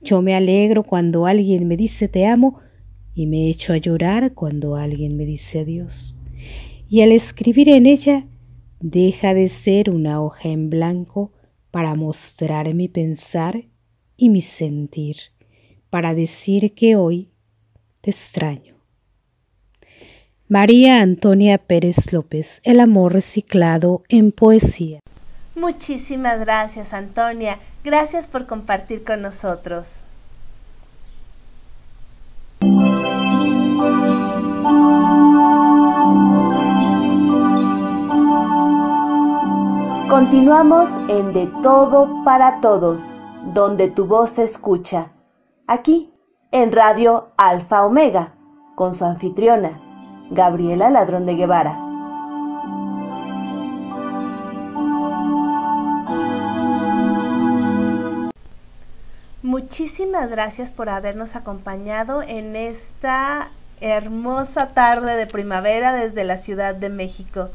Yo 0.00 0.22
me 0.22 0.34
alegro 0.34 0.84
cuando 0.84 1.26
alguien 1.26 1.66
me 1.66 1.76
dice 1.76 2.08
te 2.08 2.26
amo 2.26 2.60
y 3.16 3.26
me 3.26 3.48
echo 3.48 3.72
a 3.72 3.78
llorar 3.78 4.34
cuando 4.34 4.76
alguien 4.76 5.16
me 5.16 5.24
dice 5.24 5.60
adiós. 5.60 6.14
Y 6.88 7.00
al 7.00 7.12
escribir 7.12 7.70
en 7.70 7.86
ella, 7.86 8.26
deja 8.78 9.32
de 9.32 9.48
ser 9.48 9.88
una 9.88 10.22
hoja 10.22 10.50
en 10.50 10.68
blanco 10.68 11.32
para 11.70 11.94
mostrar 11.94 12.72
mi 12.74 12.88
pensar 12.88 13.64
y 14.18 14.28
mi 14.28 14.42
sentir, 14.42 15.16
para 15.88 16.14
decir 16.14 16.74
que 16.74 16.94
hoy 16.94 17.30
te 18.02 18.10
extraño. 18.10 18.76
María 20.46 21.00
Antonia 21.00 21.56
Pérez 21.58 22.12
López, 22.12 22.60
El 22.64 22.80
amor 22.80 23.14
reciclado 23.14 24.04
en 24.08 24.30
poesía. 24.30 25.00
Muchísimas 25.54 26.38
gracias, 26.38 26.92
Antonia. 26.92 27.58
Gracias 27.82 28.26
por 28.26 28.46
compartir 28.46 29.04
con 29.04 29.22
nosotros. 29.22 30.05
Continuamos 40.08 40.96
en 41.08 41.32
De 41.32 41.46
Todo 41.62 42.24
para 42.24 42.60
Todos, 42.60 43.10
donde 43.52 43.88
tu 43.88 44.06
voz 44.06 44.30
se 44.30 44.44
escucha. 44.44 45.12
Aquí, 45.66 46.10
en 46.52 46.72
Radio 46.72 47.32
Alfa 47.36 47.84
Omega, 47.84 48.34
con 48.74 48.94
su 48.94 49.04
anfitriona, 49.04 49.80
Gabriela 50.30 50.90
Ladrón 50.90 51.26
de 51.26 51.34
Guevara. 51.34 51.78
Muchísimas 59.42 60.30
gracias 60.30 60.70
por 60.70 60.88
habernos 60.88 61.36
acompañado 61.36 62.22
en 62.22 62.56
esta 62.56 63.50
hermosa 63.80 64.68
tarde 64.68 65.16
de 65.16 65.26
primavera 65.26 65.92
desde 65.92 66.24
la 66.24 66.38
Ciudad 66.38 66.74
de 66.74 66.88
México. 66.88 67.50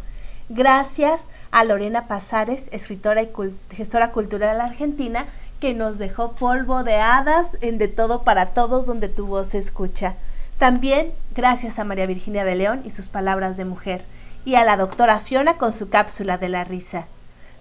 Gracias 0.50 1.22
a 1.52 1.64
Lorena 1.64 2.08
Pasares, 2.08 2.66
escritora 2.72 3.22
y 3.22 3.30
gestora 3.72 4.12
cultural 4.12 4.62
argentina, 4.62 5.26
que 5.60 5.74
nos 5.74 5.98
dejó 5.98 6.34
polvo 6.34 6.84
de 6.84 6.96
hadas 6.96 7.58
en 7.62 7.78
De 7.78 7.88
Todo 7.88 8.24
para 8.24 8.48
Todos, 8.48 8.86
donde 8.86 9.10
tu 9.10 9.28
voz 9.28 9.48
se 9.48 9.60
escucha. 9.60 10.16
También 10.58 11.12
gracias 11.36 11.80
a 11.80 11.84
María 11.84 12.06
Virginia 12.06 12.44
de 12.44 12.56
León 12.56 12.82
y 12.86 12.92
sus 12.92 13.08
palabras 13.08 13.58
de 13.58 13.66
mujer, 13.66 14.04
y 14.44 14.56
a 14.56 14.64
la 14.64 14.78
doctora 14.78 15.20
Fiona 15.20 15.58
con 15.58 15.72
su 15.72 15.90
cápsula 15.90 16.38
de 16.38 16.50
la 16.50 16.64
risa. 16.64 17.06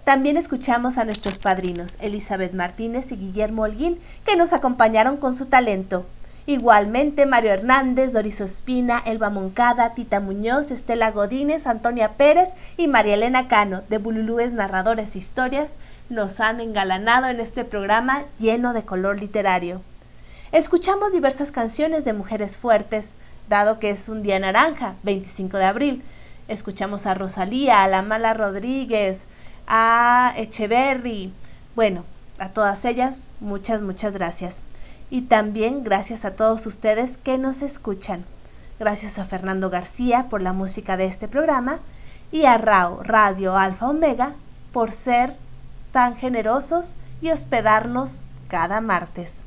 También 0.03 0.35
escuchamos 0.35 0.97
a 0.97 1.05
nuestros 1.05 1.37
padrinos, 1.37 1.95
Elizabeth 1.99 2.53
Martínez 2.53 3.11
y 3.11 3.17
Guillermo 3.17 3.63
Holguín, 3.63 3.99
que 4.25 4.35
nos 4.35 4.51
acompañaron 4.51 5.17
con 5.17 5.35
su 5.35 5.45
talento. 5.45 6.05
Igualmente, 6.51 7.25
Mario 7.25 7.53
Hernández, 7.53 8.11
Doris 8.11 8.41
Ospina, 8.41 9.01
Elba 9.05 9.29
Moncada, 9.29 9.93
Tita 9.93 10.19
Muñoz, 10.19 10.69
Estela 10.69 11.09
Godínez, 11.09 11.65
Antonia 11.65 12.17
Pérez 12.17 12.49
y 12.75 12.87
María 12.87 13.13
Elena 13.13 13.47
Cano, 13.47 13.83
de 13.87 13.99
Bululúes 13.99 14.51
Narradores 14.51 15.15
e 15.15 15.19
Historias, 15.19 15.75
nos 16.09 16.41
han 16.41 16.59
engalanado 16.59 17.27
en 17.27 17.39
este 17.39 17.63
programa 17.63 18.23
lleno 18.37 18.73
de 18.73 18.83
color 18.83 19.17
literario. 19.17 19.81
Escuchamos 20.51 21.13
diversas 21.13 21.53
canciones 21.53 22.03
de 22.03 22.11
mujeres 22.11 22.57
fuertes, 22.57 23.15
dado 23.47 23.79
que 23.79 23.89
es 23.89 24.09
un 24.09 24.21
día 24.21 24.37
naranja, 24.37 24.95
25 25.03 25.55
de 25.55 25.65
abril. 25.65 26.03
Escuchamos 26.49 27.05
a 27.05 27.13
Rosalía, 27.13 27.81
a 27.81 27.87
La 27.87 28.01
Mala 28.01 28.33
Rodríguez, 28.33 29.23
a 29.67 30.33
Echeverry, 30.35 31.31
bueno, 31.77 32.03
a 32.39 32.49
todas 32.49 32.83
ellas, 32.83 33.23
muchas, 33.39 33.81
muchas 33.81 34.11
gracias 34.11 34.61
y 35.11 35.23
también 35.23 35.83
gracias 35.83 36.23
a 36.23 36.35
todos 36.35 36.65
ustedes 36.65 37.17
que 37.17 37.37
nos 37.37 37.61
escuchan. 37.61 38.23
Gracias 38.79 39.19
a 39.19 39.25
Fernando 39.25 39.69
García 39.69 40.27
por 40.29 40.41
la 40.41 40.53
música 40.53 40.97
de 40.97 41.05
este 41.05 41.27
programa 41.27 41.79
y 42.31 42.45
a 42.45 42.57
RAO 42.57 43.03
Radio 43.03 43.57
Alfa 43.57 43.89
Omega 43.89 44.33
por 44.71 44.93
ser 44.93 45.35
tan 45.91 46.15
generosos 46.15 46.95
y 47.21 47.29
hospedarnos 47.29 48.21
cada 48.47 48.79
martes. 48.79 49.43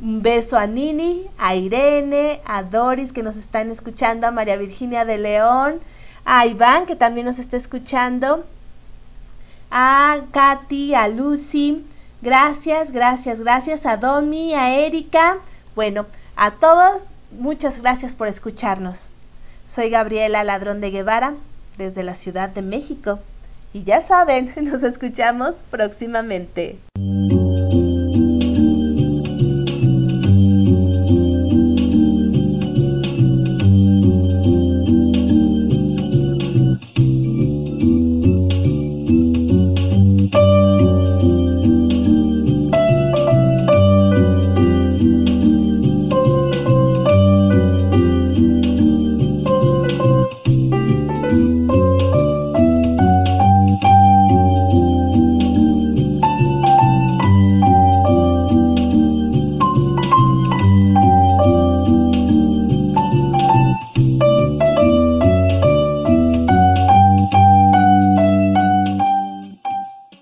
Un 0.00 0.22
beso 0.22 0.56
a 0.56 0.66
Nini, 0.66 1.26
a 1.38 1.56
Irene, 1.56 2.40
a 2.44 2.62
Doris 2.62 3.12
que 3.12 3.24
nos 3.24 3.36
están 3.36 3.70
escuchando, 3.70 4.28
a 4.28 4.30
María 4.30 4.56
Virginia 4.56 5.04
de 5.04 5.18
León, 5.18 5.80
a 6.24 6.46
Iván 6.46 6.86
que 6.86 6.94
también 6.94 7.26
nos 7.26 7.40
está 7.40 7.56
escuchando, 7.56 8.44
a 9.72 10.20
Katy, 10.30 10.94
a 10.94 11.08
Lucy, 11.08 11.84
Gracias, 12.22 12.92
gracias, 12.92 13.40
gracias 13.40 13.84
a 13.84 13.96
Domi, 13.96 14.54
a 14.54 14.76
Erika 14.76 15.38
Bueno, 15.74 16.06
a 16.36 16.52
todos, 16.52 17.02
muchas 17.32 17.82
gracias 17.82 18.14
por 18.14 18.28
escucharnos. 18.28 19.10
Soy 19.66 19.90
Gabriela 19.90 20.44
Ladrón 20.44 20.80
de 20.80 20.92
Guevara, 20.92 21.34
desde 21.78 22.04
la 22.04 22.14
Ciudad 22.14 22.48
de 22.48 22.62
México. 22.62 23.18
Y 23.72 23.82
ya 23.82 24.02
saben, 24.02 24.54
nos 24.62 24.84
escuchamos 24.84 25.64
próximamente. 25.68 26.78